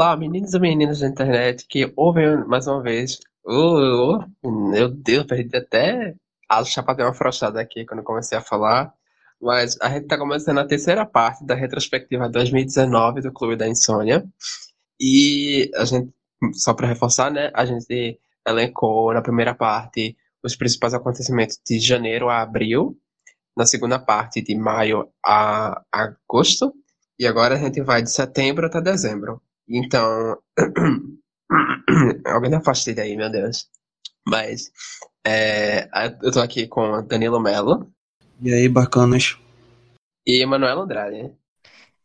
Olá, 0.00 0.16
meninos 0.16 0.54
e 0.54 0.58
meninas 0.58 1.00
da 1.00 1.08
internet 1.08 1.66
que 1.68 1.92
ouvem 1.94 2.42
mais 2.46 2.66
uma 2.66 2.82
vez. 2.82 3.20
Oh, 3.44 4.18
oh, 4.42 4.50
meu 4.50 4.88
Deus, 4.88 5.26
perdi 5.26 5.54
até 5.54 6.14
a 6.48 6.64
chapa 6.64 6.94
deu 6.94 7.04
uma 7.04 7.12
afrouxada 7.12 7.60
aqui 7.60 7.84
quando 7.84 8.02
comecei 8.02 8.38
a 8.38 8.40
falar. 8.40 8.94
Mas 9.38 9.76
a 9.78 9.90
gente 9.90 10.04
está 10.04 10.16
começando 10.16 10.56
a 10.56 10.66
terceira 10.66 11.04
parte 11.04 11.44
da 11.44 11.54
retrospectiva 11.54 12.30
2019 12.30 13.20
do 13.20 13.30
Clube 13.30 13.56
da 13.56 13.68
Insônia. 13.68 14.24
E 14.98 15.70
a 15.76 15.84
gente, 15.84 16.10
só 16.54 16.72
para 16.72 16.88
reforçar, 16.88 17.30
né? 17.30 17.50
A 17.52 17.66
gente 17.66 18.18
elencou 18.48 19.12
na 19.12 19.20
primeira 19.20 19.54
parte 19.54 20.16
os 20.42 20.56
principais 20.56 20.94
acontecimentos 20.94 21.60
de 21.62 21.78
janeiro 21.78 22.30
a 22.30 22.40
abril, 22.40 22.96
na 23.54 23.66
segunda 23.66 23.98
parte 23.98 24.40
de 24.40 24.54
maio 24.56 25.10
a 25.22 25.82
agosto, 25.92 26.72
e 27.18 27.26
agora 27.26 27.56
a 27.56 27.58
gente 27.58 27.82
vai 27.82 28.02
de 28.02 28.10
setembro 28.10 28.64
até 28.64 28.80
dezembro. 28.80 29.42
Então, 29.70 30.36
alguém 32.26 32.50
dá 32.50 32.60
fastidio 32.60 33.04
aí, 33.04 33.16
meu 33.16 33.30
Deus. 33.30 33.68
Mas 34.26 34.72
é, 35.24 35.88
eu 36.22 36.32
tô 36.32 36.40
aqui 36.40 36.66
com 36.66 37.06
Danilo 37.06 37.38
Mello. 37.38 37.92
E 38.42 38.52
aí, 38.52 38.68
bacanas? 38.68 39.38
E 40.26 40.44
Manuela 40.44 40.82
Andrade. 40.82 41.32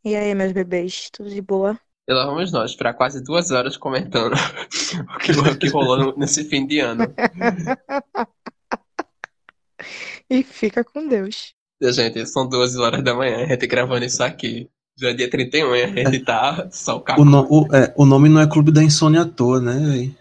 E 0.04 0.16
aí, 0.16 0.36
meus 0.36 0.52
bebês, 0.52 1.10
tudo 1.12 1.30
de 1.30 1.42
boa? 1.42 1.80
E 2.08 2.14
lá 2.14 2.28
vamos 2.28 2.52
nós, 2.52 2.76
para 2.76 2.94
quase 2.94 3.24
duas 3.24 3.50
horas 3.50 3.78
comentando 3.78 4.36
o 5.16 5.18
que, 5.18 5.32
o 5.32 5.58
que 5.58 5.70
rolou 5.70 6.16
nesse 6.16 6.44
fim 6.44 6.68
de 6.68 6.80
ano. 6.80 7.06
e 10.30 10.44
fica 10.44 10.84
com 10.84 11.08
Deus. 11.08 11.56
Gente, 11.82 12.28
são 12.28 12.48
duas 12.48 12.76
horas 12.76 13.04
da 13.04 13.16
manhã, 13.16 13.44
a 13.44 13.48
gente 13.48 13.66
gravando 13.66 14.06
isso 14.06 14.24
aqui. 14.24 14.70
Já 14.98 15.10
é 15.10 15.14
dia 15.14 15.30
31, 15.30 15.74
a 15.74 15.88
gente 15.88 16.20
tá 16.20 16.70
só 16.72 16.96
o 16.98 17.02
carro. 17.02 17.22
O, 17.22 17.26
no, 17.26 17.46
o, 17.50 17.76
é, 17.76 17.94
o 17.98 18.06
nome 18.06 18.30
não 18.30 18.40
é 18.40 18.48
Clube 18.48 18.72
da 18.72 18.82
Insônia 18.82 19.24
à 19.24 19.26
toa, 19.26 19.60
né, 19.60 19.74
véi? 19.74 20.18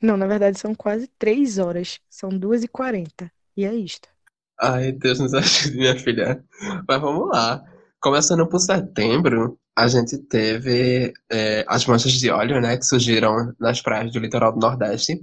Não, 0.00 0.16
na 0.16 0.26
verdade 0.26 0.58
são 0.58 0.74
quase 0.74 1.08
três 1.18 1.58
horas. 1.58 1.98
São 2.08 2.28
duas 2.28 2.62
e 2.62 2.68
quarenta. 2.68 3.30
E 3.56 3.64
é 3.64 3.74
isto. 3.74 4.08
Ai, 4.60 4.92
Deus 4.92 5.18
nos 5.18 5.34
ajude, 5.34 5.76
minha 5.76 5.98
filha. 5.98 6.44
Mas 6.86 7.00
vamos 7.00 7.28
lá. 7.28 7.64
Começando 8.00 8.46
por 8.46 8.60
setembro, 8.60 9.58
a 9.76 9.88
gente 9.88 10.16
teve 10.16 11.12
é, 11.30 11.64
as 11.66 11.84
manchas 11.86 12.12
de 12.12 12.30
óleo, 12.30 12.60
né, 12.60 12.76
que 12.76 12.84
surgiram 12.84 13.52
nas 13.58 13.82
praias 13.82 14.12
do 14.12 14.20
litoral 14.20 14.52
do 14.52 14.60
Nordeste. 14.60 15.20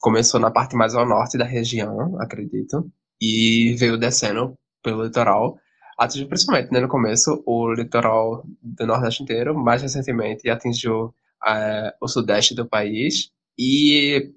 Começou 0.00 0.40
na 0.40 0.50
parte 0.50 0.74
mais 0.74 0.94
ao 0.94 1.06
norte 1.06 1.36
da 1.36 1.44
região, 1.44 2.18
acredito, 2.20 2.90
e 3.20 3.74
veio 3.78 3.98
descendo 3.98 4.54
pelo 4.82 5.04
litoral 5.04 5.58
atingiu 5.98 6.28
principalmente 6.28 6.72
né, 6.72 6.80
no 6.80 6.88
começo 6.88 7.42
o 7.46 7.72
litoral 7.72 8.44
do 8.62 8.86
Nordeste 8.86 9.22
inteiro, 9.22 9.56
mais 9.56 9.82
recentemente 9.82 10.48
atingiu 10.48 11.14
é, 11.46 11.94
o 12.00 12.08
Sudeste 12.08 12.54
do 12.54 12.66
país. 12.66 13.30
E 13.58 14.32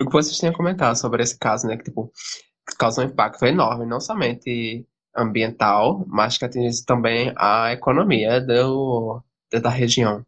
o 0.00 0.06
que 0.06 0.12
vocês 0.12 0.42
a 0.42 0.56
comentar 0.56 0.94
sobre 0.96 1.22
esse 1.22 1.38
caso, 1.38 1.66
né, 1.66 1.76
que 1.76 1.84
tipo, 1.84 2.12
causou 2.78 3.04
um 3.04 3.08
impacto 3.08 3.44
enorme, 3.46 3.86
não 3.86 4.00
somente 4.00 4.86
ambiental, 5.16 6.04
mas 6.06 6.38
que 6.38 6.44
atingiu 6.44 6.84
também 6.86 7.32
a 7.36 7.72
economia 7.72 8.40
do, 8.40 9.22
da 9.62 9.70
região. 9.70 10.24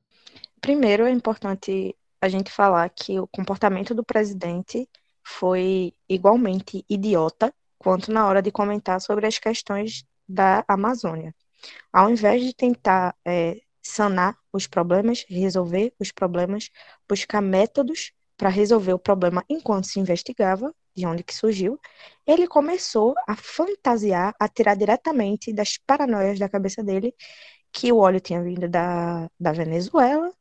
Primeiro, 0.60 1.04
é 1.04 1.10
importante 1.10 1.94
a 2.20 2.28
gente 2.28 2.50
falar 2.50 2.88
que 2.90 3.18
o 3.18 3.26
comportamento 3.26 3.94
do 3.94 4.04
presidente 4.04 4.88
foi 5.24 5.94
igualmente 6.08 6.84
idiota 6.88 7.52
quanto 7.78 8.12
na 8.12 8.26
hora 8.26 8.42
de 8.42 8.50
comentar 8.50 9.00
sobre 9.00 9.26
as 9.26 9.38
questões 9.38 10.04
da 10.30 10.64
Amazônia. 10.68 11.34
Ao 11.92 12.08
invés 12.10 12.42
de 12.42 12.54
tentar 12.54 13.14
é, 13.24 13.60
sanar 13.82 14.38
os 14.52 14.66
problemas, 14.66 15.24
resolver 15.28 15.92
os 15.98 16.12
problemas, 16.12 16.70
buscar 17.08 17.40
métodos 17.40 18.12
para 18.36 18.48
resolver 18.48 18.92
o 18.92 18.98
problema 18.98 19.44
enquanto 19.48 19.86
se 19.86 20.00
investigava, 20.00 20.74
de 20.94 21.06
onde 21.06 21.22
que 21.22 21.34
surgiu, 21.34 21.78
ele 22.26 22.46
começou 22.46 23.14
a 23.26 23.36
fantasiar, 23.36 24.34
a 24.38 24.48
tirar 24.48 24.76
diretamente 24.76 25.52
das 25.52 25.78
paranoias 25.78 26.38
da 26.38 26.48
cabeça 26.48 26.82
dele 26.82 27.14
que 27.72 27.92
o 27.92 27.98
óleo 27.98 28.20
tinha 28.20 28.42
vindo 28.42 28.68
da, 28.68 29.30
da 29.38 29.52
Venezuela, 29.52 30.32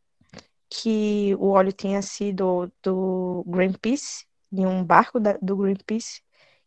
que 0.69 1.35
o 1.39 1.49
óleo 1.49 1.71
tinha 1.71 2.01
sido 2.01 2.71
do 2.83 3.43
Greenpeace, 3.47 4.25
em 4.51 4.65
um 4.65 4.83
barco 4.83 5.19
da, 5.19 5.37
do 5.41 5.57
Greenpeace, 5.57 6.21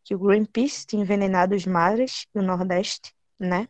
que 0.04 0.14
o 0.14 0.18
Greenpeace 0.18 0.86
tinha 0.86 1.02
envenenado 1.02 1.54
os 1.54 1.66
mares 1.66 2.26
do 2.34 2.42
Nordeste, 2.42 3.14
né? 3.38 3.68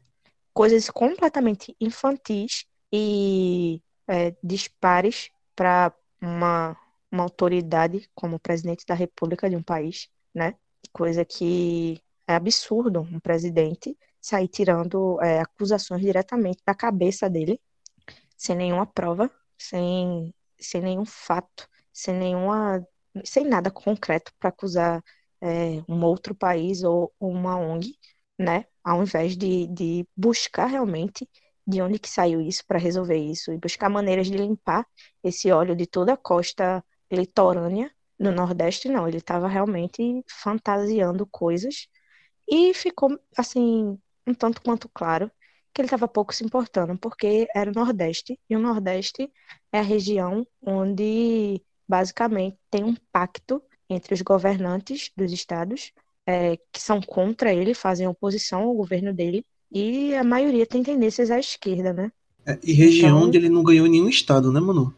Coisas 0.52 0.88
completamente 0.90 1.74
infantis 1.80 2.66
e 2.92 3.80
é, 4.06 4.34
dispares 4.42 5.30
para 5.54 5.92
uma, 6.20 6.76
uma 7.10 7.22
autoridade 7.24 8.08
como 8.14 8.38
presidente 8.38 8.84
da 8.86 8.94
República 8.94 9.48
de 9.48 9.56
um 9.56 9.62
país, 9.62 10.08
né? 10.34 10.54
Coisa 10.92 11.24
que 11.24 12.00
é 12.26 12.34
absurdo 12.34 13.00
um 13.00 13.20
presidente 13.20 13.96
sair 14.20 14.48
tirando 14.48 15.20
é, 15.20 15.40
acusações 15.40 16.00
diretamente 16.00 16.62
da 16.64 16.74
cabeça 16.74 17.28
dele, 17.28 17.60
sem 18.36 18.56
nenhuma 18.56 18.86
prova, 18.86 19.30
sem, 19.58 20.32
sem 20.58 20.80
nenhum 20.80 21.04
fato, 21.04 21.68
sem 21.92 22.14
nenhuma, 22.14 22.86
sem 23.24 23.44
nada 23.44 23.70
concreto 23.70 24.32
para 24.38 24.50
acusar 24.50 25.02
é, 25.42 25.82
um 25.88 26.04
outro 26.04 26.34
país 26.34 26.84
ou 26.84 27.12
uma 27.20 27.56
ONG, 27.58 27.94
né? 28.38 28.66
Ao 28.84 29.02
invés 29.02 29.36
de, 29.36 29.66
de 29.68 30.06
buscar 30.16 30.66
realmente 30.66 31.28
de 31.66 31.82
onde 31.82 31.98
que 31.98 32.08
saiu 32.08 32.40
isso 32.40 32.64
para 32.66 32.78
resolver 32.78 33.16
isso 33.18 33.52
e 33.52 33.58
buscar 33.58 33.88
maneiras 33.90 34.28
de 34.28 34.36
limpar 34.36 34.86
esse 35.22 35.50
óleo 35.52 35.76
de 35.76 35.86
toda 35.86 36.14
a 36.14 36.16
costa 36.16 36.84
litorânea 37.10 37.90
no 38.18 38.32
Nordeste, 38.32 38.88
não. 38.88 39.06
Ele 39.08 39.18
estava 39.18 39.48
realmente 39.48 40.24
fantasiando 40.28 41.26
coisas 41.26 41.88
e 42.48 42.74
ficou, 42.74 43.18
assim, 43.36 43.98
um 44.26 44.34
tanto 44.34 44.62
quanto 44.62 44.88
claro 44.88 45.30
que 45.72 45.80
ele 45.80 45.86
estava 45.86 46.08
pouco 46.08 46.34
se 46.34 46.44
importando, 46.44 46.98
porque 46.98 47.48
era 47.54 47.70
o 47.70 47.74
Nordeste, 47.74 48.38
e 48.48 48.56
o 48.56 48.58
Nordeste 48.60 49.32
é 49.72 49.78
a 49.78 49.82
região 49.82 50.46
onde, 50.60 51.62
basicamente, 51.88 52.58
tem 52.70 52.84
um 52.84 52.94
pacto 53.10 53.62
entre 53.92 54.14
os 54.14 54.22
governantes 54.22 55.10
dos 55.16 55.32
estados, 55.32 55.92
é, 56.26 56.56
que 56.72 56.80
são 56.80 57.00
contra 57.00 57.52
ele, 57.52 57.74
fazem 57.74 58.06
oposição 58.06 58.62
ao 58.62 58.74
governo 58.74 59.12
dele, 59.12 59.44
e 59.70 60.14
a 60.14 60.24
maioria 60.24 60.66
tem 60.66 60.82
tendências 60.82 61.30
à 61.30 61.38
esquerda, 61.38 61.92
né? 61.92 62.12
É, 62.46 62.58
e 62.62 62.72
região 62.72 63.16
então, 63.16 63.28
onde 63.28 63.38
ele 63.38 63.48
não 63.48 63.62
ganhou 63.62 63.86
nenhum 63.86 64.08
estado, 64.08 64.52
né, 64.52 64.60
Manu? 64.60 64.94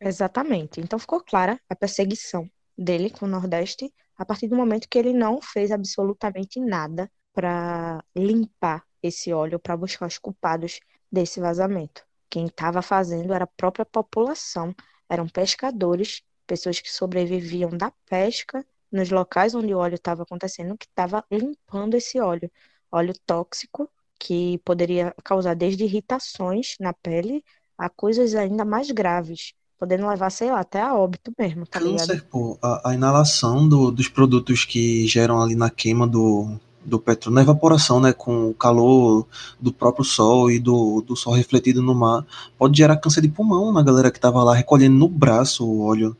Exatamente. 0.00 0.80
Então 0.80 0.98
ficou 0.98 1.20
clara 1.20 1.60
a 1.68 1.74
perseguição 1.74 2.48
dele 2.76 3.10
com 3.10 3.26
o 3.26 3.28
Nordeste 3.28 3.92
a 4.16 4.24
partir 4.24 4.48
do 4.48 4.56
momento 4.56 4.88
que 4.88 4.98
ele 4.98 5.12
não 5.12 5.40
fez 5.40 5.70
absolutamente 5.70 6.60
nada 6.60 7.10
para 7.32 8.02
limpar 8.16 8.84
esse 9.02 9.32
óleo, 9.32 9.58
para 9.58 9.76
buscar 9.76 10.06
os 10.06 10.18
culpados 10.18 10.80
desse 11.10 11.40
vazamento. 11.40 12.04
Quem 12.28 12.46
estava 12.46 12.82
fazendo 12.82 13.32
era 13.32 13.44
a 13.44 13.48
própria 13.56 13.86
população, 13.86 14.74
eram 15.08 15.28
pescadores 15.28 16.22
pessoas 16.48 16.80
que 16.80 16.90
sobreviviam 16.90 17.70
da 17.70 17.92
pesca 18.06 18.64
nos 18.90 19.10
locais 19.10 19.54
onde 19.54 19.74
o 19.74 19.78
óleo 19.78 19.96
estava 19.96 20.22
acontecendo, 20.22 20.76
que 20.76 20.86
estava 20.86 21.24
limpando 21.30 21.94
esse 21.94 22.18
óleo. 22.18 22.50
Óleo 22.90 23.14
tóxico, 23.26 23.88
que 24.18 24.58
poderia 24.64 25.14
causar 25.22 25.54
desde 25.54 25.84
irritações 25.84 26.74
na 26.80 26.92
pele 26.92 27.44
a 27.76 27.88
coisas 27.88 28.34
ainda 28.34 28.64
mais 28.64 28.90
graves, 28.90 29.52
podendo 29.78 30.08
levar, 30.08 30.30
sei 30.30 30.50
lá, 30.50 30.60
até 30.60 30.80
a 30.80 30.94
óbito 30.94 31.30
mesmo, 31.38 31.66
tá 31.66 31.78
Câncer, 31.78 32.14
ligado? 32.14 32.28
pô, 32.28 32.58
a, 32.62 32.90
a 32.90 32.94
inalação 32.94 33.68
do, 33.68 33.90
dos 33.92 34.08
produtos 34.08 34.64
que 34.64 35.06
geram 35.06 35.40
ali 35.40 35.54
na 35.54 35.70
queima 35.70 36.06
do, 36.08 36.58
do 36.84 36.98
petróleo, 36.98 37.34
na 37.34 37.42
evaporação, 37.42 38.00
né, 38.00 38.12
com 38.12 38.48
o 38.48 38.54
calor 38.54 39.26
do 39.60 39.72
próprio 39.72 40.04
sol 40.04 40.50
e 40.50 40.58
do, 40.58 41.02
do 41.02 41.14
sol 41.14 41.34
refletido 41.34 41.82
no 41.82 41.94
mar, 41.94 42.26
pode 42.58 42.76
gerar 42.76 42.96
câncer 42.96 43.20
de 43.20 43.28
pulmão 43.28 43.72
na 43.72 43.82
galera 43.82 44.10
que 44.10 44.18
estava 44.18 44.42
lá 44.42 44.54
recolhendo 44.54 44.96
no 44.96 45.08
braço 45.08 45.64
o 45.64 45.82
óleo. 45.82 46.16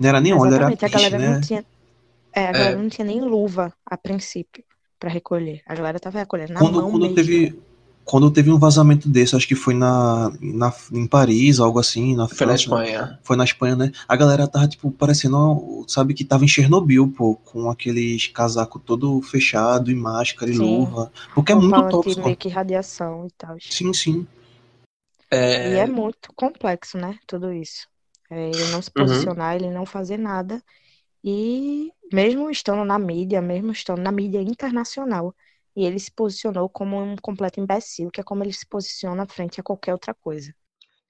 Não 0.00 0.08
era 0.08 0.20
nem 0.20 0.32
óleo, 0.32 0.54
era 0.54 0.66
peixe, 0.68 0.86
a 0.86 0.88
galera 0.88 1.18
né? 1.18 1.28
não 1.28 1.40
tinha, 1.42 1.64
é, 2.32 2.46
a 2.46 2.52
galera 2.52 2.72
é. 2.72 2.76
não 2.76 2.88
tinha 2.88 3.04
nem 3.04 3.20
luva 3.20 3.70
a 3.84 3.98
princípio 3.98 4.64
para 4.98 5.10
recolher. 5.10 5.60
A 5.66 5.74
galera 5.74 6.00
tava 6.00 6.18
recolhendo 6.18 6.54
na 6.54 6.58
quando, 6.58 6.80
mão 6.80 6.90
quando 6.90 7.02
mesmo. 7.02 7.14
teve 7.14 7.58
quando 8.02 8.30
teve 8.30 8.50
um 8.50 8.58
vazamento 8.58 9.08
desse, 9.08 9.36
acho 9.36 9.46
que 9.46 9.54
foi 9.54 9.72
na, 9.72 10.32
na 10.40 10.74
em 10.92 11.06
Paris, 11.06 11.60
algo 11.60 11.78
assim, 11.78 12.16
na 12.16 12.26
Foi 12.26 12.46
na 12.46 12.54
Espanha. 12.54 13.18
Foi 13.22 13.36
na 13.36 13.44
Espanha, 13.44 13.76
né? 13.76 13.92
A 14.08 14.16
galera 14.16 14.48
tava 14.48 14.66
tipo 14.66 14.90
parecendo, 14.90 15.84
sabe 15.86 16.12
que 16.12 16.24
tava 16.24 16.44
em 16.44 16.48
Chernobyl, 16.48 17.06
pô, 17.08 17.36
com 17.36 17.70
aqueles 17.70 18.26
casaco 18.26 18.80
todo 18.80 19.22
fechado 19.22 19.90
e 19.92 19.94
máscara 19.94 20.50
e 20.50 20.56
sim. 20.56 20.60
luva, 20.60 21.12
porque 21.34 21.52
é 21.52 21.54
muito 21.54 21.88
tóxico. 21.88 22.24
meio 22.24 22.36
que 22.36 22.48
radiação 22.48 23.26
e 23.26 23.30
tal. 23.38 23.56
Sim, 23.60 23.92
sim. 23.92 24.26
É... 25.30 25.74
E 25.74 25.78
é 25.78 25.86
muito 25.86 26.32
complexo, 26.34 26.98
né? 26.98 27.16
Tudo 27.26 27.52
isso. 27.52 27.89
É, 28.30 28.50
ele 28.50 28.68
não 28.70 28.80
se 28.80 28.90
uhum. 28.96 29.04
posicionar, 29.04 29.50
uhum. 29.50 29.56
ele 29.56 29.74
não 29.74 29.84
fazer 29.84 30.16
nada. 30.16 30.62
E 31.22 31.92
mesmo 32.12 32.50
estando 32.50 32.84
na 32.84 32.98
mídia, 32.98 33.42
mesmo 33.42 33.72
estando 33.72 34.00
na 34.00 34.12
mídia 34.12 34.40
internacional, 34.40 35.34
e 35.76 35.84
ele 35.84 35.98
se 35.98 36.10
posicionou 36.10 36.68
como 36.68 37.00
um 37.00 37.16
completo 37.16 37.60
imbecil, 37.60 38.10
que 38.10 38.20
é 38.20 38.24
como 38.24 38.42
ele 38.42 38.52
se 38.52 38.66
posiciona 38.66 39.26
frente 39.26 39.60
a 39.60 39.62
qualquer 39.62 39.92
outra 39.92 40.14
coisa. 40.14 40.54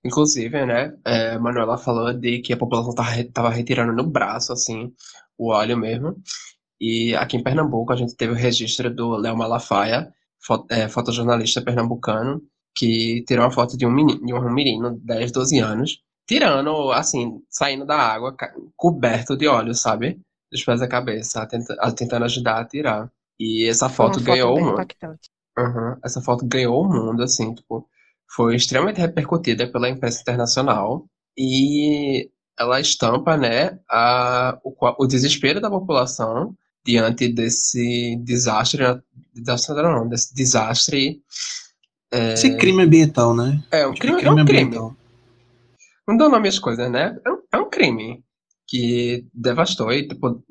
Inclusive, 0.02 0.64
né, 0.64 0.96
é, 1.04 1.38
Manuela 1.38 1.76
falou 1.76 2.12
de 2.12 2.40
que 2.40 2.52
a 2.52 2.56
população 2.56 2.94
estava 3.18 3.50
retirando 3.50 3.92
no 3.92 4.08
braço, 4.08 4.52
assim, 4.52 4.92
o 5.36 5.50
óleo 5.50 5.76
mesmo. 5.76 6.16
E 6.80 7.14
aqui 7.16 7.36
em 7.36 7.42
Pernambuco 7.42 7.92
a 7.92 7.96
gente 7.96 8.16
teve 8.16 8.32
o 8.32 8.36
registro 8.36 8.92
do 8.94 9.16
Léo 9.16 9.36
Malafaia, 9.36 10.10
é, 10.70 10.88
fotojornalista 10.88 11.60
pernambucano, 11.60 12.42
que 12.74 13.22
tirou 13.26 13.44
uma 13.44 13.50
foto 13.50 13.76
de 13.76 13.84
um 13.86 13.90
menino, 13.90 14.24
de 14.24 14.32
um 14.32 14.52
menino 14.52 14.98
de 14.98 15.04
10, 15.04 15.32
12 15.32 15.58
anos, 15.58 15.98
tirando, 16.30 16.92
assim, 16.92 17.42
saindo 17.50 17.84
da 17.84 17.96
água, 17.96 18.36
coberto 18.76 19.36
de 19.36 19.48
óleo, 19.48 19.74
sabe? 19.74 20.16
Dos 20.48 20.64
pés 20.64 20.78
da 20.78 20.86
cabeça, 20.86 21.44
tentando 21.96 22.24
ajudar 22.24 22.60
a 22.60 22.64
tirar. 22.64 23.10
E 23.36 23.68
essa 23.68 23.88
foto, 23.88 24.20
foto 24.20 24.24
ganhou 24.24 24.56
o 24.56 24.64
mundo. 24.64 24.86
Uhum, 25.58 25.96
essa 26.04 26.20
foto 26.20 26.46
ganhou 26.46 26.84
o 26.84 26.88
mundo, 26.88 27.24
assim, 27.24 27.52
tipo, 27.52 27.84
foi 28.32 28.54
extremamente 28.54 29.00
repercutida 29.00 29.66
pela 29.66 29.88
imprensa 29.88 30.20
internacional 30.20 31.04
e 31.36 32.30
ela 32.56 32.80
estampa, 32.80 33.36
né, 33.36 33.80
a, 33.90 34.56
o, 34.62 34.72
o 35.02 35.06
desespero 35.08 35.60
da 35.60 35.68
população 35.68 36.54
diante 36.84 37.26
desse 37.26 38.14
desastre, 38.22 38.84
desastre 39.34 39.82
não, 39.82 40.08
desse 40.08 40.32
desastre. 40.32 41.20
É... 42.12 42.34
Esse 42.34 42.56
crime 42.56 42.84
ambiental, 42.84 43.34
né? 43.34 43.60
É, 43.72 43.84
um 43.84 43.94
crime, 43.94 44.18
crime, 44.18 44.28
é 44.28 44.30
um 44.30 44.44
crime. 44.44 44.62
ambiental. 44.62 44.99
Não 46.06 46.16
dá 46.16 46.28
nome 46.28 46.48
às 46.48 46.58
coisas, 46.58 46.90
né? 46.90 47.18
É 47.24 47.30
um, 47.30 47.38
é 47.52 47.56
um 47.58 47.70
crime 47.70 48.24
que 48.66 49.26
devastou 49.34 49.92
e, 49.92 50.06
tipo, 50.06 50.42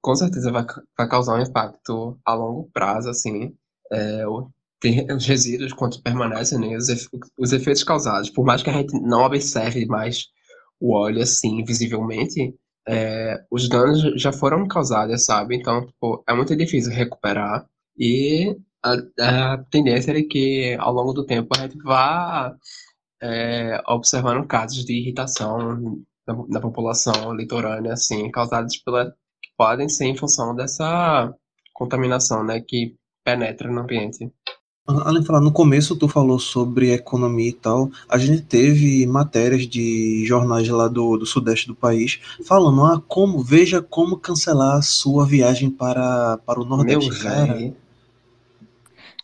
com 0.00 0.14
certeza 0.14 0.50
vai, 0.50 0.64
vai 0.96 1.08
causar 1.08 1.34
um 1.34 1.42
impacto 1.42 2.18
a 2.24 2.34
longo 2.34 2.70
prazo, 2.72 3.10
assim. 3.10 3.54
É, 3.92 4.24
tem 4.80 5.10
os 5.12 5.26
resíduos 5.26 5.72
quanto 5.72 6.02
permanecem, 6.02 6.58
né? 6.58 6.76
Os, 6.76 6.88
os 7.38 7.52
efeitos 7.52 7.84
causados. 7.84 8.30
Por 8.30 8.44
mais 8.44 8.62
que 8.62 8.70
a 8.70 8.72
gente 8.72 8.98
não 9.00 9.22
observe 9.24 9.86
mais 9.86 10.26
o 10.80 10.94
óleo, 10.94 11.22
assim, 11.22 11.64
visivelmente, 11.64 12.54
é, 12.88 13.44
os 13.50 13.68
danos 13.68 14.00
já 14.20 14.32
foram 14.32 14.66
causados, 14.66 15.24
sabe? 15.24 15.56
Então, 15.56 15.86
tipo, 15.86 16.24
é 16.28 16.34
muito 16.34 16.56
difícil 16.56 16.92
recuperar. 16.92 17.66
E 17.98 18.56
a, 18.82 19.54
a, 19.54 19.58
tendência 19.70 20.12
é 20.12 20.22
que, 20.22 20.76
ao 20.78 20.92
longo 20.92 21.12
do 21.12 21.26
tempo, 21.26 21.48
a 21.54 21.60
gente 21.62 21.76
vá 21.82 22.54
é, 23.22 23.80
observando 23.86 24.46
casos 24.46 24.84
de 24.84 24.94
irritação 24.94 25.80
na, 26.26 26.34
na, 26.48 26.60
população 26.60 27.34
litorânea, 27.34 27.92
assim, 27.92 28.30
causados 28.30 28.76
pela... 28.78 29.06
que 29.06 29.50
podem 29.56 29.88
ser 29.88 30.06
em 30.06 30.16
função 30.16 30.54
dessa 30.54 31.32
contaminação, 31.74 32.44
né, 32.44 32.60
que 32.60 32.94
penetra 33.24 33.70
no 33.70 33.80
ambiente. 33.80 34.30
Além 34.86 35.20
de 35.20 35.26
falar, 35.26 35.42
no 35.42 35.52
começo 35.52 35.96
tu 35.96 36.08
falou 36.08 36.38
sobre 36.38 36.94
economia 36.94 37.50
e 37.50 37.52
tal, 37.52 37.90
a 38.08 38.16
gente 38.16 38.40
teve 38.40 39.06
matérias 39.06 39.66
de 39.66 40.24
jornais 40.26 40.66
lá 40.66 40.88
do, 40.88 41.18
do 41.18 41.26
sudeste 41.26 41.66
do 41.66 41.74
país 41.74 42.18
falando, 42.46 42.82
ah, 42.86 43.02
como, 43.06 43.42
veja 43.42 43.82
como 43.82 44.16
cancelar 44.16 44.76
a 44.76 44.82
sua 44.82 45.26
viagem 45.26 45.68
para, 45.68 46.38
para 46.38 46.58
o 46.58 46.64
Nordeste, 46.64 47.10
Meu 47.10 47.20
cara. 47.20 47.62
É, 47.62 47.72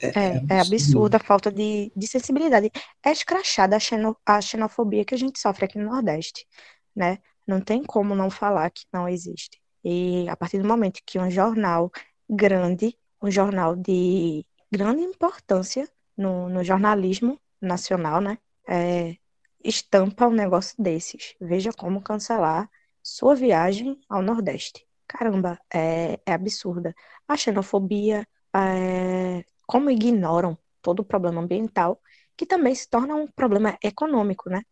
é, 0.06 0.44
é, 0.48 0.60
absurda 0.60 1.16
a 1.16 1.20
falta 1.20 1.50
de, 1.50 1.92
de 1.94 2.06
sensibilidade. 2.06 2.70
É 3.02 3.10
escrachada 3.10 3.76
a, 3.76 3.80
xeno, 3.80 4.16
a 4.26 4.40
xenofobia 4.40 5.04
que 5.04 5.14
a 5.14 5.18
gente 5.18 5.38
sofre 5.38 5.64
aqui 5.64 5.78
no 5.78 5.90
Nordeste, 5.90 6.46
né? 6.94 7.18
Não 7.46 7.60
tem 7.60 7.82
como 7.82 8.14
não 8.14 8.30
falar 8.30 8.70
que 8.70 8.84
não 8.92 9.08
existe. 9.08 9.60
E 9.84 10.28
a 10.28 10.36
partir 10.36 10.58
do 10.58 10.68
momento 10.68 11.00
que 11.04 11.18
um 11.18 11.30
jornal 11.30 11.90
grande, 12.28 12.96
um 13.22 13.30
jornal 13.30 13.76
de 13.76 14.44
grande 14.70 15.02
importância 15.02 15.88
no, 16.16 16.48
no 16.48 16.64
jornalismo 16.64 17.38
nacional, 17.60 18.20
né? 18.20 18.38
É, 18.68 19.16
estampa 19.62 20.26
um 20.26 20.32
negócio 20.32 20.74
desses. 20.78 21.34
Veja 21.40 21.72
como 21.72 22.02
cancelar 22.02 22.68
sua 23.02 23.34
viagem 23.34 24.00
ao 24.08 24.22
Nordeste. 24.22 24.86
Caramba, 25.06 25.58
é, 25.72 26.18
é 26.26 26.32
absurda. 26.32 26.94
A 27.28 27.36
xenofobia, 27.36 28.26
é, 28.54 29.44
como 29.66 29.90
ignoram 29.90 30.58
todo 30.82 31.00
o 31.00 31.04
problema 31.04 31.40
ambiental, 31.40 32.00
que 32.36 32.46
também 32.46 32.74
se 32.74 32.88
torna 32.88 33.14
um 33.14 33.26
problema 33.26 33.78
econômico, 33.82 34.50
né? 34.50 34.62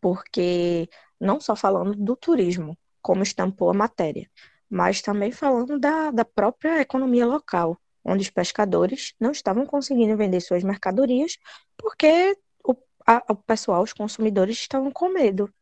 Porque 0.00 0.88
não 1.20 1.40
só 1.40 1.54
falando 1.54 1.94
do 1.94 2.16
turismo, 2.16 2.76
como 3.02 3.22
estampou 3.22 3.70
a 3.70 3.74
matéria, 3.74 4.30
mas 4.68 5.02
também 5.02 5.32
falando 5.32 5.78
da, 5.78 6.10
da 6.10 6.24
própria 6.24 6.80
economia 6.80 7.26
local 7.26 7.78
onde 8.04 8.22
os 8.22 8.30
pescadores 8.30 9.14
não 9.20 9.30
estavam 9.30 9.66
conseguindo 9.66 10.16
vender 10.16 10.40
suas 10.40 10.64
mercadorias 10.64 11.36
porque 11.76 12.36
o, 12.64 12.74
a, 13.06 13.22
o 13.28 13.36
pessoal, 13.36 13.82
os 13.82 13.92
consumidores, 13.92 14.56
estavam 14.56 14.90
com 14.90 15.08
medo 15.10 15.52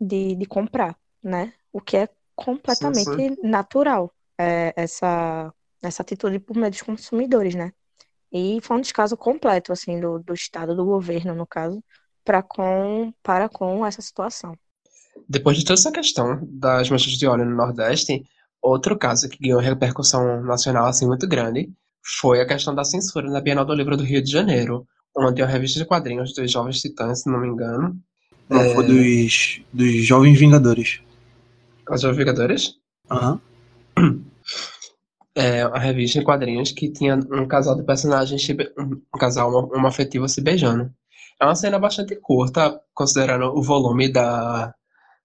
de, 0.00 0.34
de 0.34 0.46
comprar, 0.46 0.96
né? 1.22 1.52
O 1.72 1.80
que 1.80 1.96
é 1.96 2.08
completamente 2.34 3.10
sim, 3.10 3.34
sim. 3.34 3.36
natural, 3.42 4.12
é, 4.38 4.72
essa, 4.76 5.52
essa 5.82 6.02
atitude 6.02 6.38
por 6.38 6.56
meio 6.56 6.70
dos 6.70 6.82
consumidores, 6.82 7.54
né? 7.54 7.72
E 8.32 8.58
foi 8.62 8.76
um 8.76 8.80
descaso 8.80 9.16
completo, 9.16 9.72
assim, 9.72 9.98
do, 10.00 10.18
do 10.18 10.34
Estado, 10.34 10.74
do 10.76 10.84
governo, 10.84 11.34
no 11.34 11.46
caso, 11.46 11.82
para 12.24 12.42
com, 12.42 13.12
para 13.22 13.48
com 13.48 13.84
essa 13.84 14.02
situação. 14.02 14.54
Depois 15.28 15.56
de 15.56 15.64
toda 15.64 15.78
essa 15.78 15.90
questão 15.90 16.40
das 16.42 16.90
manchas 16.90 17.12
de 17.12 17.26
óleo 17.26 17.44
no 17.44 17.56
Nordeste, 17.56 18.22
outro 18.60 18.96
caso 18.98 19.28
que 19.28 19.38
ganhou 19.38 19.60
repercussão 19.60 20.42
nacional 20.42 20.86
assim 20.86 21.06
muito 21.06 21.26
grande 21.26 21.70
foi 22.20 22.40
a 22.40 22.46
questão 22.46 22.74
da 22.74 22.84
censura 22.84 23.30
na 23.30 23.40
Bienal 23.40 23.64
do 23.64 23.74
Livro 23.74 23.96
do 23.96 24.04
Rio 24.04 24.22
de 24.22 24.30
Janeiro, 24.30 24.86
onde 25.16 25.42
a 25.42 25.46
revista 25.46 25.78
de 25.78 25.84
quadrinhos 25.84 26.32
dos 26.34 26.50
Jovens 26.50 26.80
Titãs, 26.80 27.22
se 27.22 27.30
não 27.30 27.40
me 27.40 27.48
engano. 27.48 27.98
Não, 28.48 28.60
é... 28.60 28.74
foi 28.74 28.86
dos, 28.86 29.60
dos 29.72 30.06
Jovens 30.06 30.38
Vingadores. 30.38 31.00
Os 31.90 32.00
Jovens 32.00 32.18
Vingadores? 32.18 32.74
Aham. 33.10 33.40
Uhum. 33.98 34.24
É 35.38 35.62
a 35.62 35.78
revista 35.78 36.18
de 36.18 36.24
quadrinhos 36.24 36.72
que 36.72 36.90
tinha 36.90 37.14
um 37.14 37.46
casal 37.46 37.76
de 37.76 37.84
personagens, 37.84 38.44
um 38.76 39.18
casal 39.18 39.50
uma, 39.50 39.76
uma 39.76 39.88
afetiva 39.88 40.26
se 40.26 40.40
beijando. 40.40 40.90
É 41.40 41.44
uma 41.44 41.54
cena 41.54 41.78
bastante 41.78 42.16
curta, 42.16 42.80
considerando 42.92 43.56
o 43.56 43.62
volume 43.62 44.08
da, 44.08 44.74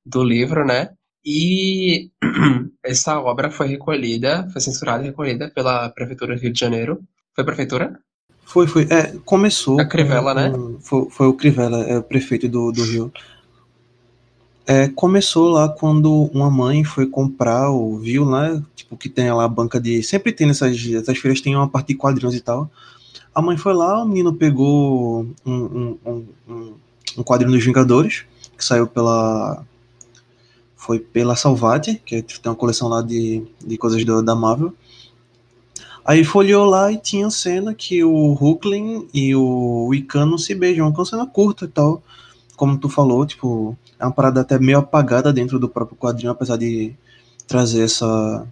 do 0.05 0.23
livro, 0.23 0.63
né? 0.63 0.91
E 1.25 2.11
essa 2.85 3.19
obra 3.19 3.49
foi 3.49 3.67
recolhida, 3.67 4.47
foi 4.51 4.61
censurada 4.61 5.03
e 5.03 5.07
recolhida 5.07 5.49
pela 5.49 5.89
Prefeitura 5.89 6.35
do 6.35 6.41
Rio 6.41 6.53
de 6.53 6.59
Janeiro. 6.59 6.99
Foi 7.33 7.41
a 7.41 7.45
Prefeitura? 7.45 7.99
Foi, 8.45 8.67
foi. 8.67 8.83
É, 8.91 9.13
começou. 9.25 9.79
A 9.79 9.85
Crivella, 9.85 10.33
com, 10.33 10.39
né? 10.39 10.77
Foi, 10.81 11.09
foi, 11.09 11.27
o 11.27 11.33
Crivella, 11.33 11.83
é 11.85 11.97
o 11.97 12.03
prefeito 12.03 12.47
do, 12.47 12.71
do 12.71 12.83
Rio. 12.83 13.11
É, 14.65 14.87
começou 14.87 15.49
lá 15.49 15.67
quando 15.67 16.29
uma 16.33 16.49
mãe 16.49 16.83
foi 16.85 17.05
comprar 17.05 17.69
o 17.69 17.97
viu 17.97 18.25
né? 18.25 18.63
Tipo, 18.75 18.95
que 18.95 19.09
tem 19.09 19.31
lá 19.31 19.43
a 19.43 19.47
banca 19.47 19.79
de. 19.79 20.01
Sempre 20.03 20.31
tem 20.31 20.47
nessas 20.47 20.77
essas 20.93 21.17
feiras, 21.17 21.41
tem 21.41 21.55
uma 21.55 21.67
parte 21.67 21.87
de 21.87 21.95
quadrinhos 21.95 22.35
e 22.35 22.41
tal. 22.41 22.69
A 23.35 23.41
mãe 23.41 23.57
foi 23.57 23.73
lá, 23.73 24.01
o 24.03 24.07
menino 24.07 24.33
pegou 24.33 25.27
um, 25.45 25.53
um, 25.53 25.97
um, 26.47 26.73
um 27.17 27.23
quadrinho 27.23 27.51
dos 27.51 27.63
Vingadores, 27.65 28.25
que 28.57 28.63
saiu 28.63 28.87
pela 28.87 29.65
foi 30.77 30.99
pela 30.99 31.35
Salvati, 31.35 32.01
que 32.05 32.21
tem 32.21 32.51
uma 32.51 32.55
coleção 32.55 32.87
lá 32.87 33.01
de, 33.01 33.43
de 33.65 33.77
coisas 33.77 34.03
do, 34.05 34.21
da 34.21 34.35
Marvel. 34.35 34.73
Aí 36.05 36.23
folheou 36.23 36.65
lá 36.65 36.91
e 36.91 36.97
tinha 36.97 37.29
cena 37.29 37.73
que 37.73 38.03
o 38.03 38.33
Hulkling 38.33 39.07
e 39.13 39.33
o 39.33 39.87
Wiccan 39.87 40.37
se 40.37 40.53
beijam, 40.53 40.89
uma 40.89 41.05
cena 41.05 41.25
curta 41.25 41.63
e 41.65 41.69
tal. 41.69 42.03
Como 42.55 42.77
tu 42.77 42.87
falou, 42.89 43.25
tipo, 43.25 43.77
é 43.99 44.05
uma 44.05 44.11
parada 44.11 44.41
até 44.41 44.59
meio 44.59 44.79
apagada 44.79 45.33
dentro 45.33 45.59
do 45.59 45.69
próprio 45.69 45.97
quadrinho, 45.97 46.31
apesar 46.31 46.57
de 46.57 46.95
trazer 47.47 47.83
essa, 47.83 48.47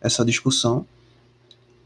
essa 0.00 0.24
discussão. 0.24 0.86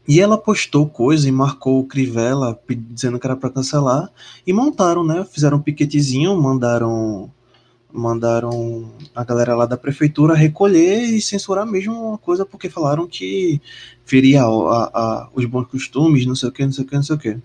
E 0.07 0.19
ela 0.19 0.37
postou 0.37 0.89
coisa 0.89 1.29
e 1.29 1.31
marcou 1.31 1.79
o 1.79 1.85
Crivella 1.85 2.59
dizendo 2.67 3.19
que 3.19 3.27
era 3.27 3.35
para 3.35 3.51
cancelar. 3.51 4.09
E 4.45 4.51
montaram, 4.51 5.03
né? 5.03 5.23
Fizeram 5.23 5.57
um 5.57 5.61
piquetezinho, 5.61 6.35
mandaram 6.35 7.31
mandaram 7.91 8.91
a 9.15 9.23
galera 9.23 9.55
lá 9.55 9.65
da 9.65 9.77
prefeitura 9.77 10.35
recolher 10.35 11.01
e 11.03 11.21
censurar 11.21 11.65
mesmo 11.65 12.09
uma 12.09 12.17
coisa 12.17 12.45
porque 12.45 12.69
falaram 12.69 13.07
que 13.07 13.59
feria 14.05 14.43
a, 14.43 14.45
a, 14.45 15.29
os 15.33 15.45
bons 15.45 15.65
costumes, 15.65 16.25
não 16.25 16.35
sei 16.35 16.49
o 16.49 16.51
que, 16.51 16.65
não 16.65 16.71
sei 16.71 16.83
o 16.83 16.87
que, 16.87 16.95
não 16.95 17.03
sei 17.03 17.15
o 17.15 17.19
que. 17.19 17.37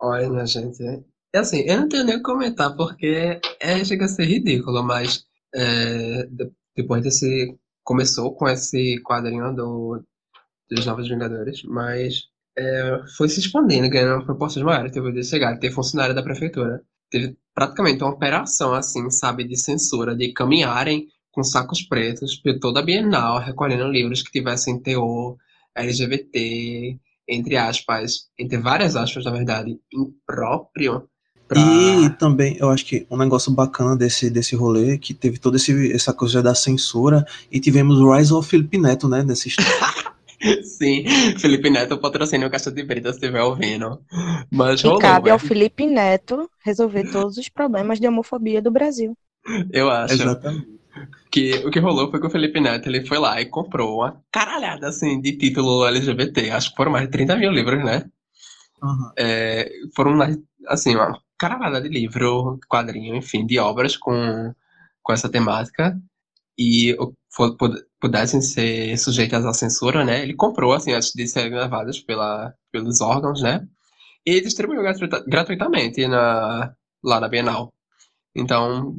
Olha, 0.00 0.46
gente, 0.46 1.02
é 1.34 1.38
assim, 1.38 1.60
eu 1.60 1.80
não 1.80 1.88
tenho 1.88 2.04
nem 2.04 2.16
o 2.16 2.18
que 2.18 2.24
comentar 2.24 2.74
porque 2.76 3.40
é, 3.60 3.84
chega 3.84 4.06
a 4.06 4.08
ser 4.08 4.24
ridículo, 4.24 4.82
mas 4.82 5.24
é, 5.54 6.28
depois 6.76 7.02
desse. 7.02 7.56
Começou 7.84 8.34
com 8.34 8.46
esse 8.46 9.00
quadrinho 9.02 9.54
do, 9.54 10.04
dos 10.70 10.84
Novos 10.84 11.08
Vingadores, 11.08 11.62
mas 11.64 12.24
é, 12.58 13.00
foi 13.16 13.30
se 13.30 13.40
expandindo, 13.40 13.88
ganhando 13.88 14.26
proporções 14.26 14.64
maiores. 14.64 14.92
Teve 14.92 15.10
de 15.12 15.24
chegar, 15.24 15.58
ter 15.58 15.70
funcionário 15.70 16.14
da 16.14 16.22
prefeitura 16.22 16.84
teve 17.10 17.36
praticamente 17.54 18.02
uma 18.02 18.12
operação, 18.12 18.74
assim, 18.74 19.10
sabe, 19.10 19.44
de 19.44 19.56
censura, 19.56 20.14
de 20.14 20.32
caminharem 20.32 21.08
com 21.32 21.42
sacos 21.42 21.82
pretos 21.82 22.36
por 22.36 22.58
toda 22.58 22.80
a 22.80 22.82
Bienal, 22.82 23.38
recolhendo 23.38 23.88
livros 23.88 24.22
que 24.22 24.32
tivessem 24.32 24.80
teor 24.80 25.36
LGBT, 25.74 26.98
entre 27.28 27.56
aspas, 27.56 28.28
entre 28.38 28.58
várias 28.58 28.96
aspas, 28.96 29.24
na 29.24 29.30
verdade, 29.30 29.78
impróprio. 29.92 31.08
Pra... 31.48 31.58
E 31.58 32.10
também, 32.10 32.58
eu 32.60 32.68
acho 32.68 32.84
que 32.84 33.06
um 33.10 33.16
negócio 33.16 33.50
bacana 33.50 33.96
desse, 33.96 34.28
desse 34.28 34.54
rolê, 34.54 34.98
que 34.98 35.14
teve 35.14 35.38
toda 35.38 35.56
esse, 35.56 35.92
essa 35.92 36.12
coisa 36.12 36.42
da 36.42 36.54
censura, 36.54 37.24
e 37.50 37.58
tivemos 37.58 37.98
o 37.98 38.12
Rise 38.12 38.34
of 38.34 38.48
Felipe 38.48 38.76
Neto, 38.76 39.08
né, 39.08 39.22
nesse 39.22 39.50
Sim, 40.62 41.04
Felipe 41.38 41.68
Neto 41.68 41.98
patrocina 41.98 42.46
o 42.46 42.50
Caixa 42.50 42.70
de 42.70 42.84
Brita 42.84 43.10
se 43.10 43.18
estiver 43.18 43.42
ouvindo. 43.42 44.00
Mas 44.52 44.80
E 44.80 44.84
rolou, 44.84 45.00
cabe 45.00 45.30
ao. 45.30 45.38
Felipe 45.38 45.84
Neto 45.86 46.48
resolver 46.64 47.10
todos 47.10 47.38
os 47.38 47.48
problemas 47.48 47.98
de 47.98 48.06
homofobia 48.06 48.62
do 48.62 48.70
Brasil. 48.70 49.16
Eu 49.72 49.90
acho 49.90 50.14
Exatamente. 50.14 50.68
que 51.30 51.54
o 51.66 51.70
que 51.70 51.80
rolou 51.80 52.10
foi 52.10 52.20
que 52.20 52.26
o 52.26 52.30
Felipe 52.30 52.60
Neto 52.60 52.88
ele 52.88 53.04
foi 53.04 53.18
lá 53.18 53.40
e 53.40 53.46
comprou 53.46 53.96
uma 53.96 54.20
caralhada 54.30 54.86
assim 54.88 55.20
de 55.20 55.32
título 55.36 55.84
LGBT. 55.86 56.50
Acho 56.50 56.70
que 56.70 56.76
foram 56.76 56.92
mais 56.92 57.06
de 57.06 57.10
30 57.10 57.36
mil 57.36 57.50
livros, 57.50 57.84
né? 57.84 58.04
Aham. 58.80 59.12
É, 59.18 59.68
foram 59.96 60.12
mais, 60.12 60.38
assim, 60.68 60.94
uma 60.94 61.18
caralhada 61.38 61.80
de 61.80 61.88
livro, 61.88 62.58
quadrinho, 62.68 63.16
enfim, 63.16 63.46
de 63.46 63.58
obras 63.58 63.96
com, 63.96 64.52
com 65.02 65.12
essa 65.12 65.28
temática 65.28 65.98
e 66.58 66.96
pudessem 68.00 68.40
ser 68.40 68.96
sujeitas 68.98 69.46
à 69.46 69.52
censura, 69.52 70.04
né? 70.04 70.22
Ele 70.22 70.34
comprou, 70.34 70.72
assim, 70.72 70.92
antes 70.92 71.12
de 71.14 71.26
serem 71.28 71.54
levadas 71.54 72.00
pela, 72.00 72.52
pelos 72.72 73.00
órgãos, 73.00 73.40
né? 73.40 73.66
E 74.26 74.40
distribuiu 74.40 74.82
gratuita- 74.82 75.24
gratuitamente 75.26 76.06
na, 76.08 76.74
lá 77.02 77.20
na 77.20 77.28
Bienal. 77.28 77.72
Então, 78.34 78.96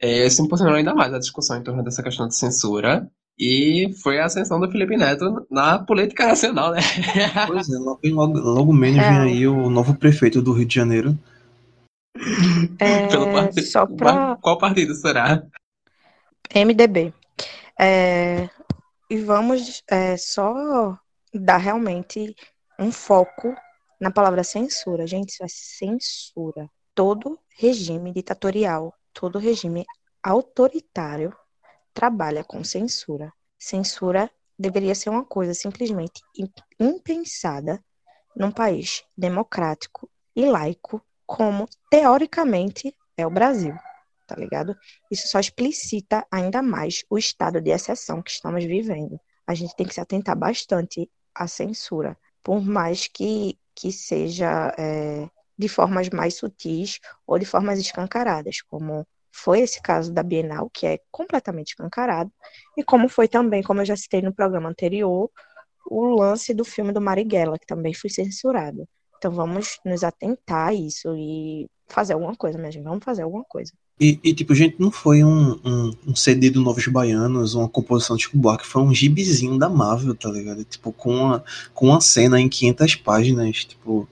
é, 0.00 0.26
isso 0.26 0.42
impulsionou 0.42 0.76
ainda 0.76 0.94
mais 0.94 1.12
a 1.12 1.18
discussão 1.18 1.58
em 1.58 1.62
torno 1.62 1.82
dessa 1.82 2.02
questão 2.02 2.28
de 2.28 2.36
censura. 2.36 3.08
E 3.38 3.92
foi 4.02 4.20
a 4.20 4.26
ascensão 4.26 4.60
do 4.60 4.70
Felipe 4.70 4.96
Neto 4.96 5.44
na 5.50 5.78
política 5.78 6.26
nacional, 6.26 6.72
né? 6.72 6.80
Pois 7.46 7.68
é, 7.68 7.78
logo, 7.78 8.00
logo, 8.04 8.38
logo 8.38 8.72
menos 8.72 9.02
vem 9.02 9.10
Real. 9.10 9.22
aí 9.22 9.46
o 9.48 9.70
novo 9.70 9.94
prefeito 9.94 10.40
do 10.40 10.52
Rio 10.52 10.66
de 10.66 10.74
Janeiro. 10.74 11.18
É, 12.78 13.08
partido. 13.32 13.66
só 13.66 13.86
pra 13.86 14.36
Qual 14.36 14.58
partido 14.58 14.94
será? 14.94 15.42
MDB. 16.54 17.12
É, 17.78 18.48
e 19.10 19.18
vamos 19.18 19.82
é, 19.88 20.16
só 20.16 20.98
dar 21.32 21.56
realmente 21.56 22.34
um 22.78 22.92
foco 22.92 23.54
na 24.00 24.10
palavra 24.10 24.44
censura. 24.44 25.06
Gente, 25.06 25.30
isso 25.30 25.44
é 25.44 25.48
censura. 25.48 26.68
Todo 26.94 27.38
regime 27.56 28.12
ditatorial, 28.12 28.94
todo 29.14 29.38
regime 29.38 29.86
autoritário 30.22 31.34
trabalha 31.94 32.44
com 32.44 32.62
censura. 32.62 33.32
Censura 33.58 34.30
deveria 34.58 34.94
ser 34.94 35.10
uma 35.10 35.24
coisa 35.24 35.54
simplesmente 35.54 36.20
im- 36.36 36.52
impensada 36.78 37.82
num 38.36 38.50
país 38.50 39.04
democrático 39.16 40.08
e 40.34 40.44
laico, 40.46 41.02
como 41.32 41.66
teoricamente 41.90 42.94
é 43.16 43.26
o 43.26 43.30
Brasil, 43.30 43.74
tá 44.26 44.36
ligado? 44.36 44.76
Isso 45.10 45.26
só 45.28 45.40
explicita 45.40 46.26
ainda 46.30 46.60
mais 46.60 47.04
o 47.08 47.16
estado 47.16 47.58
de 47.58 47.70
exceção 47.70 48.20
que 48.20 48.30
estamos 48.30 48.62
vivendo. 48.64 49.18
A 49.46 49.54
gente 49.54 49.74
tem 49.74 49.86
que 49.86 49.94
se 49.94 50.00
atentar 50.00 50.36
bastante 50.36 51.10
à 51.34 51.48
censura, 51.48 52.18
por 52.42 52.60
mais 52.60 53.08
que, 53.08 53.58
que 53.74 53.90
seja 53.90 54.74
é, 54.78 55.26
de 55.56 55.68
formas 55.68 56.10
mais 56.10 56.34
sutis 56.34 57.00
ou 57.26 57.38
de 57.38 57.46
formas 57.46 57.78
escancaradas, 57.78 58.60
como 58.60 59.06
foi 59.30 59.60
esse 59.60 59.80
caso 59.80 60.12
da 60.12 60.22
Bienal, 60.22 60.68
que 60.68 60.86
é 60.86 60.98
completamente 61.10 61.68
escancarado, 61.68 62.30
e 62.76 62.84
como 62.84 63.08
foi 63.08 63.26
também, 63.26 63.62
como 63.62 63.80
eu 63.80 63.86
já 63.86 63.96
citei 63.96 64.20
no 64.20 64.34
programa 64.34 64.68
anterior, 64.68 65.30
o 65.86 66.04
lance 66.14 66.52
do 66.52 66.64
filme 66.64 66.92
do 66.92 67.00
Marighella, 67.00 67.58
que 67.58 67.66
também 67.66 67.94
foi 67.94 68.10
censurado. 68.10 68.86
Então 69.22 69.30
vamos 69.30 69.78
nos 69.86 70.02
atentar 70.02 70.70
a 70.70 70.74
isso 70.74 71.14
e 71.16 71.68
fazer 71.86 72.14
alguma 72.14 72.34
coisa, 72.34 72.58
minha 72.58 72.72
gente. 72.72 72.82
Vamos 72.82 73.04
fazer 73.04 73.22
alguma 73.22 73.44
coisa. 73.44 73.70
E, 74.00 74.18
e, 74.24 74.34
tipo, 74.34 74.52
gente, 74.52 74.74
não 74.80 74.90
foi 74.90 75.22
um, 75.22 75.52
um, 75.64 75.90
um 76.08 76.16
CD 76.16 76.50
do 76.50 76.60
Novos 76.60 76.84
Baianos, 76.88 77.54
uma 77.54 77.68
composição 77.68 78.16
de 78.16 78.24
Chico 78.24 78.36
Buarque, 78.36 78.66
foi 78.66 78.82
um 78.82 78.92
gibizinho 78.92 79.56
da 79.56 79.68
Marvel, 79.68 80.12
tá 80.16 80.28
ligado? 80.28 80.64
Tipo, 80.64 80.92
com 80.92 81.14
uma, 81.14 81.44
com 81.72 81.86
uma 81.86 82.00
cena 82.00 82.40
em 82.40 82.48
500 82.48 82.96
páginas, 82.96 83.64
tipo... 83.64 84.08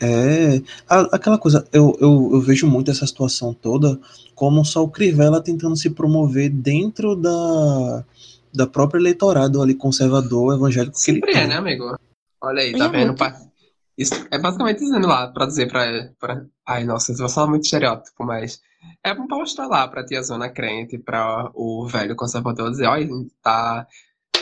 É... 0.00 0.60
a- 0.88 1.08
aquela 1.16 1.38
coisa, 1.38 1.64
eu, 1.72 1.96
eu, 2.00 2.30
eu 2.32 2.40
vejo 2.40 2.66
muito 2.66 2.90
essa 2.90 3.06
situação 3.06 3.54
toda 3.54 4.00
como 4.34 4.64
só 4.64 4.82
o 4.82 4.88
Crivella 4.88 5.40
tentando 5.40 5.76
se 5.76 5.90
promover 5.90 6.50
dentro 6.50 7.14
da, 7.14 8.04
da 8.52 8.66
própria 8.66 8.98
eleitorado 9.00 9.62
ali 9.62 9.74
conservador, 9.74 10.54
evangélico 10.54 10.96
que 11.00 11.10
ele 11.10 11.18
Sempre 11.20 11.32
é, 11.32 11.38
tem. 11.40 11.48
né, 11.48 11.56
amigo? 11.56 11.96
Olha 12.40 12.62
aí, 12.62 12.72
E 12.72 12.78
tá 12.78 12.84
é 12.84 12.88
vendo? 12.88 13.06
muito- 13.08 13.18
Pa- 13.18 13.47
Isso 13.98 14.14
é 14.30 14.38
basicamente 14.38 14.78
dizendo 14.78 15.08
lá, 15.08 15.26
pra 15.26 15.44
dizer 15.44 15.68
pra, 15.68 15.84
pra... 16.20 16.46
Ai, 16.64 16.84
nossa, 16.84 17.10
isso 17.10 17.20
vai 17.20 17.28
falar 17.28 17.48
muito 17.48 17.64
estereótipo, 17.64 18.24
mas... 18.24 18.60
É 19.02 19.12
pra 19.12 19.26
mostrar 19.26 19.66
lá 19.66 19.88
pra 19.88 20.04
tia 20.04 20.22
Zona 20.22 20.48
crente, 20.48 20.96
pra 20.96 21.50
o 21.52 21.84
velho 21.88 22.14
conservador 22.14 22.70
dizer, 22.70 22.86
olha, 22.86 23.08
tá... 23.42 23.86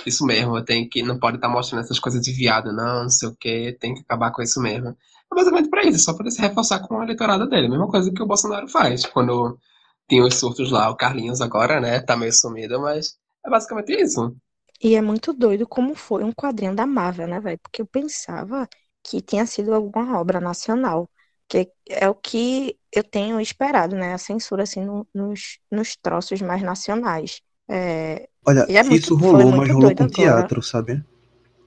Isso 0.05 0.27
mesmo, 0.27 0.63
tem 0.63 0.87
que... 0.87 1.03
Não 1.03 1.19
pode 1.19 1.37
estar 1.37 1.49
mostrando 1.49 1.83
essas 1.83 1.99
coisas 1.99 2.21
de 2.21 2.33
viado, 2.33 2.71
não, 2.71 3.05
não 3.05 3.09
sei 3.09 3.31
o 3.31 3.37
quê, 3.37 3.77
tem 3.81 3.95
que 3.95 4.03
acabar 4.03 4.31
com 4.31 4.43
isso 4.43 4.61
mesmo. 4.61 4.91
É 4.91 5.35
basicamente 5.35 5.71
pra 5.71 5.85
isso, 5.85 6.01
só 6.01 6.15
pra 6.15 6.31
se 6.31 6.41
reforçar 6.41 6.81
com 6.87 7.01
a 7.01 7.05
eleitorada 7.05 7.47
dele. 7.47 7.69
Mesma 7.69 7.89
coisa 7.89 8.13
que 8.13 8.23
o 8.23 8.27
Bolsonaro 8.27 8.69
faz, 8.69 9.07
quando 9.07 9.59
tem 10.07 10.23
os 10.23 10.35
surtos 10.35 10.71
lá, 10.71 10.91
o 10.91 10.97
Carlinhos 10.97 11.41
agora, 11.41 11.81
né, 11.81 11.99
tá 12.01 12.15
meio 12.15 12.33
sumido, 12.33 12.79
mas... 12.81 13.17
É 13.45 13.49
basicamente 13.49 13.93
isso. 13.93 14.37
E 14.83 14.95
é 14.95 15.01
muito 15.01 15.33
doido 15.33 15.67
como 15.67 15.95
foi 15.95 16.23
um 16.23 16.33
quadrinho 16.33 16.75
da 16.77 16.87
Marvel, 16.87 17.27
né, 17.27 17.41
velho? 17.41 17.59
Porque 17.63 17.81
eu 17.81 17.87
pensava 17.87 18.69
que 19.09 19.21
tinha 19.21 19.47
sido 19.47 19.75
alguma 19.75 20.19
obra 20.21 20.41
nacional. 20.41 21.09
Que 21.49 21.71
é 21.89 22.09
o 22.09 22.15
que 22.15 22.77
eu 22.93 23.05
tenho 23.05 23.41
esperado, 23.41 23.95
né? 23.95 24.15
A 24.15 24.19
censura, 24.19 24.65
assim, 24.65 24.85
no- 24.85 25.07
nos, 25.15 25.59
nos 25.71 25.97
troços 25.97 26.41
mais 26.43 26.63
nacionais. 26.63 27.41
É, 27.69 28.29
Olha, 28.45 28.67
é 28.69 28.83
muito- 28.83 28.97
isso 29.05 29.15
rolou, 29.17 29.53
mas 29.53 29.71
rolou 29.71 29.95
com 29.95 30.05
agora. 30.05 30.09
teatro, 30.15 30.63
sabe? 30.63 31.05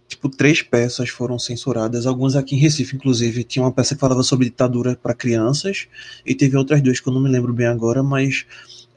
Tipo, 0.07 0.27
três 0.27 0.61
peças 0.61 1.09
foram 1.09 1.37
censuradas. 1.39 2.05
Algumas 2.05 2.35
aqui 2.35 2.55
em 2.55 2.59
Recife, 2.59 2.95
inclusive, 2.95 3.43
tinha 3.43 3.63
uma 3.63 3.71
peça 3.71 3.93
que 3.95 4.01
falava 4.01 4.23
sobre 4.23 4.45
ditadura 4.49 4.97
para 5.01 5.13
crianças, 5.13 5.87
e 6.25 6.33
teve 6.35 6.57
outras 6.57 6.81
duas 6.81 6.99
que 6.99 7.07
eu 7.07 7.13
não 7.13 7.21
me 7.21 7.29
lembro 7.29 7.53
bem 7.53 7.67
agora, 7.67 8.01
mas 8.03 8.45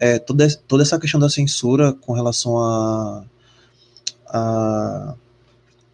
é, 0.00 0.18
toda, 0.18 0.48
toda 0.66 0.82
essa 0.82 0.98
questão 0.98 1.20
da 1.20 1.28
censura 1.28 1.92
com 1.92 2.12
relação 2.12 2.58
a, 2.58 3.24
a, 4.26 5.14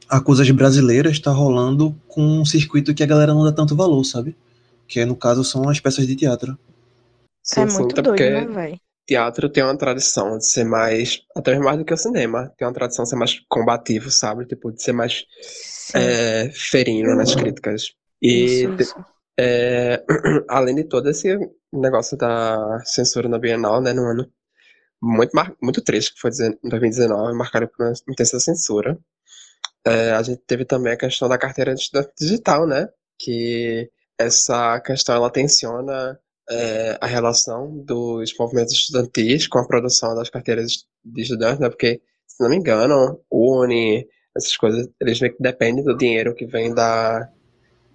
a 0.08 0.20
coisas 0.20 0.50
brasileiras 0.50 1.12
está 1.12 1.30
rolando 1.30 1.94
com 2.08 2.22
um 2.22 2.44
circuito 2.44 2.94
que 2.94 3.02
a 3.02 3.06
galera 3.06 3.34
não 3.34 3.44
dá 3.44 3.52
tanto 3.52 3.76
valor, 3.76 4.04
sabe? 4.04 4.36
Que 4.86 5.04
no 5.04 5.16
caso 5.16 5.44
são 5.44 5.68
as 5.68 5.80
peças 5.80 6.06
de 6.06 6.16
teatro. 6.16 6.58
Sim, 7.42 7.62
é 7.62 7.66
sim, 7.68 7.82
muito 7.82 7.92
até 7.92 8.02
doido, 8.02 8.30
porque 8.30 8.30
né, 8.30 8.46
velho? 8.46 8.80
teatro 9.06 9.48
tem 9.50 9.64
uma 9.64 9.76
tradição 9.76 10.38
de 10.38 10.46
ser 10.46 10.64
mais, 10.64 11.20
até 11.36 11.52
mesmo 11.52 11.64
mais 11.64 11.78
do 11.78 11.84
que 11.84 11.94
o 11.94 11.96
cinema, 11.96 12.52
tem 12.58 12.66
uma 12.66 12.74
tradição 12.74 13.04
de 13.04 13.10
ser 13.10 13.16
mais 13.16 13.40
combativo, 13.48 14.10
sabe? 14.10 14.46
Tipo, 14.46 14.72
de 14.72 14.82
ser 14.82 14.92
mais 14.92 15.24
Sim, 15.40 16.00
é, 16.00 16.50
ferino 16.52 17.16
nas 17.16 17.34
críticas. 17.34 17.92
E, 18.22 18.68
isso, 18.68 18.74
isso. 18.78 18.94
é, 19.38 20.04
além 20.48 20.74
de 20.74 20.84
todo 20.84 21.08
esse 21.08 21.38
negócio 21.72 22.16
da 22.16 22.80
censura 22.84 23.28
na 23.28 23.38
Bienal, 23.38 23.80
né, 23.80 23.92
no 23.92 24.04
ano 24.04 24.30
muito, 25.02 25.32
mar- 25.34 25.54
muito 25.62 25.82
triste, 25.82 26.14
que 26.14 26.20
foi 26.20 26.30
em 26.64 26.68
2019, 26.68 27.36
marcado 27.36 27.68
por 27.68 27.86
uma 27.86 27.92
intensa 28.08 28.40
censura. 28.40 28.98
É, 29.86 30.12
a 30.12 30.22
gente 30.22 30.42
teve 30.46 30.64
também 30.64 30.92
a 30.92 30.96
questão 30.96 31.28
da 31.28 31.38
carteira 31.38 31.74
de 31.74 31.80
estudante 31.80 32.12
digital, 32.18 32.66
né? 32.66 32.88
Que 33.18 33.90
essa 34.18 34.80
questão 34.80 35.14
ela 35.14 35.30
tensiona 35.30 36.18
é, 36.50 36.98
a 37.00 37.06
relação 37.06 37.78
dos 37.84 38.34
movimentos 38.38 38.72
estudantis 38.72 39.46
com 39.46 39.58
a 39.58 39.66
produção 39.66 40.14
das 40.14 40.30
carteiras 40.30 40.86
de 41.04 41.22
estudante, 41.22 41.60
né? 41.60 41.68
Porque, 41.68 42.00
se 42.26 42.42
não 42.42 42.50
me 42.50 42.56
engano, 42.56 43.20
Uni, 43.30 44.06
essas 44.36 44.56
coisas, 44.56 44.88
eles 45.00 45.20
meio 45.20 45.34
que 45.34 45.42
dependem 45.42 45.84
do 45.84 45.96
dinheiro 45.96 46.34
que 46.34 46.46
vem 46.46 46.74
da, 46.74 47.28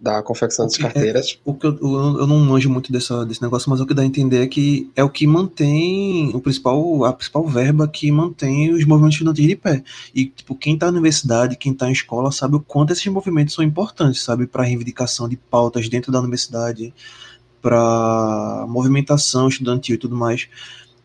da 0.03 0.22
confecção 0.22 0.65
das 0.65 0.77
é- 0.77 0.81
carteiras. 0.81 1.39
O 1.45 1.53
que 1.53 1.65
eu, 1.65 1.77
eu, 1.81 2.19
eu 2.19 2.27
não 2.27 2.38
manjo 2.39 2.69
muito 2.69 2.91
dessa, 2.91 3.25
desse 3.25 3.41
negócio, 3.41 3.69
mas 3.69 3.79
o 3.79 3.86
que 3.86 3.93
dá 3.93 4.01
a 4.01 4.05
entender 4.05 4.43
é 4.43 4.48
que 4.48 4.91
é 4.98 5.03
o 5.03 5.10
que 5.10 5.25
mantém 5.25 6.29
o 6.36 6.41
principal, 6.41 7.05
a 7.05 7.13
principal 7.13 7.48
verba 7.48 7.88
que 7.88 8.12
mantém 8.12 8.69
os 8.72 8.83
movimentos 8.83 9.15
estudantis 9.15 9.48
de 9.48 9.55
pé. 9.55 9.81
E 10.13 10.25
tipo, 10.25 10.55
quem 10.55 10.77
tá 10.77 10.88
na 10.88 10.91
universidade, 10.91 11.55
quem 11.55 11.74
tá 11.74 11.88
em 11.88 11.93
escola, 11.93 12.33
sabe 12.33 12.57
o 12.57 12.60
quanto 12.60 12.91
esses 12.91 13.07
movimentos 13.07 13.53
são 13.53 13.63
importantes, 13.63 14.22
sabe, 14.22 14.45
para 14.45 14.63
reivindicação 14.63 15.29
de 15.29 15.38
pautas 15.38 15.88
dentro 15.88 16.12
da 16.12 16.19
universidade, 16.19 16.93
para 17.62 18.65
movimentação 18.67 19.48
estudantil 19.48 19.95
e 19.95 19.98
tudo 19.98 20.17
mais. 20.17 20.50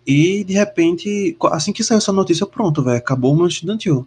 E 0.05 0.43
de 0.43 0.55
repente, 0.55 1.37
assim 1.53 1.73
que 1.73 1.85
saiu 1.85 1.99
essa 1.99 2.13
notícia, 2.13 2.45
pronto, 2.47 2.83
velho, 2.83 2.99
acabou 2.99 3.31
o 3.31 3.35
movimento 3.35 3.55
estudantil. 3.55 4.05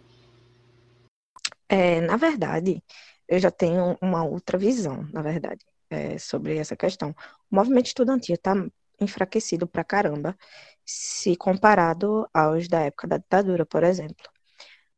É, 1.70 2.02
na 2.02 2.18
verdade, 2.18 2.84
eu 3.32 3.40
já 3.40 3.50
tenho 3.50 3.98
uma 4.02 4.26
outra 4.26 4.58
visão, 4.58 5.08
na 5.14 5.22
verdade, 5.22 5.66
é, 5.90 6.18
sobre 6.20 6.58
essa 6.58 6.76
questão. 6.76 7.16
O 7.50 7.56
movimento 7.56 7.86
estudantil 7.86 8.36
está 8.36 8.54
enfraquecido 9.00 9.66
pra 9.66 9.86
caramba, 9.86 10.38
se 10.86 11.38
comparado 11.38 12.28
aos 12.34 12.68
da 12.68 12.82
época 12.82 13.08
da 13.08 13.18
ditadura, 13.18 13.66
por 13.66 13.86
exemplo. 13.86 14.30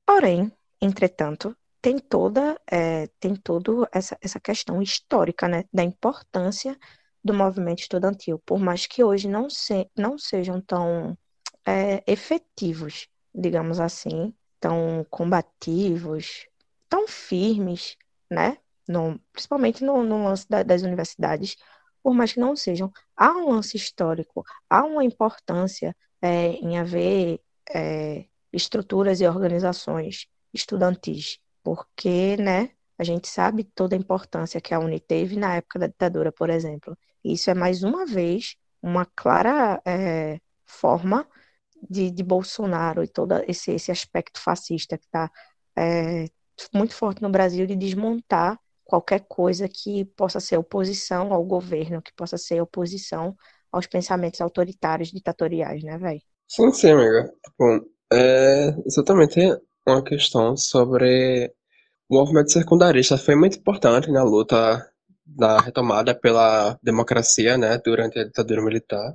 Porém, 0.03 0.51
entretanto, 0.81 1.55
tem 1.79 1.99
toda, 1.99 2.59
é, 2.69 3.05
tem 3.19 3.35
todo 3.35 3.87
essa, 3.93 4.17
essa 4.19 4.39
questão 4.39 4.81
histórica, 4.81 5.47
né, 5.47 5.65
da 5.71 5.83
importância 5.83 6.75
do 7.23 7.35
movimento 7.35 7.81
estudantil, 7.81 8.39
por 8.39 8.57
mais 8.59 8.87
que 8.87 9.03
hoje 9.03 9.27
não, 9.29 9.47
se, 9.47 9.87
não 9.95 10.17
sejam 10.17 10.59
tão 10.59 11.15
é, 11.67 12.03
efetivos, 12.07 13.07
digamos 13.33 13.79
assim, 13.79 14.33
tão 14.59 15.05
combativos, 15.11 16.47
tão 16.89 17.07
firmes, 17.07 17.95
né? 18.33 18.57
No, 18.87 19.19
principalmente 19.31 19.83
no, 19.83 20.03
no 20.03 20.23
lance 20.25 20.47
da, 20.49 20.63
das 20.63 20.81
universidades, 20.81 21.55
por 22.01 22.13
mais 22.13 22.33
que 22.33 22.39
não 22.39 22.55
sejam, 22.55 22.91
há 23.15 23.31
um 23.31 23.49
lance 23.51 23.77
histórico, 23.77 24.43
há 24.69 24.83
uma 24.83 25.03
importância 25.05 25.95
é, 26.21 26.47
em 26.53 26.77
haver 26.77 27.39
é, 27.73 28.25
estruturas 28.51 29.21
e 29.21 29.27
organizações 29.27 30.27
estudantis, 30.53 31.39
porque, 31.63 32.37
né, 32.37 32.71
a 32.97 33.03
gente 33.03 33.27
sabe 33.27 33.63
toda 33.63 33.95
a 33.95 33.99
importância 33.99 34.61
que 34.61 34.73
a 34.73 34.79
Uni 34.79 34.99
teve 34.99 35.37
na 35.37 35.55
época 35.55 35.79
da 35.79 35.87
ditadura, 35.87 36.31
por 36.31 36.49
exemplo. 36.49 36.97
Isso 37.23 37.49
é 37.49 37.53
mais 37.53 37.83
uma 37.83 38.05
vez 38.05 38.55
uma 38.81 39.05
clara 39.05 39.81
é, 39.85 40.39
forma 40.65 41.27
de, 41.89 42.11
de, 42.11 42.23
Bolsonaro 42.23 43.03
e 43.03 43.07
todo 43.07 43.33
esse, 43.47 43.71
esse 43.71 43.91
aspecto 43.91 44.39
fascista 44.39 44.97
que 44.97 45.05
está 45.05 45.31
é, 45.75 46.27
muito 46.73 46.95
forte 46.95 47.21
no 47.21 47.29
Brasil 47.29 47.65
de 47.65 47.75
desmontar 47.75 48.59
qualquer 48.83 49.25
coisa 49.27 49.67
que 49.67 50.05
possa 50.05 50.39
ser 50.39 50.57
oposição 50.57 51.33
ao 51.33 51.43
governo, 51.43 52.01
que 52.01 52.13
possa 52.13 52.37
ser 52.37 52.61
oposição 52.61 53.35
aos 53.71 53.87
pensamentos 53.87 54.41
autoritários, 54.41 55.11
ditatoriais, 55.11 55.83
né, 55.83 55.97
velho? 55.97 56.21
Sim, 56.47 56.71
sim, 56.71 56.91
amiga. 56.91 57.31
Bom, 57.57 57.79
é 58.11 58.75
exatamente 58.85 59.39
uma 59.87 60.03
questão 60.03 60.55
sobre 60.55 61.51
o 62.09 62.15
movimento 62.15 62.51
secundarista. 62.51 63.17
Foi 63.17 63.35
muito 63.35 63.57
importante 63.57 64.11
na 64.11 64.23
luta 64.23 64.87
da 65.25 65.59
retomada 65.59 66.13
pela 66.13 66.77
democracia, 66.83 67.57
né, 67.57 67.79
durante 67.83 68.19
a 68.19 68.25
ditadura 68.25 68.61
militar. 68.61 69.13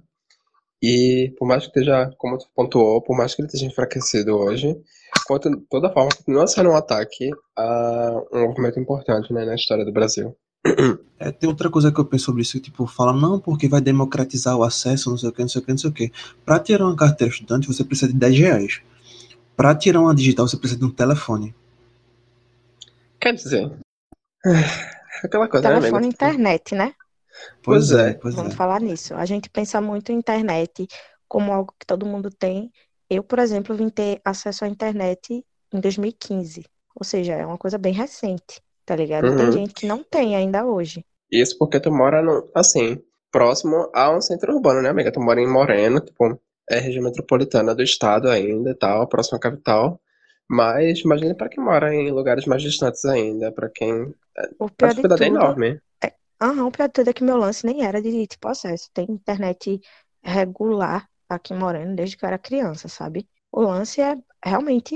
E 0.82 1.34
por 1.38 1.46
mais 1.46 1.62
que 1.62 1.68
esteja, 1.68 2.10
como 2.18 2.38
tu 2.38 2.46
pontuou, 2.54 3.02
por 3.02 3.16
mais 3.16 3.34
que 3.34 3.42
ele 3.42 3.46
esteja 3.46 3.66
enfraquecido 3.66 4.36
hoje, 4.36 4.80
quanto 5.26 5.50
toda 5.68 5.92
forma 5.92 6.10
continua 6.16 6.46
sendo 6.46 6.70
um 6.70 6.76
ataque 6.76 7.30
a 7.56 8.22
um 8.32 8.48
movimento 8.48 8.78
importante 8.78 9.32
né, 9.32 9.44
na 9.44 9.54
história 9.54 9.84
do 9.84 9.92
Brasil. 9.92 10.36
É, 11.18 11.32
tem 11.32 11.48
outra 11.48 11.70
coisa 11.70 11.90
que 11.90 11.98
eu 11.98 12.04
penso 12.04 12.26
sobre 12.26 12.42
isso, 12.42 12.60
tipo, 12.60 12.86
fala, 12.86 13.12
não, 13.12 13.40
porque 13.40 13.68
vai 13.68 13.80
democratizar 13.80 14.56
o 14.56 14.62
acesso, 14.62 15.10
não 15.10 15.16
sei 15.16 15.28
o 15.28 15.32
que, 15.32 15.40
não 15.40 15.48
sei 15.48 15.60
o 15.60 15.64
que, 15.64 15.70
não 15.70 15.78
sei 15.78 15.90
o 15.90 15.92
que. 15.92 16.12
Pra 16.44 16.60
tirar 16.60 16.84
uma 16.84 16.96
carteira 16.96 17.32
estudante, 17.32 17.66
você 17.66 17.82
precisa 17.82 18.12
de 18.12 18.18
10 18.18 18.38
reais. 18.38 18.80
Pra 19.56 19.74
tirar 19.74 20.00
uma 20.00 20.14
digital, 20.14 20.46
você 20.46 20.56
precisa 20.56 20.78
de 20.78 20.86
um 20.86 20.90
telefone. 20.90 21.54
Quer 23.20 23.34
dizer, 23.34 23.72
aquela 25.24 25.48
coisa, 25.48 25.68
né, 25.68 25.74
Telefone 25.74 26.06
e 26.06 26.10
internet, 26.10 26.74
né? 26.74 26.94
Pois, 27.62 27.90
é, 27.92 28.14
pois 28.14 28.34
Vamos 28.34 28.54
é. 28.54 28.56
falar 28.56 28.80
nisso. 28.80 29.14
A 29.14 29.24
gente 29.24 29.50
pensa 29.50 29.80
muito 29.80 30.12
em 30.12 30.16
internet 30.16 30.86
como 31.26 31.52
algo 31.52 31.74
que 31.78 31.86
todo 31.86 32.06
mundo 32.06 32.30
tem. 32.30 32.70
Eu, 33.08 33.22
por 33.22 33.38
exemplo, 33.38 33.76
vim 33.76 33.88
ter 33.88 34.20
acesso 34.24 34.64
à 34.64 34.68
internet 34.68 35.44
em 35.72 35.80
2015. 35.80 36.64
Ou 36.94 37.04
seja, 37.04 37.34
é 37.34 37.46
uma 37.46 37.58
coisa 37.58 37.78
bem 37.78 37.92
recente, 37.92 38.60
tá 38.84 38.96
ligado? 38.96 39.28
Uhum. 39.28 39.36
Tem 39.36 39.52
gente 39.52 39.74
que 39.74 39.86
não 39.86 40.02
tem 40.02 40.34
ainda 40.34 40.64
hoje. 40.66 41.04
Isso 41.30 41.56
porque 41.58 41.78
tu 41.78 41.92
mora, 41.92 42.22
no, 42.22 42.50
assim, 42.54 43.00
próximo 43.30 43.90
a 43.94 44.10
um 44.10 44.20
centro 44.20 44.54
urbano, 44.54 44.82
né, 44.82 44.88
amiga? 44.88 45.12
Tu 45.12 45.20
mora 45.20 45.40
em 45.40 45.46
Moreno, 45.46 46.00
tipo, 46.00 46.40
é 46.68 46.78
região 46.78 47.04
metropolitana 47.04 47.74
do 47.74 47.82
estado 47.82 48.28
ainda 48.28 48.70
e 48.70 48.74
tal, 48.74 49.06
próximo 49.06 49.36
à 49.36 49.40
capital. 49.40 50.00
Mas 50.50 51.00
imagina 51.00 51.34
pra 51.34 51.48
quem 51.48 51.62
mora 51.62 51.94
em 51.94 52.10
lugares 52.10 52.46
mais 52.46 52.62
distantes 52.62 53.04
ainda, 53.04 53.52
pra 53.52 53.68
quem. 53.68 54.14
O 54.58 54.64
A 54.64 54.70
pior 54.70 54.88
de 54.88 54.94
dificuldade 54.94 55.24
é 55.24 55.26
enorme. 55.26 55.80
Aham, 56.40 56.66
o 56.66 56.70
pior 56.72 56.86
de 56.88 56.92
tudo 56.94 57.10
é 57.10 57.12
que 57.12 57.24
meu 57.24 57.36
lance 57.36 57.66
nem 57.66 57.84
era 57.84 58.00
de 58.00 58.26
tipo 58.26 58.48
acesso. 58.48 58.88
Tem 58.92 59.06
internet 59.10 59.80
regular 60.22 61.08
aqui 61.28 61.52
em 61.52 61.58
Moreno 61.58 61.96
desde 61.96 62.16
que 62.16 62.24
eu 62.24 62.28
era 62.28 62.38
criança, 62.38 62.88
sabe? 62.88 63.28
O 63.50 63.60
lance 63.62 64.00
é 64.00 64.16
realmente 64.44 64.94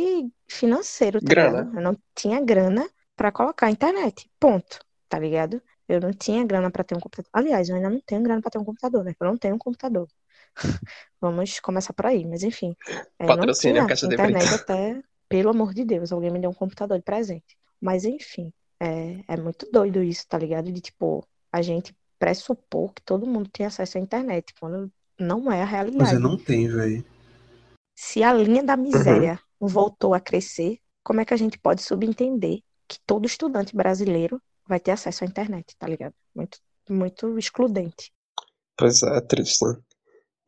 financeiro, 0.48 1.20
tá 1.20 1.32
Grana. 1.32 1.34
ligado? 1.34 1.68
Eu 1.74 1.80
não 1.82 1.96
tinha 2.14 2.40
grana 2.40 2.88
pra 3.16 3.32
colocar 3.32 3.70
internet. 3.70 4.30
Ponto, 4.38 4.78
tá 5.08 5.18
ligado? 5.18 5.60
Eu 5.88 6.00
não 6.00 6.12
tinha 6.12 6.44
grana 6.46 6.70
pra 6.70 6.84
ter 6.84 6.94
um 6.96 7.00
computador. 7.00 7.30
Aliás, 7.32 7.68
eu 7.68 7.76
ainda 7.76 7.90
não 7.90 8.00
tenho 8.00 8.22
grana 8.22 8.40
pra 8.40 8.50
ter 8.50 8.58
um 8.58 8.64
computador, 8.64 9.04
né? 9.04 9.14
Eu 9.20 9.26
não 9.26 9.36
tenho 9.36 9.54
um 9.56 9.58
computador. 9.58 10.08
Vamos 11.20 11.58
começar 11.60 11.92
por 11.92 12.06
aí, 12.06 12.24
mas 12.26 12.42
enfim. 12.42 12.76
É, 13.18 13.32
não 13.34 13.48
Patrocínio, 13.50 13.84
tinha 13.88 13.88
caixa 13.88 14.06
de 14.06 14.16
internet 14.16 14.54
brito. 14.54 14.54
até, 14.54 15.02
pelo 15.28 15.50
amor 15.50 15.74
de 15.74 15.84
Deus, 15.84 16.12
alguém 16.12 16.30
me 16.30 16.38
deu 16.40 16.50
um 16.50 16.54
computador 16.54 16.98
de 16.98 17.04
presente. 17.04 17.56
Mas 17.80 18.04
enfim, 18.04 18.52
é, 18.80 19.22
é 19.28 19.36
muito 19.36 19.68
doido 19.72 20.02
isso, 20.02 20.26
tá 20.28 20.38
ligado? 20.38 20.70
De 20.72 20.80
tipo, 20.80 21.26
a 21.52 21.62
gente 21.62 21.94
pressupor 22.18 22.92
que 22.94 23.02
todo 23.02 23.26
mundo 23.26 23.50
tem 23.50 23.66
acesso 23.66 23.98
à 23.98 24.00
internet, 24.00 24.54
quando 24.60 24.92
não 25.18 25.50
é 25.52 25.62
a 25.62 25.66
é, 26.00 26.04
realidade. 26.04 26.18
não 26.18 26.36
tem, 26.36 26.68
velho. 26.68 27.04
Se 27.94 28.22
a 28.22 28.32
linha 28.34 28.62
da 28.62 28.76
Uhum. 28.94 29.28
miséria 29.28 29.40
voltou 29.60 30.12
a 30.14 30.20
crescer, 30.20 30.78
como 31.02 31.20
é 31.20 31.24
que 31.24 31.34
a 31.34 31.36
gente 31.36 31.58
pode 31.58 31.82
subentender 31.82 32.60
que 32.88 32.98
todo 33.06 33.26
estudante 33.26 33.74
brasileiro 33.74 34.40
vai 34.66 34.78
ter 34.80 34.90
acesso 34.92 35.24
à 35.24 35.26
internet, 35.26 35.74
tá 35.78 35.86
ligado? 35.86 36.14
Muito, 36.34 36.58
muito 36.90 37.38
excludente. 37.38 38.12
Pois 38.76 39.02
é, 39.02 39.20
triste. 39.22 39.64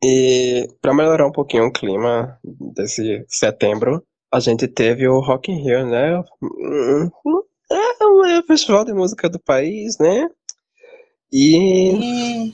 E 0.03 0.67
para 0.81 0.93
melhorar 0.93 1.27
um 1.27 1.31
pouquinho 1.31 1.65
o 1.67 1.71
clima 1.73 2.39
desse 2.43 3.25
setembro, 3.29 4.05
a 4.31 4.39
gente 4.39 4.67
teve 4.67 5.07
o 5.07 5.19
Rock 5.19 5.51
in 5.51 5.63
Rio, 5.63 5.87
né? 5.87 6.23
Hum, 6.41 7.09
É 7.71 8.05
o 8.05 8.43
festival 8.47 8.85
de 8.85 8.93
música 8.93 9.29
do 9.29 9.39
país, 9.39 9.97
né? 9.99 10.29
E. 11.31 12.53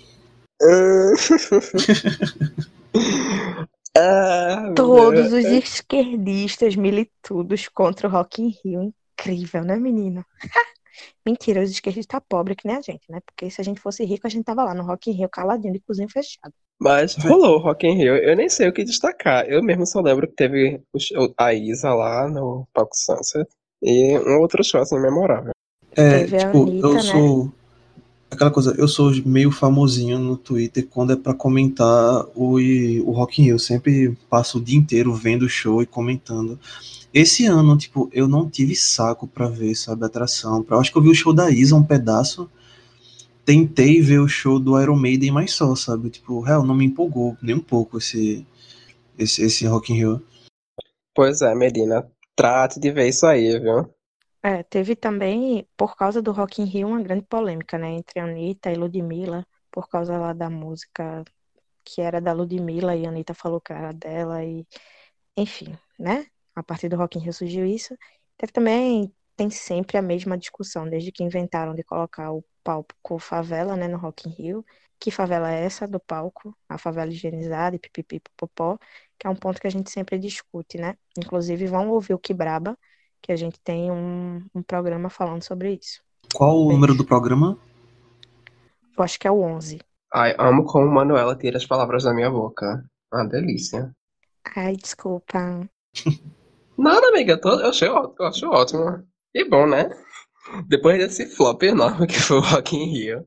Ah, 3.97 4.61
meu 4.67 4.73
Todos 4.73 5.33
os 5.33 5.43
esquerdistas 5.43 6.77
militudos 6.77 7.67
contra 7.67 8.07
o 8.07 8.11
Rock 8.11 8.41
in 8.41 8.53
Rio. 8.63 8.93
Incrível, 9.19 9.63
né, 9.63 9.75
menino? 9.75 10.25
Mentira, 11.25 11.61
os 11.61 11.69
esquerdistas 11.69 12.21
pobres 12.27 12.57
que 12.57 12.67
nem 12.67 12.77
a 12.77 12.81
gente, 12.81 13.03
né? 13.09 13.19
Porque 13.25 13.49
se 13.49 13.59
a 13.59 13.63
gente 13.63 13.79
fosse 13.79 14.03
rico, 14.05 14.25
a 14.25 14.29
gente 14.29 14.45
tava 14.45 14.63
lá 14.63 14.73
no 14.73 14.83
Rock 14.83 15.11
in 15.11 15.13
Rio 15.13 15.29
caladinho 15.29 15.73
de 15.73 15.81
cozinha 15.81 16.07
fechada. 16.09 16.53
Mas 16.79 17.15
rolou 17.15 17.57
o 17.57 17.59
Rock 17.59 17.85
in 17.85 17.95
Rio. 17.95 18.15
Eu 18.15 18.35
nem 18.35 18.49
sei 18.49 18.69
o 18.69 18.73
que 18.73 18.83
destacar. 18.83 19.45
Eu 19.47 19.61
mesmo 19.61 19.85
só 19.85 20.01
lembro 20.01 20.27
que 20.27 20.35
teve 20.35 20.81
a 21.37 21.53
Isa 21.53 21.93
lá 21.93 22.27
no 22.27 22.67
Palco 22.73 22.95
Sunset 22.95 23.47
e 23.83 24.17
um 24.19 24.39
outro 24.39 24.63
show 24.63 24.81
assim 24.81 24.99
memorável. 24.99 25.51
É, 25.91 26.19
Teve 26.19 26.37
a 26.37 26.39
tipo, 26.39 26.63
Anitta, 26.63 26.87
eu 26.87 26.93
né? 26.93 27.51
Aquela 28.31 28.49
coisa, 28.49 28.73
eu 28.77 28.87
sou 28.87 29.11
meio 29.25 29.51
famosinho 29.51 30.17
no 30.17 30.37
Twitter 30.37 30.87
quando 30.87 31.11
é 31.11 31.17
pra 31.17 31.33
comentar 31.33 32.25
o, 32.33 32.55
o 32.55 33.11
Rock 33.11 33.41
in 33.41 33.45
Rio. 33.45 33.55
Eu 33.55 33.59
sempre 33.59 34.17
passo 34.29 34.57
o 34.57 34.61
dia 34.61 34.79
inteiro 34.79 35.13
vendo 35.13 35.43
o 35.43 35.49
show 35.49 35.83
e 35.83 35.85
comentando. 35.85 36.57
Esse 37.13 37.45
ano, 37.45 37.77
tipo, 37.77 38.09
eu 38.13 38.29
não 38.29 38.49
tive 38.49 38.73
saco 38.73 39.27
pra 39.27 39.49
ver, 39.49 39.75
sabe, 39.75 40.05
atração. 40.05 40.65
Eu 40.67 40.79
acho 40.79 40.89
que 40.89 40.97
eu 40.97 41.01
vi 41.01 41.09
o 41.09 41.13
show 41.13 41.33
da 41.33 41.51
Isa 41.51 41.75
um 41.75 41.83
pedaço. 41.83 42.49
Tentei 43.43 44.01
ver 44.01 44.19
o 44.19 44.29
show 44.29 44.57
do 44.59 44.79
Iron 44.81 44.95
Maiden, 44.95 45.31
mas 45.31 45.51
só, 45.51 45.75
sabe? 45.75 46.09
Tipo, 46.09 46.39
real, 46.39 46.63
não 46.63 46.73
me 46.73 46.85
empolgou 46.85 47.35
nem 47.41 47.55
um 47.55 47.59
pouco 47.59 47.97
esse, 47.97 48.47
esse, 49.19 49.41
esse 49.43 49.67
Rock 49.67 49.91
in 49.91 49.97
Rio. 49.97 50.23
Pois 51.13 51.41
é, 51.41 51.53
Medina, 51.53 52.09
trate 52.33 52.79
de 52.79 52.91
ver 52.91 53.09
isso 53.09 53.25
aí, 53.25 53.59
viu? 53.59 53.89
É, 54.43 54.63
teve 54.63 54.95
também, 54.95 55.67
por 55.77 55.95
causa 55.95 56.19
do 56.21 56.31
Rock 56.31 56.61
in 56.61 56.65
Rio, 56.65 56.87
uma 56.87 57.01
grande 57.03 57.23
polêmica, 57.25 57.77
né, 57.77 57.89
entre 57.91 58.19
Anitta 58.19 58.71
e 58.71 58.75
Ludmilla, 58.75 59.45
por 59.69 59.87
causa 59.87 60.17
lá 60.17 60.33
da 60.33 60.49
música 60.49 61.23
que 61.85 62.01
era 62.01 62.21
da 62.21 62.33
Ludmilla 62.33 62.95
e 62.95 63.05
a 63.05 63.09
Anitta 63.09 63.33
falou 63.35 63.61
que 63.61 63.73
era 63.73 63.93
dela 63.93 64.43
e, 64.45 64.67
enfim, 65.37 65.77
né? 65.99 66.27
A 66.55 66.63
partir 66.63 66.89
do 66.89 66.97
Rock 66.97 67.17
in 67.19 67.21
Rio 67.23 67.33
surgiu 67.33 67.65
isso. 67.65 67.95
Teve 68.37 68.51
também, 68.53 69.13
tem 69.37 69.49
sempre 69.51 69.97
a 69.97 70.01
mesma 70.03 70.37
discussão, 70.37 70.89
desde 70.89 71.11
que 71.11 71.23
inventaram 71.23 71.75
de 71.75 71.83
colocar 71.83 72.31
o 72.33 72.43
palco 72.63 73.19
favela, 73.19 73.75
né, 73.77 73.87
no 73.87 73.97
Rock 73.97 74.29
in 74.29 74.33
Rio. 74.33 74.65
Que 74.99 75.11
favela 75.11 75.51
é 75.51 75.63
essa 75.65 75.87
do 75.87 75.99
palco? 75.99 76.57
A 76.69 76.77
favela 76.77 77.11
higienizada 77.11 77.75
e 77.75 77.79
pipipi 77.79 78.19
popopó, 78.21 78.77
que 79.19 79.27
é 79.27 79.29
um 79.29 79.35
ponto 79.35 79.59
que 79.61 79.67
a 79.67 79.71
gente 79.71 79.91
sempre 79.91 80.19
discute, 80.19 80.77
né? 80.77 80.97
Inclusive, 81.17 81.67
vão 81.67 81.89
ouvir 81.89 82.13
o 82.13 82.19
Quibraba, 82.19 82.77
que 83.21 83.31
a 83.31 83.35
gente 83.35 83.59
tem 83.59 83.91
um, 83.91 84.43
um 84.53 84.63
programa 84.63 85.09
falando 85.09 85.43
sobre 85.43 85.73
isso. 85.73 86.01
Qual 86.33 86.55
o 86.55 86.59
Beijo. 86.59 86.73
número 86.73 86.95
do 86.95 87.05
programa? 87.05 87.57
Eu 88.97 89.03
acho 89.03 89.19
que 89.19 89.27
é 89.27 89.31
o 89.31 89.41
11. 89.41 89.79
Ai, 90.13 90.35
amo 90.37 90.65
como 90.65 90.91
Manuela 90.91 91.35
tira 91.35 91.57
as 91.57 91.65
palavras 91.65 92.03
da 92.03 92.13
minha 92.13 92.29
boca. 92.29 92.83
Uma 93.13 93.25
delícia. 93.25 93.95
Ai, 94.55 94.75
desculpa. 94.75 95.69
Nada, 96.77 97.07
amiga, 97.09 97.33
eu, 97.33 97.41
tô, 97.41 97.59
eu, 97.59 97.69
achei, 97.69 97.87
eu 97.87 98.15
acho 98.19 98.49
ótimo. 98.49 99.03
E 99.33 99.47
bom, 99.47 99.67
né? 99.67 99.89
Depois 100.67 100.97
desse 100.97 101.27
flop 101.27 101.61
enorme 101.63 102.07
que 102.07 102.19
foi 102.19 102.37
o 102.37 102.41
Rock 102.41 102.75
in 102.75 102.85
Rio 102.91 103.25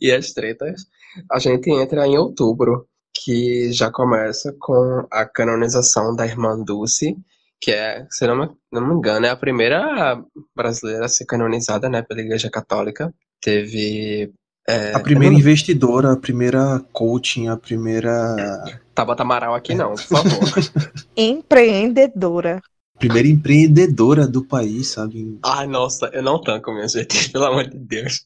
e 0.00 0.12
as 0.12 0.32
tretas, 0.32 0.84
a 1.30 1.38
gente 1.38 1.70
entra 1.70 2.06
em 2.06 2.18
outubro, 2.18 2.86
que 3.14 3.72
já 3.72 3.90
começa 3.90 4.54
com 4.58 5.06
a 5.10 5.24
canonização 5.24 6.14
da 6.14 6.26
irmã 6.26 6.62
Dulce, 6.62 7.16
que 7.62 7.70
é, 7.70 8.04
se 8.10 8.26
não 8.26 8.36
me, 8.36 8.50
não 8.72 8.84
me 8.88 8.94
engano, 8.94 9.24
é 9.24 9.30
a 9.30 9.36
primeira 9.36 10.20
brasileira 10.54 11.04
a 11.04 11.08
ser 11.08 11.24
canonizada, 11.24 11.88
né, 11.88 12.02
pela 12.02 12.20
Igreja 12.20 12.50
Católica. 12.50 13.14
Teve 13.40 14.32
É, 14.68 14.94
A 14.94 15.00
primeira 15.00 15.34
investidora, 15.34 16.12
a 16.12 16.16
primeira 16.16 16.84
coaching, 16.92 17.46
a 17.48 17.56
primeira. 17.56 18.36
Tabata 18.94 19.22
Amaral 19.22 19.54
aqui 19.54 19.74
não, 19.74 19.94
por 19.94 20.02
favor. 20.02 20.40
Empreendedora. 21.16 22.60
Primeira 23.02 23.26
empreendedora 23.26 24.28
do 24.28 24.44
país, 24.44 24.88
sabe? 24.88 25.36
Ai, 25.42 25.66
nossa, 25.66 26.08
eu 26.12 26.22
não 26.22 26.40
tanco, 26.40 26.72
minha 26.72 26.86
gente, 26.86 27.30
pelo 27.32 27.46
amor 27.46 27.68
de 27.68 27.76
Deus. 27.76 28.24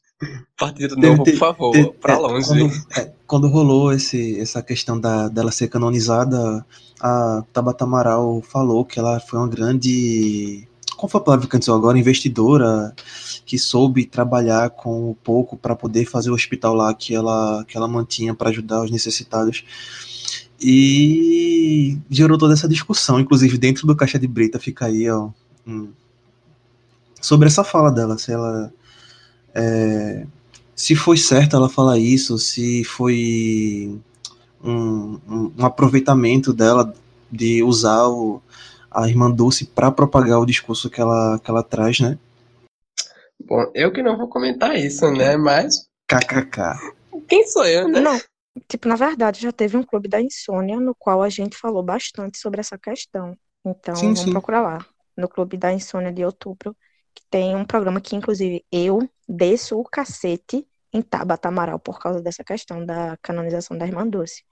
Partido 0.59 0.97
novo, 0.97 1.25
por 1.25 1.35
favor, 1.37 1.73
teve- 1.73 1.93
pra 1.93 2.13
é, 2.13 2.17
longe. 2.19 2.47
Quando, 2.47 2.71
é, 2.99 3.13
quando 3.27 3.49
rolou 3.49 3.91
esse, 3.91 4.39
essa 4.39 4.63
questão 4.63 5.01
da, 5.01 5.29
dela 5.29 5.51
ser 5.51 5.69
canonizada, 5.69 6.65
a 7.01 7.43
Tabata 7.55 7.85
Amaral 7.85 8.43
falou 8.43 8.85
que 8.85 8.99
ela 8.99 9.19
foi 9.19 9.39
uma 9.39 9.49
grande. 9.49 10.69
Qual 10.95 11.09
foi 11.09 11.21
a 11.21 11.25
palavra 11.25 11.47
que 11.47 11.57
antes 11.57 11.69
agora? 11.71 11.99
Investidora, 11.99 12.95
que 13.47 13.59
soube 13.59 14.05
trabalhar 14.05 14.69
com 14.71 15.11
o 15.11 15.15
pouco 15.15 15.57
para 15.57 15.75
poder 15.75 16.05
fazer 16.07 16.31
o 16.31 16.35
hospital 16.35 16.75
lá 16.75 16.93
que 16.95 17.15
ela, 17.15 17.65
que 17.67 17.77
ela 17.77 17.89
mantinha 17.89 18.35
para 18.35 18.51
ajudar 18.51 18.83
os 18.83 18.91
necessitados. 18.91 19.65
E 20.61 21.99
gerou 22.09 22.39
toda 22.39 22.55
essa 22.55 22.69
discussão, 22.69 23.21
inclusive 23.21 23.59
dentro 23.59 23.87
do 23.87 23.95
Caixa 23.97 24.19
de 24.19 24.27
Brita 24.27 24.59
fica 24.59 24.87
aí, 24.87 25.09
ó, 25.11 25.31
um- 25.67 25.91
sobre 27.21 27.49
essa 27.49 27.63
fala 27.65 27.91
dela, 27.91 28.17
se 28.19 28.33
ela 28.33 28.73
é, 29.55 30.27
se 30.75 30.95
foi 30.95 31.17
certo 31.17 31.57
ela 31.57 31.69
falar 31.69 31.99
isso, 31.99 32.39
se 32.39 32.85
foi 32.85 33.99
um, 34.63 35.19
um- 35.29 35.53
um 35.59 35.65
aproveitamento 35.67 36.53
dela 36.53 36.95
de 37.31 37.63
usar 37.63 38.07
o- 38.09 38.41
a 38.91 39.09
irmã 39.09 39.31
Dulce 39.31 39.65
para 39.67 39.91
propagar 39.91 40.39
o 40.41 40.47
discurso 40.47 40.89
que 40.89 41.01
ela, 41.01 41.39
que 41.43 41.51
ela 41.51 41.63
traz, 41.63 42.01
né? 42.01 42.19
Bom, 43.45 43.71
eu 43.75 43.93
que 43.93 44.03
não 44.03 44.17
vou 44.17 44.29
comentar 44.29 44.77
isso, 44.77 45.11
né? 45.11 45.37
Mas 45.37 45.87
KKK. 46.09 46.79
quem 47.29 47.47
sou 47.47 47.65
eu, 47.67 47.89
né? 47.89 48.01
Não, 48.01 48.19
tipo, 48.69 48.89
na 48.89 48.97
verdade, 48.97 49.41
já 49.41 49.53
teve 49.53 49.77
um 49.77 49.83
clube 49.83 50.09
da 50.09 50.21
insônia 50.21 50.81
no 50.81 50.95
qual 50.95 51.23
a 51.23 51.29
gente 51.29 51.57
falou 51.57 51.83
bastante 51.83 52.39
sobre 52.39 52.61
essa 52.61 52.79
questão. 52.79 53.37
Então, 53.65 53.95
Sim, 53.97 54.15
vamos 54.15 54.31
sim. 54.31 54.31
procurar 54.31 54.61
lá, 54.63 54.79
no 55.17 55.29
clube 55.29 55.57
da 55.57 55.73
insônia 55.73 56.13
de 56.13 56.25
outubro, 56.25 56.77
que 57.15 57.23
tem 57.31 57.57
um 57.57 57.65
programa 57.65 58.01
que, 58.01 58.17
inclusive, 58.17 58.65
eu 58.71 59.09
desço 59.29 59.79
o 59.79 59.85
cacete 59.85 60.67
em 60.93 61.03
Tabata 61.03 61.49
Amaral 61.49 61.79
por 61.79 61.99
causa 61.99 62.21
dessa 62.23 62.45
questão 62.45 62.85
da 62.85 63.17
canonização 63.23 63.77
da 63.77 63.87
Irmã 63.87 64.07
Dulce. 64.07 64.45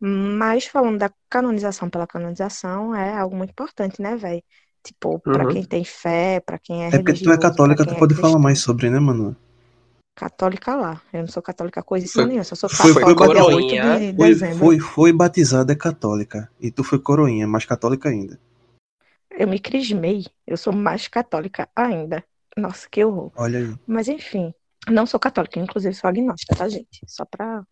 Mas 0.00 0.66
falando 0.66 0.98
da 0.98 1.10
canonização 1.28 1.90
pela 1.90 2.06
canonização, 2.06 2.94
é 2.94 3.16
algo 3.18 3.36
muito 3.36 3.50
importante, 3.50 4.00
né, 4.00 4.16
velho? 4.16 4.42
Tipo, 4.82 5.20
pra 5.32 5.44
Uhum. 5.44 5.52
quem 5.52 5.64
tem 5.64 5.84
fé, 5.84 6.40
pra 6.40 6.58
quem 6.58 6.84
é 6.86 6.90
É 6.92 6.98
porque 6.98 7.14
tu 7.14 7.30
é 7.30 7.38
católica, 7.38 7.84
tu 7.86 7.94
é 7.94 7.96
pode 7.96 8.14
falar 8.14 8.38
cristão. 8.38 8.38
mais 8.38 8.60
sobre, 8.60 8.90
né, 8.90 8.98
mano? 8.98 9.36
Católica 10.20 10.76
lá. 10.76 11.00
Eu 11.14 11.20
não 11.20 11.28
sou 11.28 11.42
católica 11.42 11.82
coisa 11.82 12.06
Foi- 12.06 12.24
nenhuma, 12.24 12.40
eu 12.42 12.44
só 12.44 12.54
sou 12.54 12.68
foi- 12.68 12.92
católica 12.92 13.24
foi 13.24 13.34
dia 13.34 13.42
coroinha. 13.42 13.84
8 13.94 14.00
de 14.10 14.16
Foi, 14.16 14.28
dezembro. 14.28 14.58
foi, 14.58 14.78
foi 14.78 15.12
batizada 15.14 15.72
é 15.72 15.76
católica. 15.76 16.50
E 16.60 16.70
tu 16.70 16.84
foi 16.84 16.98
coroinha, 16.98 17.46
mais 17.46 17.64
católica 17.64 18.10
ainda. 18.10 18.38
Eu 19.30 19.48
me 19.48 19.58
crismei, 19.58 20.26
eu 20.46 20.58
sou 20.58 20.74
mais 20.74 21.08
católica 21.08 21.66
ainda. 21.74 22.22
Nossa, 22.54 22.86
que 22.90 23.02
horror. 23.02 23.32
Olha 23.34 23.60
aí. 23.60 23.74
Mas 23.86 24.08
enfim, 24.08 24.52
não 24.90 25.06
sou 25.06 25.18
católica, 25.18 25.58
inclusive 25.58 25.94
sou 25.94 26.08
agnóstica, 26.10 26.54
tá, 26.54 26.68
gente? 26.68 27.00
Só 27.06 27.24
pra 27.24 27.64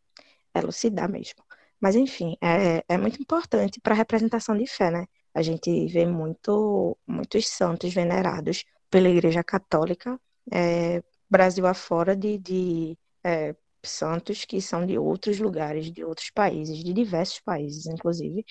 elucidar 0.55 1.07
mesmo. 1.11 1.43
Mas 1.79 1.97
enfim, 1.97 2.35
é, 2.41 2.83
é 2.89 2.97
muito 2.97 3.21
importante 3.21 3.79
para 3.83 3.93
a 3.93 3.97
representação 3.97 4.57
de 4.57 4.67
fé, 4.67 4.91
né? 4.91 5.05
A 5.35 5.43
gente 5.43 5.87
vê 5.89 6.07
muito, 6.07 6.97
muitos 7.07 7.47
santos 7.47 7.93
venerados 7.93 8.65
pela 8.91 9.09
Igreja 9.11 9.45
Católica, 9.45 10.19
é, 10.51 11.03
Brasil 11.31 11.67
afora 11.67 12.17
de, 12.17 12.39
de 12.39 12.99
é, 13.25 13.55
santos 13.85 14.45
que 14.45 14.61
são 14.61 14.87
de 14.87 14.99
outros 14.99 15.39
lugares, 15.39 15.93
de 15.93 16.05
outros 16.05 16.31
países, 16.31 16.79
de 16.83 16.93
diversos 16.93 17.41
países, 17.41 17.87
inclusive. 17.87 18.45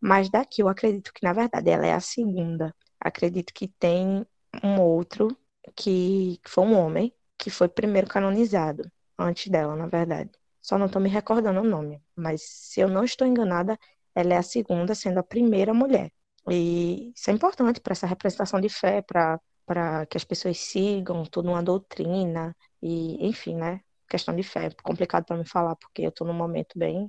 Mas 0.00 0.30
daqui 0.30 0.62
eu 0.62 0.68
acredito 0.68 1.12
que, 1.12 1.24
na 1.24 1.32
verdade, 1.32 1.70
ela 1.70 1.86
é 1.86 1.92
a 1.92 2.00
segunda. 2.00 2.74
Acredito 3.00 3.52
que 3.54 3.68
tem 3.68 4.26
um 4.64 4.80
outro 4.80 5.36
que, 5.76 6.38
que 6.42 6.50
foi 6.50 6.64
um 6.64 6.74
homem 6.78 7.12
que 7.38 7.50
foi 7.50 7.68
primeiro 7.68 8.06
canonizado, 8.08 8.90
antes 9.18 9.48
dela, 9.50 9.76
na 9.76 9.86
verdade. 9.86 10.30
Só 10.60 10.78
não 10.78 10.86
estou 10.86 11.00
me 11.00 11.08
recordando 11.08 11.60
o 11.60 11.64
nome, 11.64 12.02
mas 12.14 12.42
se 12.44 12.80
eu 12.80 12.88
não 12.88 13.04
estou 13.04 13.26
enganada, 13.26 13.78
ela 14.14 14.34
é 14.34 14.36
a 14.36 14.42
segunda, 14.42 14.94
sendo 14.94 15.18
a 15.18 15.22
primeira 15.22 15.72
mulher. 15.72 16.12
E 16.50 17.12
isso 17.16 17.30
é 17.30 17.32
importante 17.32 17.80
para 17.80 17.92
essa 17.92 18.06
representação 18.06 18.60
de 18.60 18.68
fé, 18.68 19.02
para 19.02 19.40
para 19.70 20.04
que 20.06 20.16
as 20.16 20.24
pessoas 20.24 20.58
sigam 20.58 21.24
toda 21.24 21.48
uma 21.48 21.62
doutrina 21.62 22.56
e, 22.82 23.24
enfim, 23.24 23.54
né? 23.54 23.80
Questão 24.08 24.34
de 24.34 24.42
fé, 24.42 24.66
é 24.66 24.70
complicado 24.82 25.24
para 25.24 25.36
me 25.36 25.46
falar 25.46 25.76
porque 25.76 26.02
eu 26.02 26.08
estou 26.08 26.26
num 26.26 26.34
momento 26.34 26.76
bem, 26.76 27.08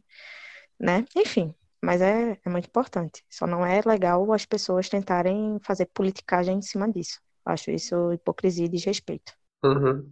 né? 0.80 1.04
Enfim, 1.16 1.56
mas 1.84 2.02
é, 2.04 2.40
é 2.46 2.50
muito 2.52 2.68
importante. 2.68 3.24
Só 3.28 3.48
não 3.48 3.66
é 3.66 3.82
legal 3.84 4.32
as 4.32 4.46
pessoas 4.46 4.88
tentarem 4.90 5.58
fazer 5.64 5.88
politicagem 5.88 6.60
em 6.60 6.62
cima 6.62 6.88
disso. 6.88 7.20
Acho 7.44 7.72
isso 7.72 8.14
hipocrisia 8.14 8.68
e 8.68 8.70
desrespeito. 8.70 9.34
Uhum. 9.66 10.08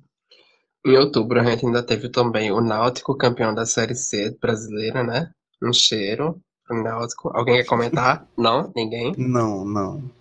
Em 0.83 0.97
outubro 0.97 1.39
a 1.39 1.43
gente 1.43 1.67
ainda 1.67 1.83
teve 1.83 2.09
também 2.09 2.51
o 2.51 2.61
Náutico 2.61 3.15
campeão 3.15 3.53
da 3.53 3.67
Série 3.67 3.93
C 3.93 4.35
brasileira, 4.41 5.03
né? 5.03 5.29
Um 5.61 5.71
cheiro 5.71 6.41
pro 6.65 6.81
Náutico. 6.81 7.29
Alguém 7.31 7.57
quer 7.57 7.65
comentar? 7.65 8.27
Não? 8.35 8.73
Ninguém? 8.75 9.13
Não, 9.19 9.63
não. 9.63 10.18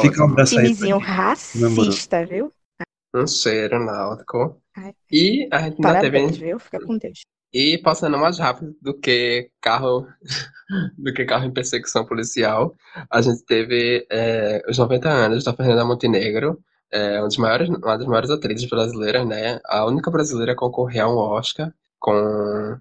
Fica 0.00 0.22
um 0.22 0.30
abraço 0.30 0.58
aí. 0.58 0.64
Timezinho 0.66 0.98
racista, 0.98 2.24
viu? 2.24 2.52
Um 3.14 3.26
cheiro, 3.26 3.84
Náutico. 3.84 4.60
Ai. 4.76 4.94
E 5.10 5.48
a 5.52 5.60
gente 5.62 5.84
ainda 5.84 6.00
teve. 6.00 6.26
viu? 6.28 6.58
Fica 6.58 6.80
com 6.80 6.96
Deus. 6.96 7.20
E 7.52 7.76
passando 7.78 8.16
mais 8.16 8.38
rápido 8.38 8.74
do 8.80 8.98
que 8.98 9.50
carro 9.60 10.06
do 10.96 11.12
que 11.12 11.24
carro 11.26 11.44
em 11.44 11.52
perseguição 11.52 12.06
policial, 12.06 12.74
a 13.10 13.20
gente 13.20 13.44
teve 13.44 14.06
é, 14.10 14.62
os 14.66 14.78
90 14.78 15.08
anos 15.08 15.44
da 15.44 15.52
Fernanda 15.52 15.84
Montenegro, 15.84 16.58
é, 16.90 17.18
uma 17.18 17.24
das 17.24 17.36
maiores, 17.36 17.68
uma 17.68 17.98
das 17.98 18.06
maiores 18.06 18.30
atrizes 18.30 18.68
brasileiras, 18.68 19.26
né? 19.26 19.60
A 19.66 19.84
única 19.84 20.10
brasileira 20.10 20.52
a 20.52 20.56
concorrer 20.56 21.02
a 21.02 21.08
um 21.08 21.16
Oscar 21.16 21.72
com 21.98 22.78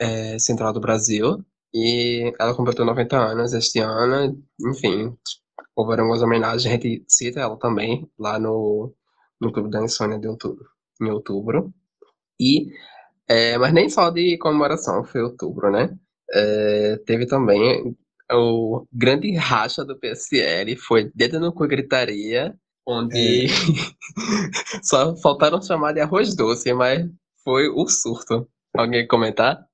é, 0.00 0.38
Central 0.38 0.72
do 0.72 0.80
Brasil. 0.80 1.44
E 1.72 2.32
ela 2.40 2.54
completou 2.54 2.84
90 2.86 3.16
anos 3.16 3.52
este 3.52 3.78
ano. 3.80 4.42
Enfim, 4.60 5.16
houveram 5.78 6.04
algumas 6.04 6.22
homenagens. 6.22 6.66
A 6.66 6.70
gente 6.70 7.04
cita 7.06 7.40
ela 7.40 7.56
também 7.56 8.10
lá 8.18 8.38
no, 8.38 8.92
no 9.40 9.52
Clube 9.52 9.70
da 9.70 9.82
Insônia 9.82 10.18
de 10.18 10.26
outubro, 10.26 10.66
em 11.00 11.08
outubro. 11.08 11.72
E 12.40 12.72
é, 13.28 13.56
mas 13.58 13.72
nem 13.72 13.88
só 13.88 14.10
de 14.10 14.36
comemoração 14.38 15.04
foi 15.04 15.22
outubro, 15.22 15.70
né? 15.70 15.96
É, 16.32 16.96
teve 17.06 17.26
também 17.26 17.96
o 18.32 18.84
grande 18.92 19.34
racha 19.36 19.84
do 19.84 19.98
PSL, 19.98 20.76
foi 20.76 21.10
dedo 21.14 21.38
no 21.38 21.52
cu 21.52 21.66
gritaria, 21.66 22.54
onde 22.86 23.46
só 24.82 25.16
faltaram 25.16 25.62
chamar 25.62 25.92
de 25.92 26.00
arroz 26.00 26.34
doce, 26.34 26.72
mas 26.74 27.06
foi 27.44 27.68
o 27.68 27.86
surto. 27.86 28.48
Alguém 28.76 29.06
comentar? 29.06 29.64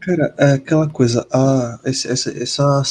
Cara, 0.00 0.34
é 0.38 0.52
aquela 0.52 0.88
coisa, 0.88 1.26
a, 1.32 1.80
essa, 1.84 2.30
essa, 2.30 2.82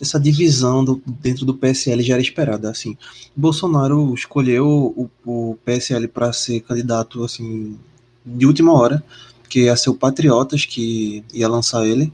essa 0.00 0.18
divisão 0.18 0.84
do- 0.84 1.02
dentro 1.06 1.44
do 1.44 1.54
PSL 1.54 2.02
já 2.02 2.14
era 2.14 2.22
esperada, 2.22 2.70
assim. 2.70 2.96
Bolsonaro 3.36 4.14
escolheu 4.14 4.66
o, 4.66 5.10
o 5.24 5.58
PSL 5.64 6.08
para 6.08 6.32
ser 6.32 6.60
candidato, 6.60 7.22
assim, 7.24 7.76
de 8.24 8.46
última 8.46 8.72
hora, 8.72 9.02
que 9.48 9.64
ia 9.64 9.76
ser 9.76 9.90
o 9.90 9.94
Patriotas, 9.94 10.64
que 10.64 11.24
ia 11.32 11.48
lançar 11.48 11.86
ele. 11.86 12.12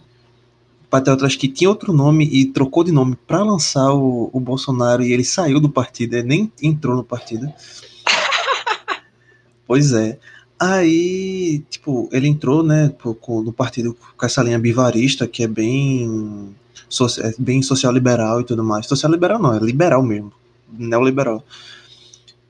Patriotas 0.89 1.37
que 1.37 1.49
tinha 1.49 1.69
outro 1.69 1.93
nome 1.93 2.25
e 2.33 2.47
trocou 2.47 2.83
de 2.85 2.93
nome 2.93 3.17
para 3.27 3.43
lançar 3.43 3.93
o, 3.93 4.31
o 4.33 4.41
Bolsonaro 4.41 5.03
e 5.03 5.13
ele 5.13 5.25
saiu 5.25 5.61
do 5.61 5.69
partido, 5.69 6.15
ele 6.15 6.29
nem 6.29 6.53
entrou 6.63 6.97
no 6.97 7.05
partido. 7.05 7.53
Pois 9.67 9.93
é. 9.93 10.17
Aí, 10.59 11.63
tipo, 11.69 12.09
ele 12.13 12.29
entrou, 12.29 12.63
né, 12.63 12.91
no 13.29 13.53
partido 13.53 13.97
com 14.17 14.25
essa 14.25 14.43
linha 14.43 14.59
bivarista, 14.59 15.27
que 15.27 15.43
é 15.43 15.47
bem, 15.47 16.55
soci- 16.89 17.21
é 17.21 17.35
bem 17.39 17.63
social-liberal 17.63 18.41
e 18.41 18.45
tudo 18.45 18.65
mais. 18.65 18.87
Social-liberal 18.87 19.39
não, 19.39 19.55
é 19.55 19.59
liberal 19.59 20.03
mesmo, 20.03 20.33
neoliberal. 20.73 21.45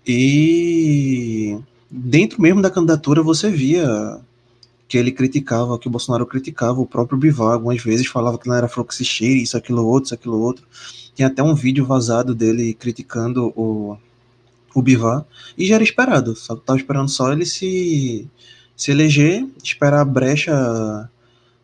E 0.07 1.59
dentro 1.91 2.41
mesmo 2.41 2.63
da 2.63 2.71
candidatura 2.71 3.23
você 3.23 3.51
via 3.51 4.21
que 4.89 4.97
ele 4.97 5.11
criticava, 5.11 5.79
que 5.79 5.89
o 5.89 5.91
Bolsonaro 5.91 6.25
criticava 6.27 6.81
o 6.81 6.87
próprio 6.87 7.19
Bivar 7.19 7.55
algumas 7.55 7.83
vezes, 7.83 8.07
falava 8.07 8.39
que 8.39 8.47
não 8.47 8.55
era 8.55 8.71
cheire, 9.03 9.43
isso, 9.43 9.57
aquilo, 9.57 9.85
outro, 9.85 10.07
isso, 10.07 10.15
aquilo, 10.15 10.39
outro. 10.39 10.65
Tem 11.17 11.27
até 11.27 11.43
um 11.43 11.55
vídeo 11.55 11.85
vazado 11.85 12.35
dele 12.35 12.73
criticando 12.73 13.53
o, 13.57 13.97
o 14.75 14.83
Bivar, 14.83 15.25
e 15.59 15.67
já 15.67 15.75
era 15.75 15.83
esperado, 15.83 16.37
só 16.37 16.55
tava 16.55 16.79
esperando 16.79 17.09
só 17.09 17.33
ele 17.33 17.45
se, 17.45 18.29
se 18.77 18.91
eleger, 18.93 19.45
esperar 19.63 20.01
a 20.01 20.05
brecha 20.05 21.11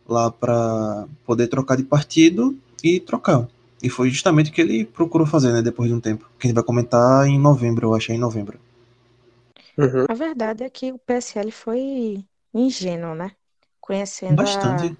lá 0.07 0.31
para 0.31 1.07
poder 1.25 1.47
trocar 1.47 1.77
de 1.77 1.83
partido 1.83 2.57
e 2.83 2.99
trocar. 2.99 3.47
E 3.81 3.89
foi 3.89 4.09
justamente 4.09 4.49
o 4.49 4.53
que 4.53 4.61
ele 4.61 4.85
procurou 4.85 5.27
fazer, 5.27 5.51
né, 5.51 5.61
depois 5.61 5.89
de 5.89 5.95
um 5.95 5.99
tempo. 5.99 6.29
Que 6.39 6.47
a 6.47 6.49
gente 6.49 6.55
vai 6.55 6.63
comentar 6.63 7.27
em 7.27 7.39
novembro, 7.39 7.87
eu 7.87 7.93
acho, 7.95 8.11
é 8.11 8.15
em 8.15 8.19
novembro. 8.19 8.59
Uhum. 9.77 10.05
A 10.07 10.13
verdade 10.13 10.63
é 10.63 10.69
que 10.69 10.91
o 10.91 10.99
PSL 10.99 11.51
foi 11.51 12.23
ingênuo, 12.53 13.15
né? 13.15 13.31
Conhecendo 13.81 14.37
Bastante. 14.37 14.95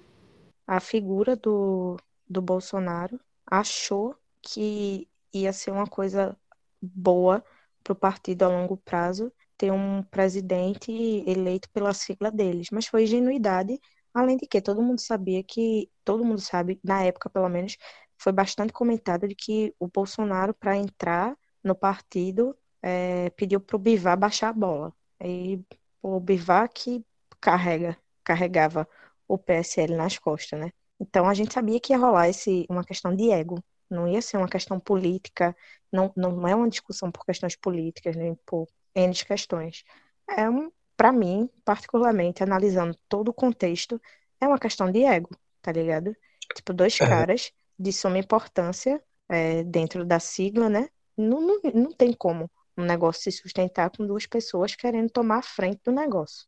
a, 0.66 0.76
a 0.76 0.80
figura 0.80 1.36
do, 1.36 1.96
do 2.28 2.42
Bolsonaro, 2.42 3.18
achou 3.46 4.14
que 4.42 5.08
ia 5.32 5.52
ser 5.52 5.70
uma 5.70 5.86
coisa 5.86 6.36
boa 6.82 7.42
para 7.82 7.92
o 7.92 7.96
partido 7.96 8.42
a 8.42 8.48
longo 8.48 8.76
prazo 8.76 9.32
ter 9.56 9.70
um 9.70 10.02
presidente 10.02 10.90
eleito 11.26 11.70
pela 11.70 11.94
sigla 11.94 12.30
deles, 12.30 12.68
mas 12.72 12.86
foi 12.86 13.04
ingenuidade, 13.04 13.80
além 14.14 14.36
de 14.36 14.46
que 14.46 14.60
todo 14.62 14.82
mundo 14.82 15.00
sabia 15.00 15.42
que, 15.42 15.90
todo 16.04 16.24
mundo 16.24 16.40
sabe, 16.40 16.80
na 16.84 17.02
época 17.04 17.28
pelo 17.30 17.48
menos, 17.48 17.76
foi 18.18 18.32
bastante 18.32 18.72
comentado 18.72 19.28
de 19.28 19.34
que 19.34 19.74
o 19.78 19.88
Bolsonaro, 19.88 20.54
para 20.54 20.76
entrar 20.76 21.36
no 21.62 21.74
partido, 21.74 22.56
é, 22.82 23.30
pediu 23.30 23.60
para 23.60 23.76
o 23.76 23.78
Bivar 23.78 24.18
baixar 24.18 24.50
a 24.50 24.52
bola. 24.52 24.94
E 25.22 25.60
o 26.02 26.20
Bivar 26.20 26.68
que 26.72 27.04
carrega, 27.40 27.96
carregava 28.22 28.88
o 29.28 29.36
PSL 29.38 29.94
nas 29.96 30.18
costas, 30.18 30.60
né? 30.60 30.70
Então 31.00 31.28
a 31.28 31.34
gente 31.34 31.52
sabia 31.52 31.80
que 31.80 31.92
ia 31.92 31.98
rolar 31.98 32.28
esse, 32.28 32.66
uma 32.70 32.84
questão 32.84 33.14
de 33.14 33.30
ego. 33.30 33.62
Não 33.90 34.08
ia 34.08 34.22
ser 34.22 34.36
uma 34.38 34.48
questão 34.48 34.80
política, 34.80 35.54
não, 35.92 36.12
não 36.16 36.46
é 36.48 36.54
uma 36.54 36.68
discussão 36.68 37.10
por 37.10 37.24
questões 37.24 37.56
políticas, 37.56 38.16
nem 38.16 38.34
por 38.46 38.66
N 38.94 39.14
questões. 39.24 39.84
É 40.28 40.48
um, 40.48 40.70
para 40.96 41.12
mim, 41.12 41.48
particularmente, 41.64 42.42
analisando 42.42 42.96
todo 43.08 43.28
o 43.28 43.34
contexto, 43.34 44.00
é 44.40 44.46
uma 44.46 44.58
questão 44.58 44.90
de 44.90 45.04
ego, 45.04 45.30
tá 45.60 45.72
ligado? 45.72 46.14
Tipo, 46.54 46.72
dois 46.72 47.00
é. 47.00 47.06
caras 47.06 47.52
de 47.78 47.92
suma 47.92 48.18
importância 48.18 49.02
é, 49.28 49.64
dentro 49.64 50.04
da 50.04 50.20
sigla, 50.20 50.68
né? 50.68 50.88
Não, 51.16 51.40
não, 51.40 51.60
não 51.74 51.92
tem 51.92 52.12
como 52.12 52.50
um 52.76 52.84
negócio 52.84 53.22
se 53.22 53.32
sustentar 53.32 53.90
com 53.90 54.06
duas 54.06 54.26
pessoas 54.26 54.74
querendo 54.74 55.10
tomar 55.10 55.38
a 55.38 55.42
frente 55.42 55.80
do 55.84 55.92
negócio. 55.92 56.44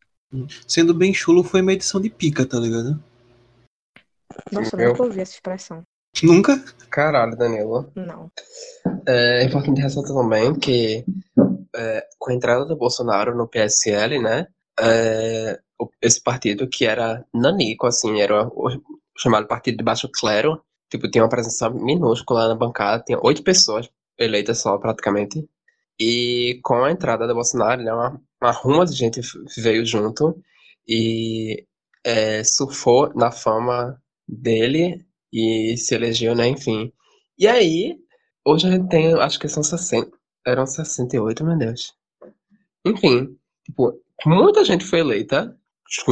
Sendo 0.67 0.93
bem 0.93 1.15
chulo, 1.15 1.45
foi 1.45 1.63
uma 1.63 1.73
edição 1.73 2.01
de 2.01 2.11
pica, 2.11 2.45
tá 2.45 2.59
ligado? 2.59 3.03
Nossa, 4.53 4.77
eu 4.77 4.89
nunca 4.89 5.03
ouvi 5.05 5.21
essa 5.21 5.35
expressão. 5.35 5.83
Nunca? 6.23 6.59
Caralho, 6.91 7.37
Danilo. 7.37 7.91
Não. 7.95 8.31
É 9.07 9.45
importante 9.45 9.81
ressaltar 9.81 10.15
também 10.15 10.55
que 10.55 11.05
é, 11.77 12.07
com 12.19 12.31
a 12.31 12.35
entrada 12.35 12.65
do 12.65 12.77
Bolsonaro 12.77 13.37
no 13.37 13.49
PSL, 13.49 14.21
né? 14.21 14.47
É, 14.79 15.59
esse 16.03 16.23
partido 16.23 16.69
que 16.69 16.87
era 16.87 17.25
nanico, 17.35 17.87
assim, 17.87 18.21
era 18.21 18.47
o 18.49 18.69
chamado 19.19 19.47
partido 19.47 19.79
de 19.79 19.85
baixo 19.85 20.09
clero, 20.13 20.63
tipo, 20.91 21.11
tinha 21.11 21.25
uma 21.25 21.31
presença 21.31 21.71
minúscula 21.71 22.49
na 22.49 22.55
bancada, 22.55 23.03
tinha 23.05 23.19
oito 23.23 23.43
pessoas 23.43 23.89
eleitas 24.19 24.59
só, 24.61 24.79
praticamente. 24.79 25.47
E 25.99 26.61
com 26.63 26.85
a 26.85 26.91
entrada 26.93 27.27
do 27.27 27.35
Bolsonaro, 27.35 27.83
né, 27.83 27.93
uma, 27.93 28.21
uma 28.43 28.53
ruma 28.53 28.85
de 28.87 28.95
gente 28.95 29.21
veio 29.57 29.85
junto 29.85 30.39
e 30.87 31.67
é, 32.05 32.45
surfou 32.45 33.13
na 33.15 33.31
fama 33.31 34.01
dele 34.29 35.05
e 35.33 35.77
se 35.77 35.95
elegeu, 35.95 36.35
né, 36.35 36.49
enfim. 36.49 36.93
E 37.39 37.47
aí, 37.47 37.97
hoje 38.45 38.69
a 38.69 38.71
gente 38.73 38.89
tem, 38.89 39.13
acho 39.15 39.39
que 39.39 39.49
são 39.49 39.63
60, 39.63 40.11
eram 40.47 40.67
68, 40.67 41.45
meu 41.45 41.59
Deus. 41.59 41.93
Enfim, 42.87 43.37
tipo, 43.65 44.01
muita 44.25 44.65
gente 44.65 44.85
foi 44.85 45.01
eleita 45.01 45.57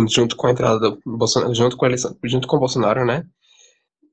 junto 0.09 0.37
com 0.37 0.47
a 0.47 0.51
entrada 0.51 0.79
do 0.79 1.01
Bolsonaro, 1.07 1.55
junto 1.55 1.77
com 1.77 1.85
a 1.85 1.89
eleição, 1.89 2.17
junto 2.25 2.49
com 2.49 2.57
o 2.57 2.61
Bolsonaro, 2.61 3.05
né? 3.07 3.25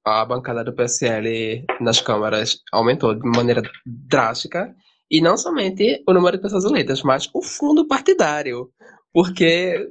A 0.05 0.25
bancada 0.25 0.63
do 0.63 0.73
PSL 0.73 1.65
nas 1.79 2.01
câmaras 2.01 2.59
aumentou 2.71 3.13
de 3.13 3.27
maneira 3.27 3.61
drástica 3.85 4.73
e 5.09 5.21
não 5.21 5.37
somente 5.37 6.03
o 6.07 6.13
número 6.13 6.37
de 6.37 6.43
pessoas 6.43 6.65
eleitas, 6.65 7.03
mas 7.03 7.29
o 7.33 7.41
fundo 7.43 7.87
partidário, 7.87 8.71
porque 9.13 9.87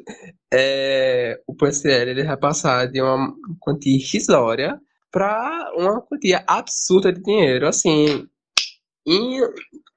é, 0.53 1.41
o 1.47 1.55
PSL 1.55 2.11
ele 2.11 2.25
vai 2.25 2.37
passar 2.37 2.87
de 2.89 3.01
uma 3.01 3.33
quantia 3.61 3.97
irrisória 3.97 4.81
para 5.13 5.73
uma 5.77 6.01
quantia 6.01 6.43
absurda 6.47 7.13
de 7.13 7.23
dinheiro, 7.23 7.69
assim, 7.69 8.27
em, 9.07 9.41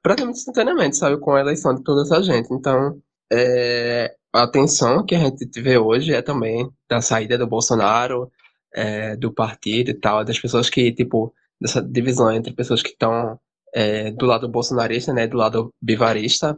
praticamente 0.04 0.40
instantaneamente, 0.40 0.98
sabe, 0.98 1.18
com 1.20 1.32
a 1.32 1.40
eleição 1.40 1.74
de 1.74 1.84
toda 1.84 2.02
essa 2.02 2.22
gente. 2.22 2.54
Então, 2.54 3.02
é, 3.32 4.14
a 4.34 4.48
tensão 4.48 5.06
que 5.06 5.16
a 5.16 5.20
gente 5.20 5.62
vê 5.62 5.78
hoje 5.78 6.14
é 6.14 6.22
também 6.22 6.70
da 6.90 7.02
saída 7.02 7.38
do 7.38 7.48
Bolsonaro, 7.48 8.30
é, 8.76 9.16
do 9.16 9.34
partido 9.34 9.92
e 9.92 9.94
tal, 9.94 10.26
das 10.26 10.38
pessoas 10.40 10.70
que, 10.70 10.92
tipo, 10.92 11.34
dessa 11.60 11.82
divisão 11.82 12.32
entre 12.32 12.54
pessoas 12.54 12.82
que 12.84 12.90
estão 12.90 13.40
é, 13.74 14.12
do 14.12 14.26
lado 14.26 14.50
bolsonarista, 14.50 15.14
né, 15.14 15.26
do 15.28 15.38
lado 15.38 15.74
bivarista, 15.82 16.58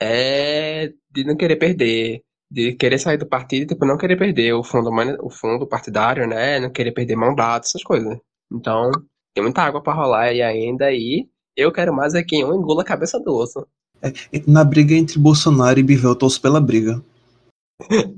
é 0.00 0.92
de 1.10 1.24
não 1.24 1.36
querer 1.36 1.56
perder, 1.56 2.22
de 2.50 2.72
querer 2.74 2.98
sair 2.98 3.18
do 3.18 3.26
partido, 3.26 3.68
tipo, 3.68 3.84
não 3.86 3.98
querer 3.98 4.16
perder 4.16 4.54
o 4.54 4.64
fundo, 4.64 4.90
o 5.22 5.30
fundo 5.30 5.66
partidário, 5.66 6.26
né, 6.26 6.58
não 6.60 6.70
querer 6.70 6.92
perder 6.92 7.16
mandato, 7.16 7.64
essas 7.66 7.82
coisas. 7.82 8.18
Então, 8.52 8.90
tem 9.34 9.42
muita 9.44 9.62
água 9.62 9.82
para 9.82 9.94
rolar 9.94 10.24
aí 10.24 10.42
ainda 10.42 10.90
e 10.92 11.28
eu 11.56 11.72
quero 11.72 11.94
mais 11.94 12.14
é 12.14 12.22
quem 12.22 12.44
um 12.44 12.54
engula 12.54 12.82
a 12.82 12.86
cabeça 12.86 13.18
do 13.18 13.34
osso. 13.34 13.66
É, 14.02 14.12
na 14.46 14.64
briga 14.64 14.94
entre 14.94 15.18
Bolsonaro 15.18 15.78
e 15.78 15.82
Bivel, 15.82 16.10
eu 16.10 16.16
torço 16.16 16.40
pela 16.40 16.60
briga. 16.60 17.02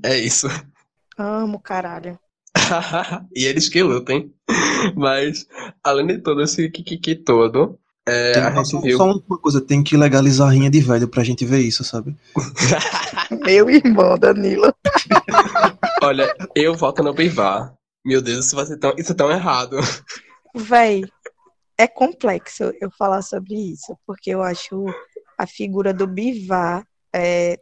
é 0.02 0.18
isso. 0.18 0.48
Amo, 1.16 1.60
caralho. 1.60 2.18
e 3.34 3.44
eles 3.44 3.68
que 3.68 3.82
lutem. 3.82 4.32
Mas, 4.96 5.46
além 5.82 6.06
de 6.06 6.18
todo 6.18 6.42
esse 6.42 6.68
kikiki 6.70 7.14
todo, 7.14 7.78
é, 8.08 8.32
tem, 8.32 8.42
a 8.42 8.62
gente 8.62 8.82
viu... 8.82 8.96
Só 8.96 9.04
uma 9.04 9.38
coisa, 9.38 9.60
tem 9.60 9.82
que 9.82 9.96
legalizar 9.96 10.48
a 10.48 10.52
rinha 10.52 10.70
de 10.70 10.80
velho 10.80 11.08
pra 11.08 11.24
gente 11.24 11.44
ver 11.44 11.60
isso, 11.60 11.82
sabe? 11.82 12.16
Meu 13.44 13.68
irmão, 13.68 14.16
Danilo. 14.18 14.72
Olha, 16.02 16.32
eu 16.54 16.74
voto 16.74 17.02
no 17.02 17.12
Bivar. 17.12 17.74
Meu 18.04 18.22
Deus, 18.22 18.46
isso 18.46 18.54
vai 18.54 18.66
ser 18.66 18.76
tão, 18.76 18.94
isso 18.96 19.12
é 19.12 19.14
tão 19.14 19.30
errado. 19.30 19.78
Véi, 20.54 21.04
é 21.78 21.86
complexo 21.86 22.72
eu 22.80 22.90
falar 22.90 23.22
sobre 23.22 23.54
isso, 23.54 23.96
porque 24.06 24.30
eu 24.30 24.42
acho 24.42 24.86
a 25.36 25.46
figura 25.46 25.92
do 25.92 26.06
Bivar 26.06 26.86
é 27.14 27.58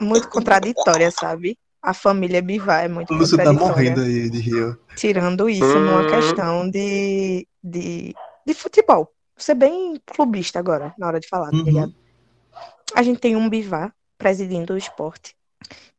muito 0.00 0.28
contraditória, 0.28 1.10
sabe? 1.10 1.58
A 1.82 1.94
família 1.94 2.42
Bivar 2.42 2.84
é 2.84 2.88
muito 2.88 3.12
o 3.12 3.16
Lúcio 3.16 3.36
tá 3.36 3.52
morrendo 3.52 4.00
aí 4.00 4.28
de 4.30 4.38
rio. 4.38 4.78
Tirando 4.96 5.48
isso 5.48 5.78
numa 5.78 6.02
hum. 6.02 6.08
questão 6.08 6.70
de, 6.70 7.46
de, 7.62 8.14
de 8.46 8.54
futebol. 8.54 9.04
Vou 9.04 9.42
ser 9.42 9.54
bem 9.54 10.00
clubista 10.06 10.58
agora, 10.58 10.94
na 10.98 11.06
hora 11.06 11.20
de 11.20 11.28
falar, 11.28 11.50
tá 11.50 11.56
uhum. 11.56 11.62
ligado? 11.62 11.94
A 12.94 13.02
gente 13.02 13.20
tem 13.20 13.36
um 13.36 13.48
Bivar 13.48 13.92
presidindo 14.16 14.74
o 14.74 14.78
esporte, 14.78 15.36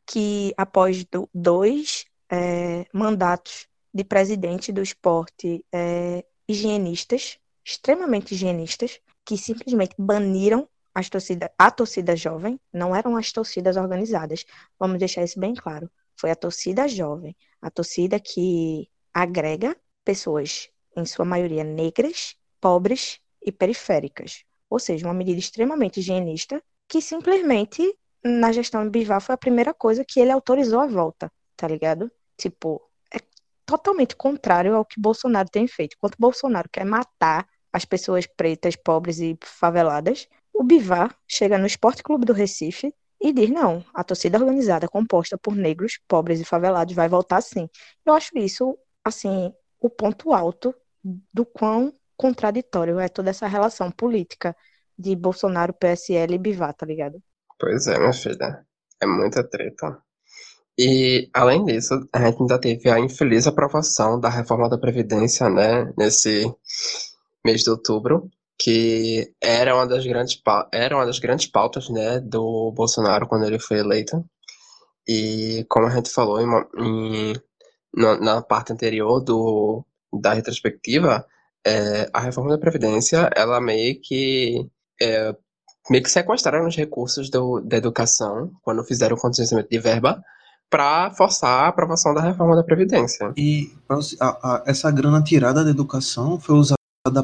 que 0.05 0.53
após 0.57 1.05
do, 1.05 1.29
dois 1.33 2.05
é, 2.31 2.85
mandatos 2.91 3.67
de 3.93 4.03
presidente 4.03 4.71
do 4.71 4.81
esporte 4.81 5.63
é, 5.71 6.25
higienistas, 6.47 7.39
extremamente 7.63 8.33
higienistas, 8.33 8.99
que 9.25 9.37
simplesmente 9.37 9.95
baniram 9.97 10.67
as 10.93 11.09
torcida, 11.09 11.51
a 11.57 11.69
torcida 11.69 12.15
jovem, 12.15 12.59
não 12.73 12.95
eram 12.95 13.15
as 13.15 13.31
torcidas 13.31 13.77
organizadas. 13.77 14.45
Vamos 14.79 14.97
deixar 14.97 15.23
isso 15.23 15.39
bem 15.39 15.53
claro. 15.53 15.89
Foi 16.15 16.31
a 16.31 16.35
torcida 16.35 16.87
jovem, 16.87 17.35
a 17.61 17.69
torcida 17.69 18.19
que 18.19 18.89
agrega 19.13 19.75
pessoas, 20.03 20.69
em 20.95 21.05
sua 21.05 21.25
maioria 21.25 21.63
negras, 21.63 22.35
pobres 22.59 23.19
e 23.45 23.51
periféricas. 23.51 24.43
Ou 24.69 24.79
seja, 24.79 25.05
uma 25.05 25.13
medida 25.13 25.39
extremamente 25.39 25.99
higienista 25.99 26.63
que 26.87 27.01
simplesmente 27.01 27.83
na 28.23 28.51
gestão 28.51 28.83
do 28.83 28.89
Bivar 28.89 29.21
foi 29.21 29.35
a 29.35 29.37
primeira 29.37 29.73
coisa 29.73 30.03
que 30.03 30.19
ele 30.19 30.31
autorizou 30.31 30.79
a 30.79 30.87
volta, 30.87 31.31
tá 31.55 31.67
ligado? 31.67 32.11
Tipo, 32.37 32.81
totalmente 33.67 34.15
contrário 34.15 34.75
ao 34.75 34.85
que 34.85 34.99
Bolsonaro 34.99 35.49
tem 35.49 35.67
feito. 35.67 35.95
Enquanto 35.97 36.15
Bolsonaro 36.17 36.69
quer 36.71 36.85
matar 36.85 37.45
as 37.71 37.85
pessoas 37.85 38.25
pretas, 38.25 38.75
pobres 38.75 39.19
e 39.19 39.37
faveladas, 39.43 40.27
o 40.53 40.63
Bivar 40.63 41.15
chega 41.27 41.57
no 41.57 41.67
Esporte 41.67 42.01
Clube 42.01 42.25
do 42.25 42.33
Recife 42.33 42.95
e 43.21 43.33
diz: 43.33 43.49
não, 43.49 43.83
a 43.93 44.03
torcida 44.03 44.39
organizada 44.39 44.87
composta 44.87 45.37
por 45.37 45.55
negros, 45.55 45.99
pobres 46.07 46.39
e 46.39 46.45
favelados 46.45 46.95
vai 46.95 47.09
voltar 47.09 47.41
sim. 47.41 47.69
Eu 48.05 48.13
acho 48.13 48.31
isso, 48.37 48.77
assim, 49.03 49.53
o 49.79 49.89
ponto 49.89 50.33
alto 50.33 50.73
do 51.03 51.45
quão 51.45 51.93
contraditório 52.15 52.99
é 52.99 53.09
toda 53.09 53.29
essa 53.29 53.47
relação 53.47 53.91
política 53.91 54.55
de 54.97 55.15
Bolsonaro, 55.15 55.73
PSL 55.73 56.35
e 56.35 56.39
Bivar, 56.39 56.73
tá 56.73 56.85
ligado? 56.85 57.21
Pois 57.59 57.85
é, 57.87 57.99
minha 57.99 58.13
filha. 58.13 58.65
É 58.99 59.05
muita 59.05 59.47
treta. 59.47 60.01
E, 60.79 61.29
além 61.33 61.65
disso, 61.65 62.07
a 62.13 62.19
gente 62.19 62.39
ainda 62.39 62.59
teve 62.59 62.89
a 62.89 62.99
infeliz 62.99 63.47
aprovação 63.47 64.19
da 64.19 64.29
reforma 64.29 64.69
da 64.69 64.77
Previdência, 64.77 65.49
né, 65.49 65.91
nesse 65.97 66.53
mês 67.43 67.63
de 67.63 67.69
outubro, 67.71 68.29
que 68.59 69.33
era 69.41 69.75
uma 69.75 69.87
das 69.87 70.05
grandes, 70.05 70.39
era 70.71 70.95
uma 70.95 71.05
das 71.05 71.19
grandes 71.19 71.47
pautas, 71.47 71.89
né, 71.89 72.19
do 72.19 72.71
Bolsonaro 72.73 73.27
quando 73.27 73.45
ele 73.45 73.59
foi 73.59 73.79
eleito. 73.79 74.23
E, 75.07 75.65
como 75.69 75.87
a 75.87 75.89
gente 75.89 76.11
falou 76.11 76.39
em, 76.41 76.47
em 76.79 77.33
na, 77.95 78.19
na, 78.19 78.41
parte 78.41 78.73
anterior 78.73 79.19
do, 79.21 79.83
da 80.21 80.33
retrospectiva, 80.33 81.25
é, 81.65 82.09
a 82.13 82.19
reforma 82.21 82.51
da 82.51 82.57
Previdência, 82.57 83.29
ela 83.35 83.59
meio 83.61 83.99
que 84.01 84.69
é, 85.01 85.35
meio 85.89 86.03
que 86.03 86.11
sequestraram 86.11 86.67
os 86.67 86.75
recursos 86.75 87.29
do, 87.29 87.61
da 87.61 87.77
educação 87.77 88.51
quando 88.61 88.83
fizeram 88.83 89.15
o 89.15 89.19
contingenciamento 89.19 89.69
de 89.69 89.79
verba 89.79 90.21
para 90.69 91.11
forçar 91.11 91.65
a 91.65 91.67
aprovação 91.67 92.13
da 92.13 92.21
reforma 92.21 92.55
da 92.55 92.63
Previdência. 92.63 93.31
E 93.37 93.71
a, 94.19 94.25
a, 94.25 94.63
essa 94.65 94.91
grana 94.91 95.21
tirada 95.21 95.63
da 95.63 95.69
educação 95.69 96.39
foi 96.39 96.55
usada 96.55 96.77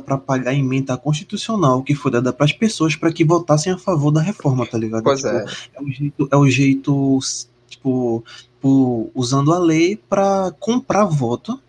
para 0.06 0.18
pagar 0.18 0.52
a 0.52 0.54
emenda 0.54 0.98
constitucional 0.98 1.84
que 1.84 1.94
foi 1.94 2.12
dada 2.12 2.32
para 2.32 2.46
as 2.46 2.54
pessoas 2.54 2.96
para 2.96 3.12
que 3.12 3.26
votassem 3.26 3.74
a 3.74 3.78
favor 3.78 4.12
da 4.12 4.22
reforma, 4.22 4.66
tá 4.66 4.78
ligado? 4.78 5.04
Pois 5.04 5.22
tipo, 5.22 5.30
é. 5.30 5.46
É 5.74 5.82
o 5.82 5.92
jeito, 5.92 6.30
é 6.32 6.38
o 6.38 6.48
jeito 6.48 7.20
tipo, 7.68 8.24
por, 8.62 9.12
usando 9.14 9.54
a 9.54 9.60
lei 9.60 9.98
para 9.98 10.52
comprar 10.60 11.06
voto. 11.06 11.60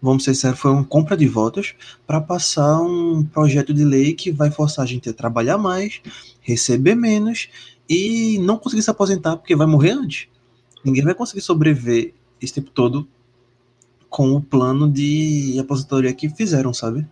Vamos 0.00 0.24
ser 0.24 0.34
sérios, 0.34 0.60
foi 0.60 0.70
uma 0.70 0.84
compra 0.84 1.16
de 1.16 1.26
votos 1.26 1.74
para 2.06 2.20
passar 2.20 2.80
um 2.80 3.24
projeto 3.24 3.74
de 3.74 3.84
lei 3.84 4.14
que 4.14 4.30
vai 4.30 4.50
forçar 4.50 4.84
a 4.84 4.88
gente 4.88 5.08
a 5.08 5.12
trabalhar 5.12 5.58
mais, 5.58 6.00
receber 6.40 6.94
menos 6.94 7.48
e 7.88 8.38
não 8.40 8.58
conseguir 8.58 8.82
se 8.82 8.90
aposentar 8.90 9.36
porque 9.36 9.56
vai 9.56 9.66
morrer 9.66 9.92
antes. 9.92 10.28
Ninguém 10.88 11.04
vai 11.04 11.14
conseguir 11.14 11.40
sobreviver 11.42 12.14
esse 12.40 12.54
tempo 12.54 12.70
todo 12.70 13.06
com 14.08 14.32
o 14.32 14.40
plano 14.42 14.90
de 14.90 15.58
aposentadoria 15.60 16.14
que 16.14 16.28
fizeram, 16.30 16.72
sabe? 16.72 17.06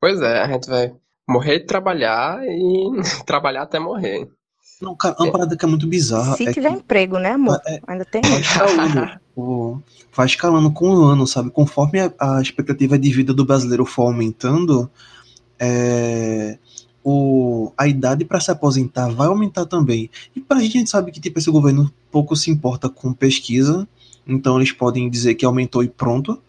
Pois 0.00 0.20
é, 0.20 0.40
a 0.42 0.48
gente 0.48 0.68
vai 0.68 0.94
morrer 1.28 1.60
de 1.60 1.66
trabalhar 1.66 2.40
e 2.46 2.90
trabalhar 3.26 3.62
até 3.62 3.78
morrer. 3.78 4.28
Não, 4.80 4.96
cara, 4.96 5.14
uma 5.20 5.30
parada 5.30 5.56
que 5.56 5.64
é 5.64 5.68
muito 5.68 5.86
bizarra. 5.86 6.36
Se 6.36 6.48
é 6.48 6.52
tiver 6.52 6.70
que 6.70 6.76
emprego, 6.78 7.18
né, 7.18 7.32
amor? 7.32 7.60
É- 7.66 7.80
Ainda 7.86 8.04
tem. 8.04 8.22
vai 8.22 8.40
escalando, 8.40 9.20
o- 9.36 9.78
vai 10.14 10.26
escalando 10.26 10.72
com 10.72 10.88
o 10.90 11.04
ano, 11.04 11.26
sabe? 11.26 11.50
Conforme 11.50 12.00
a, 12.00 12.12
a 12.18 12.40
expectativa 12.42 12.98
de 12.98 13.12
vida 13.12 13.32
do 13.32 13.44
brasileiro 13.44 13.84
for 13.84 14.06
aumentando, 14.06 14.90
é, 15.58 16.58
o, 17.04 17.70
a 17.76 17.86
idade 17.86 18.24
para 18.24 18.40
se 18.40 18.50
aposentar 18.50 19.10
vai 19.10 19.28
aumentar 19.28 19.66
também. 19.66 20.10
E 20.34 20.40
gente, 20.40 20.50
a 20.50 20.60
gente 20.60 20.90
sabe 20.90 21.12
que 21.12 21.20
tipo, 21.20 21.38
esse 21.38 21.50
governo 21.50 21.92
pouco 22.10 22.34
se 22.34 22.50
importa 22.50 22.88
com 22.88 23.12
pesquisa, 23.12 23.86
então 24.26 24.56
eles 24.56 24.72
podem 24.72 25.10
dizer 25.10 25.34
que 25.34 25.44
aumentou 25.44 25.84
e 25.84 25.88
pronto. 25.88 26.40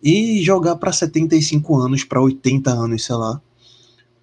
E 0.00 0.40
jogar 0.44 0.76
para 0.76 0.92
75 0.92 1.76
anos, 1.76 2.04
para 2.04 2.20
80 2.20 2.70
anos, 2.70 3.04
sei 3.04 3.16
lá. 3.16 3.40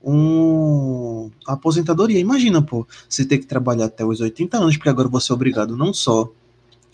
Um, 0.02 1.30
a 1.46 1.54
aposentadoria. 1.54 2.20
Imagina, 2.20 2.62
pô, 2.62 2.88
você 3.10 3.26
ter 3.26 3.40
que 3.40 3.46
trabalhar 3.46 3.86
até 3.86 4.06
os 4.06 4.22
80 4.22 4.58
anos, 4.58 4.78
porque 4.78 4.88
agora 4.88 5.10
você 5.10 5.34
é 5.34 5.36
obrigado 5.36 5.76
não 5.76 5.94
só 5.94 6.32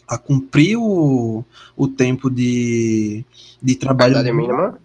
a 0.08 0.18
cumprir 0.18 0.78
o, 0.78 1.46
o 1.78 1.88
tempo 1.88 2.32
de, 2.32 3.24
de 3.62 3.74
A 3.74 3.78
trabalho 3.78 4.14
idade 4.14 4.34
mínima. 4.34 4.80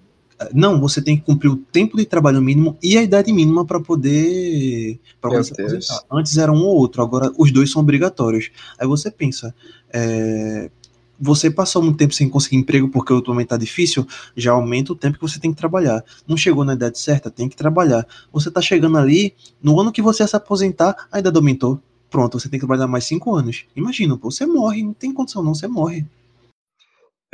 Não, 0.53 0.81
você 0.81 1.01
tem 1.01 1.17
que 1.17 1.25
cumprir 1.25 1.49
o 1.51 1.57
tempo 1.57 1.97
de 1.97 2.05
trabalho 2.05 2.43
mínimo 2.43 2.77
e 2.83 2.99
a 2.99 3.03
idade 3.03 3.33
mínima 3.33 3.65
para 3.65 3.81
poder, 3.81 4.99
pra 5.21 5.31
poder 5.31 5.45
se 5.45 5.53
aposentar. 5.53 6.05
Antes 6.11 6.37
era 6.37 6.53
um 6.53 6.63
ou 6.63 6.77
outro, 6.77 7.03
agora 7.03 7.33
os 7.39 7.51
dois 7.51 7.71
são 7.71 7.81
obrigatórios. 7.81 8.51
Aí 8.79 8.87
você 8.87 9.11
pensa, 9.11 9.55
é, 9.91 10.71
você 11.19 11.51
passou 11.51 11.83
muito 11.83 11.97
tempo 11.97 12.15
sem 12.15 12.29
conseguir 12.29 12.57
emprego 12.57 12.89
porque 12.89 13.13
atualmente 13.13 13.49
tá 13.49 13.57
difícil, 13.57 14.07
já 14.37 14.53
aumenta 14.53 14.93
o 14.93 14.97
tempo 14.97 15.19
que 15.19 15.23
você 15.23 15.41
tem 15.41 15.53
que 15.53 15.57
trabalhar. 15.57 16.05
Não 16.29 16.37
chegou 16.37 16.65
na 16.65 16.75
idade 16.75 16.99
certa, 16.99 17.31
tem 17.31 17.49
que 17.49 17.57
trabalhar. 17.57 18.07
Você 18.33 18.51
tá 18.51 18.61
chegando 18.61 18.99
ali, 18.99 19.35
no 19.63 19.81
ano 19.81 19.91
que 19.91 20.03
você 20.03 20.23
ia 20.23 20.27
se 20.27 20.37
aposentar, 20.37 21.09
a 21.11 21.19
idade 21.19 21.37
aumentou. 21.37 21.81
Pronto, 22.11 22.39
você 22.39 22.49
tem 22.49 22.61
que 22.61 22.67
trabalhar 22.67 22.87
mais 22.87 23.05
cinco 23.05 23.35
anos. 23.35 23.65
Imagina, 23.75 24.17
pô, 24.17 24.31
você 24.31 24.47
morre, 24.47 24.83
não 24.83 24.93
tem 24.93 25.13
condição 25.13 25.43
não, 25.43 25.55
você 25.55 25.67
morre. 25.67 26.07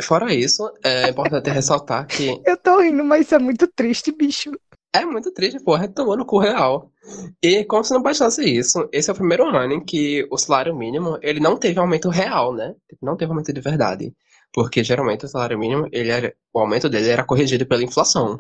Fora 0.02 0.32
isso, 0.34 0.70
é 0.84 1.08
importante 1.10 1.50
ressaltar 1.50 2.06
que 2.06 2.40
Eu 2.46 2.56
tô 2.56 2.80
rindo, 2.80 3.04
mas 3.04 3.26
isso 3.26 3.34
é 3.34 3.38
muito 3.38 3.66
triste, 3.68 4.12
bicho. 4.12 4.50
é 4.94 5.04
muito 5.04 5.32
triste, 5.32 5.60
porra, 5.62 5.88
tomando 5.88 6.24
cu 6.26 6.38
real. 6.38 6.90
E 7.42 7.64
como 7.64 7.84
se 7.84 7.92
não 7.94 8.02
bastasse 8.02 8.42
isso, 8.44 8.88
esse 8.92 9.10
é 9.10 9.12
o 9.12 9.16
primeiro 9.16 9.44
ano 9.46 9.74
em 9.74 9.84
que 9.84 10.26
o 10.30 10.36
salário 10.38 10.74
mínimo, 10.76 11.18
ele 11.22 11.40
não 11.40 11.56
teve 11.58 11.78
aumento 11.78 12.08
real, 12.10 12.54
né? 12.54 12.74
Não 13.00 13.16
teve 13.16 13.30
aumento 13.32 13.52
de 13.52 13.60
verdade. 13.60 14.14
Porque 14.52 14.84
geralmente 14.84 15.24
o 15.24 15.28
salário 15.28 15.58
mínimo, 15.58 15.88
ele 15.92 16.10
era, 16.10 16.34
o 16.52 16.60
aumento 16.60 16.88
dele 16.88 17.08
era 17.08 17.24
corrigido 17.24 17.66
pela 17.66 17.82
inflação. 17.82 18.38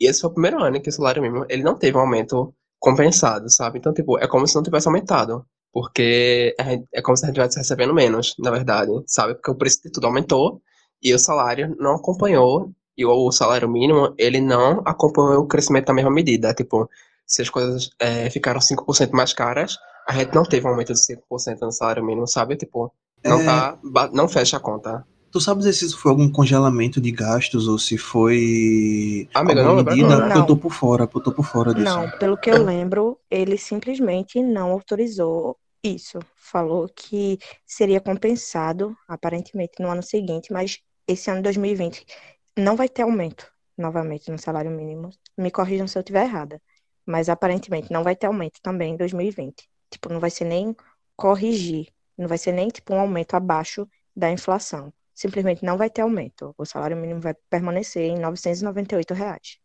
E 0.00 0.06
esse 0.06 0.20
foi 0.20 0.30
o 0.30 0.32
primeiro 0.32 0.62
ano 0.62 0.76
em 0.76 0.82
que 0.82 0.88
o 0.88 0.92
salário 0.92 1.22
mínimo, 1.22 1.44
ele 1.48 1.62
não 1.62 1.76
teve 1.78 1.96
um 1.96 2.00
aumento 2.00 2.54
compensado, 2.78 3.50
sabe? 3.50 3.78
Então, 3.78 3.92
tipo, 3.92 4.18
é 4.18 4.26
como 4.26 4.46
se 4.46 4.54
não 4.54 4.62
tivesse 4.62 4.88
aumentado. 4.88 5.44
Porque 5.72 6.54
é 6.92 7.02
como 7.02 7.16
se 7.16 7.24
a 7.24 7.28
gente 7.28 7.36
estivesse 7.36 7.58
recebendo 7.58 7.92
menos, 7.94 8.34
na 8.38 8.50
verdade, 8.50 8.90
sabe? 9.06 9.34
Porque 9.34 9.50
o 9.50 9.54
preço 9.54 9.82
de 9.82 9.90
tudo 9.92 10.06
aumentou 10.06 10.62
e 11.02 11.14
o 11.14 11.18
salário 11.18 11.76
não 11.78 11.94
acompanhou. 11.96 12.70
E 12.96 13.04
o 13.04 13.30
salário 13.30 13.68
mínimo, 13.68 14.14
ele 14.16 14.40
não 14.40 14.80
acompanhou 14.84 15.42
o 15.42 15.46
crescimento 15.46 15.88
na 15.88 15.94
mesma 15.94 16.10
medida. 16.10 16.54
Tipo, 16.54 16.88
se 17.26 17.42
as 17.42 17.50
coisas 17.50 17.90
é, 18.00 18.30
ficaram 18.30 18.60
5% 18.60 19.12
mais 19.12 19.32
caras, 19.34 19.76
a 20.08 20.14
gente 20.14 20.34
não 20.34 20.44
teve 20.44 20.66
um 20.66 20.70
aumento 20.70 20.92
de 20.94 21.04
5% 21.04 21.60
no 21.60 21.72
salário 21.72 22.04
mínimo, 22.04 22.26
sabe? 22.26 22.56
Tipo, 22.56 22.90
não, 23.24 23.38
É. 23.38 23.44
tá, 23.44 23.78
não 24.12 24.28
fecha 24.28 24.56
a 24.56 24.60
conta. 24.60 25.04
Tu 25.30 25.40
sabe 25.40 25.58
dizer 25.58 25.74
se 25.74 25.84
isso 25.84 25.98
foi 25.98 26.10
algum 26.12 26.30
congelamento 26.30 27.00
de 27.00 27.10
gastos 27.10 27.68
ou 27.68 27.78
se 27.78 27.98
foi 27.98 29.28
Amiga, 29.34 29.62
alguma 29.62 29.82
não 29.82 29.84
medida? 29.84 30.16
Porque 30.16 30.30
eu 30.30 30.40
Não. 30.40 30.46
tô 30.46 30.56
por 30.56 30.72
fora, 30.72 31.02
eu 31.02 31.20
tô 31.20 31.32
por 31.32 31.44
fora 31.44 31.74
disso. 31.74 31.84
Não, 31.84 32.08
pelo 32.18 32.38
que 32.38 32.50
eu 32.50 32.64
lembro, 32.64 33.18
ele 33.30 33.58
simplesmente 33.58 34.42
não 34.42 34.70
autorizou 34.70 35.58
isso. 35.94 36.18
Falou 36.34 36.88
que 36.88 37.38
seria 37.64 38.00
compensado, 38.00 38.96
aparentemente, 39.08 39.80
no 39.80 39.90
ano 39.90 40.02
seguinte, 40.02 40.52
mas 40.52 40.80
esse 41.06 41.30
ano 41.30 41.42
2020 41.42 42.04
não 42.56 42.76
vai 42.76 42.88
ter 42.88 43.02
aumento 43.02 43.50
novamente 43.76 44.30
no 44.30 44.38
salário 44.38 44.70
mínimo. 44.70 45.10
Me 45.36 45.50
corrijam 45.50 45.86
se 45.86 45.98
eu 45.98 46.00
estiver 46.00 46.24
errada. 46.24 46.60
Mas 47.04 47.28
aparentemente 47.28 47.92
não 47.92 48.02
vai 48.02 48.16
ter 48.16 48.26
aumento 48.26 48.60
também 48.62 48.94
em 48.94 48.96
2020. 48.96 49.68
Tipo, 49.90 50.08
não 50.12 50.18
vai 50.18 50.30
ser 50.30 50.44
nem 50.44 50.74
corrigir, 51.16 51.88
não 52.18 52.26
vai 52.28 52.38
ser 52.38 52.52
nem 52.52 52.68
tipo 52.68 52.94
um 52.94 53.00
aumento 53.00 53.34
abaixo 53.34 53.88
da 54.14 54.30
inflação. 54.30 54.92
Simplesmente 55.14 55.64
não 55.64 55.78
vai 55.78 55.88
ter 55.88 56.02
aumento. 56.02 56.54
O 56.58 56.64
salário 56.64 56.96
mínimo 56.96 57.20
vai 57.20 57.34
permanecer 57.48 58.02
em 58.04 58.18
998 58.18 59.14
reais. 59.14 59.58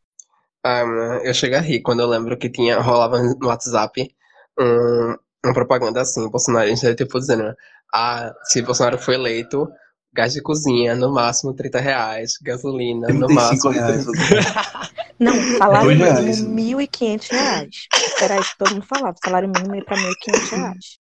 Ah, 0.64 0.84
eu 1.24 1.34
chego 1.34 1.56
a 1.56 1.60
rir 1.60 1.82
quando 1.82 2.02
eu 2.02 2.08
lembro 2.08 2.38
que 2.38 2.50
tinha, 2.50 2.80
rolava 2.80 3.20
no 3.22 3.48
WhatsApp 3.48 4.16
um, 4.60 5.16
uma 5.44 5.54
propaganda 5.54 6.02
assim, 6.02 6.30
bolsonarista, 6.30 6.94
tipo, 6.96 7.20
dizendo, 7.20 7.56
ah, 7.94 8.34
se 8.44 8.62
Bolsonaro 8.62 8.98
for 8.98 9.14
eleito, 9.14 9.68
gás 10.14 10.34
de 10.34 10.42
cozinha, 10.42 10.96
no 10.96 11.12
máximo 11.12 11.54
30 11.54 11.80
reais, 11.80 12.34
gasolina, 12.42 13.08
no 13.08 13.28
35 13.28 13.34
máximo... 13.34 13.72
reais. 13.72 14.06
Não, 15.20 15.34
salário 15.58 15.96
Dois 15.96 16.42
mínimo 16.44 16.76
reais. 16.76 16.90
1.500 16.90 17.32
reais. 17.32 17.70
Era 18.22 18.40
isso 18.40 18.52
que 18.52 18.58
todo 18.58 18.74
mundo 18.74 18.86
falava. 18.88 19.16
Salário 19.24 19.50
mínimo 19.50 19.76
ia 19.76 19.86
pra 19.86 19.96
1.500 19.96 20.50
reais. 20.50 21.00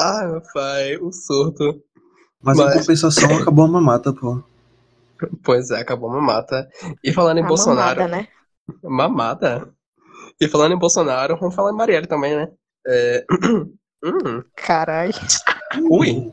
Ah, 0.00 0.26
meu 0.26 0.42
pai, 0.54 0.96
o 0.96 1.12
surto. 1.12 1.82
Mas, 2.42 2.56
Mas- 2.56 2.74
em 2.74 2.78
compensação 2.78 3.36
acabou 3.36 3.66
a 3.66 3.68
mamata, 3.68 4.12
pô. 4.14 4.42
Pois 5.44 5.70
é, 5.70 5.80
acabou 5.80 6.10
a 6.10 6.14
mamata. 6.14 6.68
E 7.04 7.12
falando 7.12 7.38
em 7.38 7.44
A 7.44 7.46
Bolsonaro... 7.46 8.00
mamada, 8.00 8.08
né? 8.16 8.28
Mamada? 8.82 9.68
E 10.40 10.48
falando 10.48 10.72
em 10.72 10.78
Bolsonaro, 10.78 11.38
vamos 11.38 11.54
falar 11.54 11.70
em 11.70 11.76
Marielle 11.76 12.06
também, 12.06 12.34
né? 12.34 12.48
É... 12.86 13.24
hum, 14.04 14.42
Caralho. 14.56 15.14
Ui. 15.90 16.32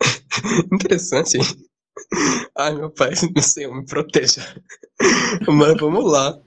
Interessante. 0.72 1.38
Ai, 2.56 2.74
meu 2.74 2.90
pai, 2.90 3.10
não 3.34 3.42
sei, 3.42 3.66
me 3.66 3.84
proteja. 3.84 4.42
Mas 5.48 5.76
vamos 5.78 6.10
lá. 6.10 6.38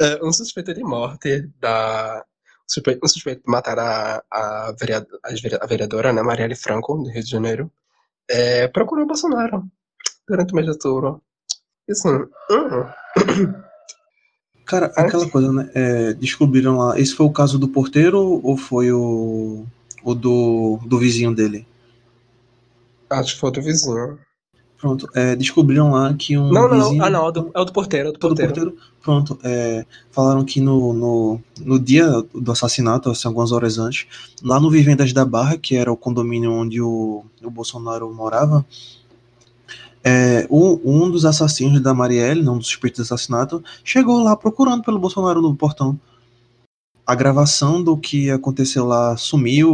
É, 0.00 0.24
um 0.24 0.32
suspeito 0.32 0.72
de 0.74 0.82
morte 0.82 1.48
da. 1.58 2.24
Um 2.64 3.08
suspeito 3.08 3.42
de 3.42 3.50
matar 3.50 3.78
a, 3.78 4.22
a, 4.30 4.72
vereadora, 4.78 5.18
a 5.60 5.66
vereadora, 5.66 6.12
né, 6.12 6.22
Marielle 6.22 6.54
Franco, 6.54 6.98
do 6.98 7.10
Rio 7.10 7.22
de 7.24 7.30
Janeiro, 7.30 7.72
é, 8.28 8.68
procurou 8.68 9.04
o 9.04 9.06
Bolsonaro 9.06 9.64
durante 10.28 10.52
o 10.52 10.54
mês 10.56 10.66
de 10.66 10.72
outubro. 10.72 11.22
E 11.88 11.92
assim, 11.92 12.10
hum, 12.10 12.84
Cara, 14.68 14.92
aquela 14.94 15.26
coisa, 15.28 15.50
né? 15.50 15.70
é, 15.74 16.12
descobriram 16.12 16.76
lá. 16.76 17.00
Esse 17.00 17.14
foi 17.14 17.24
o 17.24 17.32
caso 17.32 17.58
do 17.58 17.66
porteiro 17.66 18.38
ou 18.44 18.54
foi 18.54 18.92
o, 18.92 19.64
o 20.04 20.14
do, 20.14 20.78
do 20.84 20.98
vizinho 20.98 21.34
dele? 21.34 21.66
acho 23.10 23.34
que 23.34 23.40
foi 23.40 23.50
do 23.50 23.62
vizinho. 23.62 24.18
Pronto, 24.78 25.08
é, 25.14 25.34
descobriram 25.34 25.92
lá 25.92 26.12
que 26.12 26.36
um 26.36 26.52
Não, 26.52 26.68
não, 26.68 26.82
vizinho. 26.82 27.02
Ah, 27.02 27.08
não, 27.08 27.24
é 27.24 27.28
o 27.28 27.32
do, 27.32 27.50
é 27.54 27.60
o 27.60 27.64
do 27.64 27.72
porteiro, 27.72 28.08
é 28.08 28.10
o 28.10 28.12
do 28.12 28.18
do 28.18 28.28
porteiro. 28.28 28.52
porteiro. 28.52 28.78
Pronto, 29.02 29.38
é, 29.42 29.86
falaram 30.10 30.44
que 30.44 30.60
no, 30.60 30.92
no, 30.92 31.40
no 31.64 31.80
dia 31.80 32.06
do 32.34 32.52
assassinato, 32.52 33.10
assim, 33.10 33.26
algumas 33.26 33.50
horas 33.50 33.78
antes, 33.78 34.06
lá 34.42 34.60
no 34.60 34.70
Vivendas 34.70 35.14
da 35.14 35.24
Barra, 35.24 35.56
que 35.56 35.76
era 35.76 35.90
o 35.90 35.96
condomínio 35.96 36.52
onde 36.52 36.80
o, 36.80 37.24
o 37.42 37.50
Bolsonaro 37.50 38.12
morava, 38.14 38.66
é, 40.08 40.46
um, 40.50 40.80
um 40.82 41.10
dos 41.10 41.26
assassinos 41.26 41.82
da 41.82 41.92
Marielle, 41.92 42.42
não 42.42 42.56
dos 42.56 42.68
suspeitos 42.68 42.96
de 42.96 43.02
assassinato, 43.02 43.62
chegou 43.84 44.22
lá 44.22 44.34
procurando 44.34 44.82
pelo 44.82 44.98
Bolsonaro 44.98 45.42
no 45.42 45.54
portão. 45.54 46.00
A 47.06 47.14
gravação 47.14 47.82
do 47.82 47.94
que 47.94 48.30
aconteceu 48.30 48.86
lá 48.86 49.18
sumiu. 49.18 49.70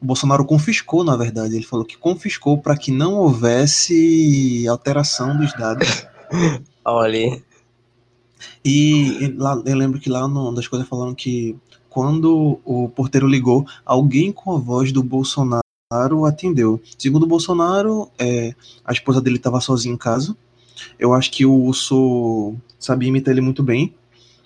O 0.00 0.04
Bolsonaro 0.04 0.44
confiscou, 0.44 1.02
na 1.02 1.16
verdade. 1.16 1.56
Ele 1.56 1.64
falou 1.64 1.84
que 1.84 1.96
confiscou 1.96 2.58
para 2.58 2.76
que 2.76 2.92
não 2.92 3.14
houvesse 3.14 4.66
alteração 4.68 5.36
dos 5.36 5.52
dados. 5.54 6.06
Olha, 6.84 7.42
E 8.64 9.24
e 9.24 9.34
lá, 9.36 9.60
eu 9.64 9.76
lembro 9.76 9.98
que 9.98 10.10
lá 10.10 10.28
no, 10.28 10.52
das 10.52 10.68
coisas 10.68 10.86
falaram 10.86 11.14
que 11.14 11.56
quando 11.88 12.60
o 12.64 12.88
porteiro 12.90 13.26
ligou, 13.26 13.66
alguém 13.84 14.30
com 14.30 14.54
a 14.54 14.58
voz 14.58 14.92
do 14.92 15.02
Bolsonaro 15.02 15.67
atendeu. 15.90 16.82
Segundo 16.98 17.26
Bolsonaro, 17.26 18.10
é, 18.18 18.54
a 18.84 18.92
esposa 18.92 19.22
dele 19.22 19.36
estava 19.36 19.58
sozinha 19.58 19.94
em 19.94 19.98
casa. 19.98 20.36
Eu 20.98 21.14
acho 21.14 21.30
que 21.30 21.46
o 21.46 21.54
Urso 21.54 22.54
sabia 22.78 23.08
imitar 23.08 23.32
ele 23.32 23.40
muito 23.40 23.62
bem. 23.62 23.96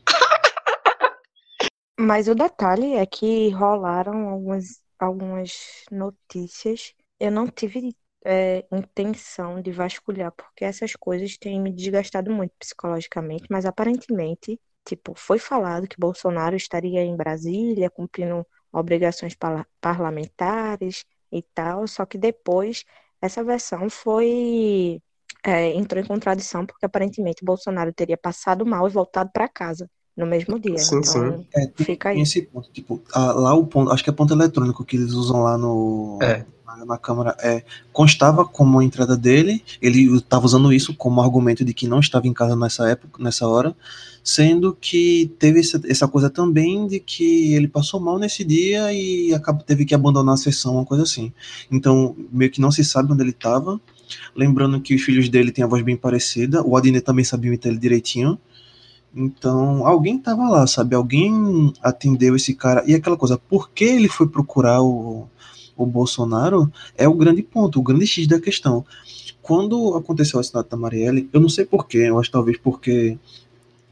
Mas 1.99 2.29
o 2.29 2.35
detalhe 2.35 2.95
é 2.95 3.05
que 3.05 3.51
rolaram 3.51 4.29
algumas, 4.29 4.81
algumas 4.99 5.85
notícias. 5.91 6.95
Eu 7.19 7.33
não 7.33 7.49
tive 7.49 7.95
é, 8.25 8.65
intenção 8.71 9.61
de 9.61 9.73
vasculhar, 9.73 10.31
porque 10.33 10.65
essas 10.65 10.95
coisas 10.95 11.37
têm 11.37 11.61
me 11.61 11.73
desgastado 11.73 12.31
muito 12.31 12.53
psicologicamente, 12.57 13.47
mas 13.51 13.67
aparentemente, 13.67 14.61
tipo, 14.87 15.13
foi 15.17 15.41
falado 15.41 15.89
que 15.89 15.99
Bolsonaro 15.99 16.55
estaria 16.55 17.03
em 17.03 17.17
Brasília 17.17 17.91
cumprindo 17.91 18.47
obrigações 18.73 19.37
parlamentares 19.81 21.05
e 21.33 21.43
tal, 21.55 21.87
só 21.89 22.05
que 22.05 22.19
depois 22.19 22.85
essa 23.21 23.43
versão 23.43 23.89
foi 23.89 25.01
é, 25.45 25.75
entrou 25.75 26.03
em 26.03 26.07
contradição 26.07 26.67
porque 26.67 26.87
aparentemente 26.87 27.45
Bolsonaro 27.45 27.93
teria 27.93 28.17
passado 28.17 28.65
mal 28.67 28.87
e 28.87 28.91
voltado 28.91 29.31
para 29.33 29.49
casa 29.49 29.89
no 30.17 30.27
mesmo 30.27 30.59
dia. 30.59 30.79
Sim, 30.79 30.99
então, 30.99 31.39
sim. 31.39 31.47
É, 31.55 31.85
fica 31.85 32.11
aí. 32.11 32.21
Esse 32.21 32.43
ponto, 32.43 32.71
tipo, 32.71 33.03
a, 33.13 33.33
lá 33.33 33.55
o 33.55 33.67
ponto, 33.67 33.91
acho 33.91 34.05
que 34.05 34.11
é 34.11 34.13
ponto 34.13 34.35
eletrônico 34.35 34.85
que 34.85 34.97
eles 34.97 35.13
usam 35.13 35.43
lá 35.43 35.57
no 35.57 36.19
é. 36.23 36.45
Na, 36.87 36.99
Câmara, 36.99 37.37
é, 37.41 37.63
constava 37.93 38.45
como 38.45 38.79
a 38.79 38.85
entrada 38.85 39.17
dele, 39.17 39.63
ele 39.81 40.17
estava 40.17 40.45
usando 40.45 40.73
isso 40.73 40.95
como 40.95 41.21
argumento 41.21 41.65
de 41.65 41.75
que 41.75 41.89
não 41.89 42.01
estava 42.01 42.27
em 42.27 42.33
casa 42.33 42.57
nessa 42.57 42.89
época, 42.89 43.23
nessa 43.23 43.47
hora, 43.47 43.75
sendo 44.23 44.77
que 44.81 45.33
teve 45.39 45.61
essa, 45.61 45.81
essa 45.87 46.09
coisa 46.09 46.31
também 46.31 46.87
de 46.87 47.01
que 47.01 47.55
ele 47.55 47.69
passou 47.69 48.01
mal 48.01 48.19
nesse 48.19 48.45
dia 48.45 48.93
e 48.93 49.35
acabou, 49.35 49.63
teve 49.63 49.85
que 49.85 49.95
abandonar 49.95 50.35
a 50.35 50.39
sessão, 50.39 50.75
uma 50.75 50.85
coisa 50.85 51.03
assim. 51.03 51.33
Então, 51.71 52.17
meio 52.31 52.51
que 52.51 52.61
não 52.61 52.71
se 52.71 52.85
sabe 52.85 53.13
onde 53.13 53.23
ele 53.23 53.31
estava. 53.31 53.81
Lembrando 54.37 54.81
que 54.81 54.95
os 54.95 55.03
filhos 55.03 55.29
dele 55.29 55.51
têm 55.51 55.65
a 55.65 55.69
voz 55.69 55.83
bem 55.83 55.97
parecida, 55.97 56.63
o 56.63 56.77
Adnet 56.77 57.05
também 57.05 57.25
sabia 57.25 57.49
imitar 57.49 57.71
ele 57.71 57.81
direitinho. 57.81 58.39
Então, 59.15 59.87
alguém 59.87 60.17
estava 60.17 60.49
lá, 60.49 60.67
sabe? 60.67 60.95
Alguém 60.95 61.73
atendeu 61.83 62.35
esse 62.35 62.55
cara. 62.55 62.83
E 62.87 62.95
aquela 62.95 63.17
coisa, 63.17 63.37
por 63.37 63.71
que 63.71 63.85
ele 63.85 64.09
foi 64.09 64.27
procurar 64.27 64.83
o, 64.83 65.29
o 65.83 65.87
Bolsonaro 65.87 66.73
é 66.97 67.09
o 67.09 67.15
grande 67.15 67.43
ponto, 67.43 67.79
o 67.79 67.83
grande 67.83 68.07
X 68.07 68.27
da 68.27 68.41
questão. 68.41 68.85
Quando 69.41 69.97
aconteceu 69.97 70.37
o 70.37 70.41
assassinato 70.41 70.71
da 70.71 70.77
Marielle, 70.77 71.29
eu 71.33 71.41
não 71.41 71.49
sei 71.49 71.65
porquê, 71.65 71.99
eu 71.99 72.19
acho 72.19 72.31
talvez 72.31 72.57
porque 72.59 73.19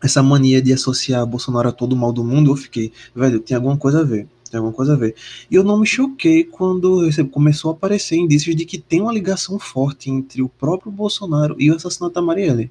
essa 0.03 0.23
mania 0.23 0.63
de 0.63 0.73
associar 0.73 1.27
Bolsonaro 1.27 1.69
a 1.69 1.73
todo 1.73 1.93
o 1.93 1.97
mal 1.97 2.13
do 2.13 2.25
mundo, 2.25 2.51
eu 2.51 2.57
fiquei, 2.57 2.93
velho, 3.15 3.41
tem 3.41 3.57
alguma 3.57 3.77
coisa 3.77 4.01
a 4.01 4.05
ver. 4.05 4.27
Tem 4.51 4.59
alguma 4.59 4.75
coisa 4.75 4.95
a 4.95 4.97
ver. 4.97 5.15
E 5.49 5.55
eu 5.55 5.63
não 5.63 5.79
me 5.79 5.87
choquei 5.87 6.43
quando 6.43 7.09
começou 7.31 7.71
a 7.71 7.75
aparecer 7.75 8.17
indícios 8.17 8.57
de 8.57 8.65
que 8.65 8.79
tem 8.79 9.01
uma 9.01 9.13
ligação 9.13 9.59
forte 9.61 10.11
entre 10.11 10.43
o 10.43 10.49
próprio 10.49 10.91
Bolsonaro 10.91 11.55
e 11.59 11.71
o 11.71 11.77
assassinato 11.77 12.15
da 12.15 12.23
Marielle. 12.23 12.71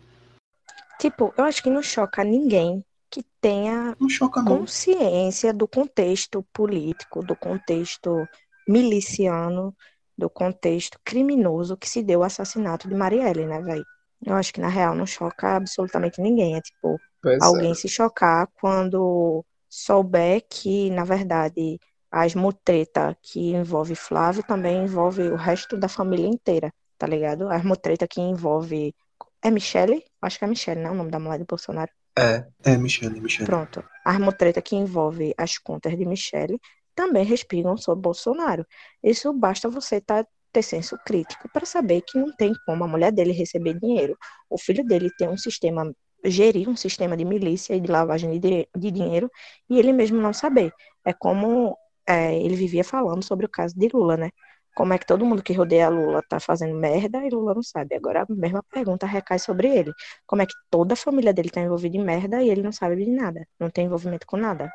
Tipo, 0.99 1.33
eu 1.37 1.45
acho 1.45 1.63
que 1.63 1.69
não 1.69 1.81
choca 1.81 2.21
ninguém 2.23 2.83
que 3.09 3.23
tenha 3.41 3.95
choca, 4.09 4.43
consciência 4.43 5.53
do 5.53 5.67
contexto 5.67 6.45
político, 6.53 7.23
do 7.23 7.35
contexto 7.35 8.27
miliciano, 8.69 9.75
do 10.17 10.29
contexto 10.29 10.99
criminoso 11.03 11.77
que 11.77 11.89
se 11.89 12.03
deu 12.03 12.19
o 12.19 12.23
assassinato 12.23 12.87
de 12.87 12.93
Marielle, 12.93 13.45
né, 13.45 13.61
velho? 13.61 13.85
Eu 14.23 14.35
acho 14.35 14.53
que 14.53 14.59
na 14.59 14.67
real 14.67 14.93
não 14.93 15.05
choca 15.05 15.55
absolutamente 15.55 16.21
ninguém. 16.21 16.57
É 16.57 16.61
tipo, 16.61 16.99
pois 17.21 17.41
alguém 17.41 17.71
é. 17.71 17.75
se 17.75 17.87
chocar 17.87 18.47
quando 18.59 19.45
souber 19.69 20.45
que, 20.49 20.89
na 20.91 21.05
verdade, 21.05 21.79
as 22.11 22.35
mutreta 22.35 23.17
que 23.21 23.51
envolve 23.51 23.95
Flávio 23.95 24.43
também 24.43 24.83
envolve 24.83 25.21
o 25.23 25.35
resto 25.35 25.77
da 25.77 25.87
família 25.87 26.27
inteira, 26.27 26.71
tá 26.97 27.07
ligado? 27.07 27.49
As 27.49 27.63
mutreta 27.63 28.07
que 28.07 28.19
envolve 28.19 28.93
é 29.41 29.49
Michele? 29.49 30.03
Acho 30.21 30.37
que 30.37 30.43
é 30.43 30.47
Michele, 30.47 30.81
não 30.81 30.89
é 30.89 30.93
o 30.93 30.95
nome 30.95 31.11
da 31.11 31.19
mulher 31.19 31.39
de 31.39 31.45
Bolsonaro? 31.45 31.91
É, 32.17 32.45
é 32.65 32.75
Michele, 32.75 33.21
Michele. 33.21 33.45
Pronto. 33.45 33.83
A 34.05 34.11
armotreta 34.11 34.61
que 34.61 34.75
envolve 34.75 35.33
as 35.37 35.57
contas 35.57 35.97
de 35.97 36.05
Michele 36.05 36.59
também 36.99 37.23
respingam 37.23 37.77
sobre 37.77 38.01
Bolsonaro. 38.01 38.65
Isso 39.01 39.31
basta 39.31 39.69
você 39.69 40.01
tá, 40.01 40.25
ter 40.51 40.61
senso 40.61 40.97
crítico 41.05 41.47
para 41.53 41.65
saber 41.65 42.01
que 42.01 42.19
não 42.19 42.35
tem 42.35 42.51
como 42.65 42.83
a 42.83 42.87
mulher 42.89 43.09
dele 43.13 43.31
receber 43.31 43.79
dinheiro. 43.79 44.17
O 44.49 44.57
filho 44.57 44.83
dele 44.83 45.09
tem 45.17 45.29
um 45.29 45.37
sistema, 45.37 45.93
gerir 46.25 46.67
um 46.67 46.75
sistema 46.75 47.15
de 47.15 47.23
milícia 47.23 47.73
e 47.73 47.79
de 47.79 47.89
lavagem 47.89 48.37
de, 48.37 48.67
de 48.75 48.91
dinheiro 48.91 49.31
e 49.69 49.79
ele 49.79 49.93
mesmo 49.93 50.19
não 50.19 50.33
saber. 50.33 50.73
É 51.05 51.13
como 51.13 51.77
é, 52.05 52.35
ele 52.37 52.55
vivia 52.57 52.83
falando 52.83 53.23
sobre 53.23 53.45
o 53.45 53.49
caso 53.49 53.75
de 53.79 53.87
Lula, 53.93 54.17
né? 54.17 54.31
como 54.75 54.93
é 54.93 54.97
que 54.97 55.05
todo 55.05 55.25
mundo 55.25 55.41
que 55.43 55.53
rodeia 55.53 55.89
Lula 55.89 56.21
tá 56.29 56.39
fazendo 56.39 56.75
merda 56.75 57.25
e 57.25 57.29
Lula 57.29 57.53
não 57.53 57.63
sabe. 57.63 57.95
Agora 57.95 58.23
a 58.23 58.25
mesma 58.29 58.61
pergunta 58.63 59.05
recai 59.05 59.39
sobre 59.39 59.67
ele. 59.69 59.93
Como 60.27 60.41
é 60.41 60.45
que 60.45 60.53
toda 60.69 60.93
a 60.93 60.97
família 60.97 61.33
dele 61.33 61.49
tá 61.49 61.61
envolvida 61.61 61.97
em 61.97 62.03
merda 62.03 62.41
e 62.41 62.49
ele 62.49 62.61
não 62.61 62.71
sabe 62.71 62.95
de 63.03 63.11
nada? 63.11 63.47
Não 63.59 63.69
tem 63.69 63.85
envolvimento 63.85 64.27
com 64.27 64.37
nada. 64.37 64.71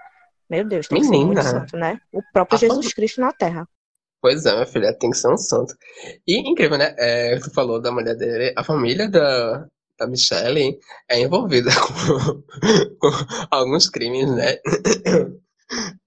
Meu 0.49 0.65
Deus, 0.67 0.89
tem 0.89 1.01
Menina. 1.01 1.35
que 1.41 1.43
ser 1.43 1.55
muito 1.55 1.61
santo, 1.61 1.77
né? 1.77 1.99
O 2.13 2.23
próprio 2.33 2.57
a 2.57 2.61
Jesus 2.61 2.87
fam... 2.87 2.95
Cristo 2.95 3.21
na 3.21 3.33
Terra. 3.33 3.69
Pois 4.21 4.47
é, 4.47 4.53
minha 4.53 4.67
filha, 4.67 4.97
tem 4.99 5.11
que 5.11 5.19
ser 5.19 5.29
um 5.29 5.37
santo. 5.37 5.75
E 6.27 6.39
incrível, 6.39 6.79
né? 6.79 6.95
É, 6.99 7.39
tu 7.39 7.53
falou 7.53 7.81
da 7.81 7.93
mulher 7.93 8.17
dele, 8.17 8.55
a 8.57 8.65
família 8.65 9.09
da, 9.09 9.67
da 9.99 10.07
Michelle 10.07 10.79
é 11.11 11.21
envolvida 11.21 11.71
com, 11.79 12.43
com 12.99 13.11
alguns 13.51 13.89
crimes, 13.89 14.31
né? 14.35 14.57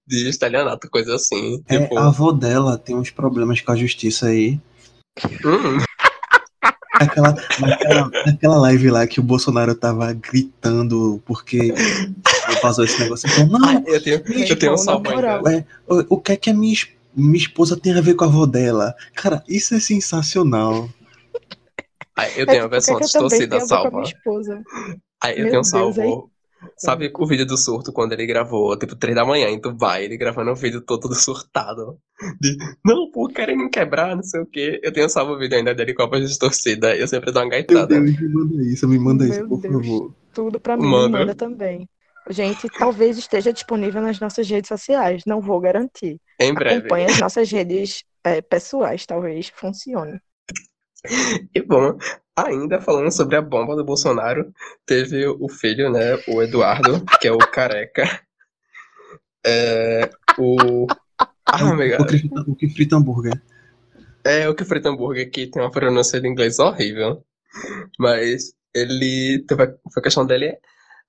de 0.06 0.28
estelionato, 0.28 0.88
coisa 0.90 1.14
assim. 1.14 1.62
É, 1.68 1.78
tipo... 1.78 1.98
a 1.98 2.06
avó 2.06 2.32
dela 2.32 2.78
tem 2.78 2.96
uns 2.96 3.10
problemas 3.10 3.60
com 3.60 3.72
a 3.72 3.76
justiça 3.76 4.26
aí. 4.26 4.60
Hum. 5.44 5.78
Aquela, 6.94 7.32
naquela, 7.60 8.10
naquela 8.26 8.58
live 8.58 8.90
lá 8.90 9.06
que 9.06 9.20
o 9.20 9.22
Bolsonaro 9.22 9.72
tava 9.72 10.12
gritando 10.12 11.22
porque 11.24 11.72
vazou 12.62 12.84
esse 12.84 12.98
negócio. 13.00 13.28
Então, 13.30 13.46
não, 13.46 13.84
eu 13.86 14.02
tenho, 14.02 14.22
eu 14.48 14.58
tenho 14.58 14.74
um 14.74 14.76
salvo 14.76 15.08
ainda. 15.08 15.50
É, 15.50 15.64
o, 15.86 16.16
o 16.16 16.20
que 16.20 16.32
é 16.32 16.36
que 16.36 16.50
a 16.50 16.54
minha, 16.54 16.76
minha 17.14 17.36
esposa 17.36 17.76
tem 17.76 17.92
a 17.96 18.00
ver 18.00 18.14
com 18.14 18.24
a 18.24 18.26
avó 18.28 18.46
dela? 18.46 18.94
Cara, 19.14 19.42
isso 19.48 19.74
é 19.74 19.80
sensacional. 19.80 20.88
Aí, 22.16 22.32
eu 22.36 22.46
tenho 22.46 22.62
é, 22.62 22.64
a 22.64 22.68
versão 22.68 22.98
distorcida 22.98 23.60
salva. 23.60 24.02
Aí 25.22 25.36
eu 25.38 25.42
Meu 25.42 25.50
tenho 25.50 25.60
um 25.60 25.64
salvo. 25.64 26.30
Sabe 26.76 27.10
o 27.14 27.26
vídeo 27.26 27.46
do 27.46 27.56
surto 27.56 27.92
quando 27.92 28.12
ele 28.12 28.26
gravou, 28.26 28.76
tipo, 28.76 28.96
três 28.96 29.14
da 29.14 29.24
manhã 29.24 29.48
em 29.48 29.60
Dubai, 29.60 30.04
ele 30.04 30.16
gravando 30.16 30.50
um 30.50 30.54
vídeo 30.54 30.80
todo 30.80 31.14
surtado. 31.14 31.98
De, 32.40 32.56
não, 32.84 33.10
pô, 33.12 33.28
querem 33.28 33.56
me 33.56 33.70
quebrar, 33.70 34.16
não 34.16 34.22
sei 34.24 34.40
o 34.40 34.46
quê. 34.46 34.80
Eu 34.82 34.92
tenho 34.92 35.08
salvo 35.08 35.34
o 35.34 35.38
vídeo 35.38 35.56
ainda 35.56 35.72
dele 35.74 35.94
com 35.94 36.02
a 36.02 36.06
voz 36.06 36.28
distorcida, 36.28 36.96
eu 36.96 37.06
sempre 37.06 37.30
dou 37.30 37.42
uma 37.42 37.50
gaitada. 37.50 38.00
Meu 38.00 38.12
Deus, 38.12 38.20
me 38.20 38.28
manda 38.28 38.62
isso, 38.64 38.88
me 38.88 38.98
manda 38.98 39.24
Meu 39.24 39.32
isso, 39.32 39.48
por 39.48 39.60
Deus, 39.60 39.74
favor. 39.74 40.14
Tudo 40.34 40.60
pra 40.60 40.76
mim, 40.76 40.86
manda. 40.86 41.18
manda 41.18 41.34
também. 41.34 41.88
Gente, 42.30 42.68
talvez 42.68 43.16
esteja 43.16 43.52
disponível 43.52 44.02
nas 44.02 44.20
nossas 44.20 44.48
redes 44.48 44.68
sociais, 44.68 45.22
não 45.26 45.40
vou 45.40 45.60
garantir. 45.60 46.20
Em 46.38 46.52
breve. 46.52 46.78
Acompanhe 46.78 47.06
as 47.06 47.18
nossas 47.18 47.50
redes 47.50 48.04
é, 48.22 48.42
pessoais, 48.42 49.06
talvez 49.06 49.48
funcione. 49.48 50.20
E 51.54 51.62
bom, 51.62 51.96
ainda 52.36 52.80
falando 52.80 53.10
sobre 53.10 53.36
a 53.36 53.42
bomba 53.42 53.74
do 53.76 53.84
Bolsonaro, 53.84 54.52
teve 54.84 55.26
o 55.26 55.48
filho, 55.48 55.90
né, 55.90 56.16
o 56.28 56.42
Eduardo, 56.42 57.04
que 57.20 57.28
é 57.28 57.32
o 57.32 57.38
careca. 57.38 58.20
É, 59.46 60.10
o. 60.38 60.86
Ah, 61.50 61.64
o, 61.64 62.52
o 62.52 62.54
que 62.54 62.68
frita 62.68 62.94
hambúrguer. 62.94 63.32
É, 64.22 64.46
o 64.46 64.54
que 64.54 64.66
frita 64.66 64.90
hambúrguer, 64.90 65.30
que 65.30 65.46
tem 65.46 65.62
uma 65.62 65.70
pronúncia 65.70 66.20
de 66.20 66.28
inglês 66.28 66.58
horrível. 66.58 67.24
Mas 67.98 68.52
ele 68.74 69.42
teve 69.48 69.62
a, 69.62 70.00
questão 70.02 70.26
dele 70.26 70.58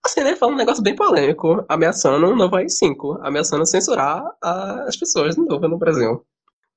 assim, 0.06 0.22
né, 0.24 0.36
falando 0.36 0.56
um 0.56 0.60
negócio 0.60 0.84
bem 0.84 0.96
polêmico, 0.96 1.64
ameaçando 1.68 2.28
o 2.28 2.36
novo 2.36 2.56
AI-5, 2.56 3.20
ameaçando 3.22 3.66
censurar 3.66 4.24
a, 4.42 4.84
as 4.84 4.96
pessoas 4.96 5.36
de 5.36 5.42
novo 5.42 5.68
no 5.68 5.78
Brasil. 5.78 6.26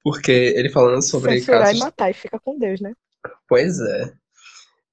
Porque 0.03 0.33
ele 0.33 0.69
falando 0.69 1.03
sobre 1.03 1.39
Censurar 1.39 1.63
casos... 1.63 1.77
e 1.77 1.81
matar 1.81 2.11
e 2.11 2.15
fica 2.15 2.39
com 2.41 2.59
Deus, 2.59 2.81
né? 2.81 2.93
Pois 3.49 3.79
é. 3.81 4.13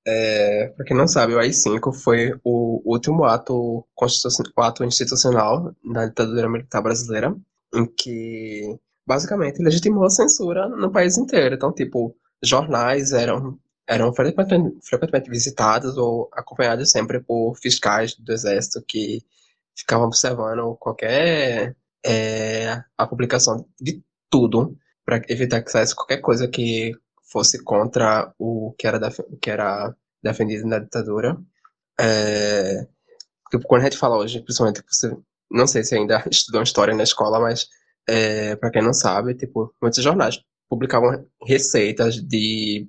é 0.08 0.68
pra 0.76 0.86
quem 0.86 0.96
não 0.96 1.08
sabe, 1.08 1.34
o 1.34 1.40
AI-5 1.40 1.94
foi 1.94 2.34
o 2.44 2.82
último 2.86 3.26
ato, 3.26 3.54
o 3.56 4.62
ato 4.62 4.84
institucional 4.84 5.74
da 5.84 6.06
ditadura 6.06 6.50
militar 6.50 6.82
brasileira, 6.82 7.36
em 7.74 7.86
que 7.86 8.78
basicamente 9.06 9.64
legitimou 9.64 10.06
a 10.06 10.10
censura 10.12 10.70
no 10.70 10.92
país 10.92 11.18
inteiro. 11.18 11.56
Então, 11.56 11.74
tipo, 11.74 12.16
jornais 12.44 13.12
eram, 13.12 13.58
eram 13.90 14.14
frequentemente, 14.14 15.30
visitados 15.30 15.98
ou 15.98 16.30
acompanhados 16.34 16.92
sempre 16.92 17.20
por 17.20 17.56
fiscais 17.56 18.16
do 18.16 18.32
exército 18.32 18.84
que 18.88 19.24
ficavam 19.76 20.06
observando 20.06 20.76
qualquer 20.78 21.76
é, 22.06 22.84
a 22.96 23.08
publicação 23.08 23.66
de 23.82 24.04
tudo 24.30 24.78
para 25.04 25.22
evitar 25.28 25.62
que 25.64 25.72
saísse 25.72 25.96
qualquer 25.96 26.18
coisa 26.18 26.48
que 26.48 26.94
fosse 27.32 27.64
contra 27.64 28.32
o 28.38 28.76
que 28.78 28.86
era, 28.86 29.00
que 29.42 29.50
era 29.50 29.96
defendido 30.22 30.68
na 30.68 30.78
ditadura. 30.80 31.36
É, 32.00 32.88
porque 33.44 33.66
quando 33.68 33.82
a 33.82 33.86
gente 33.86 33.98
fala 33.98 34.18
hoje, 34.18 34.42
principalmente, 34.42 34.84
não 35.50 35.66
sei 35.66 35.84
se 35.84 35.96
ainda 35.96 36.24
estudou 36.30 36.62
história 36.62 36.94
na 36.94 37.04
escola, 37.04 37.40
mas 37.40 37.68
é, 38.08 38.56
para 38.56 38.70
quem 38.70 38.84
não 38.84 38.94
sabe, 38.94 39.34
tipo, 39.34 39.74
muitos 39.82 40.04
jornais 40.04 40.40
publicavam 40.70 41.26
receitas 41.44 42.16
de. 42.16 42.88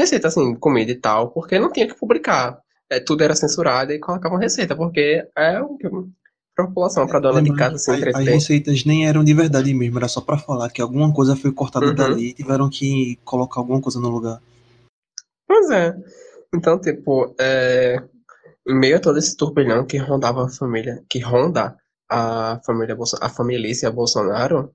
Receita, 0.00 0.28
assim, 0.28 0.54
comida 0.54 0.90
e 0.90 0.94
tal, 0.94 1.30
porque 1.30 1.58
não 1.58 1.70
tinha 1.70 1.86
que 1.86 1.94
publicar. 1.94 2.58
É, 2.88 2.98
tudo 2.98 3.22
era 3.22 3.36
censurado 3.36 3.92
e 3.92 3.98
colocavam 3.98 4.38
receita, 4.38 4.74
porque 4.74 5.22
é 5.36 5.60
o 5.60 5.76
que 5.76 5.86
a 5.86 6.66
população, 6.66 7.06
para 7.06 7.20
dona 7.20 7.42
de 7.42 7.54
casa 7.54 7.76
se 7.76 7.92
entreter. 7.92 8.18
As 8.18 8.26
receitas 8.26 8.84
nem 8.86 9.06
eram 9.06 9.22
de 9.22 9.34
verdade 9.34 9.74
mesmo, 9.74 9.98
era 9.98 10.08
só 10.08 10.22
para 10.22 10.38
falar 10.38 10.70
que 10.70 10.80
alguma 10.80 11.12
coisa 11.12 11.36
foi 11.36 11.52
cortada 11.52 11.86
uhum. 11.86 11.94
dali 11.94 12.30
e 12.30 12.32
tiveram 12.32 12.70
que 12.70 13.18
colocar 13.24 13.60
alguma 13.60 13.80
coisa 13.80 14.00
no 14.00 14.08
lugar. 14.08 14.40
Pois 15.46 15.68
é. 15.70 15.94
Então, 16.54 16.80
tipo, 16.80 17.34
é, 17.38 18.02
em 18.66 18.78
meio 18.78 18.96
a 18.96 19.00
todo 19.00 19.18
esse 19.18 19.36
turbilhão 19.36 19.84
que 19.84 19.98
rondava 19.98 20.46
a 20.46 20.48
família, 20.48 21.04
que 21.10 21.18
ronda 21.18 21.76
a 22.08 22.58
família, 22.64 22.96
a 23.20 23.28
família 23.28 23.90
Bolsonaro, 23.92 24.72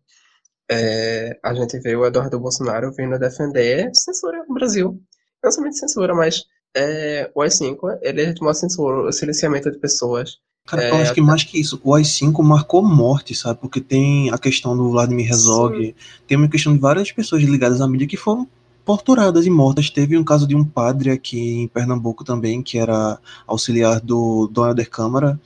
é, 0.69 1.37
a 1.43 1.53
gente 1.53 1.79
vê 1.79 1.95
o 1.95 2.05
Eduardo 2.05 2.39
Bolsonaro 2.39 2.93
vindo 2.93 3.19
defender 3.19 3.89
censura 3.93 4.43
no 4.47 4.53
Brasil. 4.53 5.01
Não 5.45 5.51
somente 5.51 5.77
censura, 5.77 6.15
mas 6.15 6.43
é, 6.75 7.29
o 7.35 7.41
AI-5, 7.41 7.99
ele 8.01 8.23
é 8.23 8.33
de 8.33 8.41
uma 8.41 8.53
censura, 8.53 9.07
o 9.07 9.11
silenciamento 9.11 9.71
de 9.71 9.77
pessoas. 9.77 10.39
Cara, 10.65 10.83
é, 10.83 10.89
eu 10.89 10.95
acho 10.95 11.13
que 11.13 11.21
mais 11.21 11.43
que 11.43 11.59
isso, 11.59 11.79
o 11.83 11.93
AI-5 11.93 12.43
marcou 12.43 12.83
morte, 12.83 13.35
sabe? 13.35 13.59
Porque 13.59 13.79
tem 13.79 14.31
a 14.31 14.37
questão 14.39 14.75
do 14.75 14.89
Vladimir 14.89 15.29
Herzog, 15.29 15.95
tem 16.27 16.35
uma 16.35 16.49
questão 16.49 16.73
de 16.73 16.79
várias 16.79 17.11
pessoas 17.11 17.43
ligadas 17.43 17.79
à 17.79 17.87
mídia 17.87 18.07
que 18.07 18.17
foram 18.17 18.47
torturadas 18.83 19.45
e 19.45 19.49
mortas. 19.51 19.91
Teve 19.91 20.17
um 20.17 20.23
caso 20.23 20.47
de 20.47 20.55
um 20.55 20.65
padre 20.65 21.11
aqui 21.11 21.61
em 21.61 21.67
Pernambuco 21.67 22.23
também, 22.23 22.63
que 22.63 22.79
era 22.79 23.19
auxiliar 23.45 24.01
do 24.01 24.47
Dom 24.51 24.67
Helder 24.67 24.89
Câmara. 24.89 25.39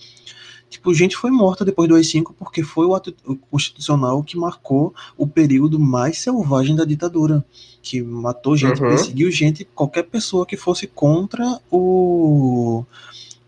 Tipo, 0.70 0.94
gente 0.94 1.18
foi 1.18 1.32
morta 1.32 1.66
depois 1.66 1.90
do 1.90 1.96
AI-5 1.96 2.36
porque 2.38 2.62
foi 2.62 2.86
o 2.86 2.94
ato 2.94 3.14
constitucional 3.50 4.24
que 4.24 4.38
marcou 4.38 4.94
o 5.18 5.28
período 5.28 5.80
mais 5.80 6.20
selvagem 6.20 6.76
da 6.76 6.86
ditadura. 6.86 7.44
Que 7.82 8.02
matou 8.04 8.56
gente, 8.56 8.82
uhum. 8.82 8.90
perseguiu 8.90 9.32
gente, 9.32 9.66
qualquer 9.66 10.04
pessoa 10.04 10.46
que 10.46 10.56
fosse 10.56 10.86
contra 10.86 11.60
o, 11.72 12.86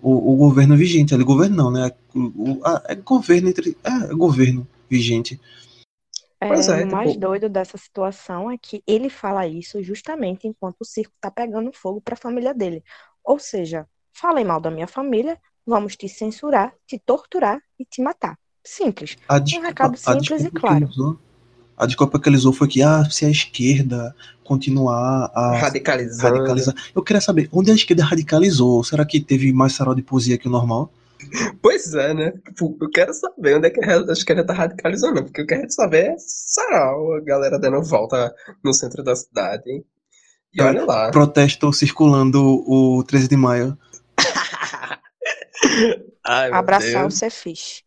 o, 0.01 0.33
o 0.33 0.35
governo 0.35 0.75
vigente. 0.75 1.13
Ali, 1.13 1.23
governo 1.23 1.55
não, 1.55 1.71
né? 1.71 1.91
O, 2.15 2.59
a, 2.63 2.81
é 2.87 2.95
governo 2.95 3.49
entre. 3.49 3.77
É, 3.83 4.11
é 4.11 4.15
governo 4.15 4.67
vigente. 4.89 5.39
É, 6.39 6.47
é, 6.47 6.53
o 6.53 6.59
tipo... 6.59 6.91
mais 6.91 7.15
doido 7.15 7.47
dessa 7.47 7.77
situação 7.77 8.49
é 8.49 8.57
que 8.57 8.81
ele 8.87 9.11
fala 9.11 9.45
isso 9.45 9.81
justamente 9.83 10.47
enquanto 10.47 10.81
o 10.81 10.85
circo 10.85 11.13
tá 11.21 11.29
pegando 11.29 11.71
fogo 11.71 12.01
para 12.01 12.15
a 12.15 12.17
família 12.17 12.51
dele. 12.51 12.83
Ou 13.23 13.37
seja, 13.37 13.87
falem 14.11 14.43
mal 14.43 14.59
da 14.59 14.71
minha 14.71 14.87
família, 14.87 15.39
vamos 15.65 15.95
te 15.95 16.07
censurar, 16.07 16.73
te 16.87 16.99
torturar 16.99 17.61
e 17.79 17.85
te 17.85 18.01
matar. 18.01 18.37
Simples. 18.63 19.17
A 19.27 19.39
desculpa, 19.39 19.65
um 19.65 19.69
recado 19.69 19.97
simples 19.97 20.43
e 20.45 20.51
claro. 20.51 20.85
Usou, 20.87 21.19
a 21.75 21.85
desculpa 21.85 22.19
que 22.19 22.29
ele 22.29 22.37
usou 22.37 22.53
foi 22.53 22.67
que, 22.67 22.83
ah, 22.83 23.03
se 23.09 23.25
a 23.25 23.29
esquerda 23.29 24.15
continuar 24.43 25.31
a 25.33 25.57
radicalizar. 25.57 26.31
Eu 26.93 27.01
queria 27.01 27.21
saber, 27.21 27.49
onde 27.51 27.71
a 27.71 27.73
esquerda 27.73 28.03
radicalizou? 28.03 28.83
Será 28.83 29.05
que 29.05 29.19
teve 29.19 29.51
mais 29.51 29.73
sarau 29.73 29.95
de 29.95 30.01
poesia 30.01 30.37
que 30.37 30.47
o 30.47 30.51
normal? 30.51 30.91
Pois 31.61 31.93
é, 31.93 32.13
né? 32.13 32.33
Tipo, 32.47 32.77
eu 32.81 32.89
quero 32.89 33.13
saber 33.13 33.55
onde 33.55 33.67
é 33.67 33.69
que 33.69 33.83
a 33.83 34.11
esquerda 34.11 34.43
tá 34.43 34.53
radicalizando, 34.53 35.23
porque 35.23 35.41
eu 35.41 35.45
quero 35.45 35.71
saber 35.71 36.07
é 36.07 36.15
sarau, 36.17 37.13
a 37.13 37.21
galera 37.21 37.59
dando 37.59 37.81
volta 37.83 38.33
no 38.63 38.73
centro 38.73 39.03
da 39.03 39.15
cidade. 39.15 39.83
E 40.53 40.61
olha 40.61 40.83
lá. 40.83 41.11
Protesto 41.11 41.71
circulando 41.71 42.41
o 42.67 43.03
13 43.03 43.27
de 43.27 43.37
maio. 43.37 43.77
Ai, 46.25 46.51
Abraçar 46.51 47.05
o 47.05 47.11
Cefis. 47.11 47.83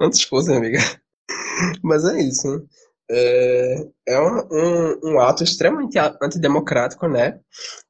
Não 0.00 0.10
te 0.10 0.20
expôs, 0.20 0.48
amiga. 0.48 0.78
Mas 1.82 2.04
é 2.04 2.20
isso. 2.20 2.66
É, 3.10 3.86
é 4.06 4.20
um, 4.20 4.48
um, 4.50 5.00
um, 5.04 5.20
ato 5.20 5.42
extremamente 5.42 5.98
antidemocrático, 6.22 7.08
né? 7.08 7.40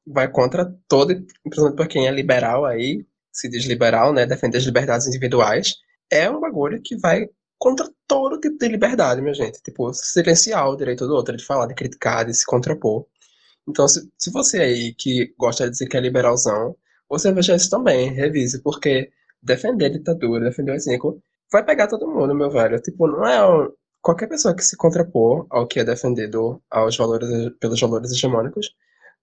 Vai 0.07 0.29
contra 0.29 0.73
todo, 0.87 1.07
principalmente 1.43 1.75
para 1.75 1.87
quem 1.87 2.07
é 2.07 2.11
liberal 2.11 2.65
aí, 2.65 3.05
se 3.31 3.49
diz 3.49 3.65
liberal, 3.65 4.13
né, 4.13 4.25
defende 4.25 4.57
as 4.57 4.63
liberdades 4.63 5.07
individuais, 5.07 5.75
é 6.11 6.29
um 6.29 6.39
bagulho 6.39 6.81
que 6.81 6.97
vai 6.97 7.27
contra 7.57 7.89
todo 8.07 8.39
tipo 8.39 8.57
de 8.57 8.67
liberdade, 8.67 9.21
minha 9.21 9.33
gente. 9.33 9.61
Tipo, 9.61 9.93
silenciar 9.93 10.69
o 10.69 10.75
direito 10.75 11.05
do 11.05 11.13
outro, 11.13 11.35
de 11.35 11.45
falar, 11.45 11.67
de 11.67 11.75
criticar, 11.75 12.25
de 12.25 12.33
se 12.33 12.45
contrapor. 12.45 13.05
Então, 13.67 13.87
se, 13.87 14.09
se 14.17 14.31
você 14.31 14.61
aí 14.61 14.93
que 14.95 15.33
gosta 15.37 15.65
de 15.65 15.71
dizer 15.71 15.87
que 15.87 15.97
é 15.97 15.99
liberalzão, 15.99 16.75
você 17.09 17.31
veja 17.31 17.55
isso 17.55 17.69
também, 17.69 18.13
revise, 18.13 18.61
porque 18.61 19.11
defender 19.41 19.85
a 19.85 19.89
ditadura, 19.89 20.45
defender 20.45 20.75
o 20.75 20.79
cinco, 20.79 21.21
vai 21.51 21.63
pegar 21.65 21.87
todo 21.87 22.07
mundo, 22.07 22.35
meu 22.35 22.49
velho. 22.49 22.79
Tipo, 22.81 23.07
não 23.07 23.25
é 23.25 23.45
um, 23.47 23.71
qualquer 24.01 24.27
pessoa 24.27 24.55
que 24.55 24.63
se 24.63 24.77
contrapor 24.77 25.45
ao 25.49 25.67
que 25.67 25.79
é 25.79 25.83
defendido 25.83 26.61
aos 26.69 26.97
valores, 26.97 27.29
pelos 27.59 27.79
valores 27.79 28.11
hegemônicos, 28.11 28.73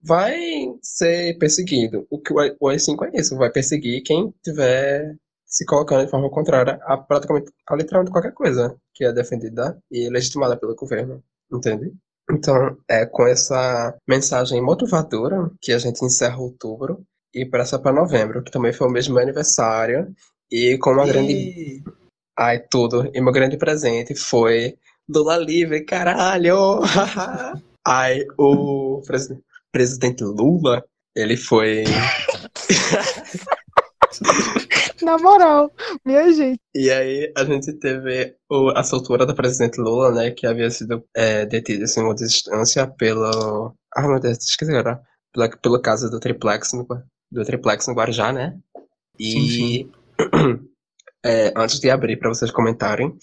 vai 0.01 0.37
ser 0.81 1.37
perseguido. 1.37 2.05
O 2.09 2.19
que 2.19 2.33
o 2.33 2.39
AI-5 2.39 3.07
é 3.13 3.19
isso, 3.19 3.37
vai 3.37 3.51
perseguir 3.51 4.03
quem 4.03 4.33
tiver 4.43 5.15
se 5.45 5.65
colocando 5.65 6.05
de 6.05 6.11
forma 6.11 6.29
contrária 6.29 6.79
a 6.83 6.97
praticamente 6.97 7.51
a 7.67 7.75
literalmente 7.75 8.11
qualquer 8.11 8.33
coisa 8.33 8.75
que 8.93 9.05
é 9.05 9.13
defendida 9.13 9.81
e 9.89 10.09
legitimada 10.09 10.57
pelo 10.57 10.75
governo, 10.75 11.23
entende? 11.51 11.93
Então, 12.29 12.77
é 12.89 13.05
com 13.05 13.25
essa 13.25 13.97
mensagem 14.05 14.61
motivadora 14.61 15.49
que 15.61 15.71
a 15.71 15.79
gente 15.79 16.03
encerra 16.03 16.37
outubro 16.37 17.05
e 17.33 17.45
passa 17.45 17.79
para 17.79 17.93
novembro, 17.93 18.43
que 18.43 18.51
também 18.51 18.73
foi 18.73 18.87
o 18.87 18.91
mesmo 18.91 19.17
aniversário, 19.19 20.13
e 20.51 20.77
com 20.77 20.91
uma 20.91 21.05
e... 21.05 21.07
grande. 21.07 21.83
Ai, 22.37 22.59
tudo. 22.59 23.09
E 23.13 23.21
meu 23.21 23.33
grande 23.33 23.57
presente 23.57 24.15
foi 24.15 24.77
Lula 25.09 25.37
livre, 25.37 25.85
caralho! 25.85 26.81
Ai, 27.85 28.25
o 28.37 29.01
presidente 29.05 29.47
presidente 29.71 30.23
Lula, 30.23 30.83
ele 31.15 31.37
foi. 31.37 31.83
Na 35.03 35.17
moral, 35.19 35.71
minha 36.03 36.31
gente. 36.33 36.59
E 36.73 36.89
aí 36.89 37.31
a 37.37 37.43
gente 37.43 37.71
teve 37.73 38.35
o, 38.49 38.71
a 38.71 38.83
soltura 38.83 39.23
do 39.25 39.35
presidente 39.35 39.79
Lula, 39.79 40.11
né, 40.11 40.31
que 40.31 40.47
havia 40.47 40.71
sido 40.71 41.05
é, 41.15 41.45
detido 41.45 41.83
em 41.83 41.87
segunda 41.87 42.23
instância 42.23 42.87
pelo. 42.87 43.75
Ah, 43.95 44.07
meu 44.07 44.19
Deus, 44.19 44.39
esqueci 44.39 44.71
agora. 44.71 44.99
Pelo, 45.31 45.57
pelo 45.59 45.79
caso 45.81 46.09
do 46.09 46.19
triplex 46.19 46.73
no, 46.73 46.87
do 47.31 47.43
triplex 47.43 47.87
no 47.87 47.93
Guarujá, 47.93 48.31
né? 48.31 48.57
E 49.19 49.31
sim, 49.31 49.49
sim. 49.49 49.91
É, 51.25 51.51
antes 51.57 51.79
de 51.79 51.89
abrir 51.89 52.15
para 52.17 52.29
vocês 52.29 52.51
comentarem, 52.51 53.13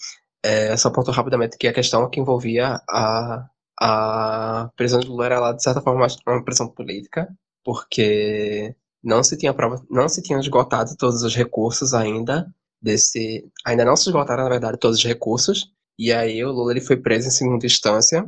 é, 0.43 0.75
só 0.77 0.91
ponto 0.91 1.09
rapidamente 1.09 1.57
que 1.57 1.67
a 1.67 1.73
questão 1.73 2.07
que 2.07 2.19
envolvia 2.19 2.79
a 2.87 3.47
a 3.79 4.69
prisão 4.75 4.99
de 4.99 5.07
Lula 5.07 5.25
era 5.25 5.39
lá, 5.39 5.51
de 5.51 5.61
certa 5.61 5.81
forma, 5.81 6.07
uma 6.27 6.43
prisão 6.43 6.67
política, 6.67 7.27
porque 7.63 8.75
não 9.03 9.23
se 9.23 9.37
tinha 9.37 9.53
prova, 9.53 9.83
não 9.89 10.07
se 10.07 10.21
tinham 10.21 10.39
esgotado 10.39 10.95
todos 10.97 11.23
os 11.23 11.35
recursos 11.35 11.93
ainda 11.93 12.47
desse, 12.81 13.45
ainda 13.65 13.83
não 13.85 13.95
se 13.95 14.09
esgotaram 14.09 14.43
na 14.43 14.49
verdade 14.49 14.79
todos 14.79 14.99
os 14.99 15.05
recursos, 15.05 15.71
e 15.97 16.11
aí 16.11 16.43
o 16.43 16.51
Lula 16.51 16.71
ele 16.71 16.81
foi 16.81 16.97
preso 16.97 17.27
em 17.27 17.31
segunda 17.31 17.65
instância, 17.65 18.25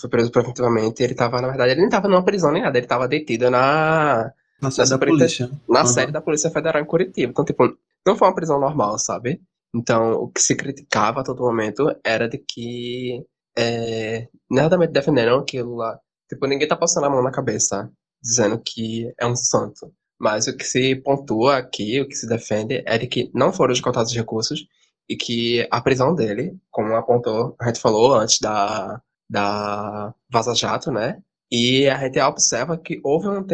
foi 0.00 0.08
preso 0.08 0.30
preventivamente, 0.30 1.02
ele 1.02 1.12
estava 1.12 1.40
na 1.40 1.48
verdade 1.48 1.72
ele 1.72 1.80
nem 1.80 1.88
estava 1.88 2.08
numa 2.08 2.24
prisão 2.24 2.52
nem 2.52 2.62
nada, 2.62 2.78
ele 2.78 2.86
estava 2.86 3.08
detido 3.08 3.50
na 3.50 4.32
na 4.60 4.70
sede 4.70 4.90
da 4.90 4.98
polícia, 4.98 5.50
na 5.68 5.82
uhum. 5.82 6.12
da 6.12 6.20
Polícia 6.20 6.50
Federal 6.50 6.82
em 6.82 6.86
Curitiba, 6.86 7.30
então 7.30 7.44
tipo 7.44 7.76
não 8.06 8.16
foi 8.16 8.28
uma 8.28 8.34
prisão 8.34 8.58
normal, 8.58 8.98
sabe? 8.98 9.40
Então 9.74 10.12
o 10.12 10.28
que 10.28 10.40
se 10.40 10.56
criticava 10.56 11.20
a 11.20 11.24
todo 11.24 11.42
momento 11.42 11.94
era 12.04 12.28
de 12.28 12.38
que 12.38 13.24
é, 13.56 14.28
nerdamente 14.50 14.92
defenderam 14.92 15.38
aquilo 15.38 15.76
lá. 15.76 15.98
Tipo, 16.28 16.46
ninguém 16.46 16.68
tá 16.68 16.76
passando 16.76 17.04
a 17.06 17.10
mão 17.10 17.22
na 17.22 17.32
cabeça, 17.32 17.90
dizendo 18.22 18.60
que 18.64 19.12
é 19.18 19.26
um 19.26 19.36
santo. 19.36 19.92
Mas 20.18 20.46
o 20.46 20.56
que 20.56 20.64
se 20.64 20.94
pontua 20.96 21.56
aqui, 21.56 22.00
o 22.00 22.06
que 22.06 22.14
se 22.14 22.26
defende, 22.26 22.82
é 22.86 22.98
de 22.98 23.06
que 23.06 23.30
não 23.34 23.52
foram 23.52 23.72
esgotados 23.72 24.10
os 24.12 24.16
recursos 24.16 24.66
e 25.08 25.16
que 25.16 25.66
a 25.70 25.80
prisão 25.80 26.14
dele, 26.14 26.56
como 26.70 26.94
apontou, 26.94 27.56
a 27.60 27.66
gente 27.66 27.80
falou 27.80 28.14
antes 28.14 28.38
da, 28.38 29.00
da 29.28 30.14
Vaza 30.30 30.54
Jato, 30.54 30.92
né? 30.92 31.20
E 31.50 31.88
a 31.88 31.98
gente 31.98 32.20
observa 32.20 32.78
que 32.78 33.00
houve 33.02 33.28
um, 33.28 33.44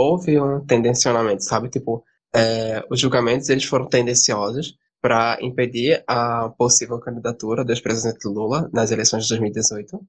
houve 0.00 0.40
um 0.40 0.64
tendencionamento, 0.64 1.44
sabe? 1.44 1.68
Tipo, 1.68 2.02
é, 2.34 2.82
os 2.90 2.98
julgamentos 2.98 3.48
eles 3.48 3.64
foram 3.64 3.86
tendenciosos 3.86 4.74
para 5.00 5.38
impedir 5.40 6.02
a 6.06 6.50
possível 6.50 6.98
candidatura 6.98 7.64
do 7.64 7.72
ex-presidente 7.72 8.26
Lula 8.26 8.70
nas 8.72 8.90
eleições 8.90 9.24
de 9.24 9.30
2018. 9.30 10.00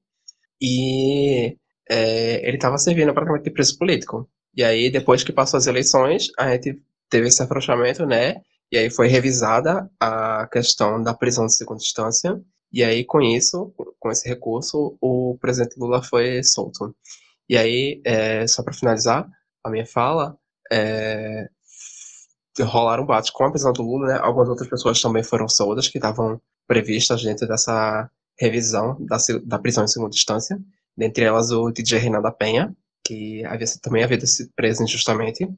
E 0.60 1.56
é, 1.90 2.46
ele 2.46 2.56
estava 2.56 2.78
servindo 2.78 3.12
praticamente 3.12 3.44
de 3.44 3.50
preso 3.50 3.76
político. 3.78 4.28
E 4.54 4.62
aí, 4.62 4.90
depois 4.90 5.24
que 5.24 5.32
passou 5.32 5.58
as 5.58 5.66
eleições, 5.66 6.28
a 6.38 6.50
gente 6.52 6.80
teve 7.08 7.28
esse 7.28 7.42
afrouxamento, 7.42 8.06
né? 8.06 8.36
E 8.70 8.78
aí 8.78 8.90
foi 8.90 9.08
revisada 9.08 9.90
a 10.00 10.46
questão 10.50 11.02
da 11.02 11.14
prisão 11.14 11.46
de 11.46 11.56
segunda 11.56 11.82
instância. 11.82 12.40
E 12.72 12.82
aí, 12.82 13.04
com 13.04 13.20
isso, 13.20 13.74
com 13.98 14.10
esse 14.10 14.28
recurso, 14.28 14.96
o 15.00 15.36
presidente 15.40 15.78
Lula 15.78 16.02
foi 16.02 16.42
solto. 16.42 16.94
E 17.48 17.56
aí, 17.56 18.00
é, 18.04 18.46
só 18.46 18.62
para 18.62 18.72
finalizar 18.72 19.26
a 19.64 19.70
minha 19.70 19.86
fala, 19.86 20.36
é, 20.70 21.48
rolaram 22.60 23.06
bates 23.06 23.30
com 23.30 23.44
a 23.44 23.50
prisão 23.50 23.72
do 23.72 23.82
Lula, 23.82 24.08
né? 24.08 24.18
Algumas 24.20 24.48
outras 24.48 24.68
pessoas 24.68 25.00
também 25.00 25.22
foram 25.22 25.48
soltas 25.48 25.88
que 25.88 25.98
estavam 25.98 26.40
previstas 26.66 27.22
dentro 27.22 27.46
dessa 27.46 28.10
revisão 28.38 28.96
da, 29.00 29.16
da 29.44 29.58
prisão 29.58 29.84
em 29.84 29.88
segunda 29.88 30.14
instância, 30.14 30.58
dentre 30.96 31.24
elas 31.24 31.50
o 31.50 31.70
DJ 31.70 31.98
Renan 31.98 32.20
da 32.20 32.32
Penha, 32.32 32.74
que 33.04 33.44
havia, 33.44 33.66
também 33.80 34.02
havia 34.02 34.24
sido 34.26 34.50
preso 34.54 34.82
injustamente. 34.82 35.48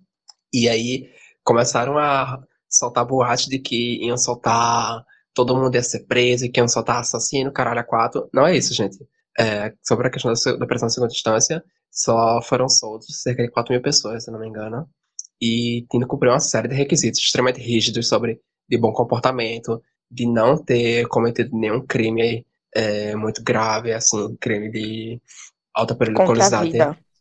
E 0.52 0.68
aí 0.68 1.10
começaram 1.42 1.98
a 1.98 2.42
soltar 2.68 3.04
boatos 3.04 3.46
de 3.46 3.58
que 3.58 4.04
iam 4.04 4.16
soltar 4.16 5.04
todo 5.34 5.56
mundo 5.56 5.74
ia 5.74 5.82
ser 5.82 6.06
preso, 6.06 6.50
que 6.50 6.60
iam 6.60 6.68
soltar 6.68 7.00
assassino, 7.00 7.52
caralho, 7.52 7.80
a 7.80 7.84
quatro. 7.84 8.28
Não 8.32 8.46
é 8.46 8.56
isso, 8.56 8.72
gente. 8.72 8.96
É, 9.38 9.72
sobre 9.82 10.06
a 10.06 10.10
questão 10.10 10.32
da 10.58 10.66
prisão 10.66 10.86
em 10.86 10.90
segunda 10.92 11.12
instância, 11.12 11.62
só 11.94 12.42
foram 12.42 12.68
soltos 12.68 13.22
cerca 13.22 13.42
de 13.42 13.50
4 13.50 13.72
mil 13.72 13.80
pessoas, 13.80 14.24
se 14.24 14.30
não 14.30 14.40
me 14.40 14.48
engano, 14.48 14.88
e 15.40 15.86
tendo 15.88 16.06
cumprir 16.06 16.30
uma 16.30 16.40
série 16.40 16.68
de 16.68 16.74
requisitos 16.74 17.20
extremamente 17.20 17.60
rígidos 17.60 18.08
sobre 18.08 18.40
de 18.68 18.76
bom 18.76 18.92
comportamento, 18.92 19.80
de 20.10 20.26
não 20.26 20.56
ter 20.56 21.06
cometido 21.08 21.56
nenhum 21.56 21.80
crime 21.86 22.44
é, 22.74 23.14
muito 23.14 23.42
grave, 23.42 23.92
assim, 23.92 24.36
crime 24.40 24.70
de 24.70 25.20
alta 25.72 25.94
periculosidade. 25.94 26.72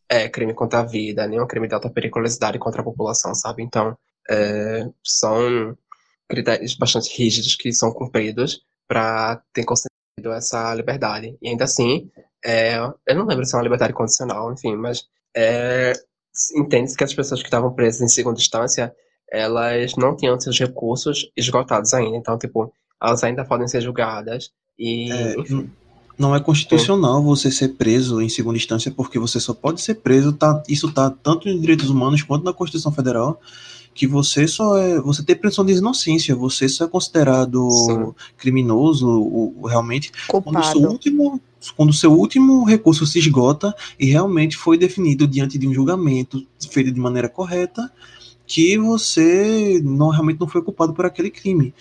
É, 0.09 0.27
crime 0.29 0.53
contra 0.53 0.79
a 0.79 0.83
vida, 0.83 1.27
nenhum 1.27 1.47
crime 1.47 1.67
de 1.67 1.73
alta 1.73 1.89
periculosidade 1.89 2.59
contra 2.59 2.81
a 2.81 2.83
população, 2.83 3.33
sabe? 3.33 3.63
Então, 3.63 3.97
é, 4.29 4.87
são 5.03 5.75
critérios 6.27 6.75
bastante 6.75 7.15
rígidos 7.17 7.55
que 7.55 7.71
são 7.73 7.91
cumpridos 7.91 8.61
para 8.87 9.41
ter 9.53 9.63
concedido 9.63 10.31
essa 10.35 10.73
liberdade. 10.73 11.37
E 11.41 11.49
ainda 11.49 11.63
assim, 11.63 12.11
é, 12.45 12.77
eu 13.07 13.15
não 13.15 13.25
lembro 13.25 13.45
se 13.45 13.55
é 13.55 13.57
uma 13.57 13.63
liberdade 13.63 13.93
condicional, 13.93 14.51
enfim, 14.51 14.75
mas 14.75 15.07
é, 15.35 15.93
entende-se 16.55 16.97
que 16.97 17.03
as 17.03 17.13
pessoas 17.13 17.41
que 17.41 17.47
estavam 17.47 17.73
presas 17.73 18.01
em 18.01 18.07
segunda 18.07 18.39
instância, 18.39 18.93
elas 19.31 19.95
não 19.95 20.15
tinham 20.15 20.39
seus 20.39 20.59
recursos 20.59 21.31
esgotados 21.35 21.93
ainda. 21.93 22.17
Então, 22.17 22.37
tipo, 22.37 22.71
elas 23.01 23.23
ainda 23.23 23.45
podem 23.45 23.67
ser 23.67 23.81
julgadas 23.81 24.51
e, 24.77 25.11
é, 25.11 25.35
Não 26.17 26.35
é 26.35 26.39
constitucional 26.39 27.19
Sim. 27.19 27.25
você 27.25 27.51
ser 27.51 27.69
preso 27.69 28.21
em 28.21 28.29
segunda 28.29 28.57
instância, 28.57 28.91
porque 28.91 29.17
você 29.17 29.39
só 29.39 29.53
pode 29.53 29.81
ser 29.81 29.95
preso, 29.95 30.33
tá, 30.33 30.61
isso 30.67 30.87
está 30.87 31.09
tanto 31.09 31.47
em 31.47 31.59
direitos 31.59 31.89
humanos 31.89 32.21
quanto 32.21 32.43
na 32.43 32.53
Constituição 32.53 32.91
Federal, 32.91 33.39
que 33.93 34.07
você 34.07 34.47
só 34.47 34.77
é. 34.77 34.99
Você 35.01 35.23
tem 35.23 35.35
presunção 35.35 35.65
de 35.65 35.73
inocência, 35.73 36.35
você 36.35 36.67
só 36.67 36.85
é 36.85 36.87
considerado 36.87 37.69
Sim. 37.69 38.13
criminoso, 38.37 39.07
o, 39.07 39.67
realmente, 39.67 40.11
Culpado. 40.27 40.55
quando 40.55 40.63
o 40.63 40.67
seu 40.67 40.89
último 40.89 41.41
quando 41.71 41.93
seu 41.93 42.11
último 42.11 42.63
recurso 42.63 43.05
se 43.05 43.19
esgota 43.19 43.73
e 43.99 44.05
realmente 44.07 44.57
foi 44.57 44.77
definido 44.77 45.27
diante 45.27 45.57
de 45.57 45.67
um 45.67 45.73
julgamento 45.73 46.45
feito 46.69 46.91
de 46.91 46.99
maneira 46.99 47.29
correta 47.29 47.91
que 48.45 48.77
você 48.77 49.81
não 49.83 50.09
realmente 50.09 50.39
não 50.39 50.47
foi 50.47 50.61
culpado 50.61 50.93
por 50.93 51.05
aquele 51.05 51.29
crime. 51.29 51.73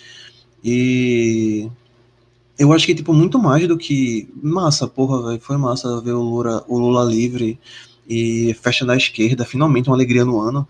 E 0.62 1.68
eu 2.58 2.72
acho 2.72 2.86
que 2.86 2.94
tipo 2.94 3.12
muito 3.12 3.38
mais 3.38 3.66
do 3.66 3.76
que 3.76 4.28
massa, 4.42 4.86
porra, 4.86 5.38
foi 5.40 5.56
massa 5.56 6.00
ver 6.00 6.12
o 6.12 6.22
Lula, 6.22 6.64
o 6.68 6.78
Lula 6.78 7.04
livre 7.04 7.58
e 8.08 8.54
festa 8.62 8.84
da 8.86 8.96
esquerda, 8.96 9.44
finalmente 9.44 9.88
uma 9.88 9.96
alegria 9.96 10.24
no 10.24 10.40
ano. 10.40 10.66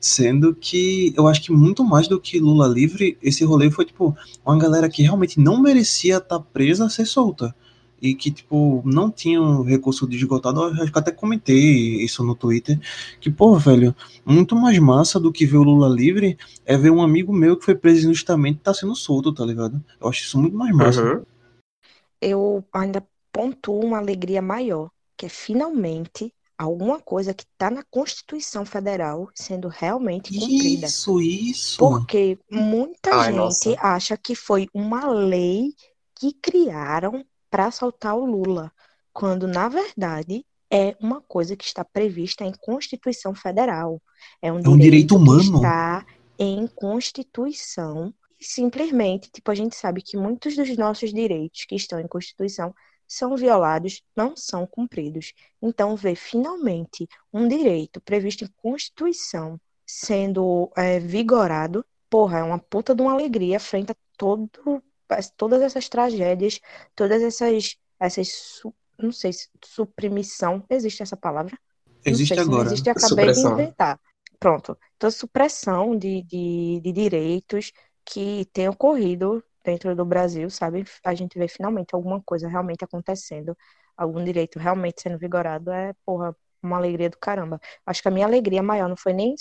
Sendo 0.00 0.54
que 0.54 1.12
eu 1.16 1.26
acho 1.26 1.42
que 1.42 1.50
muito 1.52 1.82
mais 1.84 2.06
do 2.06 2.20
que 2.20 2.38
Lula 2.38 2.68
livre, 2.68 3.18
esse 3.20 3.44
rolê 3.44 3.70
foi 3.70 3.84
tipo 3.84 4.16
uma 4.44 4.56
galera 4.56 4.88
que 4.88 5.02
realmente 5.02 5.40
não 5.40 5.60
merecia 5.60 6.18
estar 6.18 6.38
tá 6.38 6.44
presa 6.52 6.88
ser 6.88 7.04
solta 7.04 7.54
e 8.00 8.14
que, 8.14 8.30
tipo, 8.30 8.82
não 8.84 9.10
tinham 9.10 9.62
recurso 9.62 10.06
de 10.06 10.16
esgotado. 10.16 10.62
Eu 10.62 10.82
acho 10.82 10.92
que 10.92 10.98
até 10.98 11.10
comentei 11.10 12.02
isso 12.02 12.22
no 12.22 12.34
Twitter. 12.34 12.78
Que, 13.20 13.30
pô, 13.30 13.56
velho, 13.56 13.94
muito 14.24 14.54
mais 14.54 14.78
massa 14.78 15.18
do 15.18 15.32
que 15.32 15.46
ver 15.46 15.58
o 15.58 15.62
Lula 15.62 15.88
livre 15.88 16.38
é 16.64 16.76
ver 16.76 16.90
um 16.90 17.02
amigo 17.02 17.32
meu 17.32 17.56
que 17.56 17.64
foi 17.64 17.74
preso 17.74 18.08
injustamente 18.08 18.60
tá 18.60 18.72
sendo 18.72 18.94
solto, 18.94 19.32
tá 19.32 19.44
ligado? 19.44 19.82
Eu 20.00 20.08
acho 20.08 20.22
isso 20.22 20.38
muito 20.38 20.56
mais 20.56 20.74
massa. 20.74 21.02
Uhum. 21.02 21.22
Eu 22.20 22.64
ainda 22.72 23.06
pontuo 23.32 23.84
uma 23.84 23.98
alegria 23.98 24.42
maior, 24.42 24.90
que 25.16 25.26
é 25.26 25.28
finalmente 25.28 26.32
alguma 26.58 27.00
coisa 27.00 27.32
que 27.32 27.44
está 27.44 27.70
na 27.70 27.84
Constituição 27.84 28.66
Federal 28.66 29.28
sendo 29.32 29.68
realmente 29.68 30.36
cumprida. 30.36 30.86
Isso, 30.86 31.20
isso. 31.20 31.78
Porque 31.78 32.36
muita 32.50 33.14
Ai, 33.14 33.26
gente 33.26 33.36
nossa. 33.36 33.76
acha 33.80 34.16
que 34.16 34.34
foi 34.34 34.68
uma 34.74 35.08
lei 35.08 35.72
que 36.18 36.32
criaram 36.32 37.24
para 37.50 37.70
soltar 37.70 38.16
o 38.16 38.24
Lula, 38.24 38.72
quando 39.12 39.46
na 39.46 39.68
verdade 39.68 40.44
é 40.70 40.96
uma 41.00 41.20
coisa 41.20 41.56
que 41.56 41.64
está 41.64 41.84
prevista 41.84 42.44
em 42.44 42.52
Constituição 42.52 43.34
Federal. 43.34 44.00
É 44.42 44.52
um, 44.52 44.56
é 44.56 44.60
um 44.60 44.62
direito, 44.62 44.82
direito 44.82 45.16
humano. 45.16 45.50
Que 45.50 45.56
está 45.56 46.06
em 46.38 46.66
Constituição. 46.66 48.12
E 48.38 48.44
simplesmente, 48.44 49.30
tipo, 49.30 49.50
a 49.50 49.54
gente 49.54 49.74
sabe 49.74 50.02
que 50.02 50.16
muitos 50.16 50.54
dos 50.54 50.76
nossos 50.76 51.12
direitos 51.12 51.64
que 51.64 51.74
estão 51.74 51.98
em 51.98 52.06
Constituição 52.06 52.74
são 53.06 53.34
violados, 53.36 54.02
não 54.14 54.36
são 54.36 54.66
cumpridos. 54.66 55.32
Então, 55.62 55.96
ver 55.96 56.14
finalmente 56.14 57.08
um 57.32 57.48
direito 57.48 58.00
previsto 58.00 58.44
em 58.44 58.50
Constituição 58.58 59.58
sendo 59.86 60.70
é, 60.76 61.00
vigorado, 61.00 61.84
porra, 62.10 62.40
é 62.40 62.42
uma 62.42 62.58
puta 62.58 62.94
de 62.94 63.00
uma 63.00 63.12
alegria 63.12 63.58
frente 63.58 63.92
a 63.92 63.96
todo 64.18 64.82
todas 65.36 65.62
essas 65.62 65.88
tragédias, 65.88 66.60
todas 66.94 67.22
essas, 67.22 67.76
essas 67.98 68.62
não 68.98 69.12
sei 69.12 69.32
se 69.32 69.48
suprimição, 69.64 70.64
existe 70.68 71.02
essa 71.02 71.16
palavra? 71.16 71.56
Existe 72.04 72.34
não 72.34 72.44
sei 72.44 72.52
agora. 72.52 72.68
Existe, 72.68 72.90
acabei 72.90 73.08
supressão. 73.08 73.56
de 73.56 73.62
inventar. 73.62 74.00
Pronto. 74.38 74.78
Então, 74.96 75.10
supressão 75.10 75.96
de, 75.96 76.22
de, 76.22 76.80
de 76.82 76.92
direitos 76.92 77.72
que 78.04 78.46
tem 78.52 78.68
ocorrido 78.68 79.42
dentro 79.64 79.94
do 79.94 80.04
Brasil, 80.04 80.48
sabe? 80.48 80.84
A 81.04 81.14
gente 81.14 81.38
vê 81.38 81.48
finalmente 81.48 81.94
alguma 81.94 82.22
coisa 82.22 82.48
realmente 82.48 82.84
acontecendo, 82.84 83.56
algum 83.96 84.22
direito 84.24 84.58
realmente 84.58 85.02
sendo 85.02 85.18
vigorado, 85.18 85.70
é, 85.70 85.92
porra, 86.06 86.34
uma 86.62 86.76
alegria 86.76 87.10
do 87.10 87.18
caramba. 87.18 87.60
Acho 87.84 88.00
que 88.02 88.08
a 88.08 88.10
minha 88.10 88.26
alegria 88.26 88.62
maior 88.62 88.88
não 88.88 88.96
foi 88.96 89.12
nem 89.12 89.34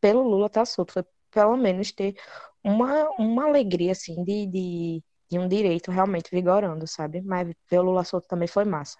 pelo 0.00 0.22
Lula 0.22 0.46
estar 0.46 0.64
solto, 0.64 0.92
foi 0.92 1.04
pelo 1.30 1.56
menos 1.56 1.92
ter 1.92 2.16
uma, 2.62 3.08
uma 3.18 3.46
alegria, 3.46 3.92
assim, 3.92 4.22
de, 4.24 4.46
de, 4.46 5.04
de 5.30 5.38
um 5.38 5.48
direito 5.48 5.90
realmente 5.90 6.30
vigorando, 6.30 6.86
sabe? 6.86 7.20
Mas 7.22 7.48
ver 7.70 7.78
o 7.78 7.82
Lula 7.82 8.04
solto 8.04 8.26
também 8.26 8.48
foi 8.48 8.64
massa. 8.64 8.98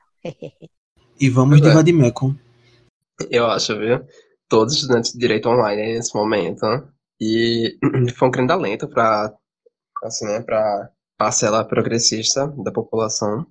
e 1.20 1.28
vamos 1.28 1.60
de 1.60 1.68
é. 1.68 1.72
Vadimecum. 1.72 2.36
Eu 3.30 3.46
acho, 3.46 3.76
viu? 3.78 4.06
Todos 4.48 4.74
os 4.74 4.80
estudantes 4.80 5.12
de 5.12 5.18
direito 5.18 5.48
online 5.48 5.94
nesse 5.94 6.14
momento. 6.14 6.64
E 7.20 7.76
foi 8.16 8.28
um 8.28 8.30
grande 8.30 8.52
alento 8.52 8.88
para 8.88 9.34
assim, 10.02 10.24
né, 10.24 10.40
para 10.40 10.90
parcela 11.18 11.64
progressista 11.64 12.46
da 12.64 12.72
população. 12.72 13.46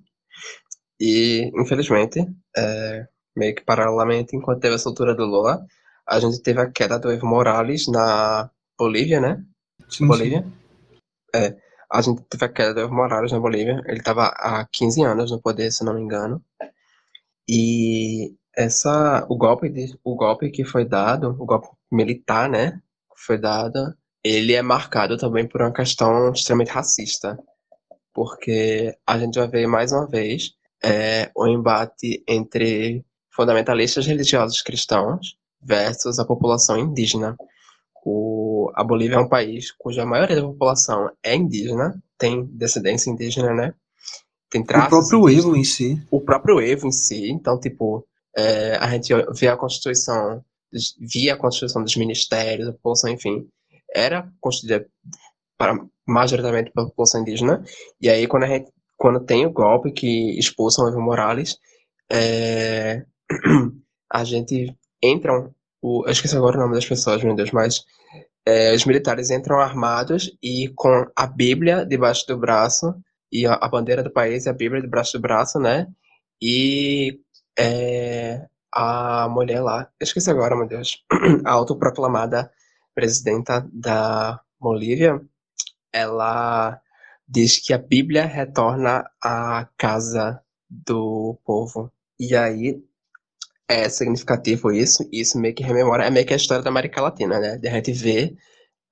E, 0.98 1.50
infelizmente, 1.54 2.26
é, 2.56 3.06
meio 3.36 3.54
que 3.54 3.64
paralelamente, 3.64 4.36
enquanto 4.36 4.60
teve 4.60 4.74
a 4.74 4.78
soltura 4.78 5.14
do 5.14 5.24
Lula, 5.24 5.64
a 6.06 6.18
gente 6.18 6.42
teve 6.42 6.60
a 6.60 6.70
queda 6.70 6.98
do 6.98 7.10
Evo 7.10 7.26
Morales 7.26 7.86
na 7.86 8.50
Bolívia, 8.76 9.20
né? 9.20 9.42
Sim, 9.88 10.08
Bolívia. 10.08 10.42
Sim. 10.42 10.52
É, 11.32 11.56
a 11.92 12.00
gente 12.02 12.22
teve 12.22 12.44
a 12.44 12.48
queda 12.48 12.74
do 12.74 12.80
Evo 12.80 12.94
Morales 12.94 13.32
na 13.32 13.40
Bolívia. 13.40 13.82
Ele 13.86 13.98
estava 13.98 14.26
há 14.26 14.66
15 14.70 15.02
anos 15.02 15.30
no 15.30 15.40
poder, 15.40 15.70
se 15.72 15.84
não 15.84 15.94
me 15.94 16.00
engano. 16.00 16.42
E 17.48 18.34
essa, 18.56 19.26
o 19.28 19.36
golpe, 19.36 19.68
de, 19.68 19.98
o 20.04 20.14
golpe 20.14 20.50
que 20.50 20.64
foi 20.64 20.84
dado, 20.84 21.30
o 21.30 21.44
golpe 21.46 21.68
militar, 21.90 22.48
né, 22.48 22.80
foi 23.16 23.38
dado, 23.38 23.94
ele 24.22 24.54
é 24.54 24.62
marcado 24.62 25.16
também 25.16 25.48
por 25.48 25.62
uma 25.62 25.72
questão 25.72 26.32
extremamente 26.32 26.70
racista, 26.70 27.38
porque 28.12 28.96
a 29.06 29.18
gente 29.18 29.38
vai 29.38 29.48
ver 29.48 29.66
mais 29.66 29.92
uma 29.92 30.06
vez 30.06 30.52
é, 30.82 31.30
o 31.34 31.46
embate 31.46 32.22
entre 32.28 33.04
fundamentalistas 33.30 34.06
religiosos 34.06 34.62
cristãos 34.62 35.36
versus 35.60 36.18
a 36.18 36.24
população 36.24 36.78
indígena. 36.78 37.36
O, 38.04 38.70
a 38.74 38.82
Bolívia 38.82 39.16
é 39.16 39.20
um 39.20 39.28
país 39.28 39.70
cuja 39.72 40.06
maioria 40.06 40.36
da 40.36 40.42
população 40.42 41.10
é 41.22 41.34
indígena, 41.34 42.02
tem 42.18 42.44
descendência 42.46 43.10
indígena, 43.10 43.52
né? 43.54 43.74
Tem 44.50 44.64
traços. 44.64 44.86
O 44.86 44.90
próprio 44.90 45.28
indígenas, 45.28 45.44
Evo 45.44 45.56
em 45.56 45.64
si. 45.64 46.06
O 46.10 46.20
próprio 46.20 46.60
Evo 46.60 46.86
em 46.86 46.92
si. 46.92 47.30
Então, 47.30 47.58
tipo, 47.58 48.06
é, 48.36 48.76
a 48.76 48.88
gente 48.90 49.12
vê 49.38 49.48
a 49.48 49.56
Constituição, 49.56 50.42
via 50.98 51.34
a 51.34 51.36
Constituição 51.36 51.82
dos 51.82 51.96
ministérios, 51.96 52.68
a 52.68 52.72
população, 52.72 53.10
enfim, 53.10 53.48
era 53.94 54.28
constituída 54.40 54.86
para, 55.58 55.78
majoritariamente 56.06 56.72
pela 56.72 56.86
população 56.86 57.20
indígena. 57.20 57.64
E 58.00 58.08
aí, 58.08 58.26
quando, 58.26 58.44
a 58.44 58.48
gente, 58.48 58.70
quando 58.96 59.24
tem 59.24 59.46
o 59.46 59.52
golpe 59.52 59.92
que 59.92 60.38
expulsam 60.38 60.88
Evo 60.88 61.00
Morales, 61.00 61.58
é, 62.10 63.04
a 64.10 64.24
gente 64.24 64.74
entram 65.02 65.54
o, 65.82 66.04
eu 66.06 66.12
esqueci 66.12 66.36
agora 66.36 66.56
o 66.56 66.60
nome 66.60 66.74
das 66.74 66.86
pessoas, 66.86 67.22
meu 67.22 67.34
Deus, 67.34 67.50
mas 67.52 67.84
é, 68.46 68.74
os 68.74 68.84
militares 68.84 69.30
entram 69.30 69.58
armados 69.58 70.30
e 70.42 70.68
com 70.74 71.06
a 71.16 71.26
Bíblia 71.26 71.84
debaixo 71.86 72.26
do 72.26 72.38
braço, 72.38 72.94
e 73.32 73.46
a, 73.46 73.54
a 73.54 73.68
bandeira 73.68 74.02
do 74.02 74.10
país 74.10 74.46
e 74.46 74.48
a 74.48 74.52
Bíblia 74.52 74.82
debaixo 74.82 75.12
do 75.12 75.20
braço, 75.20 75.58
né? 75.58 75.86
E 76.42 77.20
é, 77.58 78.46
a 78.72 79.28
mulher 79.28 79.60
lá, 79.62 79.90
eu 80.00 80.04
esqueci 80.04 80.30
agora, 80.30 80.56
meu 80.56 80.66
Deus, 80.66 81.04
a 81.44 81.52
autoproclamada 81.52 82.50
presidenta 82.94 83.66
da 83.72 84.40
Bolívia, 84.58 85.20
ela 85.92 86.80
diz 87.28 87.58
que 87.58 87.72
a 87.72 87.78
Bíblia 87.78 88.26
retorna 88.26 89.08
à 89.22 89.68
casa 89.76 90.40
do 90.68 91.38
povo. 91.44 91.92
E 92.18 92.34
aí 92.36 92.82
é 93.70 93.88
significativo 93.88 94.72
isso, 94.72 95.08
e 95.12 95.20
isso 95.20 95.38
meio 95.38 95.54
que 95.54 95.62
rememora, 95.62 96.04
é 96.04 96.10
meio 96.10 96.26
que 96.26 96.32
a 96.32 96.36
história 96.36 96.62
da 96.62 96.70
América 96.70 97.00
Latina, 97.00 97.38
né? 97.38 97.56
De 97.56 97.68
a 97.68 97.72
gente 97.72 97.92
ver, 97.92 98.36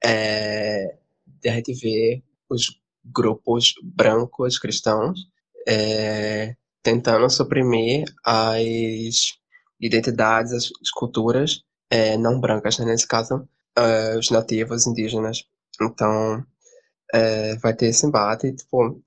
é, 0.04 0.96
de 1.26 1.48
a 1.48 1.54
gente 1.54 2.22
os 2.48 2.80
grupos 3.04 3.74
brancos 3.82 4.58
cristãos 4.58 5.20
é, 5.66 6.54
tentando 6.82 7.28
suprimir 7.28 8.04
as 8.24 8.62
identidades, 9.80 10.52
as, 10.52 10.64
as 10.80 10.90
culturas 10.92 11.62
é, 11.90 12.16
não 12.16 12.40
brancas, 12.40 12.78
né? 12.78 12.86
nesse 12.86 13.06
caso, 13.06 13.48
é, 13.76 14.16
os 14.16 14.30
nativos 14.30 14.86
indígenas. 14.86 15.44
Então, 15.82 16.44
é, 17.12 17.56
vai 17.56 17.74
ter 17.74 17.86
esse 17.86 18.06
embate, 18.06 18.54
tipo, 18.54 19.02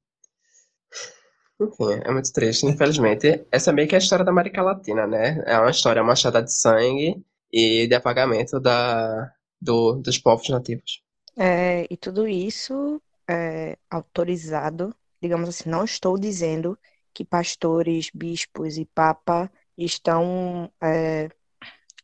enfim, 1.62 2.01
é 2.03 2.12
muito 2.12 2.32
triste, 2.32 2.66
infelizmente. 2.66 3.45
Essa 3.51 3.72
é 3.72 3.74
meio 3.74 3.88
que 3.88 3.95
a 3.95 3.99
história 3.99 4.26
da 4.26 4.32
América 4.32 4.62
Latina, 4.62 5.05
né? 5.07 5.43
É 5.45 5.57
uma 5.57 5.72
história 5.72 6.03
manchada 6.03 6.41
de 6.41 6.53
sangue 6.53 7.24
e 7.51 7.88
de 7.88 7.95
apagamento 7.95 8.59
da, 8.59 9.32
do, 9.62 9.93
dos 9.93 10.18
povos 10.18 10.49
nativos. 10.49 11.03
É, 11.38 11.88
e 11.89 11.97
tudo 11.97 12.28
isso 12.28 13.01
é 13.30 13.78
autorizado, 13.89 14.95
digamos 15.22 15.49
assim, 15.49 15.70
não 15.70 15.84
estou 15.84 16.18
dizendo 16.18 16.78
que 17.14 17.24
pastores, 17.24 18.09
bispos 18.14 18.78
e 18.78 18.86
papa 18.86 19.51
estão 19.78 20.72
é, 20.82 21.30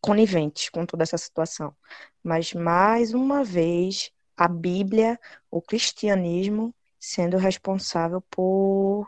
coniventes 0.02 0.70
com 0.70 0.86
toda 0.86 1.04
essa 1.04 1.18
situação. 1.18 1.76
Mas, 2.24 2.54
mais 2.54 3.14
uma 3.14 3.44
vez, 3.44 4.12
a 4.36 4.48
Bíblia, 4.48 5.20
o 5.50 5.62
cristianismo, 5.62 6.74
sendo 7.00 7.38
responsável 7.38 8.22
por 8.30 9.08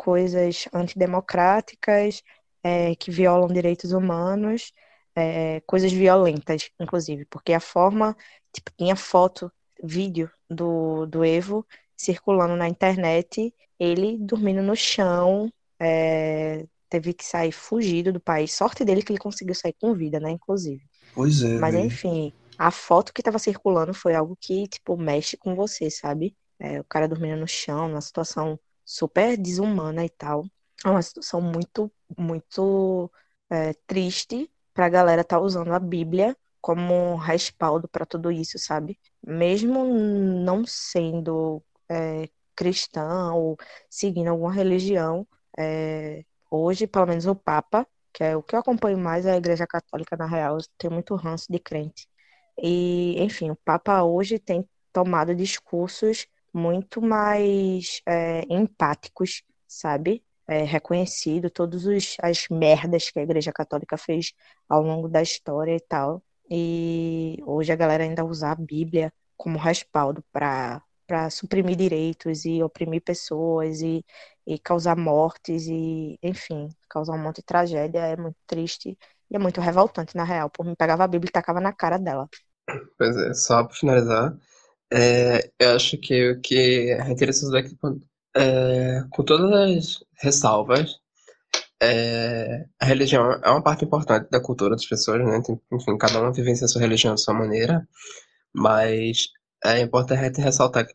coisas 0.00 0.66
antidemocráticas, 0.72 2.22
é, 2.64 2.94
que 2.94 3.10
violam 3.10 3.52
direitos 3.52 3.92
humanos, 3.92 4.72
é, 5.14 5.60
coisas 5.66 5.92
violentas, 5.92 6.70
inclusive, 6.80 7.26
porque 7.26 7.52
a 7.52 7.60
forma, 7.60 8.16
tipo, 8.50 8.70
tinha 8.78 8.96
foto, 8.96 9.52
vídeo 9.82 10.30
do, 10.48 11.04
do 11.04 11.22
Evo 11.22 11.66
circulando 11.94 12.56
na 12.56 12.66
internet, 12.66 13.54
ele 13.78 14.16
dormindo 14.18 14.62
no 14.62 14.74
chão, 14.74 15.52
é, 15.78 16.64
teve 16.88 17.12
que 17.12 17.24
sair 17.24 17.52
fugido 17.52 18.10
do 18.10 18.20
país. 18.20 18.54
Sorte 18.54 18.86
dele 18.86 19.02
que 19.02 19.12
ele 19.12 19.18
conseguiu 19.18 19.54
sair 19.54 19.74
com 19.78 19.92
vida, 19.92 20.18
né, 20.18 20.30
inclusive. 20.30 20.82
Pois 21.12 21.42
é. 21.42 21.58
Mas 21.58 21.74
enfim, 21.74 22.32
a 22.56 22.70
foto 22.70 23.12
que 23.12 23.20
estava 23.20 23.38
circulando 23.38 23.92
foi 23.92 24.14
algo 24.14 24.34
que, 24.40 24.66
tipo, 24.66 24.96
mexe 24.96 25.36
com 25.36 25.54
você, 25.54 25.90
sabe? 25.90 26.34
É, 26.58 26.80
o 26.80 26.84
cara 26.84 27.06
dormindo 27.06 27.38
no 27.38 27.46
chão, 27.46 27.86
numa 27.86 28.00
situação 28.00 28.58
super 28.90 29.36
desumana 29.36 30.04
e 30.04 30.08
tal. 30.10 30.44
É 30.84 30.88
uma 30.88 31.02
situação 31.02 31.40
muito, 31.40 31.92
muito 32.18 33.10
é, 33.48 33.72
triste 33.86 34.50
para 34.74 34.86
a 34.86 34.88
galera 34.88 35.22
estar 35.22 35.36
tá 35.38 35.42
usando 35.42 35.72
a 35.72 35.78
Bíblia 35.78 36.36
como 36.60 37.14
respaldo 37.16 37.88
para 37.88 38.04
tudo 38.04 38.32
isso, 38.32 38.58
sabe? 38.58 38.98
Mesmo 39.24 39.84
não 39.84 40.66
sendo 40.66 41.62
é, 41.88 42.28
cristã 42.56 43.32
ou 43.32 43.56
seguindo 43.88 44.28
alguma 44.28 44.52
religião, 44.52 45.26
é, 45.58 46.24
hoje, 46.50 46.86
pelo 46.86 47.06
menos 47.06 47.26
o 47.26 47.34
Papa, 47.34 47.86
que 48.12 48.24
é 48.24 48.36
o 48.36 48.42
que 48.42 48.54
eu 48.56 48.60
acompanho 48.60 48.98
mais, 48.98 49.24
é 49.26 49.32
a 49.32 49.36
Igreja 49.36 49.66
Católica, 49.66 50.16
na 50.16 50.26
real, 50.26 50.58
tenho 50.76 50.92
muito 50.92 51.14
ranço 51.14 51.46
de 51.50 51.58
crente. 51.60 52.08
E, 52.58 53.22
enfim, 53.22 53.50
o 53.50 53.56
Papa 53.56 54.02
hoje 54.02 54.38
tem 54.38 54.68
tomado 54.92 55.34
discursos 55.34 56.26
muito 56.52 57.00
mais 57.02 58.00
é, 58.06 58.42
empáticos, 58.48 59.42
sabe? 59.66 60.22
É, 60.46 60.64
reconhecido 60.64 61.48
todas 61.50 61.84
as 62.20 62.48
merdas 62.50 63.10
que 63.10 63.18
a 63.20 63.22
Igreja 63.22 63.52
Católica 63.52 63.96
fez 63.96 64.32
ao 64.68 64.82
longo 64.82 65.08
da 65.08 65.22
história 65.22 65.76
e 65.76 65.80
tal. 65.80 66.22
E 66.50 67.38
hoje 67.46 67.72
a 67.72 67.76
galera 67.76 68.02
ainda 68.04 68.24
usa 68.24 68.50
a 68.50 68.54
Bíblia 68.54 69.12
como 69.36 69.58
respaldo 69.58 70.24
para 70.32 70.82
para 71.10 71.28
suprimir 71.28 71.74
direitos 71.74 72.44
e 72.44 72.62
oprimir 72.62 73.02
pessoas 73.02 73.82
e, 73.82 74.04
e 74.46 74.56
causar 74.60 74.96
mortes 74.96 75.66
e, 75.66 76.16
enfim, 76.22 76.68
causar 76.88 77.14
um 77.14 77.18
monte 77.18 77.38
de 77.38 77.42
tragédia 77.42 77.98
é 77.98 78.16
muito 78.16 78.36
triste 78.46 78.96
e 79.28 79.34
é 79.34 79.38
muito 79.38 79.60
revoltante, 79.60 80.16
na 80.16 80.22
real. 80.22 80.48
Por 80.48 80.64
me 80.64 80.76
pegava 80.76 81.02
a 81.02 81.08
Bíblia 81.08 81.28
e 81.28 81.32
tacava 81.32 81.60
na 81.60 81.72
cara 81.72 81.98
dela. 81.98 82.28
Pois 82.96 83.16
é, 83.16 83.34
só 83.34 83.64
para 83.64 83.74
finalizar, 83.74 84.36
é, 84.92 85.50
eu 85.58 85.76
acho 85.76 85.96
que 85.98 86.30
o 86.32 86.40
que 86.40 86.90
é 86.90 87.10
interessante 87.10 87.52
daqui, 87.52 87.76
é, 88.36 89.02
com 89.10 89.22
todas 89.24 89.52
as 89.52 90.04
ressalvas, 90.22 90.96
é, 91.82 92.66
a 92.80 92.84
religião 92.84 93.32
é 93.32 93.50
uma 93.50 93.62
parte 93.62 93.84
importante 93.84 94.28
da 94.30 94.40
cultura 94.40 94.70
das 94.76 94.86
pessoas, 94.86 95.24
né? 95.24 95.40
Enfim, 95.72 95.96
cada 95.98 96.22
um 96.22 96.32
vivencia 96.32 96.66
a 96.66 96.68
sua 96.68 96.80
religião 96.82 97.14
de 97.14 97.22
sua 97.22 97.34
maneira, 97.34 97.86
mas 98.54 99.28
é 99.64 99.80
importante 99.80 100.40
ressaltar 100.40 100.86
que, 100.86 100.94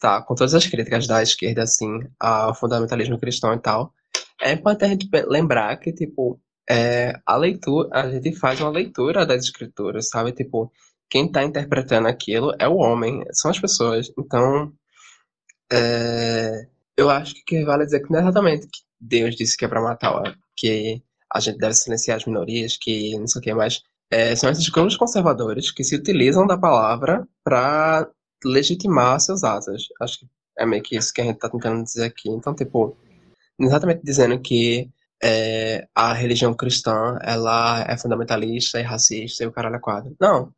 tá, 0.00 0.22
com 0.22 0.34
todas 0.34 0.54
as 0.54 0.66
críticas 0.66 1.06
da 1.06 1.22
esquerda, 1.22 1.62
assim, 1.62 2.00
ao 2.18 2.54
fundamentalismo 2.54 3.18
cristão 3.18 3.54
e 3.54 3.58
tal, 3.60 3.94
é 4.42 4.52
importante 4.52 5.08
lembrar 5.28 5.76
que, 5.78 5.92
tipo, 5.92 6.40
é, 6.68 7.14
a 7.26 7.36
leitura, 7.36 7.88
a 7.92 8.10
gente 8.10 8.34
faz 8.36 8.60
uma 8.60 8.70
leitura 8.70 9.26
das 9.26 9.44
escrituras, 9.44 10.08
sabe? 10.08 10.32
Tipo, 10.32 10.72
quem 11.10 11.26
está 11.26 11.42
interpretando 11.42 12.06
aquilo 12.08 12.54
é 12.58 12.68
o 12.68 12.76
homem, 12.76 13.24
são 13.32 13.50
as 13.50 13.58
pessoas. 13.58 14.10
Então, 14.16 14.72
é, 15.72 16.66
eu 16.96 17.10
acho 17.10 17.34
que 17.44 17.64
vale 17.64 17.84
dizer 17.84 18.00
que 18.00 18.10
não 18.12 18.20
é 18.20 18.22
exatamente 18.22 18.68
que 18.68 18.80
Deus 19.00 19.34
disse 19.34 19.56
que 19.56 19.64
é 19.64 19.68
para 19.68 19.82
matar, 19.82 20.36
que 20.56 21.02
a 21.32 21.40
gente 21.40 21.58
deve 21.58 21.74
silenciar 21.74 22.16
as 22.16 22.26
minorias, 22.26 22.76
que 22.76 23.18
não 23.18 23.26
sei 23.26 23.40
o 23.40 23.42
que, 23.42 23.54
mas 23.54 23.82
é, 24.10 24.34
são 24.36 24.50
esses 24.50 24.68
grupos 24.68 24.96
conservadores 24.96 25.70
que 25.70 25.84
se 25.84 25.96
utilizam 25.96 26.46
da 26.46 26.58
palavra 26.58 27.26
para 27.44 28.08
legitimar 28.44 29.20
seus 29.20 29.44
atos. 29.44 29.88
Acho 30.00 30.20
que 30.20 30.28
é 30.58 30.66
meio 30.66 30.82
que 30.82 30.96
isso 30.96 31.12
que 31.12 31.20
a 31.20 31.24
gente 31.24 31.36
está 31.36 31.48
tentando 31.48 31.82
dizer 31.84 32.04
aqui. 32.04 32.28
Então, 32.28 32.54
tipo, 32.54 32.96
exatamente 33.58 34.02
dizendo 34.04 34.40
que 34.40 34.90
é, 35.22 35.86
a 35.94 36.12
religião 36.12 36.54
cristã 36.54 37.18
ela 37.22 37.84
é 37.88 37.96
fundamentalista 37.96 38.80
e 38.80 38.82
racista 38.82 39.44
e 39.44 39.46
o 39.46 39.52
caralho 39.52 39.76
é 39.76 39.80
quadro. 39.80 40.16
Não 40.20 40.52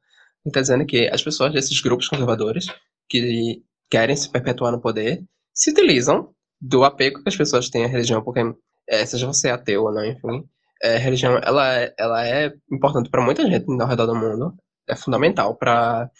está 0.48 0.60
dizendo 0.60 0.86
que 0.86 1.08
as 1.08 1.22
pessoas 1.22 1.52
desses 1.52 1.80
grupos 1.80 2.08
conservadores 2.08 2.66
que 3.08 3.62
querem 3.90 4.16
se 4.16 4.30
perpetuar 4.30 4.72
no 4.72 4.80
poder 4.80 5.22
se 5.54 5.70
utilizam 5.70 6.34
do 6.60 6.84
apego 6.84 7.22
que 7.22 7.28
as 7.28 7.36
pessoas 7.36 7.68
têm 7.68 7.84
à 7.84 7.88
religião, 7.88 8.22
porque 8.22 8.40
é, 8.88 9.04
seja 9.04 9.26
você 9.26 9.50
ateu 9.50 9.84
ou 9.84 9.92
não, 9.92 10.04
enfim, 10.04 10.44
é, 10.82 10.96
religião 10.96 11.38
ela, 11.42 11.78
é, 11.78 11.94
ela 11.98 12.26
é 12.26 12.52
importante 12.70 13.10
para 13.10 13.22
muita 13.22 13.46
gente 13.46 13.66
ao 13.80 13.88
redor 13.88 14.06
do 14.06 14.14
mundo, 14.14 14.54
é 14.88 14.96
fundamental 14.96 15.56
para 15.56 16.10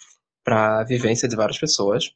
para 0.43 0.81
a 0.81 0.83
vivência 0.83 1.27
de 1.27 1.35
várias 1.35 1.57
pessoas. 1.57 2.11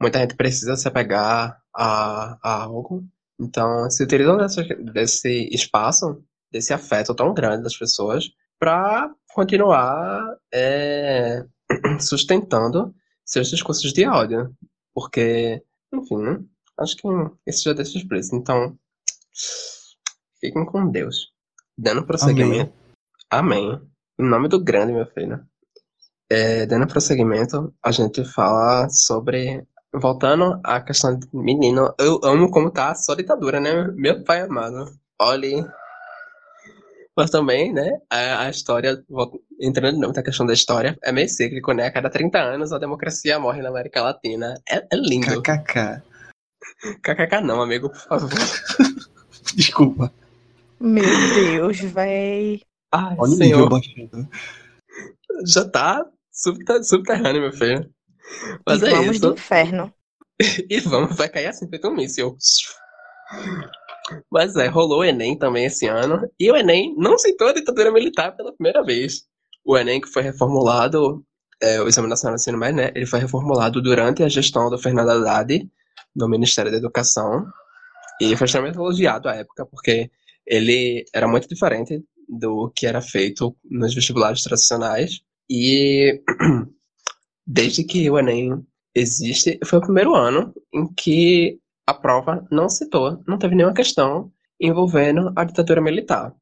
Muita 0.00 0.18
gente 0.18 0.36
precisa 0.36 0.76
se 0.76 0.86
apegar 0.86 1.58
a, 1.74 2.38
a 2.42 2.62
algo, 2.64 3.02
então 3.40 3.88
se 3.90 4.04
utilizam 4.04 4.36
desse, 4.36 4.62
desse 4.92 5.48
espaço, 5.50 6.22
desse 6.50 6.72
afeto 6.72 7.14
tão 7.14 7.32
grande 7.32 7.62
das 7.62 7.76
pessoas 7.76 8.30
para 8.62 9.12
continuar 9.34 10.38
é, 10.54 11.44
sustentando 11.98 12.94
seus 13.24 13.50
discursos 13.50 13.92
de 13.92 14.06
ódio. 14.06 14.54
Porque, 14.94 15.60
enfim, 15.92 16.18
né? 16.18 16.38
acho 16.78 16.96
que 16.96 17.08
esse 17.44 17.64
já 17.64 17.72
deixa 17.72 17.98
explícito. 17.98 18.36
Então, 18.36 18.78
fiquem 20.40 20.64
com 20.64 20.88
Deus. 20.88 21.32
Dando 21.76 22.06
prosseguimento. 22.06 22.72
Amém. 23.28 23.66
Amém. 23.66 23.82
Em 24.20 24.28
nome 24.28 24.46
do 24.46 24.62
grande, 24.62 24.92
meu 24.92 25.06
filho. 25.06 25.44
É, 26.30 26.64
dando 26.64 26.86
prosseguimento, 26.86 27.74
a 27.82 27.90
gente 27.90 28.24
fala 28.24 28.88
sobre. 28.88 29.66
Voltando 29.92 30.58
à 30.64 30.80
questão 30.80 31.18
de 31.18 31.28
menino, 31.34 31.92
eu 31.98 32.18
amo 32.22 32.50
como 32.50 32.70
tá 32.70 32.92
a 32.92 33.14
ditadura, 33.14 33.60
né? 33.60 33.88
Meu 33.88 34.22
pai 34.24 34.40
amado. 34.40 34.86
Olhe 35.20 35.66
mas 37.16 37.30
também, 37.30 37.72
né, 37.72 37.98
a, 38.10 38.46
a 38.46 38.50
história, 38.50 39.02
entrando 39.60 39.98
na 39.98 40.22
questão 40.22 40.46
da 40.46 40.52
história, 40.52 40.96
é 41.02 41.12
meio 41.12 41.28
cíclico, 41.28 41.72
né? 41.72 41.86
A 41.86 41.92
cada 41.92 42.08
30 42.08 42.38
anos 42.38 42.72
a 42.72 42.78
democracia 42.78 43.38
morre 43.38 43.60
na 43.60 43.68
América 43.68 44.02
Latina. 44.02 44.54
É, 44.68 44.78
é 44.78 44.96
lindo. 44.96 45.42
KKK. 45.42 46.02
KKK 47.02 47.40
não, 47.42 47.60
amigo, 47.60 47.90
por 47.90 48.00
favor. 48.00 48.30
Desculpa. 49.54 50.12
Meu 50.80 51.04
Deus, 51.34 51.78
véi. 51.80 52.62
Ai, 52.90 53.14
Olha 53.18 53.36
senhor. 53.36 53.70
o 53.72 53.78
nível 53.78 54.28
Já 55.46 55.68
tá 55.68 56.04
subterrâneo, 56.82 57.42
meu 57.42 57.52
filho. 57.52 57.90
Mas 58.66 58.82
e 58.82 58.86
é 58.86 58.90
vamos 58.90 59.16
isso. 59.16 59.20
do 59.20 59.34
inferno. 59.34 59.92
e 60.68 60.80
vamos, 60.80 61.16
vai 61.16 61.28
cair 61.28 61.46
assim, 61.46 61.68
feito 61.68 61.88
um 61.88 61.94
míssil. 61.94 62.36
Mas 64.30 64.56
é, 64.56 64.66
rolou 64.66 65.00
o 65.00 65.04
Enem 65.04 65.36
também 65.38 65.66
esse 65.66 65.86
ano. 65.86 66.28
E 66.38 66.50
o 66.50 66.56
Enem 66.56 66.94
não 66.96 67.18
citou 67.18 67.48
a 67.48 67.52
ditadura 67.52 67.92
militar 67.92 68.36
pela 68.36 68.52
primeira 68.52 68.82
vez. 68.82 69.24
O 69.64 69.76
Enem 69.76 70.00
que 70.00 70.08
foi 70.08 70.22
reformulado, 70.22 71.24
é, 71.60 71.80
o 71.80 71.88
Exame 71.88 72.08
Nacional 72.08 72.36
de 72.36 72.42
Ensino 72.42 72.58
Médio, 72.58 72.76
né? 72.76 72.92
Ele 72.94 73.06
foi 73.06 73.20
reformulado 73.20 73.80
durante 73.80 74.22
a 74.22 74.28
gestão 74.28 74.68
do 74.68 74.78
Fernando 74.78 75.10
Haddad 75.10 75.70
no 76.14 76.28
Ministério 76.28 76.70
da 76.70 76.78
Educação 76.78 77.46
e 78.20 78.36
foi 78.36 78.44
extremamente 78.44 78.78
elogiado 78.78 79.28
à 79.28 79.34
época, 79.34 79.66
porque 79.66 80.10
ele 80.46 81.04
era 81.14 81.26
muito 81.26 81.48
diferente 81.48 82.02
do 82.28 82.70
que 82.74 82.86
era 82.86 83.00
feito 83.00 83.56
nos 83.68 83.94
vestibulares 83.94 84.42
tradicionais. 84.42 85.20
E 85.50 86.22
desde 87.46 87.84
que 87.84 88.08
o 88.10 88.18
Enem 88.18 88.64
existe, 88.94 89.58
foi 89.64 89.78
o 89.78 89.82
primeiro 89.82 90.14
ano 90.14 90.54
em 90.72 90.86
que 90.94 91.58
a 91.86 91.94
prova 91.94 92.46
não 92.50 92.68
citou, 92.68 93.22
não 93.26 93.38
teve 93.38 93.54
nenhuma 93.54 93.74
questão 93.74 94.30
envolvendo 94.60 95.32
a 95.36 95.44
ditadura 95.44 95.80
militar. 95.80 96.34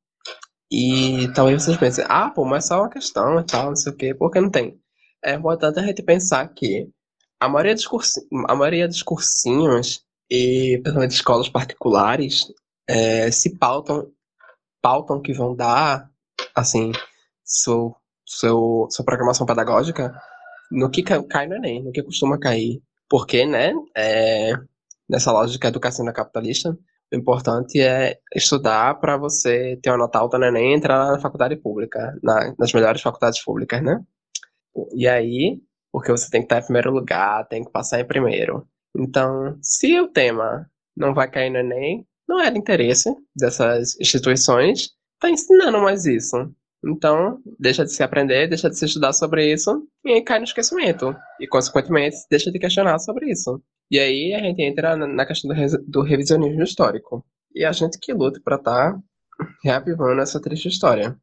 E 0.71 1.29
talvez 1.35 1.63
vocês 1.63 1.77
pensem, 1.77 2.05
ah, 2.09 2.31
pô, 2.31 2.45
mas 2.45 2.67
só 2.67 2.81
uma 2.81 2.91
questão 2.91 3.41
e 3.41 3.45
tal, 3.45 3.67
não 3.67 3.77
sei 3.77 3.93
o 3.93 3.97
quê, 3.97 4.15
por 4.15 4.31
que 4.31 4.41
não 4.41 4.51
tem? 4.51 4.79
É 5.25 5.35
importante 5.35 5.79
a 5.79 5.83
gente 5.83 6.03
pensar 6.03 6.47
que 6.49 6.89
a 7.41 7.49
maioria 7.49 7.75
dos, 7.75 7.87
cursi 7.87 8.21
a 8.49 8.55
maioria 8.55 8.87
dos 8.87 9.03
cursinhos 9.03 10.05
e 10.31 10.79
principalmente 10.83 11.15
escolas 11.15 11.49
particulares 11.49 12.47
é, 12.89 13.31
se 13.31 13.57
pautam 13.59 14.11
pautam 14.81 15.21
que 15.21 15.33
vão 15.33 15.55
dar 15.55 16.09
assim 16.55 16.93
seu, 17.45 17.95
seu, 18.27 18.87
sua 18.91 19.05
programação 19.05 19.47
pedagógica 19.47 20.15
no 20.71 20.91
que 20.91 21.03
cai 21.03 21.47
no 21.47 21.57
Enem, 21.57 21.83
no 21.83 21.93
que 21.93 22.03
costuma 22.03 22.39
cair. 22.39 22.81
Porque, 23.09 23.45
né, 23.45 23.73
é, 23.97 24.53
nessa 25.11 25.33
lógica 25.33 25.69
educacional 25.69 26.15
capitalista, 26.15 26.79
o 27.13 27.17
importante 27.17 27.81
é 27.81 28.19
estudar 28.35 29.01
para 29.01 29.17
você 29.17 29.77
ter 29.83 29.91
uma 29.91 29.99
nota 29.99 30.19
alta 30.19 30.39
no 30.39 30.45
Enem 30.45 30.73
e 30.73 30.77
entrar 30.77 31.11
na 31.11 31.19
faculdade 31.21 31.57
pública, 31.57 32.17
na, 32.23 32.55
nas 32.57 32.73
melhores 32.73 33.03
faculdades 33.03 33.43
públicas, 33.45 33.83
né? 33.83 34.01
E 34.95 35.09
aí, 35.09 35.61
porque 35.93 36.13
você 36.13 36.31
tem 36.31 36.41
que 36.41 36.47
estar 36.47 36.61
em 36.61 36.65
primeiro 36.65 36.93
lugar, 36.93 37.49
tem 37.49 37.65
que 37.65 37.73
passar 37.73 38.01
em 38.01 38.07
primeiro. 38.07 38.65
Então, 38.97 39.59
se 39.61 39.99
o 40.01 40.09
tema 40.09 40.71
não 40.97 41.13
vai 41.13 41.29
cair 41.29 41.51
no 41.51 41.59
Enem, 41.59 42.07
não 42.29 42.41
é 42.41 42.49
de 42.49 42.59
interesse 42.59 43.13
dessas 43.35 43.99
instituições, 43.99 44.91
tá 45.19 45.29
ensinando 45.29 45.81
mais 45.81 46.07
isso. 46.07 46.37
Então, 46.85 47.39
deixa 47.59 47.85
de 47.85 47.93
se 47.93 48.03
aprender, 48.03 48.49
deixa 48.49 48.71
de 48.71 48.79
se 48.79 48.87
estudar 48.87 49.13
sobre 49.13 49.53
isso, 49.53 49.87
e 50.05 50.13
aí 50.13 50.23
cai 50.23 50.39
no 50.39 50.45
esquecimento. 50.45 51.15
E, 51.39 51.47
consequentemente, 51.47 52.17
deixa 52.31 52.51
de 52.51 52.59
questionar 52.59 52.99
sobre 52.99 53.31
isso. 53.31 53.61
E 53.91 53.99
aí 53.99 54.35
a 54.35 54.41
gente 54.41 54.63
entra 54.63 54.97
na 54.97 55.27
questão 55.27 55.51
do, 55.51 55.85
do 55.87 56.03
revisionismo 56.03 56.63
histórico. 56.63 57.25
E 57.55 57.65
a 57.65 57.73
gente 57.73 57.99
que 57.99 58.13
luta 58.13 58.41
para 58.43 58.57
estar 58.57 58.93
tá 58.93 59.01
reavivando 59.63 60.23
essa 60.23 60.41
triste 60.41 60.69
história. 60.69 61.17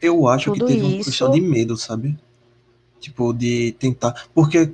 Eu 0.00 0.28
acho 0.28 0.52
Tudo 0.52 0.66
que 0.66 0.72
teve 0.72 0.86
isso... 0.86 0.96
uma 0.96 1.04
questão 1.04 1.30
de 1.30 1.40
medo, 1.40 1.76
sabe? 1.76 2.16
Tipo, 3.00 3.32
de 3.32 3.72
tentar. 3.72 4.28
Porque 4.32 4.72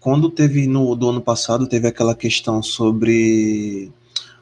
quando 0.00 0.28
teve 0.28 0.66
no 0.66 0.94
do 0.96 1.08
ano 1.08 1.20
passado, 1.20 1.66
teve 1.66 1.86
aquela 1.86 2.14
questão 2.14 2.62
sobre 2.62 3.92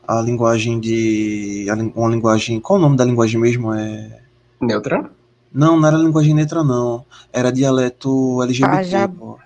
a 0.08 0.20
linguagem 0.20 0.80
de. 0.80 1.66
Uma 1.94 2.08
linguagem. 2.08 2.58
Qual 2.60 2.78
o 2.78 2.82
nome 2.82 2.96
da 2.96 3.04
linguagem 3.04 3.38
mesmo? 3.38 3.72
É. 3.74 4.22
Neutra? 4.60 5.10
Não, 5.52 5.78
não 5.78 5.88
era 5.88 5.96
linguagem 5.96 6.34
neutra, 6.34 6.62
não. 6.62 7.04
Era 7.32 7.50
dialeto 7.50 8.42
LGBT. 8.42 8.76
Pajabô. 8.76 9.38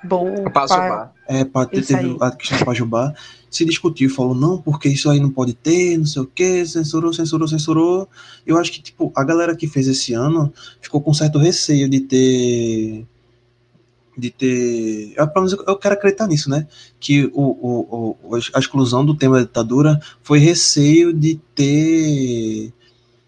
Pajubá. 0.52 1.12
É, 1.26 1.44
teve 1.44 2.16
a 2.20 2.30
questão 2.30 2.58
do 2.58 2.64
Pajubá. 2.64 3.14
Se 3.50 3.64
discutiu, 3.64 4.10
falou, 4.10 4.34
não, 4.34 4.60
porque 4.60 4.88
isso 4.88 5.08
aí 5.08 5.20
não 5.20 5.30
pode 5.30 5.54
ter, 5.54 5.96
não 5.96 6.04
sei 6.04 6.22
o 6.22 6.26
quê, 6.26 6.66
censurou, 6.66 7.12
censurou, 7.12 7.48
censurou. 7.48 8.08
Eu 8.44 8.58
acho 8.58 8.72
que, 8.72 8.82
tipo, 8.82 9.12
a 9.14 9.24
galera 9.24 9.56
que 9.56 9.68
fez 9.68 9.86
esse 9.86 10.12
ano 10.12 10.52
ficou 10.82 11.00
com 11.00 11.14
certo 11.14 11.38
receio 11.38 11.88
de 11.88 12.00
ter 12.00 13.06
de 14.16 14.30
ter. 14.30 15.14
Eu, 15.16 15.28
eu 15.66 15.76
quero 15.76 15.94
acreditar 15.94 16.26
nisso, 16.26 16.48
né? 16.48 16.66
Que 17.00 17.26
o, 17.32 17.42
o, 17.42 18.16
o, 18.22 18.36
a 18.54 18.58
exclusão 18.58 19.04
do 19.04 19.14
tema 19.14 19.36
da 19.36 19.42
ditadura 19.42 20.00
foi 20.22 20.38
receio 20.38 21.12
de 21.12 21.40
ter. 21.54 22.72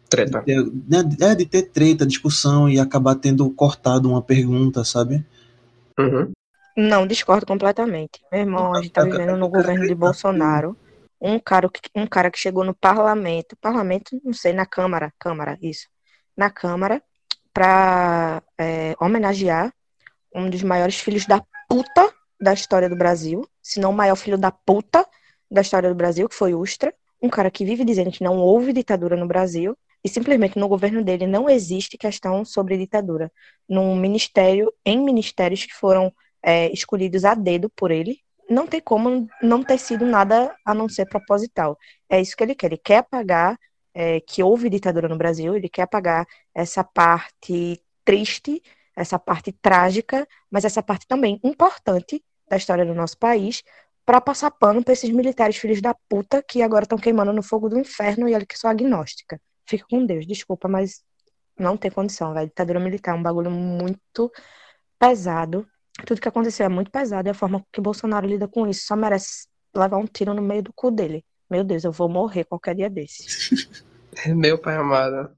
Treta. 0.08 0.40
De 0.40 0.44
ter, 0.44 0.64
né, 0.88 1.02
é, 1.20 1.34
de 1.34 1.46
ter 1.46 1.62
treta, 1.62 2.06
discussão 2.06 2.68
e 2.68 2.78
acabar 2.78 3.16
tendo 3.16 3.48
cortado 3.50 4.08
uma 4.08 4.22
pergunta, 4.22 4.84
sabe? 4.84 5.24
Uhum. 5.98 6.32
Não, 6.76 7.06
discordo 7.06 7.46
completamente. 7.46 8.20
Meu 8.30 8.42
irmão, 8.42 8.74
a 8.74 8.82
gente 8.82 8.92
tá 8.92 9.02
vivendo 9.02 9.36
no 9.36 9.48
governo 9.48 9.86
de 9.86 9.94
Bolsonaro. 9.94 10.76
Um 11.20 11.38
cara, 11.38 11.70
um 11.94 12.06
cara 12.06 12.30
que 12.30 12.38
chegou 12.38 12.62
no 12.62 12.74
parlamento, 12.74 13.56
parlamento, 13.56 14.20
não 14.22 14.34
sei, 14.34 14.52
na 14.52 14.66
Câmara, 14.66 15.12
Câmara, 15.18 15.58
isso. 15.62 15.88
Na 16.36 16.50
Câmara, 16.50 17.02
para 17.52 18.42
é, 18.58 18.94
homenagear 19.00 19.72
um 20.34 20.50
dos 20.50 20.62
maiores 20.62 20.96
filhos 20.96 21.24
da 21.24 21.42
puta 21.66 22.12
da 22.38 22.52
história 22.52 22.88
do 22.88 22.96
Brasil, 22.96 23.48
se 23.62 23.80
não 23.80 23.90
o 23.90 23.94
maior 23.94 24.16
filho 24.16 24.36
da 24.36 24.50
puta 24.52 25.06
da 25.50 25.62
história 25.62 25.88
do 25.88 25.94
Brasil, 25.94 26.28
que 26.28 26.34
foi 26.34 26.54
Ustra, 26.54 26.92
um 27.22 27.30
cara 27.30 27.50
que 27.50 27.64
vive 27.64 27.82
dizendo 27.84 28.10
que 28.10 28.22
não 28.22 28.36
houve 28.36 28.74
ditadura 28.74 29.16
no 29.16 29.26
Brasil 29.26 29.74
e 30.04 30.08
simplesmente 30.08 30.58
no 30.58 30.68
governo 30.68 31.02
dele 31.02 31.26
não 31.26 31.48
existe 31.48 31.98
questão 31.98 32.44
sobre 32.44 32.78
ditadura. 32.78 33.30
Num 33.68 33.96
ministério, 33.96 34.72
em 34.84 34.98
ministérios 35.02 35.64
que 35.64 35.74
foram 35.74 36.12
é, 36.42 36.70
escolhidos 36.72 37.24
a 37.24 37.34
dedo 37.34 37.68
por 37.70 37.90
ele, 37.90 38.20
não 38.48 38.66
tem 38.66 38.80
como 38.80 39.28
não 39.42 39.62
ter 39.62 39.78
sido 39.78 40.06
nada 40.06 40.54
a 40.64 40.72
não 40.72 40.88
ser 40.88 41.06
proposital. 41.06 41.76
É 42.08 42.20
isso 42.20 42.36
que 42.36 42.44
ele 42.44 42.54
quer. 42.54 42.66
Ele 42.66 42.78
quer 42.78 42.98
apagar 42.98 43.58
é, 43.92 44.20
que 44.20 44.42
houve 44.42 44.70
ditadura 44.70 45.08
no 45.08 45.16
Brasil, 45.16 45.56
ele 45.56 45.68
quer 45.68 45.82
apagar 45.82 46.26
essa 46.54 46.84
parte 46.84 47.80
triste 48.04 48.62
essa 48.96 49.18
parte 49.18 49.52
trágica, 49.52 50.26
mas 50.50 50.64
essa 50.64 50.82
parte 50.82 51.06
também 51.06 51.38
importante 51.44 52.24
da 52.48 52.56
história 52.56 52.86
do 52.86 52.94
nosso 52.94 53.18
país, 53.18 53.62
para 54.04 54.20
passar 54.20 54.50
pano 54.52 54.82
para 54.82 54.92
esses 54.92 55.10
militares 55.10 55.56
filhos 55.56 55.82
da 55.82 55.92
puta 56.08 56.42
que 56.42 56.62
agora 56.62 56.84
estão 56.84 56.96
queimando 56.96 57.32
no 57.32 57.42
fogo 57.42 57.68
do 57.68 57.78
inferno 57.78 58.28
e 58.28 58.34
olha 58.34 58.46
que 58.46 58.58
sou 58.58 58.70
agnóstica. 58.70 59.40
Fica 59.66 59.84
com 59.88 60.04
Deus, 60.04 60.26
desculpa, 60.26 60.68
mas 60.68 61.02
não 61.58 61.76
tem 61.76 61.90
condição, 61.90 62.32
velho. 62.32 62.46
Ditadura 62.46 62.80
militar 62.80 63.14
é 63.14 63.18
um 63.18 63.22
bagulho 63.22 63.50
muito 63.50 64.30
pesado. 64.98 65.66
Tudo 66.06 66.20
que 66.20 66.28
aconteceu 66.28 66.66
é 66.66 66.68
muito 66.68 66.90
pesado 66.90 67.28
e 67.28 67.30
a 67.30 67.34
forma 67.34 67.64
que 67.72 67.80
Bolsonaro 67.80 68.26
lida 68.26 68.46
com 68.46 68.66
isso 68.66 68.86
só 68.86 68.94
merece 68.94 69.48
levar 69.74 69.96
um 69.96 70.06
tiro 70.06 70.34
no 70.34 70.42
meio 70.42 70.62
do 70.62 70.72
cu 70.72 70.90
dele. 70.90 71.24
Meu 71.48 71.64
Deus, 71.64 71.84
eu 71.84 71.92
vou 71.92 72.08
morrer 72.08 72.44
qualquer 72.44 72.74
dia 72.74 72.90
desse. 72.90 73.26
Meu 74.34 74.58
pai 74.58 74.76
amado. 74.76 75.30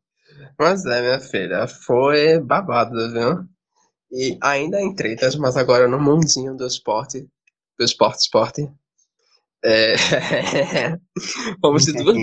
Mas 0.59 0.85
é, 0.87 1.01
minha 1.01 1.21
filha, 1.21 1.67
foi 1.67 2.39
babado, 2.39 3.13
viu? 3.13 3.45
E 4.11 4.39
ainda 4.41 4.81
em 4.81 4.95
tretas, 4.95 5.37
mas 5.37 5.57
agora 5.57 5.89
no 5.89 6.01
mundinho 6.01 6.57
do 6.57 6.67
esporte, 6.67 7.29
do 7.79 7.85
esporte, 7.85 8.21
esporte. 8.21 8.71
É... 9.65 9.95
Vamos 11.63 11.85
de 11.85 11.93
duas... 11.93 12.17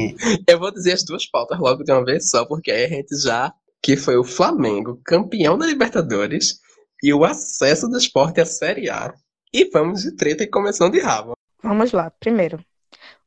Eu 0.48 0.60
vou 0.60 0.72
dizer 0.72 0.94
as 0.94 1.04
duas 1.04 1.26
pautas 1.26 1.60
logo 1.60 1.84
de 1.84 1.92
uma 1.92 2.04
vez 2.04 2.30
só, 2.30 2.46
porque 2.46 2.72
aí 2.72 2.86
a 2.86 2.90
gente 2.90 3.16
já. 3.18 3.54
Que 3.82 3.96
foi 3.96 4.18
o 4.18 4.24
Flamengo, 4.24 5.00
campeão 5.06 5.58
da 5.58 5.68
Libertadores, 5.68 6.60
e 7.04 7.14
o 7.14 7.24
acesso 7.24 7.88
do 7.88 7.98
esporte 7.98 8.42
à 8.42 8.46
Série 8.46 8.90
A. 8.90 9.14
E 9.54 9.70
vamos 9.70 10.02
de 10.02 10.16
treta 10.16 10.44
e 10.44 10.48
começando 10.48 10.94
de 10.94 11.00
rabo. 11.00 11.34
Vamos 11.62 11.92
lá, 11.92 12.12
primeiro. 12.20 12.58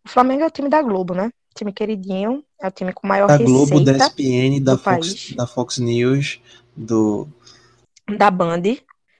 O 0.04 0.08
Flamengo 0.08 0.42
é 0.42 0.46
o 0.46 0.50
time 0.50 0.68
da 0.68 0.82
Globo, 0.82 1.14
né? 1.14 1.30
time 1.58 1.72
queridinho, 1.72 2.44
é 2.60 2.68
o 2.68 2.70
time 2.70 2.92
com 2.92 3.06
maior 3.06 3.26
da 3.26 3.36
receita 3.36 3.52
Globo, 3.52 3.84
da 3.84 3.92
ESPN, 3.92 4.62
da 4.62 4.78
Fox, 4.78 5.32
da 5.32 5.46
Fox 5.46 5.78
News, 5.78 6.40
do 6.76 7.28
da 8.16 8.30
Band. 8.30 8.62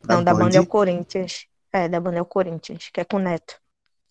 Da 0.05 0.17
Não, 0.17 0.25
da 0.25 0.33
Band 0.33 0.51
é 0.55 0.61
o 0.61 0.67
Corinthians. 0.67 1.47
É, 1.73 1.89
da 1.89 2.01
Band 2.01 2.15
é 2.15 2.23
o 2.23 2.25
Corinthians, 2.25 2.89
que 2.93 3.01
é 3.01 3.05
com 3.05 3.17
o 3.17 3.21
Neto. 3.21 3.57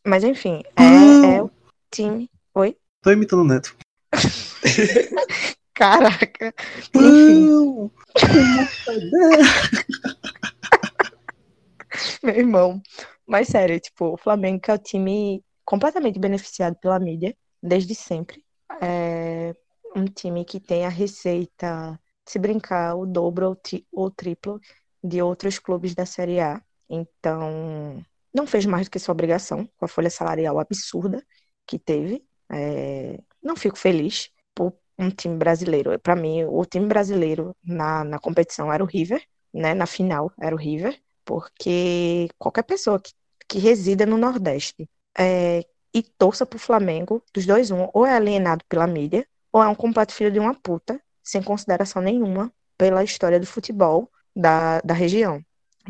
Mas 0.07 0.23
enfim, 0.23 0.63
é, 0.77 1.35
é 1.35 1.43
o 1.43 1.51
time. 1.91 2.31
Oi? 2.55 2.77
Tô 3.01 3.11
imitando 3.11 3.41
o 3.41 3.43
Neto. 3.43 3.75
Caraca. 5.75 6.53
Não. 6.95 7.91
Meu 12.23 12.35
irmão. 12.35 12.81
Mas 13.27 13.49
sério, 13.49 13.77
tipo, 13.81 14.13
o 14.13 14.17
Flamengo 14.17 14.61
é 14.69 14.73
o 14.73 14.77
time 14.77 15.43
completamente 15.65 16.17
beneficiado 16.17 16.77
pela 16.77 16.97
mídia 16.97 17.35
desde 17.61 17.93
sempre. 17.93 18.41
É 18.81 19.53
um 19.93 20.05
time 20.05 20.45
que 20.45 20.61
tem 20.61 20.85
a 20.85 20.89
receita, 20.89 21.99
se 22.25 22.39
brincar, 22.39 22.95
o 22.95 23.05
dobro 23.05 23.47
ou, 23.47 23.55
tri 23.57 23.85
ou 23.91 24.09
triplo 24.09 24.57
de 25.03 25.21
outros 25.21 25.59
clubes 25.59 25.93
da 25.93 26.05
Série 26.05 26.39
A. 26.39 26.61
Então, 26.89 28.01
não 28.37 28.47
fez 28.47 28.65
mais 28.65 28.87
do 28.87 28.91
que 28.91 28.99
sua 28.99 29.13
obrigação 29.13 29.67
com 29.77 29.85
a 29.85 29.87
folha 29.87 30.09
salarial 30.09 30.59
absurda 30.59 31.25
que 31.65 31.79
teve. 31.79 32.23
É... 32.51 33.19
Não 33.41 33.55
fico 33.55 33.77
feliz 33.77 34.29
por 34.55 34.73
um 34.97 35.09
time 35.09 35.35
brasileiro. 35.37 35.99
Para 35.99 36.15
mim, 36.15 36.45
o 36.45 36.65
time 36.65 36.85
brasileiro 36.87 37.55
na, 37.63 38.03
na 38.03 38.19
competição 38.19 38.71
era 38.71 38.83
o 38.83 38.87
River, 38.87 39.23
né? 39.53 39.73
Na 39.73 39.85
final 39.85 40.31
era 40.39 40.55
o 40.55 40.59
River, 40.59 40.99
porque 41.25 42.29
qualquer 42.37 42.63
pessoa 42.63 42.99
que, 42.99 43.11
que 43.47 43.59
resida 43.59 44.05
no 44.05 44.17
Nordeste 44.17 44.89
é, 45.17 45.65
e 45.93 46.03
torça 46.03 46.45
pro 46.45 46.59
Flamengo, 46.59 47.23
dos 47.33 47.45
dois, 47.45 47.71
um, 47.71 47.89
ou 47.93 48.05
é 48.05 48.15
alienado 48.15 48.63
pela 48.69 48.87
mídia, 48.87 49.27
ou 49.51 49.61
é 49.61 49.67
um 49.67 49.75
completo 49.75 50.13
filho 50.13 50.31
de 50.31 50.39
uma 50.39 50.53
puta, 50.53 51.01
sem 51.23 51.41
consideração 51.43 52.01
nenhuma 52.01 52.51
pela 52.77 53.03
história 53.03 53.39
do 53.39 53.45
futebol 53.47 54.11
da, 54.35 54.79
da 54.81 54.93
região. 54.93 55.43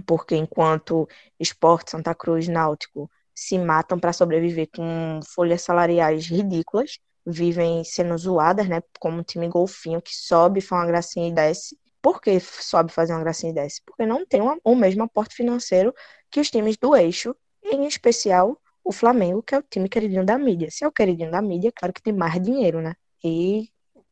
Porque 0.05 0.35
enquanto 0.35 1.07
Esporte, 1.39 1.91
Santa 1.91 2.13
Cruz, 2.13 2.47
Náutico 2.47 3.09
se 3.33 3.57
matam 3.57 3.99
para 3.99 4.13
sobreviver 4.13 4.67
com 4.75 5.19
folhas 5.23 5.61
salariais 5.61 6.25
ridículas, 6.25 6.99
vivem 7.25 7.83
sendo 7.83 8.17
zoadas, 8.17 8.67
né? 8.67 8.81
Como 8.99 9.19
um 9.19 9.23
time 9.23 9.47
golfinho 9.47 10.01
que 10.01 10.15
sobe, 10.15 10.61
faz 10.61 10.81
uma 10.81 10.87
gracinha 10.87 11.27
e 11.27 11.31
desce. 11.31 11.77
Por 12.01 12.21
que 12.21 12.39
sobe 12.39 12.91
fazer 12.91 13.13
uma 13.13 13.19
gracinha 13.19 13.51
e 13.51 13.55
desce? 13.55 13.81
Porque 13.85 14.05
não 14.05 14.25
tem 14.25 14.41
uma, 14.41 14.57
o 14.63 14.75
mesmo 14.75 15.03
aporte 15.03 15.35
financeiro 15.35 15.93
que 16.31 16.39
os 16.39 16.49
times 16.49 16.77
do 16.77 16.95
eixo, 16.95 17.35
em 17.63 17.85
especial 17.85 18.59
o 18.83 18.91
Flamengo, 18.91 19.43
que 19.43 19.53
é 19.53 19.59
o 19.59 19.63
time 19.63 19.89
queridinho 19.89 20.25
da 20.25 20.37
mídia. 20.37 20.71
Se 20.71 20.85
é 20.85 20.87
o 20.87 20.91
queridinho 20.91 21.29
da 21.29 21.41
mídia, 21.41 21.71
claro 21.75 21.93
que 21.93 22.01
tem 22.01 22.13
mais 22.13 22.41
dinheiro, 22.41 22.81
né? 22.81 22.95
E, 23.23 23.69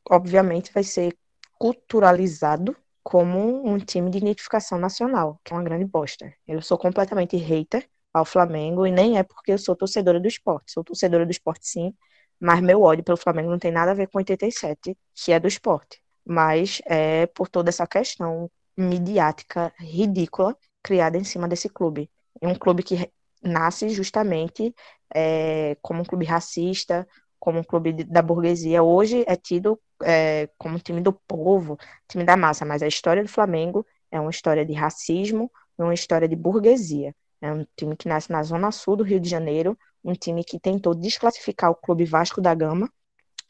obviamente, 0.09 0.71
vai 0.73 0.83
ser 0.83 1.17
culturalizado 1.57 2.75
como 3.05 3.67
um 3.69 3.77
time 3.77 4.09
de 4.09 4.17
identificação 4.17 4.79
nacional, 4.79 5.39
que 5.45 5.53
é 5.53 5.55
uma 5.55 5.63
grande 5.63 5.85
bosta. 5.85 6.33
Eu 6.47 6.59
sou 6.63 6.75
completamente 6.77 7.37
hater 7.37 7.87
ao 8.11 8.25
Flamengo 8.25 8.87
e 8.87 8.91
nem 8.91 9.19
é 9.19 9.23
porque 9.23 9.51
eu 9.53 9.59
sou 9.59 9.75
torcedora 9.75 10.19
do 10.19 10.27
esporte. 10.27 10.71
Sou 10.71 10.83
torcedora 10.83 11.23
do 11.23 11.31
esporte, 11.31 11.67
sim, 11.69 11.93
mas 12.39 12.61
meu 12.61 12.81
ódio 12.81 13.03
pelo 13.03 13.17
Flamengo 13.17 13.51
não 13.51 13.59
tem 13.59 13.71
nada 13.71 13.91
a 13.91 13.93
ver 13.93 14.07
com 14.07 14.17
87, 14.17 14.97
que 15.13 15.31
é 15.31 15.39
do 15.39 15.47
esporte. 15.47 16.01
Mas 16.25 16.81
é 16.87 17.27
por 17.27 17.47
toda 17.47 17.69
essa 17.69 17.85
questão 17.85 18.49
midiática 18.75 19.71
ridícula 19.79 20.57
criada 20.81 21.15
em 21.17 21.23
cima 21.23 21.47
desse 21.47 21.69
clube. 21.69 22.09
É 22.41 22.47
um 22.47 22.55
clube 22.55 22.81
que 22.81 23.11
nasce 23.43 23.87
justamente 23.89 24.73
é, 25.13 25.77
como 25.81 26.01
um 26.01 26.05
clube 26.05 26.25
racista, 26.25 27.07
como 27.45 27.59
um 27.59 27.63
clube 27.63 28.03
da 28.05 28.23
burguesia. 28.23 28.81
Hoje 28.81 29.23
é 29.27 29.35
tido 29.35 29.79
é, 30.03 30.49
como 30.57 30.79
time 30.79 30.99
do 30.99 31.13
povo, 31.13 31.77
time 32.07 32.23
da 32.23 32.35
massa, 32.35 32.65
mas 32.65 32.81
a 32.81 32.87
história 32.87 33.21
do 33.21 33.29
Flamengo 33.29 33.85
é 34.09 34.19
uma 34.19 34.31
história 34.31 34.65
de 34.65 34.73
racismo, 34.73 35.51
uma 35.77 35.93
história 35.93 36.27
de 36.27 36.35
burguesia. 36.35 37.15
É 37.39 37.53
um 37.53 37.63
time 37.77 37.95
que 37.95 38.07
nasce 38.07 38.31
na 38.31 38.41
zona 38.41 38.71
sul 38.71 38.95
do 38.95 39.03
Rio 39.03 39.19
de 39.19 39.29
Janeiro, 39.29 39.77
um 40.03 40.13
time 40.13 40.43
que 40.43 40.59
tentou 40.59 40.95
desclassificar 40.95 41.69
o 41.69 41.75
clube 41.75 42.03
Vasco 42.03 42.41
da 42.41 42.55
Gama. 42.55 42.91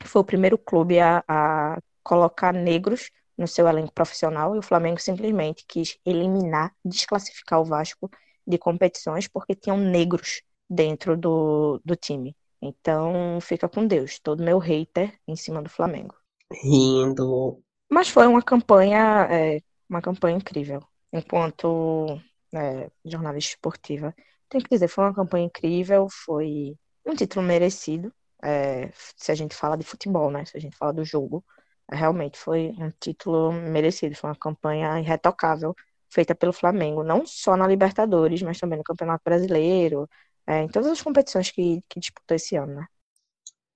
Foi 0.04 0.22
o 0.22 0.26
primeiro 0.26 0.58
clube 0.58 1.00
a, 1.00 1.24
a 1.26 1.80
colocar 2.04 2.54
negros 2.54 3.10
no 3.38 3.48
seu 3.48 3.66
elenco 3.66 3.94
profissional 3.94 4.56
e 4.56 4.60
o 4.60 4.62
Flamengo 4.62 5.00
simplesmente 5.00 5.64
quis 5.66 5.98
eliminar, 6.06 6.76
desclassificar 6.84 7.62
o 7.62 7.66
Vasco 7.66 8.12
de 8.46 8.58
competições 8.58 9.26
porque 9.26 9.56
tinham 9.56 9.78
negros 9.78 10.42
dentro 10.70 11.16
do, 11.16 11.80
do 11.86 11.96
time. 11.96 12.36
Então, 12.68 13.40
fica 13.42 13.68
com 13.70 13.86
Deus, 13.86 14.20
todo 14.20 14.44
meu 14.44 14.60
hater 14.60 15.18
em 15.28 15.36
cima 15.36 15.62
do 15.62 15.70
Flamengo. 15.70 16.16
Rindo. 16.52 17.62
Mas 17.90 18.10
foi 18.10 18.28
uma 18.28 18.42
campanha, 18.42 19.28
é, 19.30 19.62
uma 19.90 20.02
campanha 20.02 20.38
incrível. 20.38 20.82
Enquanto 21.12 22.20
é, 22.54 22.90
jornalista 23.06 23.52
esportiva, 23.52 24.14
tenho 24.50 24.64
que 24.64 24.70
dizer, 24.70 24.88
foi 24.88 25.04
uma 25.06 25.14
campanha 25.14 25.46
incrível, 25.46 26.08
foi 26.10 26.76
um 27.06 27.16
título 27.16 27.46
merecido. 27.46 28.14
É, 28.44 28.92
se 29.18 29.32
a 29.32 29.36
gente 29.36 29.56
fala 29.56 29.78
de 29.78 29.84
futebol, 29.84 30.30
né? 30.30 30.46
Se 30.46 30.58
a 30.58 30.60
gente 30.60 30.76
fala 30.78 30.94
do 30.94 31.06
jogo, 31.06 31.44
realmente 31.92 32.38
foi 32.38 32.74
um 32.78 32.92
título 33.00 33.52
merecido. 33.52 34.16
Foi 34.16 34.30
uma 34.30 34.36
campanha 34.36 35.00
irretocável 35.00 35.76
feita 36.10 36.36
pelo 36.36 36.54
Flamengo, 36.54 37.04
não 37.04 37.26
só 37.26 37.58
na 37.58 37.68
Libertadores, 37.68 38.42
mas 38.42 38.60
também 38.60 38.78
no 38.78 38.84
Campeonato 38.84 39.24
Brasileiro, 39.24 40.10
é, 40.48 40.64
em 40.64 40.68
todas 40.68 40.92
as 40.92 41.02
competições 41.02 41.52
que, 41.52 41.82
que 41.90 42.00
disputou 42.00 42.36
esse 42.36 42.56
ano, 42.56 42.76
né? 42.76 42.88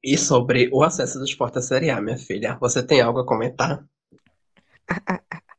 E 0.03 0.17
sobre 0.17 0.69
o 0.71 0.81
acesso 0.83 1.19
do 1.19 1.25
esporte 1.25 1.59
à 1.59 1.61
Série 1.61 1.89
A, 1.89 2.01
minha 2.01 2.17
filha, 2.17 2.57
você 2.59 2.81
tem 2.81 3.01
algo 3.01 3.19
a 3.19 3.25
comentar? 3.25 3.83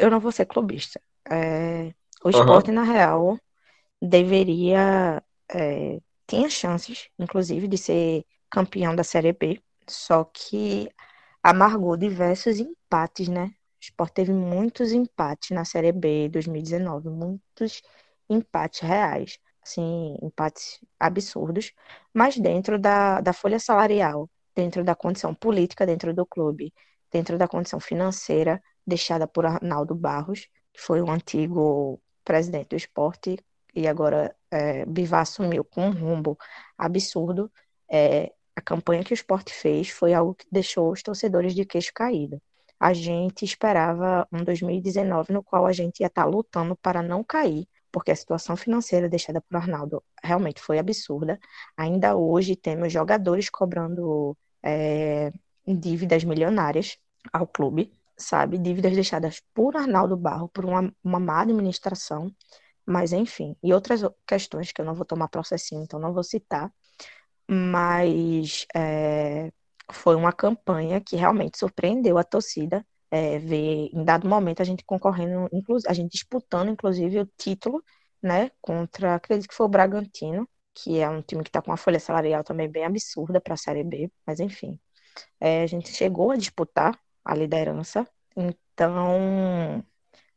Eu 0.00 0.10
não 0.10 0.18
vou 0.18 0.32
ser 0.32 0.46
clubista. 0.46 1.00
É, 1.30 1.92
o 2.24 2.30
esporte, 2.30 2.70
uhum. 2.70 2.76
na 2.76 2.82
real, 2.84 3.38
deveria. 4.00 5.22
É, 5.52 6.00
tinha 6.26 6.48
chances, 6.48 7.10
inclusive, 7.18 7.68
de 7.68 7.76
ser 7.76 8.24
campeão 8.48 8.96
da 8.96 9.04
Série 9.04 9.32
B, 9.32 9.62
só 9.86 10.24
que 10.24 10.88
amargou 11.42 11.96
diversos 11.96 12.58
empates, 12.58 13.28
né? 13.28 13.46
O 13.46 13.84
Sport 13.84 14.12
teve 14.14 14.32
muitos 14.32 14.92
empates 14.92 15.50
na 15.50 15.64
Série 15.66 15.92
B 15.92 16.30
2019, 16.30 17.10
muitos 17.10 17.82
empates 18.30 18.80
reais, 18.80 19.38
assim, 19.64 20.16
empates 20.22 20.80
absurdos, 20.98 21.72
mas 22.12 22.36
dentro 22.38 22.78
da, 22.78 23.20
da 23.20 23.32
folha 23.32 23.58
salarial, 23.58 24.30
dentro 24.54 24.84
da 24.84 24.94
condição 24.94 25.34
política 25.34 25.86
dentro 25.86 26.14
do 26.14 26.26
clube, 26.26 26.72
dentro 27.10 27.38
da 27.38 27.48
condição 27.48 27.80
financeira 27.80 28.62
deixada 28.86 29.26
por 29.26 29.46
Arnaldo 29.46 29.94
Barros, 29.94 30.48
que 30.72 30.80
foi 30.80 31.00
o 31.00 31.10
antigo 31.10 32.00
presidente 32.24 32.70
do 32.70 32.76
esporte 32.76 33.38
e 33.74 33.88
agora 33.88 34.34
é, 34.50 34.84
Bivar 34.86 35.22
assumiu 35.22 35.64
com 35.64 35.86
um 35.88 35.92
rumbo 35.92 36.38
absurdo. 36.78 37.50
É, 37.90 38.32
a 38.56 38.60
campanha 38.60 39.04
que 39.04 39.12
o 39.12 39.14
esporte 39.14 39.52
fez 39.52 39.90
foi 39.90 40.14
algo 40.14 40.34
que 40.34 40.46
deixou 40.50 40.92
os 40.92 41.02
torcedores 41.02 41.54
de 41.54 41.64
queixo 41.64 41.92
caído 41.94 42.40
a 42.78 42.92
gente 42.92 43.44
esperava 43.44 44.26
um 44.32 44.44
2019 44.44 45.32
no 45.32 45.42
qual 45.42 45.66
a 45.66 45.72
gente 45.72 46.00
ia 46.00 46.06
estar 46.06 46.24
lutando 46.26 46.76
para 46.76 47.02
não 47.02 47.24
cair, 47.24 47.66
porque 47.94 48.10
a 48.10 48.16
situação 48.16 48.56
financeira 48.56 49.08
deixada 49.08 49.40
por 49.40 49.56
Arnaldo 49.56 50.02
realmente 50.20 50.60
foi 50.60 50.80
absurda. 50.80 51.38
Ainda 51.76 52.16
hoje 52.16 52.56
temos 52.56 52.92
jogadores 52.92 53.48
cobrando 53.48 54.36
é, 54.60 55.30
dívidas 55.64 56.24
milionárias 56.24 56.98
ao 57.32 57.46
clube, 57.46 57.92
sabe? 58.16 58.58
Dívidas 58.58 58.94
deixadas 58.94 59.40
por 59.54 59.76
Arnaldo 59.76 60.16
Barro, 60.16 60.48
por 60.48 60.64
uma, 60.64 60.92
uma 61.04 61.20
má 61.20 61.42
administração, 61.42 62.34
mas 62.84 63.12
enfim. 63.12 63.56
E 63.62 63.72
outras 63.72 64.00
questões 64.26 64.72
que 64.72 64.80
eu 64.80 64.84
não 64.84 64.94
vou 64.94 65.04
tomar 65.06 65.28
processinho, 65.28 65.84
então 65.84 66.00
não 66.00 66.12
vou 66.12 66.24
citar, 66.24 66.72
mas 67.48 68.66
é, 68.74 69.52
foi 69.92 70.16
uma 70.16 70.32
campanha 70.32 71.00
que 71.00 71.14
realmente 71.14 71.58
surpreendeu 71.58 72.18
a 72.18 72.24
torcida. 72.24 72.84
É, 73.10 73.38
ver 73.38 73.90
em 73.92 74.04
dado 74.04 74.28
momento 74.28 74.60
a 74.60 74.64
gente 74.64 74.84
concorrendo, 74.84 75.48
a 75.86 75.92
gente 75.92 76.12
disputando 76.12 76.68
inclusive 76.70 77.20
o 77.20 77.26
título, 77.38 77.82
né, 78.22 78.50
contra, 78.60 79.14
acredito 79.14 79.48
que 79.48 79.54
foi 79.54 79.66
o 79.66 79.68
Bragantino, 79.68 80.48
que 80.74 80.98
é 80.98 81.08
um 81.08 81.22
time 81.22 81.42
que 81.44 81.48
está 81.50 81.62
com 81.62 81.70
uma 81.70 81.76
folha 81.76 82.00
salarial 82.00 82.42
também 82.42 82.68
bem 82.68 82.84
absurda 82.84 83.40
para 83.40 83.54
a 83.54 83.56
Série 83.56 83.84
B, 83.84 84.10
mas 84.26 84.40
enfim, 84.40 84.78
é, 85.40 85.62
a 85.62 85.66
gente 85.66 85.90
chegou 85.92 86.30
a 86.30 86.36
disputar 86.36 86.98
a 87.24 87.34
liderança, 87.34 88.06
então 88.36 89.84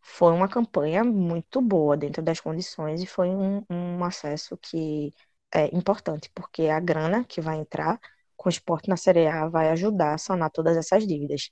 foi 0.01 0.33
uma 0.33 0.47
campanha 0.47 1.03
muito 1.03 1.61
boa 1.61 1.97
dentro 1.97 2.21
das 2.23 2.39
condições 2.39 3.01
e 3.01 3.05
foi 3.07 3.29
um, 3.29 3.63
um 3.69 4.03
acesso 4.03 4.57
que 4.57 5.13
é 5.53 5.65
importante, 5.75 6.29
porque 6.33 6.63
a 6.69 6.79
grana 6.79 7.23
que 7.25 7.41
vai 7.41 7.57
entrar 7.59 7.99
com 8.35 8.49
o 8.49 8.51
esporte 8.51 8.89
na 8.89 8.97
Série 8.97 9.27
A 9.27 9.47
vai 9.47 9.69
ajudar 9.69 10.13
a 10.15 10.17
sanar 10.17 10.51
todas 10.51 10.77
essas 10.77 11.05
dívidas. 11.07 11.49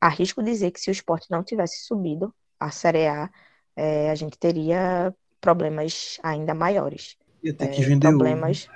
Arrisco 0.00 0.42
dizer 0.42 0.70
que 0.70 0.80
se 0.80 0.90
o 0.90 0.92
esporte 0.92 1.30
não 1.30 1.42
tivesse 1.42 1.84
subido 1.84 2.34
a 2.58 2.70
Série 2.70 3.06
A, 3.06 3.30
é, 3.76 4.10
a 4.10 4.14
gente 4.14 4.38
teria 4.38 5.14
problemas 5.40 6.18
ainda 6.22 6.54
maiores. 6.54 7.16
Ia 7.42 7.54
ter 7.54 7.68
que 7.68 7.82
é, 7.82 7.84
vender 7.84 8.08
problemas, 8.08 8.68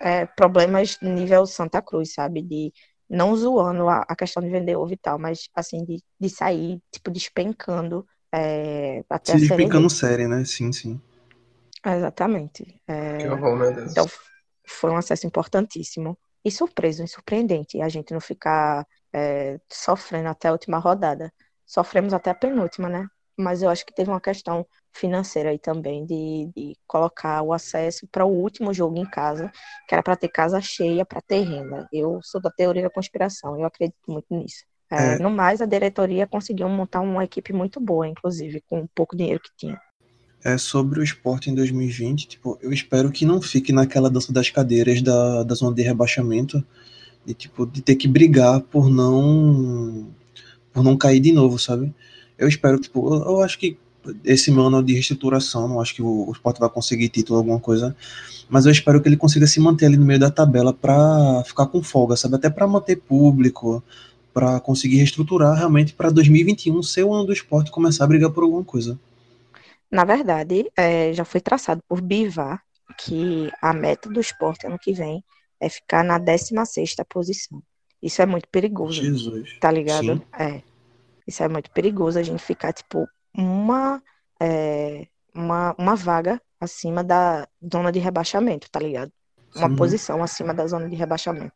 é, 0.00 0.26
problemas 0.26 0.98
nível 1.00 1.46
Santa 1.46 1.82
Cruz, 1.82 2.12
sabe? 2.14 2.42
De 2.42 2.72
não 3.08 3.36
zoando 3.36 3.88
a, 3.88 4.04
a, 4.08 4.16
questão 4.16 4.42
de 4.42 4.48
vender 4.48 4.76
ovo 4.76 4.92
e 4.92 4.96
tal, 4.96 5.18
mas 5.18 5.48
assim, 5.54 5.84
de, 5.84 6.02
de 6.18 6.28
sair, 6.28 6.80
tipo, 6.90 7.10
despencando 7.10 8.06
é, 8.32 9.04
até 9.08 9.32
Se 9.32 9.38
despencando 9.38 9.88
série, 9.88 10.26
né? 10.26 10.44
Sim, 10.44 10.72
sim. 10.72 11.00
Exatamente. 11.84 12.80
É, 12.86 13.18
que 13.18 13.28
horror, 13.28 13.56
meu 13.56 13.72
Deus. 13.72 13.92
Então, 13.92 14.06
foi 14.66 14.90
um 14.90 14.96
acesso 14.96 15.26
importantíssimo 15.26 16.18
e 16.44 16.50
surpreso 16.50 17.02
e 17.02 17.08
surpreendente 17.08 17.80
a 17.80 17.88
gente 17.88 18.12
não 18.12 18.20
ficar 18.20 18.86
é, 19.16 19.58
sofrendo 19.72 20.28
até 20.28 20.48
a 20.48 20.52
última 20.52 20.78
rodada. 20.78 21.32
Sofremos 21.64 22.12
até 22.12 22.30
a 22.30 22.34
penúltima, 22.34 22.88
né? 22.88 23.06
Mas 23.38 23.62
eu 23.62 23.70
acho 23.70 23.84
que 23.84 23.94
teve 23.94 24.10
uma 24.10 24.20
questão 24.20 24.66
financeira 24.92 25.50
aí 25.50 25.58
também 25.58 26.04
de, 26.04 26.50
de 26.54 26.76
colocar 26.86 27.42
o 27.42 27.52
acesso 27.52 28.06
para 28.12 28.26
o 28.26 28.30
último 28.30 28.72
jogo 28.74 28.98
em 28.98 29.04
casa, 29.04 29.50
que 29.88 29.94
era 29.94 30.02
para 30.02 30.16
ter 30.16 30.28
casa 30.28 30.60
cheia, 30.60 31.04
para 31.04 31.22
ter 31.22 31.40
renda. 31.40 31.88
Eu 31.92 32.20
sou 32.22 32.40
da 32.40 32.50
teoria 32.50 32.82
da 32.82 32.90
conspiração, 32.90 33.58
eu 33.58 33.64
acredito 33.64 33.96
muito 34.06 34.26
nisso. 34.30 34.64
É, 34.90 35.14
é. 35.14 35.18
No 35.18 35.30
mais, 35.30 35.60
a 35.60 35.66
diretoria 35.66 36.26
conseguiu 36.26 36.68
montar 36.68 37.00
uma 37.00 37.24
equipe 37.24 37.52
muito 37.52 37.80
boa, 37.80 38.06
inclusive, 38.06 38.62
com 38.68 38.82
o 38.82 38.88
pouco 38.94 39.16
dinheiro 39.16 39.40
que 39.40 39.50
tinha 39.56 39.80
é 40.44 40.56
sobre 40.56 41.00
o 41.00 41.02
esporte 41.02 41.50
em 41.50 41.54
2020, 41.56 42.28
tipo, 42.28 42.56
eu 42.62 42.72
espero 42.72 43.10
que 43.10 43.26
não 43.26 43.42
fique 43.42 43.72
naquela 43.72 44.08
dança 44.08 44.32
das 44.32 44.48
cadeiras 44.48 45.02
da, 45.02 45.42
da 45.42 45.54
zona 45.56 45.74
de 45.74 45.82
rebaixamento, 45.82 46.64
de 47.26 47.34
tipo, 47.34 47.66
de 47.66 47.82
ter 47.82 47.96
que 47.96 48.06
brigar 48.06 48.60
por 48.60 48.88
não 48.88 50.06
por 50.72 50.84
não 50.84 50.96
cair 50.96 51.20
de 51.20 51.32
novo, 51.32 51.58
sabe? 51.58 51.92
Eu 52.38 52.46
espero, 52.48 52.78
tipo, 52.78 53.14
eu, 53.14 53.22
eu 53.24 53.42
acho 53.42 53.58
que 53.58 53.78
esse 54.24 54.50
ano 54.50 54.82
de 54.82 54.92
reestruturação, 54.92 55.66
não 55.66 55.80
acho 55.80 55.94
que 55.94 56.02
o, 56.02 56.28
o 56.28 56.32
esporte 56.32 56.60
vai 56.60 56.68
conseguir 56.68 57.08
título, 57.08 57.38
alguma 57.38 57.58
coisa, 57.58 57.96
mas 58.48 58.66
eu 58.66 58.72
espero 58.72 59.00
que 59.00 59.08
ele 59.08 59.16
consiga 59.16 59.46
se 59.46 59.58
manter 59.58 59.86
ali 59.86 59.96
no 59.96 60.04
meio 60.04 60.20
da 60.20 60.30
tabela 60.30 60.72
para 60.72 61.42
ficar 61.44 61.66
com 61.66 61.82
folga, 61.82 62.14
sabe? 62.14 62.36
Até 62.36 62.48
para 62.50 62.66
manter 62.66 62.96
público, 62.96 63.82
para 64.32 64.60
conseguir 64.60 64.98
reestruturar 64.98 65.56
realmente 65.56 65.94
para 65.94 66.10
2021 66.10 66.82
ser 66.82 67.04
o 67.04 67.12
ano 67.12 67.24
do 67.24 67.32
esporte 67.32 67.70
começar 67.70 68.04
a 68.04 68.06
brigar 68.06 68.30
por 68.30 68.44
alguma 68.44 68.62
coisa. 68.62 68.98
Na 69.90 70.04
verdade, 70.04 70.66
é, 70.76 71.12
já 71.12 71.24
foi 71.24 71.40
traçado 71.40 71.82
por 71.88 72.00
Bivar 72.00 72.62
que 72.98 73.50
a 73.60 73.72
meta 73.72 74.08
do 74.08 74.20
esporte 74.20 74.66
ano 74.66 74.78
que 74.78 74.92
vem 74.92 75.24
é 75.60 75.68
ficar 75.68 76.04
na 76.04 76.18
16ª 76.18 77.04
posição. 77.08 77.62
Isso 78.02 78.20
é 78.22 78.26
muito 78.26 78.48
perigoso. 78.48 79.02
Jesus. 79.02 79.58
Tá 79.58 79.70
ligado? 79.70 80.16
Sim. 80.16 80.22
É. 80.38 80.62
Isso 81.26 81.42
é 81.42 81.48
muito 81.48 81.70
perigoso 81.70 82.18
a 82.18 82.22
gente 82.22 82.42
ficar, 82.42 82.72
tipo, 82.72 83.08
uma, 83.34 84.02
é, 84.40 85.06
uma, 85.34 85.74
uma 85.78 85.96
vaga 85.96 86.40
acima 86.60 87.02
da 87.02 87.48
zona 87.72 87.90
de 87.90 87.98
rebaixamento, 87.98 88.70
tá 88.70 88.78
ligado? 88.78 89.12
Uma 89.54 89.68
Sim. 89.68 89.76
posição 89.76 90.22
acima 90.22 90.54
da 90.54 90.66
zona 90.66 90.88
de 90.88 90.94
rebaixamento. 90.94 91.54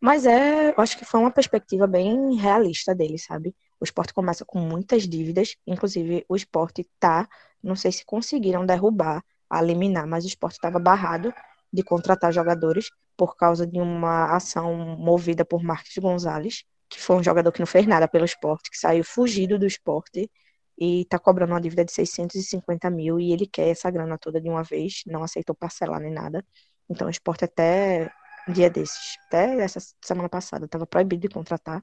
Mas 0.00 0.26
é, 0.26 0.70
eu 0.70 0.74
acho 0.78 0.98
que 0.98 1.04
foi 1.04 1.20
uma 1.20 1.30
perspectiva 1.30 1.86
bem 1.86 2.34
realista 2.36 2.94
dele, 2.94 3.18
sabe? 3.18 3.54
O 3.80 3.84
esporte 3.84 4.14
começa 4.14 4.44
com 4.44 4.58
muitas 4.58 5.06
dívidas, 5.06 5.56
inclusive 5.66 6.24
o 6.28 6.34
esporte 6.34 6.88
tá, 6.98 7.28
não 7.62 7.76
sei 7.76 7.92
se 7.92 8.04
conseguiram 8.04 8.66
derrubar, 8.66 9.22
a 9.48 9.60
liminar, 9.60 10.06
mas 10.06 10.24
o 10.24 10.28
esporte 10.28 10.54
estava 10.54 10.78
barrado 10.78 11.32
de 11.74 11.82
contratar 11.82 12.32
jogadores 12.32 12.88
por 13.16 13.36
causa 13.36 13.66
de 13.66 13.80
uma 13.80 14.36
ação 14.36 14.96
movida 14.96 15.44
por 15.44 15.62
Marcos 15.62 15.96
Gonzalez, 15.98 16.62
que 16.88 17.00
foi 17.00 17.16
um 17.16 17.22
jogador 17.22 17.50
que 17.50 17.58
não 17.58 17.66
fez 17.66 17.84
nada 17.86 18.06
pelo 18.06 18.24
esporte, 18.24 18.70
que 18.70 18.78
saiu 18.78 19.02
fugido 19.02 19.58
do 19.58 19.66
esporte 19.66 20.30
e 20.78 21.02
está 21.02 21.18
cobrando 21.18 21.52
uma 21.52 21.60
dívida 21.60 21.84
de 21.84 21.92
650 21.92 22.88
mil 22.90 23.18
e 23.18 23.32
ele 23.32 23.46
quer 23.46 23.68
essa 23.70 23.90
grana 23.90 24.16
toda 24.16 24.40
de 24.40 24.48
uma 24.48 24.62
vez, 24.62 25.02
não 25.06 25.24
aceitou 25.24 25.54
parcelar 25.54 26.00
nem 26.00 26.12
nada. 26.12 26.44
Então 26.88 27.08
o 27.08 27.10
esporte 27.10 27.44
até 27.44 28.08
dia 28.48 28.70
desses, 28.70 29.16
até 29.26 29.60
essa 29.60 29.80
semana 30.04 30.28
passada, 30.28 30.66
estava 30.66 30.86
proibido 30.86 31.22
de 31.22 31.34
contratar 31.34 31.82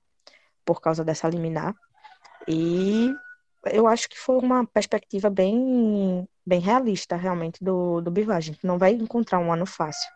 por 0.64 0.80
causa 0.80 1.04
dessa 1.04 1.28
liminar. 1.28 1.76
E 2.48 3.12
eu 3.66 3.88
acho 3.88 4.10
que 4.10 4.18
foi 4.18 4.38
uma 4.38 4.66
perspectiva 4.66 5.30
bem, 5.30 6.28
bem 6.46 6.60
realista, 6.60 7.16
realmente, 7.16 7.64
do, 7.64 8.02
do 8.02 8.12
Bivar. 8.12 8.38
A 8.38 8.42
gente 8.42 8.60
não 8.66 8.78
vai 8.78 8.92
encontrar 8.94 9.40
um 9.40 9.52
ano 9.54 9.66
fácil. 9.66 10.10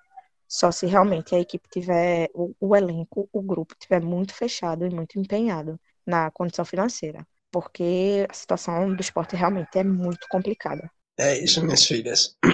Só 0.48 0.72
se 0.72 0.86
realmente 0.86 1.36
a 1.36 1.40
equipe 1.40 1.68
tiver, 1.70 2.30
o, 2.34 2.56
o 2.60 2.76
elenco, 2.76 3.28
o 3.32 3.42
grupo 3.42 3.76
tiver 3.80 4.02
muito 4.02 4.34
fechado 4.34 4.86
e 4.86 4.90
muito 4.90 5.20
empenhado 5.20 5.80
na 6.06 6.32
condição 6.32 6.64
financeira. 6.66 7.26
Porque 7.52 8.28
a 8.30 8.34
situação 8.34 8.94
do 8.94 9.02
esporte 9.02 9.36
realmente 9.36 9.78
é 9.78 9.84
muito 9.84 10.28
complicada. 10.30 10.90
É 11.18 11.38
isso, 11.38 11.64
minhas 11.64 11.86
filhas. 11.86 12.36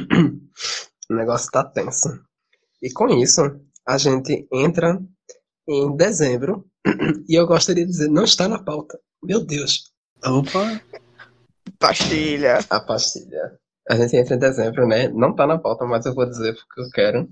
O 1.09 1.13
negócio 1.13 1.51
tá 1.51 1.61
tenso. 1.61 2.07
E 2.81 2.89
com 2.93 3.09
isso, 3.09 3.41
a 3.85 3.97
gente 3.97 4.47
entra 4.49 4.97
em 5.67 5.93
dezembro. 5.95 6.65
E 7.27 7.35
eu 7.37 7.45
gostaria 7.45 7.85
de 7.85 7.91
dizer, 7.91 8.09
não 8.09 8.23
está 8.23 8.47
na 8.47 8.63
pauta. 8.63 8.97
Meu 9.21 9.45
Deus, 9.45 9.90
Opa, 10.23 10.79
Pastilha! 11.79 12.59
a 12.69 12.79
pastilha. 12.79 13.57
A 13.89 13.95
gente 13.95 14.15
entra 14.15 14.35
em 14.35 14.39
dezembro, 14.39 14.87
né? 14.87 15.07
Não 15.07 15.35
tá 15.35 15.47
na 15.47 15.57
pauta, 15.57 15.83
mas 15.85 16.05
eu 16.05 16.13
vou 16.13 16.27
dizer 16.27 16.55
porque 16.55 16.81
eu 16.81 16.89
quero. 16.91 17.29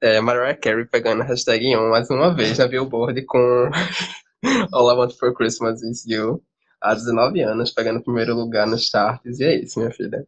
É, 0.00 0.20
Mariah 0.20 0.56
Carey 0.56 0.86
pegando 0.86 1.20
a 1.20 1.24
hashtag 1.26 1.76
1 1.76 1.90
mais 1.90 2.08
uma 2.08 2.34
vez 2.34 2.56
na 2.56 2.66
Billboard 2.66 3.22
com 3.26 3.38
All 4.72 4.90
I 4.90 4.96
Want 4.96 5.12
for 5.18 5.34
Christmas 5.34 5.82
Is 5.82 6.06
You. 6.06 6.42
Há 6.80 6.94
19 6.94 7.42
anos, 7.42 7.72
pegando 7.72 7.98
o 7.98 8.02
primeiro 8.02 8.34
lugar 8.34 8.66
nos 8.66 8.86
charts. 8.86 9.38
E 9.38 9.44
é 9.44 9.54
isso, 9.56 9.78
minha 9.78 9.90
filha. 9.90 10.26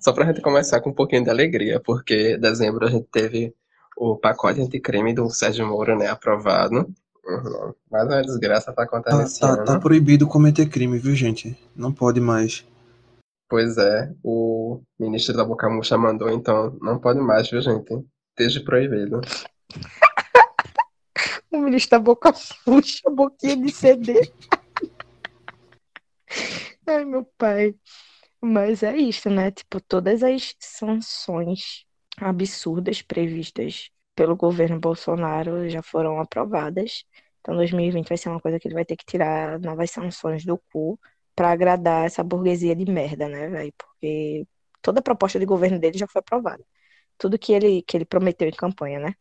Só 0.00 0.12
pra 0.12 0.26
gente 0.26 0.42
começar 0.42 0.82
com 0.82 0.90
um 0.90 0.94
pouquinho 0.94 1.24
de 1.24 1.30
alegria, 1.30 1.80
porque 1.80 2.34
em 2.34 2.40
dezembro 2.40 2.86
a 2.86 2.90
gente 2.90 3.08
teve 3.10 3.54
o 3.96 4.18
pacote 4.18 4.60
anticrime 4.60 5.14
do 5.14 5.30
Sérgio 5.30 5.66
Moro, 5.66 5.96
né? 5.96 6.08
Aprovado. 6.08 6.86
Mais 7.90 8.06
uma 8.06 8.22
desgraça 8.22 8.72
pra 8.72 8.86
contar 8.86 9.10
tá, 9.10 9.18
nesse 9.18 9.40
tá, 9.40 9.52
ano. 9.52 9.64
tá 9.64 9.78
proibido 9.78 10.26
cometer 10.26 10.68
crime, 10.68 10.98
viu, 10.98 11.14
gente? 11.14 11.56
Não 11.74 11.92
pode 11.92 12.20
mais. 12.20 12.66
Pois 13.48 13.78
é, 13.78 14.12
o 14.22 14.80
ministro 14.98 15.36
da 15.36 15.44
Boca 15.44 15.68
Murcha 15.68 15.96
mandou, 15.96 16.30
então 16.30 16.76
não 16.80 16.98
pode 16.98 17.20
mais, 17.20 17.48
viu, 17.48 17.60
gente? 17.60 18.04
Esteja 18.30 18.64
proibido. 18.64 19.20
O 21.54 21.58
ministro 21.58 21.92
da 21.92 21.98
boca 22.00 22.32
puxa, 22.64 23.08
boquinha 23.08 23.56
de 23.56 23.70
CD. 23.70 24.28
Ai, 26.84 27.04
meu 27.04 27.24
pai. 27.38 27.76
Mas 28.40 28.82
é 28.82 28.96
isso, 28.96 29.30
né? 29.30 29.52
Tipo, 29.52 29.80
todas 29.80 30.24
as 30.24 30.56
sanções 30.58 31.86
absurdas 32.16 33.02
previstas 33.02 33.88
pelo 34.14 34.36
governo 34.36 34.78
Bolsonaro 34.80 35.68
já 35.68 35.82
foram 35.82 36.20
aprovadas. 36.20 37.04
Então, 37.40 37.56
2020 37.56 38.08
vai 38.08 38.18
ser 38.18 38.28
uma 38.28 38.40
coisa 38.40 38.58
que 38.58 38.68
ele 38.68 38.74
vai 38.74 38.84
ter 38.84 38.96
que 38.96 39.04
tirar 39.04 39.58
novas 39.60 39.90
sanções 39.90 40.44
do 40.44 40.58
cu 40.72 40.98
pra 41.34 41.50
agradar 41.50 42.06
essa 42.06 42.22
burguesia 42.24 42.74
de 42.76 42.84
merda, 42.90 43.28
né, 43.28 43.48
velho? 43.48 43.72
Porque 43.76 44.46
toda 44.82 45.00
a 45.00 45.02
proposta 45.02 45.38
de 45.38 45.46
governo 45.46 45.78
dele 45.78 45.98
já 45.98 46.06
foi 46.06 46.20
aprovada. 46.20 46.64
Tudo 47.18 47.38
que 47.38 47.52
ele, 47.52 47.82
que 47.82 47.96
ele 47.96 48.04
prometeu 48.04 48.48
em 48.48 48.52
campanha, 48.52 49.00
né? 49.00 49.14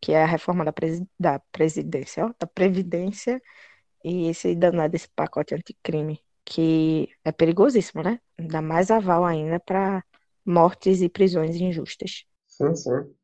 Que 0.00 0.12
é 0.12 0.22
a 0.24 0.26
reforma 0.26 0.64
da, 0.64 0.72
presi 0.72 1.06
da 1.18 1.40
presidência, 1.52 2.26
ó, 2.26 2.32
da 2.38 2.46
Previdência 2.46 3.40
e 4.04 4.28
esse 4.28 4.54
danado 4.54 4.92
desse 4.92 5.08
pacote 5.10 5.54
anticrime, 5.54 6.22
que 6.44 7.08
é 7.24 7.32
perigosíssimo, 7.32 8.02
né? 8.02 8.20
Dá 8.38 8.62
mais 8.62 8.90
aval 8.90 9.24
ainda 9.24 9.60
para 9.60 10.04
mortes 10.44 11.02
e 11.02 11.08
prisões 11.08 11.56
injustas. 11.56 12.24
Sim, 12.46 12.74
sim. 12.74 13.17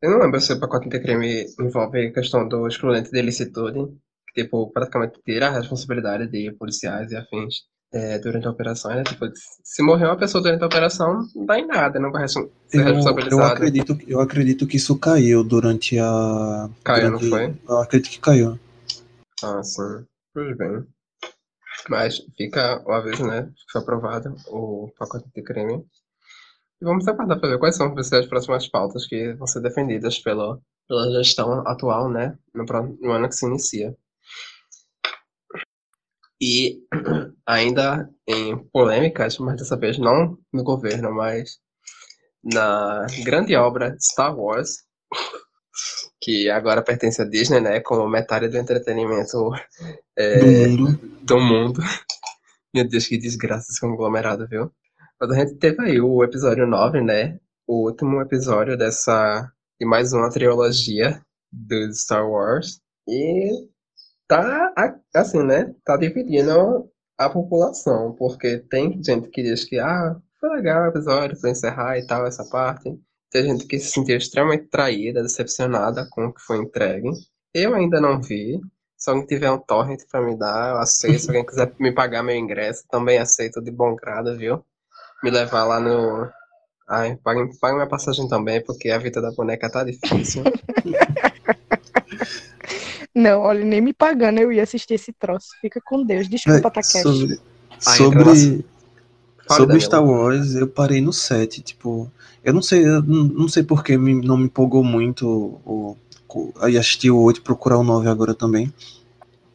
Eu 0.00 0.10
não 0.12 0.18
lembro 0.20 0.40
se 0.40 0.52
o 0.52 0.60
pacote 0.60 0.86
anticrime 0.86 1.46
envolve 1.60 2.06
a 2.06 2.12
questão 2.12 2.46
do 2.48 2.66
excludente 2.68 3.10
de 3.10 3.18
ilicitude, 3.18 3.96
que, 4.32 4.42
tipo, 4.44 4.70
praticamente 4.72 5.20
tira 5.24 5.48
a 5.48 5.50
responsabilidade 5.58 6.28
de 6.30 6.52
policiais 6.52 7.10
e 7.10 7.16
afins 7.16 7.62
é, 7.92 8.18
durante 8.18 8.46
a 8.46 8.50
operação, 8.50 8.94
né? 8.94 9.02
Tipo, 9.02 9.26
se 9.64 9.82
morrer 9.82 10.04
uma 10.06 10.16
pessoa 10.16 10.42
durante 10.42 10.62
a 10.62 10.66
operação, 10.66 11.26
não 11.34 11.46
dá 11.46 11.58
em 11.58 11.66
nada, 11.66 11.98
não 11.98 12.12
vai 12.12 12.28
ser 12.28 12.40
Eu, 12.72 12.80
eu, 12.80 12.84
responsabilizado. 12.84 13.52
acredito, 13.54 13.98
eu 14.06 14.20
acredito 14.20 14.66
que 14.68 14.76
isso 14.76 14.96
caiu 14.98 15.42
durante 15.42 15.98
a. 15.98 16.68
Caiu, 16.84 17.10
não 17.10 17.18
durante- 17.18 17.30
foi? 17.30 17.56
Eu 17.68 17.78
acredito 17.80 18.10
que 18.12 18.20
caiu. 18.20 18.58
Ah, 19.42 19.62
sim. 19.64 20.04
Pois 20.32 20.56
bem. 20.56 20.84
Mas 21.88 22.18
fica 22.36 22.82
o 22.86 22.92
aviso, 22.92 23.24
né? 23.26 23.48
Foi 23.72 23.80
aprovado 23.80 24.34
o 24.48 24.90
pacote 24.98 25.26
de 25.34 25.42
crime. 25.42 25.84
E 26.80 26.84
vamos 26.84 27.06
aguardar 27.08 27.40
para 27.40 27.50
ver 27.50 27.58
quais 27.58 27.76
são 27.76 27.92
as 27.96 28.26
próximas 28.26 28.68
pautas 28.68 29.06
que 29.06 29.32
vão 29.34 29.46
ser 29.46 29.60
defendidas 29.60 30.18
pela, 30.18 30.60
pela 30.88 31.10
gestão 31.10 31.66
atual, 31.66 32.08
né? 32.08 32.38
No, 32.54 32.64
no 33.00 33.12
ano 33.12 33.28
que 33.28 33.34
se 33.34 33.46
inicia. 33.46 33.96
E 36.40 36.78
ainda 37.46 38.08
em 38.28 38.56
polêmicas, 38.68 39.38
mas 39.38 39.56
dessa 39.56 39.76
vez 39.76 39.98
não 39.98 40.38
no 40.52 40.62
governo, 40.62 41.12
mas 41.12 41.58
na 42.44 43.06
grande 43.24 43.56
obra 43.56 43.96
Star 44.00 44.38
Wars, 44.38 44.84
que 46.22 46.48
agora 46.48 46.82
pertence 46.82 47.20
à 47.20 47.24
Disney, 47.24 47.60
né? 47.60 47.80
Como 47.80 48.08
metade 48.08 48.48
do 48.48 48.56
entretenimento 48.56 49.50
é, 50.16 50.38
Do 50.38 50.46
mundo. 50.46 50.98
do 51.22 51.40
mundo. 51.40 51.82
Meu 52.72 52.86
Deus, 52.86 53.06
que 53.08 53.18
desgraça 53.18 53.66
esse 53.70 53.80
conglomerado, 53.80 54.46
viu? 54.46 54.70
Mas 55.20 55.30
a 55.32 55.34
gente 55.34 55.56
teve 55.56 55.82
aí 55.82 56.00
o 56.00 56.22
episódio 56.22 56.64
9, 56.66 57.00
né? 57.02 57.40
O 57.66 57.86
último 57.86 58.20
episódio 58.20 58.76
dessa. 58.78 59.52
de 59.80 59.84
mais 59.86 60.12
uma 60.12 60.30
trilogia 60.30 61.20
do 61.50 61.92
Star 61.92 62.28
Wars. 62.28 62.80
E 63.08 63.68
tá 64.28 64.72
assim, 65.14 65.42
né? 65.42 65.74
Tá 65.84 65.96
dividindo 65.96 66.88
a 67.18 67.28
população. 67.28 68.14
Porque 68.14 68.58
tem 68.70 69.02
gente 69.02 69.28
que 69.30 69.42
diz 69.42 69.64
que, 69.64 69.78
ah, 69.80 70.16
foi 70.38 70.50
legal 70.50 70.84
o 70.84 70.88
episódio 70.88 71.40
pra 71.40 71.50
encerrar 71.50 71.98
e 71.98 72.06
tal, 72.06 72.24
essa 72.24 72.48
parte. 72.48 72.96
Tem 73.30 73.42
gente 73.42 73.66
que 73.66 73.78
se 73.80 73.90
sentiu 73.90 74.16
extremamente 74.16 74.68
traída, 74.68 75.22
decepcionada 75.22 76.06
com 76.10 76.26
o 76.26 76.32
que 76.32 76.40
foi 76.42 76.58
entregue. 76.58 77.10
Eu 77.52 77.74
ainda 77.74 78.00
não 78.00 78.22
vi. 78.22 78.60
Se 78.96 79.10
alguém 79.10 79.26
tiver 79.26 79.50
um 79.50 79.58
torrent 79.58 80.00
pra 80.08 80.22
me 80.22 80.38
dar, 80.38 80.74
eu 80.74 80.78
aceito. 80.78 81.22
Se 81.22 81.28
alguém 81.28 81.44
quiser 81.44 81.74
me 81.80 81.92
pagar 81.92 82.22
meu 82.22 82.36
ingresso, 82.36 82.84
também 82.88 83.18
aceito 83.18 83.60
de 83.60 83.72
bom 83.72 83.96
grado, 83.96 84.36
viu? 84.36 84.64
Me 85.22 85.30
levar 85.30 85.64
lá 85.64 85.80
no. 85.80 86.28
Ai, 86.88 87.16
pague, 87.22 87.50
pague 87.60 87.74
minha 87.74 87.88
passagem 87.88 88.28
também, 88.28 88.62
porque 88.64 88.90
a 88.90 88.98
vida 88.98 89.20
da 89.20 89.30
boneca 89.32 89.70
tá 89.70 89.84
difícil. 89.84 90.42
Não, 93.14 93.40
olha, 93.40 93.64
nem 93.64 93.80
me 93.80 93.92
pagando 93.92 94.38
eu 94.38 94.52
ia 94.52 94.62
assistir 94.62 94.94
esse 94.94 95.12
troço. 95.12 95.48
Fica 95.60 95.80
com 95.84 96.04
Deus. 96.04 96.28
Desculpa, 96.28 96.70
Takeshi. 96.70 97.02
sobre 97.02 97.40
Ah, 97.84 97.96
sobre, 97.96 98.20
entra 98.20 98.34
Fale, 98.34 99.60
sobre. 99.60 99.80
Star 99.80 100.04
Wars, 100.04 100.54
eu 100.54 100.68
parei 100.68 101.00
no 101.00 101.12
7. 101.12 101.62
Tipo, 101.62 102.10
eu 102.44 102.52
não 102.54 102.62
sei, 102.62 102.86
eu 102.86 103.02
não, 103.02 103.24
não 103.24 103.48
sei 103.48 103.62
porque 103.62 103.96
me, 103.98 104.14
não 104.14 104.36
me 104.36 104.44
empolgou 104.44 104.84
muito 104.84 105.96
aí 106.60 106.76
assistir 106.76 107.10
o 107.10 107.20
8 107.20 107.42
procurar 107.42 107.78
o 107.78 107.84
9 107.84 108.08
agora 108.08 108.34
também. 108.34 108.72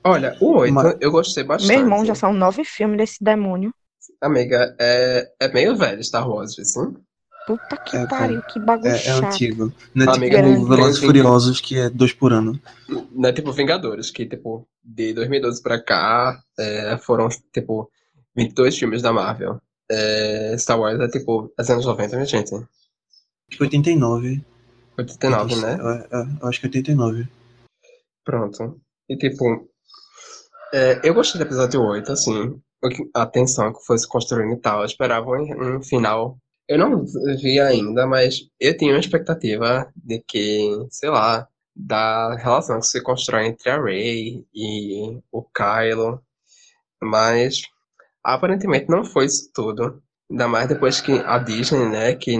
Olha, 0.03 0.35
o 0.41 0.57
8 0.57 0.73
Mas- 0.73 0.97
eu 0.99 1.11
gostei 1.11 1.43
bastante. 1.43 1.69
Meu 1.71 1.79
irmão, 1.79 2.05
já 2.05 2.15
são 2.15 2.33
nove 2.33 2.65
filmes 2.65 2.97
desse 2.97 3.23
demônio. 3.23 3.73
Amiga, 4.25 4.75
é, 4.79 5.29
é 5.39 5.47
meio 5.53 5.75
velho 5.75 6.03
Star 6.03 6.27
Wars, 6.29 6.57
assim. 6.57 6.95
Puta 7.45 7.75
que 7.77 7.97
É, 7.97 8.07
pariu, 8.07 8.41
que 8.43 8.57
bagulho 8.59 8.89
É, 8.89 8.95
é 8.95 8.99
chato. 8.99 9.25
antigo. 9.25 9.73
Não 9.93 10.05
é 10.05 10.15
Amiga, 10.15 10.41
tipo 10.41 10.65
Velozes 10.65 10.97
e 10.97 11.05
Furiosos, 11.05 11.59
que 11.61 11.77
é 11.77 11.89
dois 11.89 12.13
por 12.13 12.31
ano. 12.31 12.59
Não 13.11 13.29
é 13.29 13.33
tipo 13.33 13.51
Vingadores, 13.51 14.09
que, 14.11 14.25
tipo, 14.25 14.65
de 14.83 15.13
2012 15.13 15.61
pra 15.61 15.81
cá, 15.81 16.41
é, 16.57 16.97
foram, 16.97 17.27
tipo, 17.53 17.89
22 18.35 18.77
filmes 18.77 19.01
da 19.01 19.11
Marvel. 19.11 19.61
É, 19.91 20.55
Star 20.57 20.79
Wars 20.79 20.99
é, 21.01 21.07
tipo, 21.09 21.53
é 21.59 21.71
anos 21.71 21.85
90, 21.85 22.15
minha 22.15 22.25
gente. 22.25 22.53
89. 23.59 24.41
89, 24.97 25.55
né? 25.57 25.77
É, 26.11 26.17
é, 26.17 26.25
eu 26.41 26.47
acho 26.47 26.59
que 26.61 26.65
é 26.65 26.69
89. 26.69 27.27
Pronto. 28.23 28.79
E 29.09 29.17
tipo, 29.17 29.67
é, 30.73 31.01
eu 31.03 31.13
gostei 31.13 31.39
do 31.39 31.45
episódio 31.45 31.81
8, 31.81 32.11
assim, 32.13 32.59
a 33.13 33.25
tensão 33.25 33.73
que 33.73 33.83
foi 33.85 33.97
se 33.97 34.07
construindo 34.07 34.53
e 34.53 34.59
tal. 34.59 34.79
Eu 34.79 34.85
esperava 34.85 35.29
um, 35.29 35.77
um 35.77 35.81
final. 35.83 36.37
Eu 36.67 36.77
não 36.77 37.03
vi 37.41 37.59
ainda, 37.59 38.07
mas 38.07 38.47
eu 38.59 38.75
tinha 38.77 38.93
uma 38.93 38.99
expectativa 38.99 39.91
de 39.95 40.19
que, 40.25 40.69
sei 40.89 41.09
lá, 41.09 41.47
da 41.75 42.35
relação 42.35 42.79
que 42.79 42.87
se 42.87 43.01
constrói 43.01 43.47
entre 43.47 43.69
a 43.69 43.81
Rey 43.81 44.45
e 44.53 45.19
o 45.31 45.43
Kylo. 45.43 46.21
Mas 47.01 47.63
aparentemente 48.23 48.89
não 48.89 49.03
foi 49.03 49.25
isso 49.25 49.51
tudo. 49.53 50.01
Ainda 50.29 50.47
mais 50.47 50.67
depois 50.67 51.01
que 51.01 51.11
a 51.13 51.37
Disney, 51.37 51.89
né, 51.89 52.15
que 52.15 52.37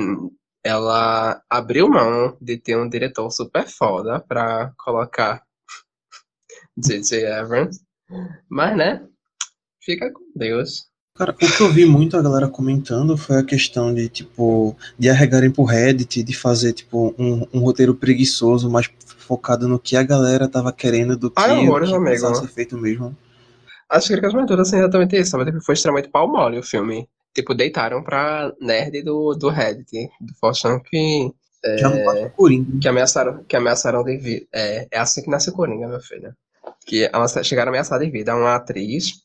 ela 0.63 1.41
abriu 1.49 1.89
mão 1.89 2.37
de 2.41 2.57
ter 2.57 2.77
um 2.77 2.87
diretor 2.87 3.29
super 3.29 3.67
foda 3.67 4.19
pra 4.21 4.71
colocar 4.77 5.43
J.J. 6.77 7.25
Abrams. 7.27 7.81
Mas, 8.49 8.77
né, 8.77 9.07
fica 9.85 10.11
com 10.11 10.21
Deus. 10.35 10.85
Cara, 11.15 11.31
o 11.31 11.35
que 11.35 11.61
eu 11.61 11.69
vi 11.71 11.85
muito 11.85 12.17
a 12.17 12.21
galera 12.23 12.47
comentando 12.47 13.15
foi 13.15 13.37
a 13.37 13.43
questão 13.43 13.93
de, 13.93 14.09
tipo, 14.09 14.75
de 14.97 15.09
arregarem 15.09 15.51
pro 15.51 15.63
Reddit, 15.63 16.23
de 16.23 16.35
fazer, 16.35 16.73
tipo, 16.73 17.13
um, 17.19 17.45
um 17.53 17.59
roteiro 17.59 17.93
preguiçoso, 17.93 18.67
mais 18.69 18.89
focado 19.19 19.67
no 19.67 19.77
que 19.79 19.95
a 19.95 20.01
galera 20.03 20.47
tava 20.47 20.73
querendo 20.73 21.15
do 21.15 21.29
que 21.29 21.39
Ah, 21.39 21.53
o 21.53 21.59
amores, 21.61 21.89
que 21.89 21.95
amigo. 21.95 22.35
ser 22.35 22.47
feito 22.47 22.77
mesmo. 22.77 23.15
As 23.87 24.07
críticas 24.07 24.33
mais 24.33 24.47
duras 24.47 24.67
são 24.67 24.79
exatamente 24.79 25.15
isso, 25.15 25.37
mas 25.37 25.45
tipo, 25.45 25.61
foi 25.61 25.73
extremamente 25.75 26.09
pau 26.09 26.27
mole 26.27 26.57
o 26.57 26.63
filme. 26.63 27.07
Tipo, 27.35 27.53
deitaram 27.53 28.03
pra 28.03 28.51
nerd 28.59 29.03
do, 29.03 29.35
do 29.35 29.49
Reddit, 29.49 30.09
do 30.19 30.33
Forchan, 30.39 30.79
que, 30.79 31.31
Já 31.77 31.89
não 31.89 32.25
o 32.25 32.29
Coringa. 32.31 32.79
que 32.79 32.87
ameaçaram, 32.87 33.43
que 33.43 33.55
ameaçaram 33.55 34.03
de 34.03 34.17
vida. 34.17 34.45
É, 34.51 34.87
é 34.91 34.97
assim 34.99 35.21
que 35.21 35.29
nasce 35.29 35.49
o 35.51 35.53
Coringa, 35.53 35.87
meu 35.87 35.99
filho. 36.01 36.33
Que 36.85 37.09
elas 37.13 37.33
chegaram 37.43 37.69
a 37.69 37.73
ameaçar 37.73 37.99
de 37.99 38.09
vida 38.09 38.35
uma 38.35 38.55
atriz, 38.55 39.22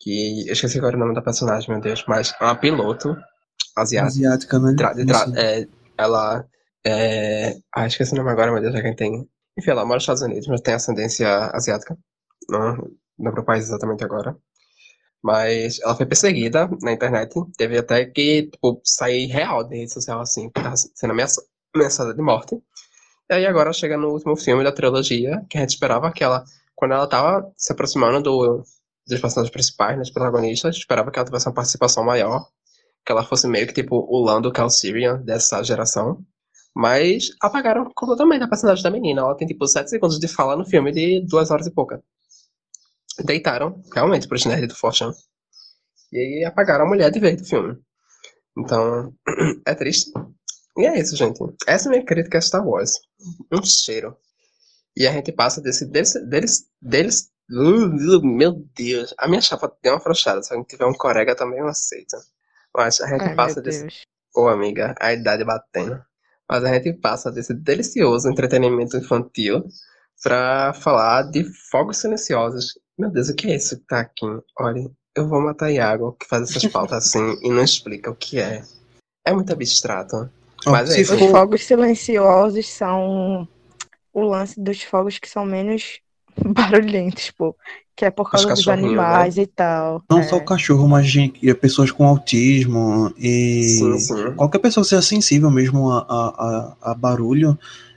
que 0.00 0.46
eu 0.46 0.52
esqueci 0.52 0.78
agora 0.78 0.96
o 0.96 1.00
nome 1.00 1.14
da 1.14 1.22
personagem, 1.22 1.70
meu 1.70 1.80
Deus, 1.80 2.04
mas 2.06 2.34
é 2.40 2.44
uma 2.44 2.56
piloto 2.56 3.16
asiática. 3.76 4.06
Asiática, 4.08 4.58
né? 4.58 4.74
Tra- 4.76 4.94
tra- 4.94 5.32
é, 5.40 5.66
ela 5.98 6.44
é. 6.86 7.56
Ah, 7.74 7.86
esqueci 7.86 8.12
o 8.12 8.16
nome 8.16 8.30
agora, 8.30 8.52
meu 8.52 8.60
Deus, 8.60 8.74
é 8.74 8.82
quem 8.82 8.94
tem. 8.94 9.28
Enfim, 9.58 9.70
ela 9.70 9.84
mora 9.84 9.96
nos 9.96 10.02
Estados 10.02 10.22
Unidos, 10.22 10.46
mas 10.48 10.60
tem 10.60 10.74
ascendência 10.74 11.28
asiática. 11.52 11.96
Não 12.48 12.76
lembro 13.18 13.42
o 13.42 13.44
país 13.44 13.64
exatamente 13.64 14.04
agora. 14.04 14.36
Mas 15.22 15.80
ela 15.80 15.96
foi 15.96 16.04
perseguida 16.04 16.68
na 16.82 16.92
internet. 16.92 17.32
Teve 17.56 17.78
até 17.78 18.04
que, 18.04 18.50
tipo, 18.50 18.80
sair 18.84 19.26
real 19.26 19.64
de 19.66 19.76
rede 19.76 19.92
social, 19.92 20.20
assim, 20.20 20.50
que 20.50 20.60
tava 20.62 20.76
sendo 20.76 21.12
ameaça- 21.12 21.42
ameaçada 21.74 22.12
de 22.12 22.20
morte. 22.20 22.56
E 23.30 23.34
aí 23.34 23.46
agora 23.46 23.72
chega 23.72 23.96
no 23.96 24.08
último 24.10 24.36
filme 24.36 24.62
da 24.62 24.70
trilogia, 24.72 25.42
que 25.48 25.56
a 25.56 25.62
gente 25.62 25.70
esperava 25.70 26.12
que 26.12 26.22
ela, 26.22 26.44
quando 26.74 26.92
ela 26.92 27.06
tava 27.06 27.50
se 27.56 27.72
aproximando 27.72 28.20
do, 28.22 28.62
dos 29.06 29.20
personagens 29.20 29.52
principais, 29.52 29.96
né, 29.96 30.02
dos 30.02 30.10
protagonistas, 30.10 30.76
esperava 30.76 31.10
que 31.10 31.18
ela 31.18 31.26
tivesse 31.26 31.46
uma 31.46 31.54
participação 31.54 32.04
maior 32.04 32.46
que 33.04 33.12
ela 33.12 33.24
fosse 33.24 33.46
meio 33.46 33.66
que 33.66 33.74
tipo 33.74 33.96
o 33.96 34.24
Lando 34.24 34.52
Calrissian 34.52 35.20
dessa 35.22 35.62
geração. 35.62 36.24
Mas 36.74 37.28
apagaram 37.40 37.88
completamente 37.94 38.42
a 38.42 38.48
personagem 38.48 38.82
da 38.82 38.90
menina. 38.90 39.20
Ela 39.20 39.36
tem 39.36 39.46
tipo 39.46 39.66
7 39.66 39.88
segundos 39.88 40.18
de 40.18 40.26
fala 40.26 40.56
no 40.56 40.64
filme 40.64 40.90
de 40.90 41.24
2 41.26 41.50
horas 41.50 41.66
e 41.66 41.70
pouca. 41.70 42.02
Deitaram, 43.24 43.80
realmente, 43.94 44.26
pros 44.26 44.44
nerds 44.44 44.68
do 44.68 44.74
Fortune. 44.74 45.12
E 46.10 46.18
aí 46.18 46.44
apagaram 46.44 46.84
a 46.84 46.88
mulher 46.88 47.10
de 47.12 47.20
vez 47.20 47.40
do 47.40 47.46
filme. 47.46 47.78
Então, 48.58 49.14
é 49.66 49.74
triste. 49.74 50.10
E 50.76 50.84
é 50.84 50.98
isso, 50.98 51.14
gente. 51.16 51.38
Essa 51.66 51.88
é 51.88 51.90
minha 51.90 52.04
crítica 52.04 52.38
a 52.38 52.40
Star 52.40 52.66
Wars. 52.66 52.92
Um 53.52 53.62
cheiro. 53.62 54.16
E 54.96 55.06
a 55.06 55.12
gente 55.12 55.30
passa 55.30 55.60
desse. 55.60 55.86
Deles. 55.86 56.14
Deles. 56.28 56.64
deles 56.82 57.30
meu 57.48 58.52
Deus. 58.74 59.14
A 59.18 59.28
minha 59.28 59.40
chapa 59.40 59.72
deu 59.82 59.92
uma 59.92 59.98
afrouxada. 59.98 60.42
Se 60.42 60.52
alguém 60.52 60.66
tiver 60.66 60.86
um 60.86 60.94
corega 60.94 61.36
também 61.36 61.58
eu 61.58 61.66
aceito. 61.66 62.16
Mas 62.74 63.00
a 63.00 63.06
gente 63.06 63.22
Ai, 63.22 63.34
passa 63.34 63.60
desse. 63.60 63.86
Ô, 64.34 64.48
amiga, 64.48 64.94
a 65.00 65.12
idade 65.12 65.44
batendo. 65.44 66.02
Mas 66.48 66.64
a 66.64 66.74
gente 66.74 66.92
passa 66.94 67.30
desse 67.30 67.54
delicioso 67.54 68.28
entretenimento 68.28 68.96
infantil 68.96 69.64
pra 70.22 70.72
falar 70.74 71.22
de 71.30 71.44
fogos 71.70 71.98
silenciosos. 71.98 72.78
Meu 72.98 73.10
Deus, 73.10 73.28
o 73.28 73.34
que 73.34 73.50
é 73.50 73.56
isso 73.56 73.78
que 73.78 73.86
tá 73.86 74.00
aqui? 74.00 74.26
Olha, 74.58 74.90
eu 75.14 75.28
vou 75.28 75.40
matar 75.40 75.70
Iago, 75.70 76.12
que 76.12 76.26
faz 76.26 76.50
essas 76.50 76.66
pautas 76.70 77.06
assim 77.06 77.38
e 77.42 77.50
não 77.50 77.62
explica 77.62 78.10
o 78.10 78.16
que 78.16 78.40
é. 78.40 78.62
É 79.24 79.32
muito 79.32 79.52
abstrato. 79.52 80.30
Ó, 80.66 80.70
Mas 80.70 80.90
é 80.90 81.00
isso. 81.00 81.14
Os 81.14 81.30
fogos 81.30 81.64
silenciosos 81.64 82.68
são 82.68 83.48
o 84.12 84.22
lance 84.22 84.60
dos 84.60 84.82
fogos 84.82 85.18
que 85.18 85.28
são 85.28 85.44
menos 85.44 86.00
barulhentos, 86.44 87.30
pô. 87.30 87.54
Que 87.96 88.06
é 88.06 88.10
por 88.10 88.28
causa 88.28 88.48
dos 88.48 88.66
né? 88.66 88.72
animais 88.72 89.38
e 89.38 89.46
tal. 89.46 90.02
não 90.10 90.18
É. 90.18 90.22
só 90.24 90.36
o 90.36 90.44
cachorro, 90.44 90.88
mas 90.88 91.06
gente, 91.06 91.38
e 91.40 91.54
pessoas 91.54 91.92
com 91.92 92.04
autismo 92.04 93.12
e 93.16 93.62
Sim, 93.62 93.98
sim. 93.98 94.32
qualquer 94.34 94.58
pessoa 94.58 94.82
que 94.82 94.90
seja 94.90 95.02
sensível 95.02 95.48
mesmo 95.48 95.90
a, 95.90 95.98
a, 95.98 96.76
a, 96.82 96.90
a 96.90 96.94
barulho 96.94 97.56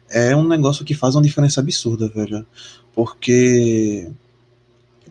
é 0.10 0.36
um 0.36 0.48
negócio 0.48 0.86
que 0.86 0.94
faz 0.94 1.16
uma 1.16 1.24
diferença 1.24 1.62
absurda, 1.62 2.08
velho. 2.10 2.46
Porque, 2.94 4.10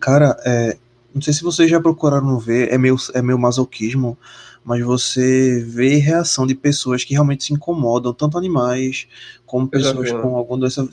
cara, 0.00 0.36
é, 0.44 0.76
não 1.14 1.22
sei 1.22 1.32
se 1.32 1.42
vocês 1.42 1.70
já 1.70 1.80
procuraram 1.80 2.38
ver, 2.38 2.72
é 2.72 2.78
meio, 2.78 2.96
é 3.14 3.22
meio 3.22 3.38
masoquismo, 3.38 4.18
mas 4.64 4.84
você 4.84 5.64
vê 5.66 5.96
reação 5.96 6.46
de 6.46 6.54
pessoas 6.54 7.04
que 7.04 7.14
realmente 7.14 7.44
se 7.44 7.54
incomodam, 7.54 8.12
tanto 8.12 8.36
animais 8.36 9.06
como 9.46 9.68
pessoas 9.68 10.10
vi, 10.10 10.14
né? 10.14 10.20
com 10.20 10.36
alguma 10.36 10.58
doença. 10.58 10.88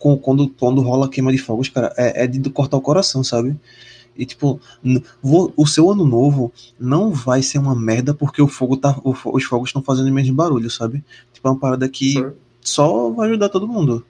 Com, 0.00 0.18
quando, 0.18 0.50
quando 0.50 0.82
rola 0.82 1.10
queima 1.10 1.32
de 1.32 1.38
fogos, 1.38 1.70
cara, 1.70 1.94
é, 1.98 2.24
é 2.24 2.28
de 2.28 2.50
cortar 2.50 2.78
o 2.78 2.82
coração, 2.82 3.24
sabe? 3.24 3.56
E 4.16 4.26
tipo, 4.26 4.60
n- 4.84 5.02
vo- 5.22 5.52
o 5.56 5.66
seu 5.66 5.90
ano 5.90 6.04
novo 6.06 6.52
não 6.78 7.12
vai 7.12 7.42
ser 7.42 7.58
uma 7.58 7.74
merda 7.76 8.14
porque 8.14 8.42
o 8.42 8.48
fogo 8.48 8.76
tá, 8.76 8.98
o 9.04 9.14
os 9.36 9.44
fogos 9.44 9.70
estão 9.70 9.82
fazendo 9.82 10.12
menos 10.12 10.30
barulho, 10.30 10.70
sabe? 10.70 11.04
Tipo, 11.32 11.48
é 11.48 11.50
uma 11.52 11.60
parada 11.60 11.88
que 11.88 12.14
Sim. 12.14 12.32
só 12.62 13.10
vai 13.10 13.28
ajudar 13.30 13.48
todo 13.50 13.68
mundo. 13.68 14.04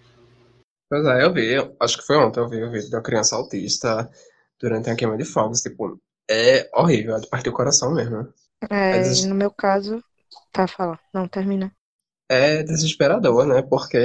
Pois 0.89 1.05
é, 1.07 1.25
eu 1.25 1.33
vi, 1.33 1.47
eu- 1.55 1.77
acho 1.81 1.99
que 1.99 2.05
foi 2.07 2.17
ontem, 2.17 2.41
eu 2.41 2.49
vi 2.49 2.62
o 2.62 2.71
vídeo 2.71 2.89
de 2.91 2.97
uma 2.97 3.03
criança 3.03 3.37
autista 3.37 4.11
durante 4.61 4.91
a 4.91 4.97
queima 4.97 5.17
de 5.17 5.25
fogos. 5.25 5.62
Tipo, 5.62 6.01
é 6.29 6.69
horrível, 6.75 7.17
é 7.17 7.21
de 7.21 7.29
partir 7.29 7.49
o 7.51 7.53
coração 7.53 7.95
mesmo. 7.95 8.29
É, 8.71 9.01
isso- 9.01 9.29
no 9.29 9.35
meu 9.35 9.51
caso. 9.51 10.03
Tá, 10.53 10.67
fala. 10.67 10.99
Não, 11.15 11.29
termina. 11.29 11.73
É 12.29 12.62
desesperador, 12.62 13.47
né? 13.47 13.62
Porque 13.62 13.99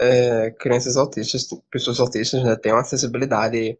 é, 0.00 0.50
crianças 0.52 0.96
autistas, 0.96 1.48
pessoas 1.70 2.00
autistas, 2.00 2.42
né, 2.44 2.56
têm 2.56 2.72
uma 2.72 2.84
sensibilidade 2.84 3.78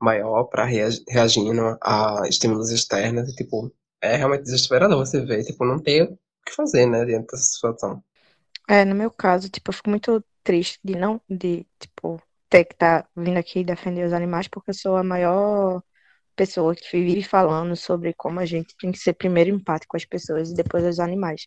maior 0.00 0.44
para 0.44 0.64
reagindo 0.64 1.78
a 1.82 2.22
estímulos 2.28 2.70
externos. 2.70 3.28
E, 3.30 3.36
tipo, 3.36 3.72
é 4.00 4.16
realmente 4.16 4.44
desesperador 4.44 4.98
você 4.98 5.24
ver, 5.24 5.44
tipo, 5.44 5.64
não 5.64 5.78
ter 5.80 6.04
o 6.04 6.18
que 6.46 6.54
fazer, 6.54 6.86
né, 6.86 7.04
diante 7.04 7.28
dessa 7.32 7.44
situação. 7.44 8.02
É, 8.68 8.84
no 8.84 8.94
meu 8.94 9.10
caso, 9.10 9.48
tipo, 9.48 9.70
eu 9.70 9.74
fico 9.74 9.90
muito 9.90 10.24
triste 10.42 10.78
de 10.84 10.96
não, 10.96 11.20
de, 11.28 11.66
tipo, 11.78 12.20
ter 12.48 12.64
que 12.64 12.74
estar 12.74 13.08
vindo 13.16 13.38
aqui 13.38 13.64
defender 13.64 14.04
os 14.06 14.12
animais, 14.12 14.48
porque 14.48 14.70
eu 14.70 14.74
sou 14.74 14.96
a 14.96 15.04
maior 15.04 15.82
pessoa 16.36 16.74
que 16.76 16.84
vive 16.92 17.22
falando 17.24 17.76
sobre 17.76 18.14
como 18.14 18.40
a 18.40 18.46
gente 18.46 18.76
tem 18.78 18.92
que 18.92 18.98
ser 18.98 19.14
primeiro 19.14 19.50
empático 19.50 19.92
com 19.92 19.96
as 19.96 20.04
pessoas 20.04 20.50
e 20.50 20.54
depois 20.54 20.84
os 20.84 21.00
animais. 21.00 21.46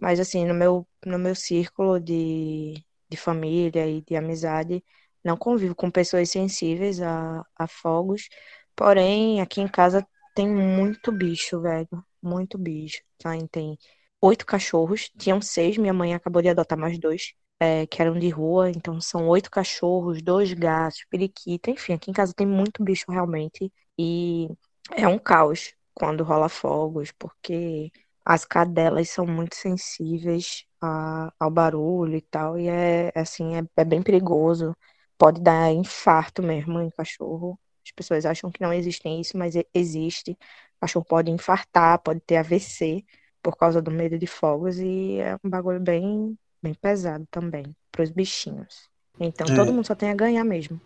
Mas, 0.00 0.20
assim, 0.20 0.46
no 0.46 0.54
meu, 0.54 0.88
no 1.06 1.18
meu 1.18 1.34
círculo 1.34 2.00
de, 2.00 2.74
de 3.08 3.16
família 3.16 3.86
e 3.86 4.02
de 4.02 4.16
amizade, 4.16 4.84
não 5.24 5.36
convivo 5.36 5.74
com 5.74 5.90
pessoas 5.90 6.30
sensíveis 6.30 7.00
a, 7.00 7.44
a 7.56 7.66
fogos, 7.68 8.28
porém, 8.76 9.40
aqui 9.40 9.60
em 9.60 9.68
casa 9.68 10.06
tem 10.34 10.48
muito 10.48 11.10
bicho, 11.12 11.60
velho, 11.60 11.88
muito 12.22 12.56
bicho. 12.58 13.02
Tem, 13.18 13.46
tem 13.48 13.78
oito 14.20 14.46
cachorros, 14.46 15.10
tinham 15.18 15.40
seis, 15.40 15.76
minha 15.76 15.92
mãe 15.92 16.14
acabou 16.14 16.42
de 16.42 16.48
adotar 16.48 16.78
mais 16.78 16.98
dois, 16.98 17.32
é, 17.60 17.86
que 17.86 18.00
eram 18.02 18.18
de 18.18 18.28
rua, 18.28 18.70
então 18.70 19.00
são 19.00 19.28
oito 19.28 19.50
cachorros, 19.50 20.22
dois 20.22 20.52
gatos, 20.52 21.04
periquita, 21.10 21.70
enfim, 21.70 21.92
aqui 21.94 22.10
em 22.10 22.14
casa 22.14 22.32
tem 22.34 22.46
muito 22.46 22.82
bicho 22.84 23.04
realmente, 23.10 23.72
e 23.98 24.48
é 24.92 25.06
um 25.08 25.18
caos 25.18 25.74
quando 25.94 26.22
rola 26.24 26.48
fogos, 26.48 27.12
porque 27.18 27.90
as 28.28 28.44
cadelas 28.46 29.10
são 29.10 29.26
muito 29.26 29.56
sensíveis 29.56 30.64
a- 30.82 31.32
ao 31.40 31.50
barulho 31.50 32.16
e 32.16 32.22
tal, 32.22 32.58
e 32.60 32.68
é 32.68 33.12
assim, 33.16 33.56
é, 33.56 33.62
é 33.76 33.84
bem 33.86 34.02
perigoso, 34.02 34.76
pode 35.18 35.40
dar 35.42 35.72
infarto 35.72 36.42
mesmo 36.42 36.80
em 36.80 36.90
cachorro. 36.90 37.58
As 37.86 37.92
pessoas 37.92 38.26
acham 38.26 38.50
que 38.52 38.62
não 38.62 38.72
existem 38.72 39.20
isso, 39.20 39.36
mas 39.38 39.54
existe. 39.74 40.32
O 40.32 40.80
cachorro 40.82 41.06
pode 41.06 41.30
infartar, 41.30 42.00
pode 42.02 42.20
ter 42.20 42.36
AVC 42.36 43.04
por 43.42 43.56
causa 43.56 43.80
do 43.82 43.90
medo 43.90 44.18
de 44.18 44.26
fogos 44.26 44.78
e 44.78 45.18
é 45.20 45.36
um 45.44 45.50
bagulho 45.50 45.80
bem, 45.80 46.38
bem 46.62 46.74
pesado 46.74 47.26
também 47.30 47.64
para 47.90 48.02
os 48.04 48.10
bichinhos. 48.10 48.88
Então 49.20 49.50
É. 49.50 49.54
todo 49.54 49.72
mundo 49.72 49.86
só 49.86 49.94
tem 49.94 50.10
a 50.10 50.14
ganhar 50.14 50.44
mesmo. 50.44 50.80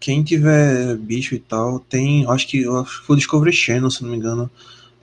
Quem 0.00 0.22
tiver 0.22 0.96
bicho 0.96 1.34
e 1.34 1.40
tal, 1.40 1.80
tem. 1.80 2.24
Acho 2.28 2.46
que, 2.48 2.66
acho 2.68 3.00
que 3.00 3.06
foi 3.06 3.14
o 3.14 3.18
Discovery 3.18 3.52
Channel, 3.52 3.90
se 3.90 4.02
não 4.02 4.10
me 4.10 4.16
engano. 4.16 4.50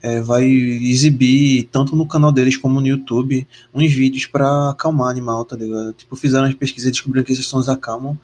É, 0.06 0.22
vai 0.22 0.46
exibir, 0.46 1.68
tanto 1.72 1.96
no 1.96 2.08
canal 2.08 2.32
deles 2.32 2.56
como 2.56 2.80
no 2.80 2.86
YouTube, 2.86 3.48
uns 3.74 3.92
vídeos 3.92 4.28
para 4.28 4.70
acalmar 4.70 5.10
animal, 5.10 5.44
tá 5.44 5.56
ligado? 5.56 5.94
Tipo, 5.94 6.16
fizeram 6.16 6.46
as 6.46 6.54
pesquisas 6.54 6.90
e 6.90 6.92
descobriram 6.92 7.26
que 7.26 7.34
esses 7.34 7.48
sons 7.48 7.68
acalmam 7.68 8.16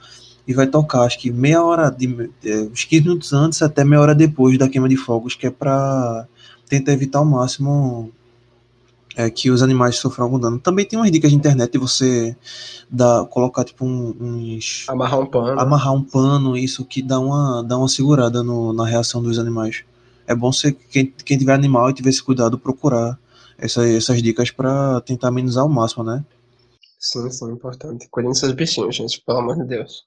e 0.48 0.54
vai 0.54 0.68
tocar, 0.68 1.02
acho 1.02 1.18
que 1.18 1.32
meia 1.32 1.64
hora, 1.64 1.90
de, 1.90 2.30
é, 2.46 2.62
uns 2.72 2.86
15 2.86 3.02
minutos 3.02 3.34
antes 3.34 3.64
até 3.64 3.84
meia 3.84 4.00
hora 4.00 4.14
depois 4.14 4.60
da 4.60 4.70
queima 4.70 4.88
de 4.88 4.96
fogos, 4.96 5.34
que 5.34 5.48
é 5.48 5.50
para 5.50 6.28
tentar 6.70 6.94
evitar 6.94 7.18
ao 7.18 7.26
máximo 7.26 8.12
é, 9.16 9.28
que 9.32 9.50
os 9.50 9.64
animais 9.64 9.96
sofram 9.96 10.26
algum 10.26 10.38
dano. 10.38 10.60
Também 10.60 10.86
tem 10.86 11.00
umas 11.00 11.12
dicas 11.12 11.32
de 11.32 11.36
internet 11.36 11.72
de 11.72 11.80
você 11.80 12.36
dar, 12.92 13.26
colocar 13.26 13.64
tipo 13.64 13.84
um, 13.84 14.16
uns. 14.22 14.86
Amarrar 14.88 15.20
um 15.20 15.26
pano. 15.26 15.60
Amarrar 15.60 15.94
um 15.96 16.04
pano, 16.04 16.56
isso 16.56 16.86
que 16.86 17.02
dá 17.02 17.20
uma, 17.20 17.64
dá 17.64 17.76
uma 17.76 17.88
segurada 17.88 18.44
no, 18.44 18.72
na 18.72 18.86
reação 18.86 19.20
dos 19.20 19.40
animais. 19.40 19.84
É 20.28 20.36
bom 20.36 20.52
ser 20.52 20.74
quem, 20.74 21.08
quem 21.26 21.38
tiver 21.38 21.54
animal 21.54 21.90
e 21.90 21.94
tiver 21.94 22.10
esse 22.10 22.24
cuidado 22.24 22.58
procurar 22.58 23.20
essa, 23.58 23.88
essas 23.88 24.22
dicas 24.22 24.52
para 24.52 25.02
tentar 25.02 25.28
amenizar 25.30 25.64
ao 25.64 25.70
máximo, 25.70 26.04
né? 26.04 26.24
Sim, 27.00 27.30
sim, 27.32 27.52
importante. 27.52 28.08
Cuidem 28.10 28.34
seus 28.34 28.52
bichinhos, 28.54 28.96
gente, 28.96 29.22
pelo 29.26 29.40
amor 29.40 29.58
de 29.58 29.66
Deus. 29.66 30.04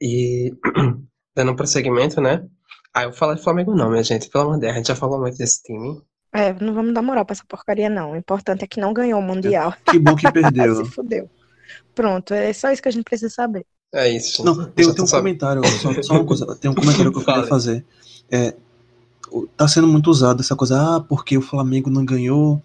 E 0.00 0.52
dando 1.34 1.52
um 1.52 1.56
prosseguimento, 1.56 2.20
né? 2.20 2.46
Ah, 2.94 3.04
eu 3.04 3.12
falo 3.12 3.34
de 3.34 3.42
Flamengo 3.42 3.74
não, 3.74 3.90
minha 3.90 4.02
gente. 4.02 4.28
Pelo 4.28 4.44
amor 4.44 4.54
de 4.54 4.60
Deus, 4.62 4.72
a 4.72 4.76
gente 4.76 4.88
já 4.88 4.96
falou 4.96 5.20
muito 5.20 5.36
desse 5.36 5.62
time. 5.62 6.00
É, 6.32 6.52
não 6.54 6.72
vamos 6.74 6.94
dar 6.94 7.02
moral 7.02 7.24
pra 7.24 7.34
essa 7.34 7.44
porcaria, 7.46 7.90
não. 7.90 8.12
O 8.12 8.16
importante 8.16 8.64
é 8.64 8.66
que 8.66 8.80
não 8.80 8.92
ganhou 8.92 9.18
o 9.18 9.22
Mundial. 9.22 9.74
Que 9.84 9.98
bom 9.98 10.14
que 10.14 10.30
perdeu. 10.30 10.76
Se 10.86 10.90
fudeu. 10.90 11.28
Pronto, 11.94 12.32
é 12.34 12.52
só 12.52 12.70
isso 12.70 12.82
que 12.82 12.88
a 12.88 12.92
gente 12.92 13.04
precisa 13.04 13.32
saber. 13.32 13.66
É 13.92 14.08
isso. 14.08 14.36
gente. 14.36 14.44
Não, 14.44 14.70
tem, 14.70 14.84
Já 14.84 14.94
tem 14.94 15.04
um 15.04 15.06
sabendo. 15.06 15.38
comentário, 15.38 15.66
só, 15.80 16.02
só 16.02 16.14
uma 16.14 16.24
coisa, 16.24 16.56
tem 16.56 16.70
um 16.70 16.74
comentário 16.74 17.12
que 17.12 17.18
eu 17.18 17.24
queria 17.24 17.46
fazer. 17.48 17.84
É, 18.30 18.54
tá 19.56 19.68
sendo 19.68 19.86
muito 19.86 20.10
usado 20.10 20.40
essa 20.40 20.56
coisa, 20.56 20.96
ah, 20.96 21.00
porque 21.00 21.36
o 21.36 21.42
Flamengo 21.42 21.90
não 21.90 22.04
ganhou, 22.04 22.62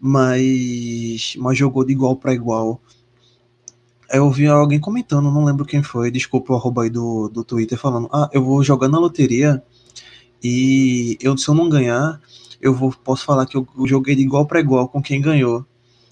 mas, 0.00 1.34
mas 1.38 1.58
jogou 1.58 1.84
de 1.84 1.92
igual 1.92 2.16
para 2.16 2.34
igual. 2.34 2.80
Eu 4.12 4.24
ouvi 4.24 4.46
alguém 4.46 4.80
comentando, 4.80 5.30
não 5.30 5.44
lembro 5.44 5.64
quem 5.64 5.82
foi, 5.82 6.10
desculpa 6.10 6.52
o 6.52 6.56
arroba 6.56 6.82
aí 6.82 6.90
do, 6.90 7.28
do 7.28 7.44
Twitter, 7.44 7.78
falando, 7.78 8.08
ah, 8.12 8.28
eu 8.32 8.42
vou 8.44 8.62
jogar 8.62 8.88
na 8.88 8.98
loteria 8.98 9.62
e 10.42 11.18
eu, 11.20 11.36
se 11.36 11.48
eu 11.48 11.54
não 11.54 11.68
ganhar, 11.68 12.20
eu 12.60 12.74
vou, 12.74 12.92
posso 12.92 13.24
falar 13.24 13.46
que 13.46 13.56
eu 13.56 13.66
joguei 13.86 14.16
de 14.16 14.22
igual 14.22 14.46
para 14.46 14.60
igual 14.60 14.88
com 14.88 15.02
quem 15.02 15.20
ganhou. 15.20 15.64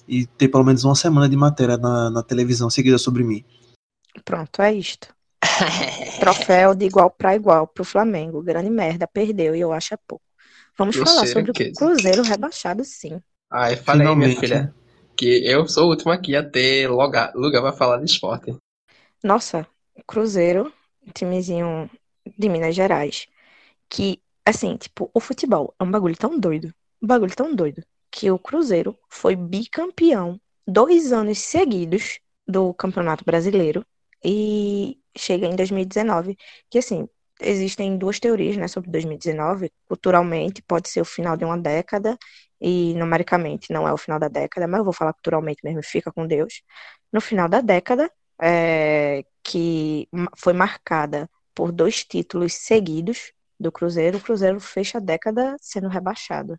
E 0.06 0.24
ter 0.24 0.48
pelo 0.48 0.64
menos 0.64 0.84
uma 0.84 0.94
semana 0.94 1.28
de 1.28 1.36
matéria 1.36 1.76
na, 1.76 2.08
na 2.08 2.22
televisão 2.22 2.70
seguida 2.70 2.96
sobre 2.96 3.22
mim. 3.22 3.44
Pronto, 4.24 4.62
é 4.62 4.72
isto. 4.72 5.08
Troféu 6.20 6.74
de 6.74 6.86
igual 6.86 7.10
para 7.10 7.34
igual 7.34 7.66
pro 7.66 7.84
Flamengo. 7.84 8.42
Grande 8.42 8.70
merda, 8.70 9.06
perdeu 9.06 9.54
e 9.54 9.60
eu 9.60 9.72
acho 9.72 9.94
é 9.94 9.98
pouco. 10.06 10.24
Vamos 10.76 10.96
Não 10.96 11.04
falar 11.04 11.26
sobre 11.26 11.52
que- 11.52 11.70
o 11.70 11.74
Cruzeiro 11.74 12.22
rebaixado, 12.22 12.84
sim. 12.84 13.20
Ai, 13.50 13.76
falei, 13.76 14.06
minha 14.14 14.28
Finalmente. 14.28 14.40
filha, 14.40 14.74
que 15.16 15.42
eu 15.46 15.66
sou 15.68 15.86
o 15.86 15.90
último 15.90 16.12
aqui 16.12 16.36
a 16.36 16.48
ter 16.48 16.88
lugar, 16.88 17.32
lugar 17.34 17.62
pra 17.62 17.72
falar 17.72 17.98
de 17.98 18.04
esporte. 18.04 18.56
Nossa, 19.22 19.66
Cruzeiro, 20.06 20.72
um 21.06 21.10
timezinho 21.12 21.90
de 22.36 22.48
Minas 22.48 22.74
Gerais, 22.74 23.26
que, 23.88 24.20
assim, 24.44 24.76
tipo, 24.76 25.10
o 25.14 25.20
futebol 25.20 25.74
é 25.78 25.84
um 25.84 25.90
bagulho 25.90 26.16
tão 26.16 26.38
doido, 26.38 26.72
um 27.02 27.06
bagulho 27.06 27.34
tão 27.34 27.54
doido, 27.54 27.82
que 28.10 28.30
o 28.30 28.38
Cruzeiro 28.38 28.98
foi 29.08 29.36
bicampeão 29.36 30.40
dois 30.66 31.12
anos 31.12 31.38
seguidos 31.38 32.20
do 32.46 32.72
Campeonato 32.74 33.24
Brasileiro 33.24 33.84
e 34.24 34.98
chega 35.20 35.46
em 35.46 35.56
2019, 35.56 36.36
que, 36.70 36.78
assim, 36.78 37.08
existem 37.40 37.96
duas 37.96 38.18
teorias, 38.20 38.56
né, 38.56 38.68
sobre 38.68 38.90
2019. 38.90 39.70
Culturalmente, 39.86 40.62
pode 40.62 40.88
ser 40.88 41.00
o 41.00 41.04
final 41.04 41.36
de 41.36 41.44
uma 41.44 41.58
década 41.58 42.16
e 42.60 42.94
numericamente 42.94 43.72
não 43.72 43.86
é 43.86 43.92
o 43.92 43.96
final 43.96 44.18
da 44.18 44.28
década, 44.28 44.66
mas 44.66 44.78
eu 44.78 44.84
vou 44.84 44.92
falar 44.92 45.12
culturalmente 45.12 45.60
mesmo, 45.64 45.82
fica 45.82 46.12
com 46.12 46.26
Deus. 46.26 46.62
No 47.12 47.20
final 47.20 47.48
da 47.48 47.60
década, 47.60 48.10
é, 48.40 49.24
que 49.42 50.08
foi 50.36 50.52
marcada 50.52 51.30
por 51.54 51.72
dois 51.72 52.04
títulos 52.04 52.54
seguidos 52.54 53.32
do 53.58 53.72
Cruzeiro, 53.72 54.18
o 54.18 54.20
Cruzeiro 54.20 54.60
fecha 54.60 54.98
a 54.98 55.00
década 55.00 55.56
sendo 55.60 55.88
rebaixado, 55.88 56.58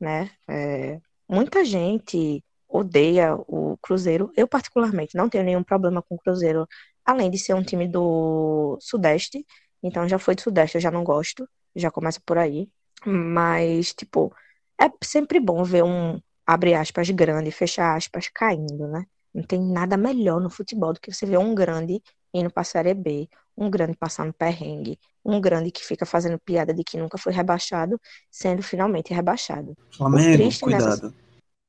né? 0.00 0.30
É, 0.48 1.00
muita 1.28 1.64
gente 1.64 2.44
odeia 2.68 3.34
o 3.36 3.76
Cruzeiro. 3.82 4.32
Eu, 4.36 4.48
particularmente, 4.48 5.16
não 5.16 5.28
tenho 5.28 5.44
nenhum 5.44 5.62
problema 5.62 6.02
com 6.02 6.14
o 6.14 6.18
Cruzeiro, 6.18 6.66
além 7.04 7.30
de 7.30 7.38
ser 7.38 7.54
um 7.54 7.62
time 7.62 7.88
do 7.88 8.76
Sudeste. 8.80 9.44
Então, 9.82 10.08
já 10.08 10.18
foi 10.18 10.34
do 10.34 10.42
Sudeste, 10.42 10.76
eu 10.76 10.80
já 10.80 10.90
não 10.90 11.04
gosto. 11.04 11.48
Já 11.74 11.90
começa 11.90 12.20
por 12.24 12.38
aí. 12.38 12.68
Mas, 13.06 13.94
tipo, 13.94 14.34
é 14.80 14.90
sempre 15.02 15.40
bom 15.40 15.62
ver 15.64 15.84
um, 15.84 16.20
abre 16.46 16.74
aspas, 16.74 17.08
grande, 17.10 17.50
fecha 17.50 17.94
aspas, 17.94 18.28
caindo, 18.32 18.86
né? 18.88 19.04
Não 19.32 19.42
tem 19.42 19.60
nada 19.60 19.96
melhor 19.96 20.40
no 20.40 20.50
futebol 20.50 20.92
do 20.92 21.00
que 21.00 21.12
você 21.12 21.24
ver 21.24 21.38
um 21.38 21.54
grande 21.54 22.02
indo 22.34 22.50
pra 22.50 22.64
Série 22.64 22.94
B, 22.94 23.28
um 23.56 23.70
grande 23.70 23.96
passando 23.96 24.32
perrengue, 24.32 24.98
um 25.24 25.40
grande 25.40 25.70
que 25.70 25.84
fica 25.84 26.04
fazendo 26.04 26.38
piada 26.38 26.74
de 26.74 26.82
que 26.84 26.98
nunca 26.98 27.16
foi 27.16 27.32
rebaixado, 27.32 28.00
sendo 28.30 28.62
finalmente 28.62 29.14
rebaixado. 29.14 29.76
Flamengo, 29.96 30.36
triste 30.36 30.66
nessa- 30.66 30.98
cuidado. 31.00 31.14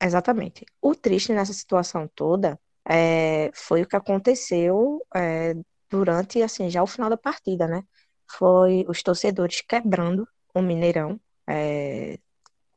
Exatamente. 0.01 0.65
O 0.81 0.95
triste 0.95 1.31
nessa 1.31 1.53
situação 1.53 2.09
toda 2.15 2.59
é, 2.87 3.51
foi 3.53 3.83
o 3.83 3.87
que 3.87 3.95
aconteceu 3.95 5.01
é, 5.15 5.55
durante, 5.89 6.41
assim, 6.41 6.69
já 6.69 6.83
o 6.83 6.87
final 6.87 7.09
da 7.09 7.17
partida, 7.17 7.67
né? 7.67 7.83
Foi 8.37 8.85
os 8.87 9.03
torcedores 9.03 9.61
quebrando 9.61 10.27
o 10.53 10.61
Mineirão, 10.61 11.19
é, 11.47 12.17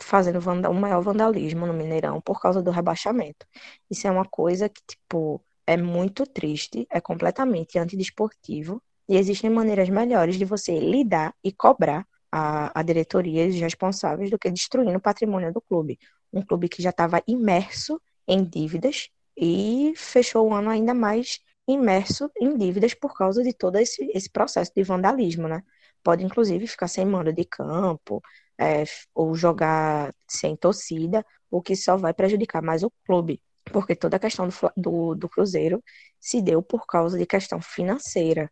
fazendo 0.00 0.40
vanda- 0.40 0.70
o 0.70 0.74
maior 0.74 1.00
vandalismo 1.02 1.66
no 1.66 1.72
Mineirão 1.74 2.20
por 2.20 2.40
causa 2.40 2.62
do 2.62 2.70
rebaixamento. 2.70 3.46
Isso 3.90 4.06
é 4.06 4.10
uma 4.10 4.24
coisa 4.24 4.68
que, 4.68 4.80
tipo, 4.86 5.42
é 5.66 5.76
muito 5.76 6.26
triste, 6.26 6.86
é 6.90 7.00
completamente 7.00 7.78
antidesportivo, 7.78 8.82
e 9.08 9.16
existem 9.16 9.50
maneiras 9.50 9.88
melhores 9.88 10.36
de 10.38 10.44
você 10.44 10.78
lidar 10.78 11.34
e 11.42 11.52
cobrar 11.52 12.06
a, 12.32 12.78
a 12.78 12.82
diretoria 12.82 13.46
e 13.46 13.50
os 13.50 13.60
responsáveis 13.60 14.30
do 14.30 14.38
que 14.38 14.50
destruindo 14.50 14.96
o 14.98 15.00
patrimônio 15.00 15.52
do 15.52 15.60
clube 15.60 15.98
um 16.32 16.42
clube 16.42 16.68
que 16.68 16.82
já 16.82 16.90
estava 16.90 17.22
imerso 17.28 18.00
em 18.26 18.42
dívidas 18.44 19.08
e 19.36 19.92
fechou 19.96 20.48
o 20.48 20.54
ano 20.54 20.70
ainda 20.70 20.94
mais 20.94 21.40
imerso 21.66 22.30
em 22.40 22.56
dívidas 22.56 22.94
por 22.94 23.16
causa 23.16 23.42
de 23.42 23.52
todo 23.52 23.76
esse, 23.76 24.04
esse 24.14 24.30
processo 24.30 24.72
de 24.74 24.82
vandalismo, 24.82 25.48
né? 25.48 25.62
Pode, 26.02 26.24
inclusive, 26.24 26.66
ficar 26.66 26.88
sem 26.88 27.06
mando 27.06 27.32
de 27.32 27.44
campo, 27.44 28.22
é, 28.58 28.84
ou 29.14 29.34
jogar 29.34 30.14
sem 30.28 30.56
torcida, 30.56 31.24
o 31.50 31.62
que 31.62 31.74
só 31.76 31.96
vai 31.96 32.12
prejudicar 32.14 32.62
mais 32.62 32.82
o 32.82 32.90
clube, 33.06 33.42
porque 33.64 33.96
toda 33.96 34.16
a 34.16 34.20
questão 34.20 34.48
do, 34.48 34.54
do, 34.76 35.14
do 35.14 35.28
Cruzeiro 35.28 35.82
se 36.20 36.42
deu 36.42 36.62
por 36.62 36.86
causa 36.86 37.18
de 37.18 37.26
questão 37.26 37.60
financeira. 37.60 38.50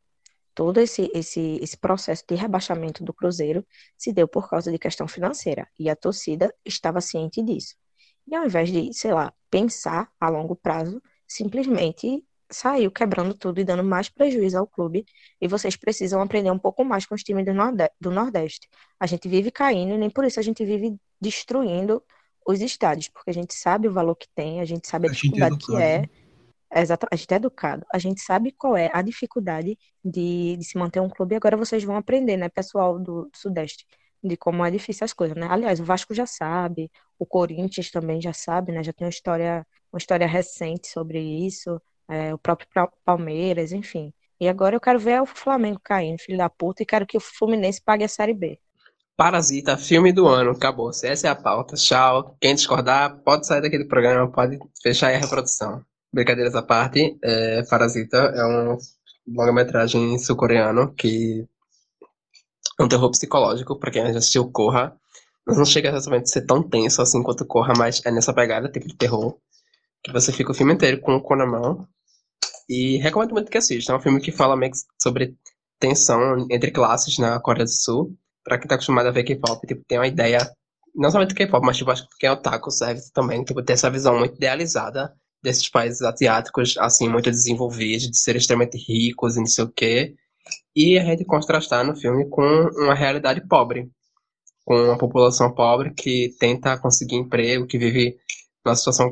Todo 0.55 0.81
esse, 0.81 1.11
esse, 1.15 1.59
esse 1.63 1.77
processo 1.79 2.25
de 2.29 2.35
rebaixamento 2.35 3.05
do 3.05 3.15
Cruzeiro 3.15 3.67
se 3.97 4.13
deu 4.13 4.29
por 4.29 4.49
causa 4.51 4.71
de 4.71 4.79
questão 4.79 5.09
financeira 5.09 5.69
e 5.79 5.89
a 5.91 5.97
torcida 5.97 6.55
estava 6.65 7.01
ciente 7.01 7.43
disso. 7.43 7.75
E 8.27 8.35
ao 8.35 8.45
invés 8.45 8.71
de, 8.71 8.93
sei 8.95 9.13
lá, 9.13 9.33
pensar 9.51 10.11
a 10.21 10.29
longo 10.29 10.57
prazo, 10.57 11.03
simplesmente 11.27 12.25
saiu 12.51 12.91
quebrando 12.91 13.35
tudo 13.35 13.61
e 13.61 13.65
dando 13.65 13.83
mais 13.85 14.09
prejuízo 14.09 14.59
ao 14.59 14.67
clube. 14.67 15.05
E 15.41 15.49
vocês 15.49 15.77
precisam 15.77 16.21
aprender 16.21 16.51
um 16.51 16.59
pouco 16.59 16.85
mais 16.85 17.07
com 17.07 17.15
os 17.15 17.23
times 17.23 17.45
do 17.45 17.55
Norde- 17.55 17.91
do 18.01 18.11
Nordeste. 18.11 18.69
A 19.01 19.07
gente 19.07 19.29
vive 19.29 19.51
caindo 19.51 19.95
e 19.95 19.99
nem 19.99 20.11
por 20.11 20.25
isso 20.25 20.39
a 20.39 20.43
gente 20.43 20.65
vive 20.65 20.97
destruindo 21.21 22.03
os 22.47 22.61
estádios, 22.61 23.09
porque 23.09 23.31
a 23.31 23.35
gente 23.35 23.55
sabe 23.55 23.89
o 23.89 23.93
valor 23.93 24.17
que 24.17 24.29
tem, 24.35 24.61
a 24.61 24.65
gente 24.65 24.89
sabe 24.89 25.07
a 25.07 25.11
A 25.11 25.13
é 25.13 25.15
dificuldade 25.15 25.57
que 25.59 25.73
educado, 25.73 25.79
é. 25.81 25.99
né? 26.01 26.09
Exato, 26.75 27.07
a 27.11 27.17
gente 27.17 27.33
é 27.33 27.37
educado, 27.37 27.87
a 27.93 27.99
gente 27.99 28.21
sabe 28.23 28.51
qual 28.53 28.77
é 28.77 28.91
a 28.95 29.03
dificuldade 29.03 29.79
de, 30.05 30.57
de 30.57 30.65
se 30.65 30.79
manter 30.79 31.01
um 31.01 31.09
clube. 31.11 31.35
E 31.35 31.37
agora 31.37 31.57
vocês 31.57 31.85
vão 31.85 31.97
aprender, 31.97 32.37
né, 32.39 32.49
pessoal 32.49 32.99
do 32.99 33.31
Sudeste, 33.35 33.87
de 34.23 34.37
como 34.37 34.65
é 34.65 34.71
difícil 34.71 35.05
as 35.05 35.13
coisas, 35.13 35.37
né? 35.37 35.47
Aliás, 35.51 35.81
o 35.81 35.85
Vasco 35.85 36.15
já 36.15 36.27
sabe, 36.27 36.91
o 37.19 37.27
Corinthians 37.27 37.91
também 37.91 38.21
já 38.21 38.33
sabe, 38.33 38.73
né? 38.73 38.83
Já 38.83 38.93
tem 38.93 39.07
uma 39.07 39.11
história, 39.11 39.67
uma 39.93 39.99
história 39.99 40.27
recente 40.27 40.89
sobre 40.89 41.21
isso, 41.21 41.81
é, 42.09 42.33
o 42.35 42.39
próprio 42.39 42.69
Pa- 42.73 42.93
Palmeiras, 43.05 43.73
enfim. 43.73 44.13
E 44.41 44.49
agora 44.49 44.77
eu 44.77 44.81
quero 44.81 44.99
ver 44.99 45.21
o 45.23 45.27
Flamengo 45.27 45.81
caindo, 45.83 46.21
filho 46.21 46.39
da 46.39 46.49
puta, 46.51 46.83
e 46.83 46.87
quero 46.87 47.07
que 47.07 47.17
o 47.17 47.21
Fluminense 47.21 47.81
pague 47.83 48.05
a 48.05 48.09
Série 48.09 48.35
B. 48.35 48.59
Parasita, 49.17 49.77
filme 49.79 50.13
do 50.13 50.27
ano, 50.27 50.51
acabou. 50.51 50.91
Essa 50.91 51.29
é 51.29 51.31
a 51.31 51.35
pauta. 51.37 51.77
Tchau. 51.77 52.37
Quem 52.41 52.55
discordar, 52.55 53.19
pode 53.23 53.47
sair 53.47 53.61
daquele 53.63 53.85
programa, 53.87 54.31
pode 54.31 54.59
fechar 54.83 55.09
aí 55.09 55.17
a 55.17 55.19
reprodução. 55.19 55.85
Brincadeiras 56.13 56.55
à 56.55 56.63
parte, 56.63 57.17
é, 57.23 57.63
Parasita 57.69 58.17
é 58.19 58.45
um 58.45 58.79
longa-metragem 59.29 60.19
sul-coreano 60.19 60.93
que 60.95 61.47
um 62.81 62.89
terror 62.89 63.11
psicológico, 63.11 63.79
pra 63.79 63.91
quem 63.91 64.13
já 64.13 64.19
assistiu 64.19 64.51
Corra. 64.51 64.97
Mas 65.47 65.59
não 65.59 65.65
chega 65.65 65.89
exatamente 65.91 66.25
a 66.25 66.27
ser 66.27 66.47
tão 66.47 66.63
tenso 66.63 67.03
assim 67.03 67.23
quanto 67.23 67.45
Corra, 67.45 67.73
mas 67.77 68.01
é 68.05 68.11
nessa 68.11 68.33
pegada, 68.33 68.69
tipo 68.69 68.87
de 68.87 68.97
terror, 68.97 69.37
que 70.03 70.13
você 70.13 70.33
fica 70.33 70.53
o 70.53 70.55
filme 70.55 70.73
inteiro 70.73 71.01
com 71.01 71.17
o 71.17 71.21
cu 71.21 71.35
na 71.35 71.47
mão. 71.47 71.87
E 72.69 72.97
recomendo 72.99 73.33
muito 73.33 73.51
que 73.51 73.59
assista. 73.59 73.93
É 73.93 73.97
um 73.97 74.01
filme 74.01 74.21
que 74.21 74.33
fala 74.33 74.57
meio 74.57 74.73
que 74.73 74.79
sobre 75.01 75.37
tensão 75.79 76.47
entre 76.51 76.71
classes 76.71 77.19
na 77.19 77.41
Coreia 77.41 77.65
do 77.65 77.71
Sul. 77.71 78.17
Pra 78.45 78.59
quem 78.59 78.69
tá 78.69 78.77
acostumado 78.77 79.07
a 79.07 79.13
ver 79.13 79.25
K-pop, 79.25 79.67
tipo, 79.67 79.85
tem 79.87 79.99
uma 79.99 80.07
ideia 80.07 80.39
não 80.95 81.11
somente 81.11 81.35
K-pop, 81.35 81.65
mas 81.65 81.77
tipo, 81.77 81.91
acho 81.91 82.03
que 82.09 82.19
quem 82.19 82.29
é 82.29 82.33
otaku 82.33 82.71
serve 82.71 83.01
também, 83.13 83.43
tipo, 83.45 83.63
ter 83.63 83.75
essa 83.75 83.91
visão 83.91 84.19
muito 84.19 84.37
idealizada 84.37 85.13
desses 85.43 85.69
países 85.69 86.03
asiáticos, 86.03 86.77
assim, 86.79 87.09
muito 87.09 87.31
desenvolvidos, 87.31 88.09
de 88.09 88.19
serem 88.19 88.39
extremamente 88.39 88.77
ricos 88.79 89.37
e 89.37 89.41
não 89.41 89.47
sei 89.47 89.65
o 89.65 89.73
quê. 89.73 90.15
E 90.75 90.99
a 90.99 91.05
gente 91.05 91.25
contrastar 91.25 91.85
no 91.85 91.97
filme 91.97 92.29
com 92.29 92.43
uma 92.77 92.95
realidade 92.95 93.47
pobre. 93.47 93.91
Com 94.65 94.75
uma 94.75 94.99
população 94.99 95.53
pobre 95.55 95.93
que 95.95 96.35
tenta 96.39 96.79
conseguir 96.79 97.17
emprego, 97.17 97.67
que 97.67 97.79
vive 97.79 98.17
numa 98.65 98.77
situação 98.77 99.11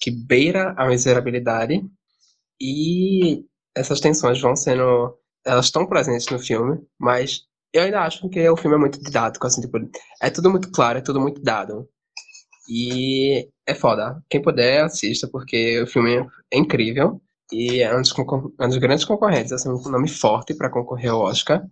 que 0.00 0.10
beira 0.10 0.74
a 0.76 0.86
miserabilidade. 0.88 1.82
E 2.60 3.44
essas 3.74 4.00
tensões 4.00 4.40
vão 4.40 4.56
sendo. 4.56 5.16
Elas 5.44 5.66
estão 5.66 5.86
presentes 5.86 6.28
no 6.28 6.38
filme, 6.38 6.80
mas 6.98 7.42
eu 7.72 7.82
ainda 7.82 8.00
acho 8.02 8.28
que 8.30 8.48
o 8.48 8.56
filme 8.56 8.76
é 8.76 8.80
muito 8.80 9.00
didático, 9.00 9.46
assim, 9.46 9.60
tipo, 9.60 9.78
é 10.20 10.30
tudo 10.30 10.50
muito 10.50 10.70
claro, 10.72 10.98
é 10.98 11.02
tudo 11.02 11.20
muito 11.20 11.42
dado. 11.42 11.88
E 12.68 13.48
é 13.66 13.74
foda. 13.74 14.20
Quem 14.28 14.42
puder, 14.42 14.84
assista, 14.84 15.28
porque 15.28 15.80
o 15.82 15.86
filme 15.86 16.26
é 16.52 16.58
incrível. 16.58 17.20
E 17.52 17.80
é 17.80 17.96
um 17.96 18.02
dos, 18.02 18.12
um 18.18 18.68
dos 18.68 18.78
grandes 18.78 19.04
concorrentes, 19.04 19.52
assim, 19.52 19.68
um 19.68 19.88
nome 19.88 20.08
forte 20.08 20.54
para 20.54 20.70
concorrer 20.70 21.10
ao 21.10 21.20
Oscar. 21.20 21.64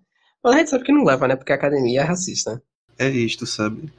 Mas 0.43 0.55
a 0.55 0.59
gente 0.59 0.71
sabe 0.71 0.85
que 0.85 0.93
não 0.93 1.05
leva, 1.05 1.27
né? 1.27 1.37
Porque 1.37 1.53
a 1.53 1.57
academia 1.57 2.03
é 2.03 2.05
racista. 2.05 2.63
É 2.99 3.09
isto, 3.09 3.47
sabe? 3.47 3.93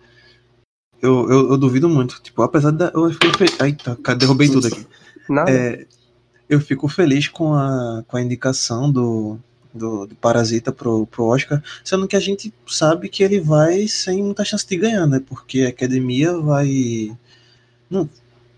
Eu, 1.02 1.30
eu, 1.30 1.50
eu 1.52 1.58
duvido 1.58 1.90
muito. 1.90 2.22
Tipo, 2.22 2.42
apesar 2.44 2.72
da. 2.72 2.92
Eu 2.94 3.12
fiquei 3.12 3.32
fe... 3.34 3.64
Eita, 3.64 3.98
derrubei 4.16 4.50
tudo 4.50 4.68
aqui. 4.68 4.86
Nada. 5.30 5.52
É, 5.52 5.86
eu 6.48 6.60
fico 6.62 6.88
feliz 6.88 7.28
com 7.28 7.54
a, 7.54 8.04
com 8.08 8.18
a 8.18 8.22
indicação 8.22 8.92
do, 8.92 9.38
do, 9.74 10.06
do, 10.06 10.16
Parasita 10.16 10.72
pro, 10.72 11.06
pro 11.08 11.26
Oscar, 11.26 11.62
sendo 11.84 12.08
que 12.08 12.16
a 12.16 12.20
gente 12.20 12.54
sabe 12.68 13.10
que 13.10 13.24
ele 13.24 13.40
vai 13.40 13.88
sem 13.88 14.24
muita 14.24 14.46
chance 14.46 14.66
de 14.68 14.78
ganhar, 14.78 15.06
né? 15.08 15.20
Porque 15.20 15.62
a 15.62 15.70
academia 15.70 16.38
vai. 16.38 17.16
Não, 17.90 18.10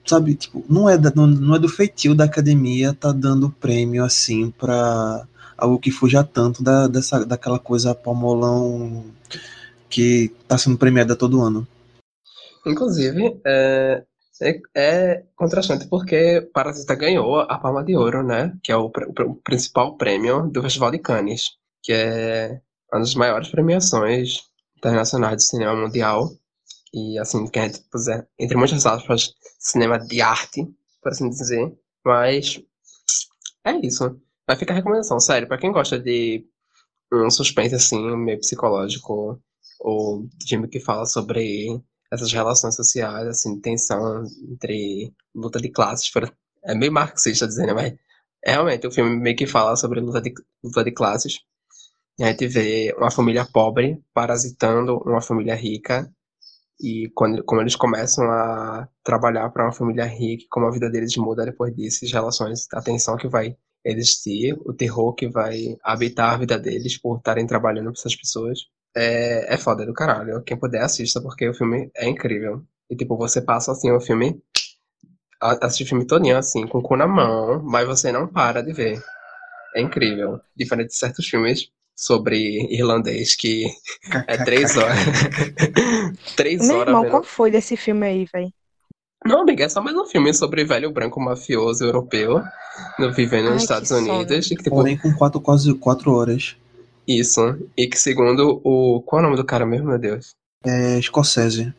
sabe, 0.10 0.36
tipo, 0.36 0.64
não 0.70 0.90
é, 0.90 0.98
da, 0.98 1.12
não, 1.14 1.28
não 1.28 1.56
é 1.56 1.60
do 1.60 1.70
feitio 1.70 2.16
da 2.16 2.26
academia 2.26 2.94
tá 2.94 3.12
dando 3.12 3.50
prêmio 3.50 4.04
assim 4.04 4.52
para 4.52 5.26
algo 5.58 5.80
que 5.80 5.92
fuja 5.92 6.24
tanto 6.24 6.64
da, 6.64 6.88
dessa, 6.88 7.26
daquela 7.26 7.60
coisa 7.60 7.96
palmolão 7.96 9.06
que 9.90 10.32
tá 10.48 10.58
sendo 10.58 10.78
premiada 10.78 11.16
todo 11.16 11.42
ano. 11.42 11.68
Inclusive, 12.66 13.40
é, 13.46 14.04
é, 14.42 14.62
é 14.76 15.24
contrastante 15.36 15.88
porque 15.88 16.48
Parasita 16.54 16.96
ganhou 16.96 17.40
a 17.40 17.58
Palma 17.58 17.84
de 17.84 17.96
Ouro, 17.96 18.24
né? 18.24 18.54
Que 18.62 18.72
é 18.72 18.78
o, 18.78 18.86
o, 18.86 19.36
principal 19.36 19.98
prêmio 19.98 20.50
do 20.52 20.62
Festival 20.62 20.92
de 20.92 21.00
Cannes, 21.00 21.52
que 21.82 21.94
é 21.94 22.60
uma 22.92 23.00
das 23.00 23.16
maiores 23.16 23.50
premiações 23.50 24.42
internacionais 24.78 25.38
de 25.38 25.44
cinema 25.46 25.76
mundial. 25.76 26.30
E 26.93 27.19
assim, 27.19 27.47
que 27.47 27.59
a 27.59 27.68
gente 27.68 27.81
puser, 27.91 28.27
entre 28.39 28.57
muitas 28.57 28.85
aspas, 28.85 29.34
cinema 29.59 29.99
de 29.99 30.22
arte, 30.22 30.65
por 31.01 31.11
assim 31.11 31.30
dizer. 31.30 31.77
Mas 32.05 32.61
é 33.65 33.73
isso. 33.85 34.19
Vai 34.47 34.55
ficar 34.55 34.73
a 34.73 34.77
recomendação, 34.77 35.19
sério, 35.19 35.47
para 35.47 35.57
quem 35.57 35.72
gosta 35.72 35.99
de 35.99 36.45
um 37.11 37.30
suspense 37.30 37.76
assim, 37.76 38.15
meio 38.15 38.39
psicológico, 38.39 39.41
ou 39.80 40.27
filme 40.47 40.68
que 40.68 40.80
fala 40.80 41.05
sobre 41.05 41.81
essas 42.11 42.31
relações 42.31 42.76
sociais, 42.76 43.27
assim, 43.27 43.59
tensão 43.59 44.23
entre 44.49 45.14
luta 45.35 45.59
de 45.59 45.69
classes. 45.69 46.09
É 46.64 46.73
meio 46.76 46.91
marxista 46.91 47.47
dizendo, 47.47 47.76
mas 47.76 47.93
realmente 48.43 48.88
o 48.88 48.91
filme 48.91 49.15
meio 49.18 49.35
que 49.35 49.45
fala 49.45 49.76
sobre 49.76 49.99
luta 49.99 50.22
de, 50.22 50.34
luta 50.64 50.84
de 50.84 50.91
classes. 50.91 51.39
E 52.19 52.23
a 52.23 52.27
gente 52.27 52.47
vê 52.47 52.93
uma 52.97 53.11
família 53.11 53.45
pobre 53.45 54.01
parasitando 54.14 54.97
uma 55.05 55.22
família 55.22 55.55
rica 55.55 56.11
e 56.80 57.10
quando, 57.16 57.44
como 57.44 57.62
eles 57.62 57.76
começam 57.76 58.26
a 58.30 58.88
trabalhar 59.04 59.49
para 59.49 59.66
uma 59.66 59.74
família 59.74 60.06
rica, 60.06 60.45
como 60.49 60.68
a 60.68 60.72
vida 60.72 60.90
deles 60.90 61.16
muda 61.18 61.45
depois 61.45 61.76
disso, 61.76 62.06
as 62.06 62.12
relações, 62.12 62.68
a 62.74 62.82
tensão 62.82 63.18
que 63.18 63.28
vai 63.28 63.58
existir, 63.84 64.54
o 64.66 64.74
terror 64.74 65.14
que 65.14 65.28
vai 65.28 65.78
habitar 65.84 66.34
a 66.34 66.38
vida 66.38 66.60
deles 66.60 66.98
por 66.98 67.18
estarem 67.18 67.48
trabalhando 67.48 67.91
para 67.91 67.99
essas 67.99 68.16
pessoas. 68.16 68.60
É, 68.95 69.54
é 69.54 69.58
foda 69.58 69.86
do 69.86 69.94
caralho. 69.94 70.44
Quem 70.44 70.58
puder 70.58 70.82
assista, 70.82 71.22
porque 71.22 71.48
o 71.48 71.54
filme 71.54 71.91
é 71.95 72.08
incrível. 72.08 72.64
E 72.90 72.95
tipo, 72.95 73.18
você 73.18 73.41
passa 73.41 73.72
assim 73.72 73.91
o 73.91 73.99
filme, 73.99 74.41
assiste 75.41 75.84
o 75.84 75.88
filme 75.88 76.06
todinho 76.06 76.38
assim, 76.38 76.68
com 76.68 76.80
o 76.80 76.82
cu 76.82 76.95
na 76.95 77.08
mão, 77.08 77.62
mas 77.64 77.88
você 77.88 78.12
não 78.12 78.28
para 78.28 78.62
de 78.62 78.74
ver. 78.74 79.02
É 79.76 79.82
incrível. 79.82 80.40
Diferente 80.56 80.90
de 80.90 80.95
certos 80.95 81.28
filmes 81.28 81.72
sobre 81.98 82.68
irlandês, 82.72 83.36
que 83.36 83.65
é 84.28 84.38
três 84.44 84.76
horas. 84.78 84.98
três 86.38 86.65
Meu 86.68 86.78
horas. 86.78 86.88
irmão, 86.90 87.02
vendo... 87.02 87.11
qual 87.11 87.24
foi 87.24 87.49
desse 87.49 87.76
filme 87.76 88.06
aí, 88.06 88.26
velho? 88.32 88.53
Não, 89.26 89.41
amiga, 89.41 89.65
é 89.65 89.69
só 89.69 89.82
mais 89.82 89.98
um 89.98 90.06
filme 90.06 90.32
sobre 90.34 90.64
velho 90.64 90.91
branco 90.91 91.19
mafioso 91.19 91.84
europeu 91.84 92.41
vivendo 93.15 93.45
nos 93.45 93.53
Ai, 93.53 93.57
Estados 93.57 93.90
que 93.90 93.95
sono. 93.95 94.14
Unidos. 94.14 94.48
Que, 94.48 94.56
tipo, 94.56 94.69
Porém, 94.69 94.95
com 94.98 95.11
quatro, 95.14 95.41
quase 95.41 95.74
quatro 95.74 96.14
horas. 96.14 96.56
isso. 97.07 97.41
E 97.76 97.88
que 97.88 97.98
segundo 97.98 98.61
o. 98.64 99.02
Qual 99.02 99.19
é 99.19 99.24
o 99.24 99.26
nome 99.26 99.36
do 99.38 99.44
cara 99.45 99.65
mesmo, 99.65 99.88
meu 99.88 99.98
Deus? 99.98 100.36
É 100.64 101.02
Scorsese. 101.02 101.74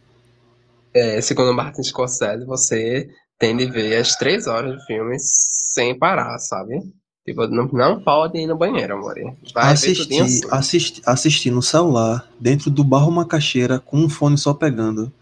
É, 0.93 1.21
segundo 1.21 1.55
Martin 1.55 1.83
Scorsese, 1.83 2.45
você 2.45 3.09
tem 3.39 3.57
de 3.57 3.67
ver 3.67 3.97
as 3.97 4.17
três 4.17 4.47
horas 4.47 4.75
do 4.75 4.81
filme 4.85 5.17
sem 5.21 5.97
parar, 5.97 6.39
sabe? 6.39 6.81
Tipo, 7.29 7.47
não, 7.47 7.67
não 7.67 8.01
pode 8.01 8.39
ir 8.39 8.47
no 8.47 8.57
banheiro, 8.57 8.95
amor. 8.95 9.15
Vai 9.53 9.75
tudinho 9.75 10.23
Assisti, 10.23 10.23
assim. 10.23 10.41
assisti, 10.51 11.03
assisti 11.05 11.51
no 11.51 11.61
celular, 11.61 12.27
dentro 12.41 12.71
do 12.71 12.83
barro 12.83 13.11
macaxeira, 13.11 13.79
com 13.79 13.99
um 13.99 14.09
fone 14.09 14.39
só 14.39 14.55
pegando. 14.55 15.13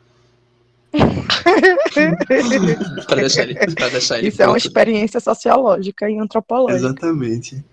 pra 3.07 3.17
deixar 3.17 3.43
ele, 3.43 3.55
pra 3.75 3.89
deixar 3.89 4.19
ele 4.19 4.29
Isso 4.29 4.41
é 4.41 4.47
uma 4.47 4.57
experiência 4.57 5.19
sociológica 5.19 6.09
e 6.09 6.17
antropológica. 6.17 6.79
Exatamente. 6.79 7.65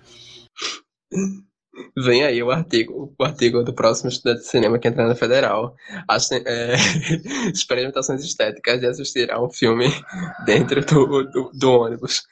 Vem 1.96 2.24
aí 2.24 2.42
o 2.42 2.50
artigo, 2.50 3.14
o 3.18 3.24
artigo 3.24 3.64
do 3.64 3.72
próximo 3.72 4.10
estudante 4.10 4.42
de 4.42 4.48
cinema 4.48 4.80
que 4.80 4.88
entra 4.88 5.08
na 5.08 5.14
Federal. 5.14 5.76
As, 6.08 6.32
é, 6.32 6.74
experimentações 7.54 8.24
estéticas 8.24 8.80
de 8.80 8.88
assistir 8.88 9.32
a 9.32 9.40
um 9.40 9.52
filme 9.52 9.94
dentro 10.44 10.84
do, 10.84 11.24
do, 11.24 11.52
do 11.54 11.72
ônibus. 11.72 12.24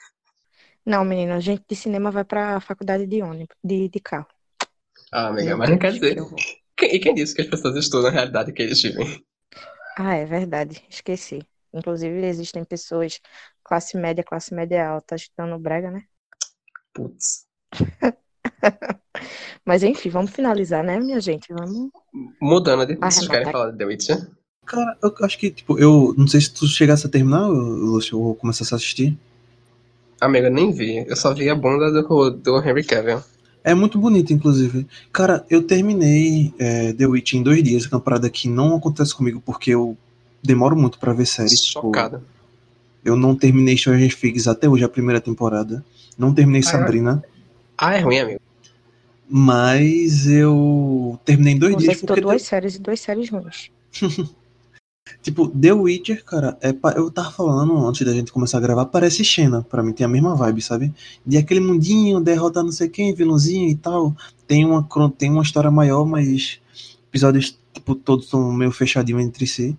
Não, 0.85 1.05
menino, 1.05 1.33
a 1.33 1.39
gente 1.39 1.63
de 1.67 1.75
cinema 1.75 2.11
vai 2.11 2.23
pra 2.23 2.59
faculdade 2.59 3.05
de 3.05 3.21
ônibus, 3.21 3.55
de, 3.63 3.87
de 3.89 3.99
carro. 3.99 4.27
Ah, 5.11 5.27
amiga, 5.27 5.55
mas 5.57 5.69
não 5.69 5.77
quer 5.77 5.93
dizer. 5.93 6.17
que 6.75 6.85
E 6.85 6.99
quem 6.99 7.13
disse 7.13 7.35
que 7.35 7.41
as 7.41 7.47
pessoas 7.47 7.75
estudam 7.75 8.09
a 8.09 8.13
realidade 8.13 8.51
que 8.51 8.61
eles 8.61 8.81
vivem? 8.81 9.23
Ah, 9.97 10.15
é 10.15 10.25
verdade, 10.25 10.83
esqueci. 10.89 11.45
Inclusive, 11.73 12.25
existem 12.25 12.63
pessoas 12.63 13.19
classe 13.63 13.97
média, 13.97 14.23
classe 14.23 14.53
média 14.53 14.87
alta, 14.87 15.15
estudando 15.15 15.57
brega, 15.59 15.91
né? 15.91 16.03
Putz. 16.93 17.45
Mas 19.65 19.83
enfim, 19.83 20.09
vamos 20.09 20.31
finalizar, 20.31 20.83
né, 20.83 20.99
minha 20.99 21.19
gente? 21.19 21.53
Vamos. 21.53 21.91
Mudando 22.41 22.85
de. 22.85 22.97
Ah, 23.01 23.11
Vocês 23.11 23.27
querem 23.27 23.51
falar 23.51 23.71
de 23.71 23.77
The 23.77 23.85
Witcher? 23.85 24.29
Cara, 24.65 24.97
eu 25.01 25.13
acho 25.23 25.37
que, 25.37 25.51
tipo, 25.51 25.77
eu 25.79 26.13
não 26.17 26.27
sei 26.27 26.41
se 26.41 26.53
tu 26.53 26.65
chegasse 26.67 27.05
a 27.05 27.09
terminar, 27.09 27.47
Lúcio, 27.47 28.19
ou 28.19 28.35
começasse 28.35 28.73
a 28.73 28.77
assistir. 28.77 29.17
Amiga, 30.21 30.47
eu 30.47 30.51
nem 30.51 30.71
vi. 30.71 31.03
Eu 31.07 31.15
só 31.15 31.33
vi 31.33 31.49
a 31.49 31.55
bunda 31.55 31.91
do, 31.91 32.29
do 32.29 32.57
Henry 32.59 32.83
Cavill. 32.83 33.21
É 33.63 33.73
muito 33.73 33.97
bonito, 33.99 34.31
inclusive. 34.31 34.87
Cara, 35.11 35.45
eu 35.49 35.63
terminei 35.63 36.53
é, 36.59 36.93
The 36.93 37.05
Witch 37.07 37.33
em 37.33 37.43
dois 37.43 37.63
dias, 37.63 37.87
parada 37.87 38.29
que 38.29 38.47
não 38.47 38.75
acontece 38.75 39.13
comigo 39.15 39.41
porque 39.45 39.71
eu 39.71 39.97
demoro 40.43 40.75
muito 40.75 40.97
pra 40.99 41.11
ver 41.13 41.25
série. 41.25 41.49
Tipo, 41.55 41.81
Chocado. 41.87 42.23
eu 43.03 43.15
não 43.15 43.35
terminei 43.35 43.75
Stranger 43.77 44.15
Things 44.15 44.47
até 44.47 44.69
hoje, 44.69 44.83
a 44.83 44.89
primeira 44.89 45.19
temporada. 45.19 45.83
Não 46.17 46.33
terminei 46.33 46.61
Ah, 46.61 46.67
é? 46.67 46.71
Sabrina, 46.71 47.23
Ah, 47.77 47.95
é 47.95 47.99
ruim, 47.99 48.19
amigo. 48.19 48.39
mas 49.29 50.27
eu 50.27 51.19
terminei 51.25 51.53
em 51.53 51.57
dois 51.59 51.73
Você 51.75 51.79
dias 51.81 51.97
citou 51.97 52.15
porque, 52.15 52.21
duas 52.21 52.41
séries 52.43 52.75
e 52.75 52.79
duas 52.79 52.99
séries 52.99 53.29
ruins. 53.29 53.69
tipo, 55.21 55.47
The 55.49 55.73
Witcher, 55.73 56.23
cara, 56.23 56.57
é, 56.61 56.73
pa- 56.73 56.93
eu 56.93 57.09
tava 57.11 57.31
falando 57.31 57.75
antes 57.87 58.05
da 58.05 58.13
gente 58.13 58.31
começar 58.31 58.57
a 58.57 58.61
gravar, 58.61 58.85
parece 58.85 59.23
Xena, 59.23 59.63
pra 59.63 59.83
mim 59.83 59.93
tem 59.93 60.05
a 60.05 60.09
mesma 60.09 60.35
vibe, 60.35 60.61
sabe? 60.61 60.93
De 61.25 61.37
aquele 61.37 61.59
mundinho, 61.59 62.19
derrota 62.21 62.63
não 62.63 62.71
sei 62.71 62.89
quem, 62.89 63.13
vilãozinho 63.13 63.69
e 63.69 63.75
tal. 63.75 64.15
Tem 64.47 64.65
uma, 64.65 64.87
tem 65.17 65.31
uma 65.31 65.43
história 65.43 65.71
maior, 65.71 66.05
mas 66.05 66.59
episódios, 67.09 67.57
tipo, 67.73 67.95
todos 67.95 68.29
são 68.29 68.51
meio 68.53 68.71
fechadinhos 68.71 69.23
entre 69.23 69.47
si. 69.47 69.77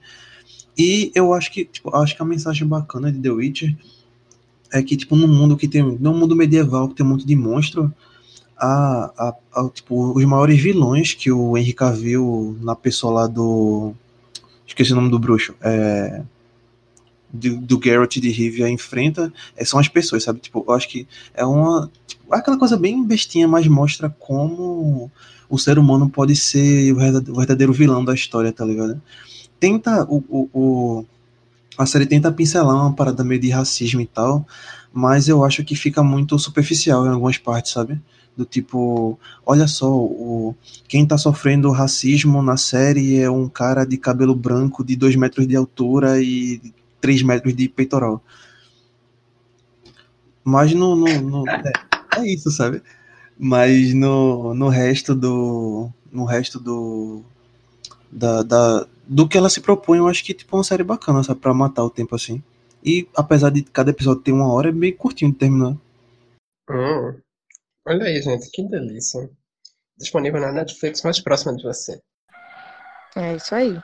E 0.78 1.12
eu 1.15 1.35
acho 1.35 1.53
que, 1.53 1.65
tipo, 1.66 1.94
acho 1.97 2.16
que 2.16 2.23
a 2.23 2.27
mensagem 2.27 2.66
bacana 2.66 3.12
de 3.12 3.20
The 3.20 3.31
Witcher 3.31 3.77
é 4.73 4.82
que, 4.82 4.97
tipo, 4.97 5.16
num 5.16 5.28
mundo 5.28 5.57
que 5.57 5.69
tem. 5.69 5.82
Num 5.82 6.16
mundo 6.16 6.35
medieval 6.36 6.89
que 6.89 6.94
tem 6.94 7.05
um 7.05 7.11
monte 7.11 7.27
de 7.27 7.36
monstro, 7.36 7.93
a, 8.59 9.12
a, 9.19 9.36
a, 9.62 9.70
tipo, 9.70 10.16
os 10.16 10.24
maiores 10.24 10.61
vilões 10.61 11.15
que 11.15 11.32
o 11.32 11.57
Henry 11.57 11.73
Cavill 11.74 12.57
na 12.62 12.77
pessoa 12.77 13.12
lá 13.23 13.27
do. 13.27 13.94
Esqueci 14.73 14.93
o 14.93 14.97
nome 14.97 15.11
do 15.11 15.19
bruxo. 15.19 15.55
É, 15.61 16.23
do, 17.32 17.57
do 17.59 17.78
de 17.78 18.31
Rivia 18.31 18.69
enfrenta 18.69 19.32
é, 19.57 19.65
são 19.65 19.78
as 19.78 19.89
pessoas, 19.89 20.23
sabe? 20.23 20.40
Tipo, 20.40 20.65
eu 20.66 20.74
acho 20.74 20.89
que 20.89 21.07
é 21.35 21.44
uma. 21.44 21.90
Tipo, 22.07 22.35
é 22.35 22.39
aquela 22.39 22.59
coisa 22.59 22.77
bem 22.77 23.05
bestinha, 23.05 23.47
mas 23.47 23.66
mostra 23.66 24.09
como 24.19 25.11
o 25.49 25.59
ser 25.59 25.78
humano 25.78 26.09
pode 26.09 26.35
ser 26.36 26.93
o 26.93 27.36
verdadeiro 27.36 27.73
vilão 27.73 28.05
da 28.05 28.15
história, 28.15 28.53
tá 28.53 28.65
ligado? 28.65 29.01
tenta. 29.62 30.05
O, 30.09 30.24
o, 30.28 30.49
o, 30.53 31.05
a 31.78 31.86
série 31.86 32.05
tenta 32.05 32.32
pincelar 32.32 32.74
uma 32.74 32.93
parada 32.93 33.23
meio 33.23 33.40
de 33.40 33.49
racismo 33.51 34.01
e 34.01 34.07
tal, 34.07 34.44
mas 34.93 35.28
eu 35.28 35.44
acho 35.44 35.65
que 35.65 35.77
fica 35.77 36.03
muito 36.03 36.36
superficial 36.36 37.07
em 37.07 37.11
algumas 37.11 37.39
partes, 37.39 37.70
sabe? 37.70 38.01
Do 38.36 38.46
tipo, 38.46 39.18
olha 39.44 39.66
só, 39.66 39.90
o, 39.90 40.54
quem 40.88 41.06
tá 41.06 41.18
sofrendo 41.18 41.70
racismo 41.70 42.42
na 42.42 42.56
série 42.56 43.18
é 43.18 43.30
um 43.30 43.46
cara 43.46 43.84
de 43.84 43.98
cabelo 43.98 44.34
branco 44.34 44.82
de 44.82 44.96
2 44.96 45.16
metros 45.16 45.46
de 45.46 45.54
altura 45.54 46.20
e 46.22 46.60
3 47.00 47.22
metros 47.22 47.54
de 47.54 47.68
peitoral. 47.68 48.22
Mas 50.44 50.72
no. 50.72 50.96
no, 50.96 51.20
no 51.20 51.48
é, 51.48 51.72
é, 52.16 52.26
isso, 52.26 52.50
sabe? 52.50 52.82
Mas 53.38 53.94
no, 53.94 54.54
no 54.54 54.68
resto 54.68 55.14
do. 55.14 55.90
No 56.10 56.24
resto 56.24 56.59
do. 56.59 57.22
Da, 58.10 58.42
da, 58.42 58.86
do 59.06 59.26
que 59.26 59.38
ela 59.38 59.48
se 59.48 59.60
propõe, 59.60 59.98
eu 59.98 60.09
acho 60.09 60.24
que 60.24 60.34
tipo, 60.34 60.54
é 60.54 60.59
uma 60.59 60.64
série 60.64 60.82
bacana, 60.82 61.22
sabe? 61.22 61.40
Pra 61.40 61.54
matar 61.54 61.84
o 61.84 61.90
tempo 61.90 62.14
assim. 62.14 62.42
E 62.84 63.06
apesar 63.16 63.50
de 63.50 63.62
cada 63.62 63.90
episódio 63.90 64.22
ter 64.22 64.32
uma 64.32 64.52
hora, 64.52 64.68
é 64.68 64.72
bem 64.72 64.92
curtinho 64.92 65.32
de 65.32 65.38
terminar. 65.38 65.76
Hum, 66.68 67.14
olha 67.86 68.04
aí, 68.04 68.20
gente, 68.22 68.50
que 68.50 68.68
delícia. 68.68 69.28
Disponível 69.96 70.40
na 70.40 70.52
Netflix 70.52 71.02
mais 71.02 71.20
próxima 71.20 71.54
de 71.56 71.62
você. 71.62 72.00
É 73.16 73.36
isso 73.36 73.54
aí. 73.54 73.78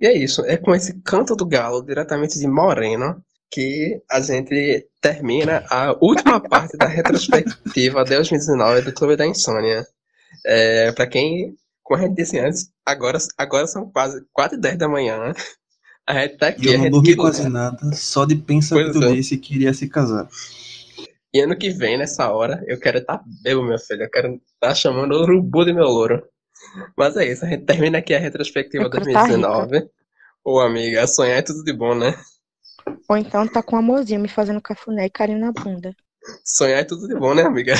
E 0.00 0.06
é 0.06 0.16
isso, 0.16 0.42
é 0.46 0.56
com 0.56 0.74
esse 0.74 0.98
canto 1.02 1.36
do 1.36 1.44
galo, 1.44 1.82
diretamente 1.82 2.38
de 2.38 2.46
Moreno, 2.46 3.22
que 3.50 4.00
a 4.10 4.20
gente 4.20 4.88
termina 5.00 5.64
a 5.68 5.92
última 6.00 6.40
parte 6.48 6.76
da 6.78 6.86
retrospectiva 6.86 8.04
de 8.04 8.14
2019 8.14 8.82
do 8.82 8.92
Clube 8.94 9.16
da 9.16 9.26
Insônia. 9.26 9.84
É, 10.46 10.92
para 10.92 11.06
quem, 11.06 11.54
como 11.82 12.00
a 12.00 12.06
gente 12.06 12.16
disse 12.16 12.38
antes, 12.38 12.70
agora, 12.86 13.18
agora 13.36 13.66
são 13.66 13.90
quase 13.90 14.24
4 14.32 14.56
e 14.56 14.60
10 14.60 14.78
da 14.78 14.88
manhã. 14.88 15.34
A 16.06 16.22
gente 16.22 16.38
tá 16.38 16.48
aqui. 16.48 16.68
Eu 16.68 16.78
não 16.78 16.90
dormi 16.90 17.14
quase 17.14 17.48
nada, 17.48 17.78
só 17.92 18.24
de 18.24 18.36
pensar 18.36 18.76
pois 18.76 18.92
que 18.92 18.98
tu 18.98 19.04
é. 19.04 19.12
disse 19.12 19.36
que 19.36 19.52
queria 19.52 19.74
se 19.74 19.88
casar. 19.88 20.28
E 21.32 21.40
ano 21.40 21.56
que 21.56 21.70
vem, 21.70 21.96
nessa 21.96 22.30
hora, 22.32 22.62
eu 22.66 22.78
quero 22.78 22.98
estar 22.98 23.18
tá 23.18 23.24
bebo, 23.42 23.62
meu 23.62 23.78
filho. 23.78 24.02
Eu 24.02 24.10
quero 24.10 24.34
estar 24.34 24.68
tá 24.68 24.74
chamando 24.74 25.12
o 25.12 25.22
urubu 25.22 25.64
de 25.64 25.72
meu 25.72 25.86
louro. 25.86 26.22
Mas 26.96 27.16
é 27.16 27.26
isso, 27.26 27.44
a 27.44 27.48
gente 27.48 27.64
termina 27.64 27.98
aqui 27.98 28.14
a 28.14 28.18
retrospectiva 28.18 28.88
2019. 28.88 29.80
Tá 29.80 29.86
Ô, 30.44 30.58
amiga, 30.58 31.06
sonhar 31.06 31.38
é 31.38 31.42
tudo 31.42 31.62
de 31.62 31.72
bom, 31.72 31.94
né? 31.94 32.14
Ou 33.08 33.16
então 33.16 33.46
tá 33.46 33.62
com 33.62 33.76
um 33.76 33.78
amorzinho 33.78 34.20
me 34.20 34.28
fazendo 34.28 34.60
cafuné 34.60 35.06
e 35.06 35.10
carinho 35.10 35.38
na 35.38 35.52
bunda. 35.52 35.94
Sonhar 36.44 36.80
é 36.80 36.84
tudo 36.84 37.08
de 37.08 37.14
bom, 37.14 37.34
né, 37.34 37.42
amiga? 37.42 37.74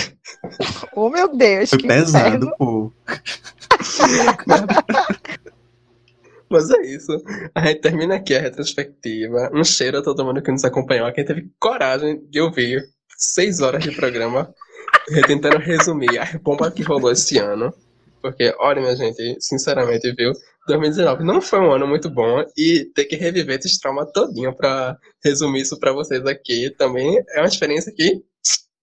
oh, 0.95 1.11
meu 1.11 1.37
Deus. 1.37 1.71
Foi 1.71 1.83
pesado, 1.83 2.37
inferno. 2.37 2.55
pô. 2.57 2.93
Mas 6.49 6.71
é 6.71 6.81
isso. 6.83 7.13
A 7.55 7.67
gente 7.67 7.81
termina 7.81 8.17
aqui 8.17 8.35
a 8.35 8.41
retrospectiva. 8.41 9.51
Um 9.55 9.63
cheiro 9.63 9.99
a 9.99 10.03
todo 10.03 10.25
mundo 10.25 10.43
que 10.43 10.51
nos 10.51 10.65
acompanhou. 10.65 11.13
Quem 11.13 11.25
teve 11.25 11.49
coragem 11.61 12.27
de 12.29 12.41
ouvir 12.41 12.83
seis 13.21 13.61
horas 13.61 13.85
de 13.85 13.93
programa 13.93 14.53
tentando 15.27 15.59
resumir 15.59 16.19
a 16.19 16.39
bomba 16.39 16.71
que 16.71 16.83
rolou 16.83 17.13
esse 17.13 17.39
ano. 17.39 17.73
Porque, 18.23 18.55
olha, 18.59 18.81
minha 18.81 18.97
gente, 18.97 19.37
sinceramente, 19.41 20.13
viu? 20.13 20.33
2019 20.67 21.25
não 21.25 21.41
foi 21.41 21.59
um 21.59 21.73
ano 21.73 21.87
muito 21.87 22.11
bom 22.11 22.45
e 22.57 22.85
ter 22.95 23.05
que 23.07 23.17
reviver 23.17 23.59
esse 23.59 23.81
trauma 23.81 24.07
todinho 24.07 24.55
pra 24.55 24.97
resumir 25.25 25.63
isso 25.63 25.79
pra 25.79 25.93
vocês 25.93 26.25
aqui 26.27 26.71
também 26.77 27.19
é 27.31 27.41
uma 27.41 27.49
experiência 27.49 27.93
que, 27.93 28.23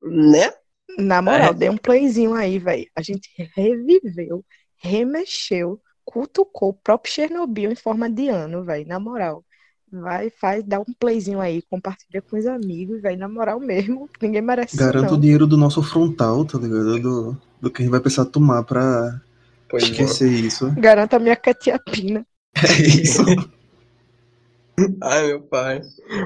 né? 0.02 0.52
Na 0.98 1.22
moral, 1.22 1.52
é. 1.52 1.54
dê 1.54 1.70
um 1.70 1.78
playzinho 1.78 2.34
aí, 2.34 2.58
velho. 2.58 2.88
A 2.96 3.02
gente 3.02 3.30
reviveu, 3.56 4.44
remexeu, 4.78 5.80
cutucou 6.04 6.70
o 6.70 6.74
próprio 6.74 7.14
Chernobyl 7.14 7.72
em 7.72 7.76
forma 7.76 8.10
de 8.10 8.30
ano, 8.30 8.64
velho. 8.64 8.88
Na 8.88 9.00
moral. 9.00 9.46
Vai, 9.92 10.30
faz, 10.30 10.64
dá 10.64 10.80
um 10.80 10.94
playzinho 11.00 11.40
aí, 11.40 11.62
compartilha 11.62 12.22
com 12.22 12.38
os 12.38 12.46
amigos, 12.46 13.02
velho. 13.02 13.18
Na 13.18 13.28
moral 13.28 13.60
mesmo, 13.60 14.10
ninguém 14.22 14.42
merece 14.42 14.76
Garanta 14.76 15.14
o 15.14 15.20
dinheiro 15.20 15.48
do 15.48 15.56
nosso 15.56 15.82
frontal, 15.82 16.44
tá 16.44 16.58
ligado? 16.58 17.00
Do, 17.00 17.38
do 17.62 17.72
que 17.72 17.82
a 17.82 17.86
gente 17.86 17.92
vai 17.92 18.02
precisar 18.02 18.26
tomar 18.26 18.64
pra 18.64 19.22
Pois 19.70 19.84
Esquecer 19.84 20.32
isso. 20.32 20.72
Garanta 20.78 21.18
a 21.18 21.20
minha 21.20 21.36
catiapina. 21.36 22.26
É 22.58 22.82
isso. 22.82 23.24
Ai, 25.04 25.28
meu 25.28 25.42
pai. 25.44 25.80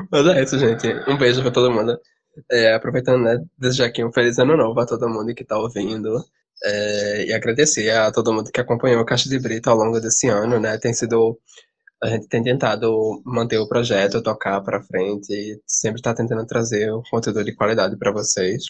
Mas 0.10 0.28
é 0.28 0.44
isso, 0.44 0.58
gente. 0.58 0.88
Um 1.10 1.18
beijo 1.18 1.42
pra 1.42 1.52
todo 1.52 1.70
mundo. 1.70 2.00
É, 2.50 2.74
aproveitando, 2.74 3.24
né, 3.24 3.38
desde 3.58 3.84
aqui 3.84 4.02
um 4.02 4.14
feliz 4.14 4.40
ano 4.40 4.56
novo 4.56 4.80
a 4.80 4.86
todo 4.86 5.10
mundo 5.10 5.36
que 5.36 5.44
tá 5.44 5.58
ouvindo. 5.58 6.24
É, 6.64 7.26
e 7.26 7.34
agradecer 7.34 7.90
a 7.90 8.12
todo 8.14 8.32
mundo 8.32 8.50
que 8.50 8.62
acompanhou 8.62 9.02
o 9.02 9.06
Caixa 9.06 9.28
de 9.28 9.38
Brito 9.40 9.70
ao 9.70 9.76
longo 9.76 10.00
desse 10.00 10.30
ano, 10.30 10.58
né? 10.58 10.78
Tem 10.78 10.94
sido. 10.94 11.38
A 12.03 12.07
gente 12.07 12.28
tem 12.28 12.44
tentado 12.44 13.22
manter 13.26 13.60
o 13.60 13.68
projeto, 13.68 14.23
tocar 14.23 14.61
para 14.61 14.82
frente, 14.82 15.32
e 15.32 15.61
sempre 15.68 15.99
está 15.99 16.14
tentando 16.14 16.45
trazer 16.45 16.91
um 16.94 17.03
conteúdo 17.10 17.44
de 17.44 17.56
qualidade 17.56 17.98
para 17.98 18.11
vocês. 18.11 18.64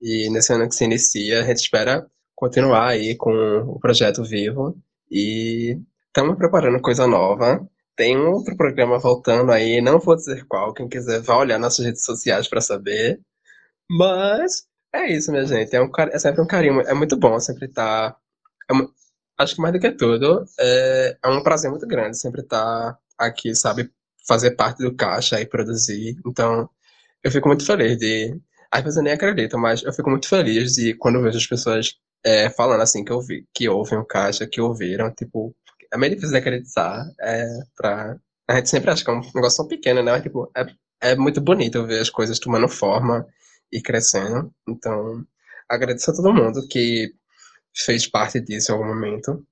E 0.00 0.28
nesse 0.30 0.52
ano 0.52 0.68
que 0.68 0.74
se 0.74 0.84
inicia, 0.84 1.40
a 1.40 1.44
gente 1.44 1.58
espera 1.58 2.06
continuar 2.34 2.88
aí 2.88 3.16
com 3.16 3.30
o 3.68 3.78
projeto 3.78 4.24
vivo 4.24 4.76
e 5.10 5.78
estamos 6.08 6.36
preparando 6.36 6.80
coisa 6.80 7.06
nova. 7.06 7.64
Tem 7.96 8.16
outro 8.16 8.56
programa 8.56 8.98
voltando 8.98 9.52
aí, 9.52 9.80
não 9.80 10.00
vou 10.00 10.16
dizer 10.16 10.44
qual, 10.48 10.72
quem 10.74 10.88
quiser 10.88 11.20
vai 11.20 11.36
olhar 11.36 11.58
nossas 11.58 11.84
redes 11.84 12.04
sociais 12.04 12.48
para 12.48 12.60
saber. 12.60 13.20
Mas 13.90 14.66
é 14.94 15.06
isso, 15.12 15.30
minha 15.30 15.46
gente. 15.46 15.74
É, 15.74 15.82
um, 15.82 15.90
é 16.12 16.18
sempre 16.18 16.42
um 16.42 16.46
carinho, 16.46 16.80
é 16.80 16.94
muito 16.94 17.16
bom 17.16 17.38
sempre 17.38 17.66
estar. 17.66 18.12
Tá, 18.12 18.18
é, 18.70 19.01
acho 19.38 19.54
que 19.54 19.62
mais 19.62 19.72
do 19.74 19.80
que 19.80 19.90
tudo, 19.92 20.44
é, 20.58 21.16
é 21.24 21.28
um 21.28 21.42
prazer 21.42 21.70
muito 21.70 21.86
grande 21.86 22.18
sempre 22.18 22.42
estar 22.42 22.92
tá 22.94 22.98
aqui, 23.18 23.54
sabe, 23.54 23.90
fazer 24.26 24.52
parte 24.52 24.78
do 24.82 24.94
caixa 24.94 25.40
e 25.40 25.46
produzir. 25.46 26.16
Então, 26.26 26.68
eu 27.22 27.30
fico 27.30 27.48
muito 27.48 27.64
feliz 27.64 27.98
de. 27.98 28.38
Às 28.70 28.82
vezes 28.82 28.96
eu 28.96 29.02
nem 29.02 29.12
acredito, 29.12 29.58
mas 29.58 29.82
eu 29.82 29.92
fico 29.92 30.10
muito 30.10 30.28
feliz 30.28 30.74
de 30.74 30.94
quando 30.94 31.16
eu 31.16 31.22
vejo 31.22 31.38
as 31.38 31.46
pessoas 31.46 31.94
é, 32.24 32.48
falando 32.50 32.80
assim 32.82 33.04
que 33.04 33.12
eu 33.12 33.20
vi, 33.20 33.46
que 33.54 33.68
ouvem 33.68 33.98
o 33.98 34.04
caixa, 34.04 34.46
que 34.46 34.60
ouviram, 34.60 35.12
tipo, 35.12 35.54
é 35.92 35.98
meio 35.98 36.14
difícil 36.14 36.32
de 36.32 36.38
acreditar. 36.38 37.04
É, 37.20 37.46
pra... 37.76 38.16
A 38.48 38.56
gente 38.56 38.70
sempre 38.70 38.90
acha 38.90 39.04
que 39.04 39.10
é 39.10 39.14
um 39.14 39.20
negócio 39.34 39.58
tão 39.58 39.68
pequeno, 39.68 40.02
né? 40.02 40.12
Mas, 40.12 40.22
tipo, 40.22 40.50
é, 40.56 40.66
é 41.12 41.16
muito 41.16 41.40
bonito 41.40 41.86
ver 41.86 42.00
as 42.00 42.10
coisas 42.10 42.38
tomando 42.38 42.68
forma 42.68 43.26
e 43.70 43.80
crescendo. 43.80 44.52
Então, 44.68 45.24
agradeço 45.68 46.10
a 46.10 46.14
todo 46.14 46.34
mundo 46.34 46.66
que 46.68 47.14
fez 47.74 48.06
parte 48.06 48.40
disso 48.40 48.70
em 48.70 48.74
algum 48.74 48.86
momento. 48.86 49.44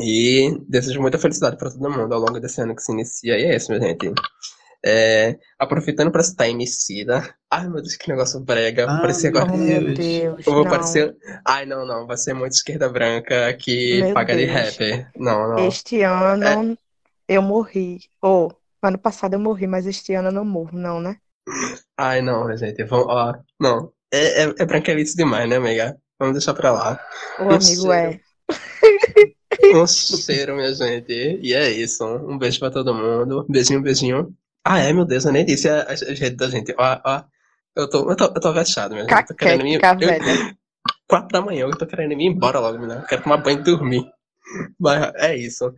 E 0.00 0.58
desejo 0.66 1.00
muita 1.00 1.18
felicidade 1.18 1.56
para 1.56 1.70
todo 1.70 1.90
mundo 1.90 2.14
ao 2.14 2.20
longo 2.20 2.40
desse 2.40 2.60
ano 2.62 2.74
que 2.74 2.82
se 2.82 2.92
inicia. 2.92 3.38
E 3.38 3.44
é 3.44 3.56
isso, 3.56 3.70
minha 3.70 3.82
gente. 3.82 4.12
É, 4.84 5.38
aproveitando 5.58 6.10
para 6.10 6.22
citar 6.22 6.48
Emicida. 6.48 7.34
Ai, 7.50 7.68
meu 7.68 7.82
Deus, 7.82 7.96
que 7.96 8.08
negócio 8.08 8.40
brega. 8.40 8.86
Ai, 8.88 9.00
parecer 9.02 9.28
agora. 9.28 9.54
Meu 9.54 9.94
Deus. 9.94 10.46
Eu 10.46 10.52
vou 10.54 10.64
não. 10.64 10.70
parecer. 10.70 11.14
Ai, 11.46 11.66
não, 11.66 11.86
não. 11.86 12.06
Vai 12.06 12.16
ser 12.16 12.32
muito 12.32 12.52
esquerda 12.52 12.88
branca 12.88 13.52
que 13.54 14.02
Meu 14.02 14.14
paga 14.14 14.34
de 14.34 14.46
Deus. 14.46 14.58
rapper. 14.58 15.10
Não, 15.16 15.48
não. 15.50 15.68
Este 15.68 16.02
ano 16.02 16.78
eu 17.28 17.42
morri. 17.42 18.00
Ou, 18.22 18.56
ano 18.82 18.98
passado 18.98 19.34
eu 19.34 19.40
morri, 19.40 19.66
mas 19.66 19.86
este 19.86 20.14
ano 20.14 20.28
eu 20.28 20.32
não 20.32 20.44
morro, 20.46 20.78
não, 20.78 20.98
né? 20.98 21.16
Ai, 21.98 22.22
não, 22.22 22.56
gente. 22.56 22.82
Vamos, 22.84 23.06
ó. 23.08 23.34
Não. 23.60 23.92
É, 24.12 24.44
é, 24.44 24.54
é 24.58 24.64
branquelice 24.64 25.14
demais, 25.14 25.48
né, 25.48 25.56
amiga? 25.56 25.96
Vamos 26.20 26.34
deixar 26.34 26.54
pra 26.54 26.70
lá. 26.70 27.00
O 27.38 27.44
Um 27.44 27.50
amigo 27.50 27.64
cheiro. 27.64 27.92
é. 27.92 28.20
Um 29.74 29.86
cheiro, 29.86 30.54
minha 30.54 30.72
gente. 30.74 31.38
E 31.42 31.52
é 31.54 31.70
isso. 31.70 32.04
Um 32.04 32.38
beijo 32.38 32.60
pra 32.60 32.70
todo 32.70 32.94
mundo. 32.94 33.44
Beijinho, 33.48 33.82
beijinho. 33.82 34.32
Ah, 34.64 34.78
é, 34.78 34.92
meu 34.92 35.04
Deus, 35.04 35.24
eu 35.24 35.32
nem 35.32 35.44
disse 35.44 35.68
as 35.68 36.00
redes 36.02 36.36
da 36.36 36.48
gente. 36.48 36.74
Ó, 36.78 37.00
ó. 37.04 37.22
Eu 37.76 37.88
tô, 37.88 38.10
eu 38.10 38.16
tô, 38.16 38.24
eu 38.24 38.40
tô 38.40 38.52
vexado, 38.52 38.92
minha 38.94 39.02
gente. 39.04 39.10
Tô 39.28 39.34
querendo 39.34 39.62
me. 39.64 39.74
Eu- 39.74 39.80
quatro 41.08 41.28
da 41.28 41.40
manhã, 41.40 41.62
eu 41.66 41.70
tô 41.76 41.86
querendo 41.86 42.12
ir 42.12 42.26
embora 42.26 42.60
logo, 42.60 42.78
menina. 42.78 43.00
Eu 43.00 43.06
quero 43.06 43.22
tomar 43.22 43.38
banho 43.38 43.60
e 43.60 43.62
dormir. 43.62 44.04
Mas 44.78 45.12
é 45.16 45.36
isso. 45.36 45.72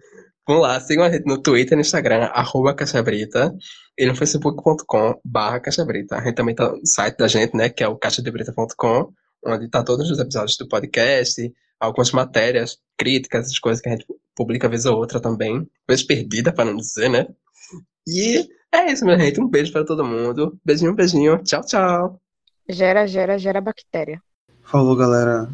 Vamos 0.47 0.63
lá, 0.63 0.81
sigam 0.81 1.05
a 1.05 1.11
gente 1.11 1.25
no 1.25 1.41
Twitter 1.41 1.73
e 1.75 1.77
no 1.77 1.81
Instagram, 1.83 2.25
arroba 2.33 2.75
caixabrita, 2.75 3.55
e 3.97 4.05
no 4.07 4.15
facebook.com 4.17 5.15
barra 5.25 5.61
caixabrita. 5.61 6.17
A 6.17 6.25
gente 6.25 6.35
também 6.35 6.55
tá 6.55 6.69
no 6.73 6.85
site 6.87 7.17
da 7.17 7.29
gente, 7.29 7.57
né, 7.57 7.69
que 7.69 7.85
é 7.85 7.89
o 7.89 7.97
caixadebrita.com, 7.97 9.13
onde 9.45 9.69
tá 9.69 9.83
todos 9.83 10.11
os 10.11 10.19
episódios 10.19 10.57
do 10.57 10.69
podcast, 10.69 11.53
algumas 11.79 12.13
matérias, 12.13 12.79
críticas, 12.97 13.47
essas 13.47 13.59
coisas 13.59 13.83
que 13.83 13.89
a 13.89 13.93
gente 13.93 14.07
publica 14.35 14.69
vez 14.69 14.87
ou 14.87 14.97
outra 14.97 15.21
também. 15.21 15.69
Vez 15.89 16.03
perdida, 16.03 16.53
para 16.53 16.65
não 16.65 16.77
dizer, 16.77 17.09
né? 17.09 17.27
E 18.07 18.49
é 18.73 18.91
isso, 18.91 19.05
minha 19.05 19.19
gente. 19.19 19.41
Um 19.41 19.49
beijo 19.49 19.73
para 19.73 19.85
todo 19.85 20.05
mundo. 20.05 20.59
Beijinho, 20.65 20.95
beijinho. 20.95 21.43
Tchau, 21.43 21.63
tchau. 21.63 22.21
Gera, 22.69 23.07
gera, 23.07 23.39
gera 23.39 23.61
bactéria. 23.61 24.23
Falou, 24.63 24.97
galera. 24.97 25.49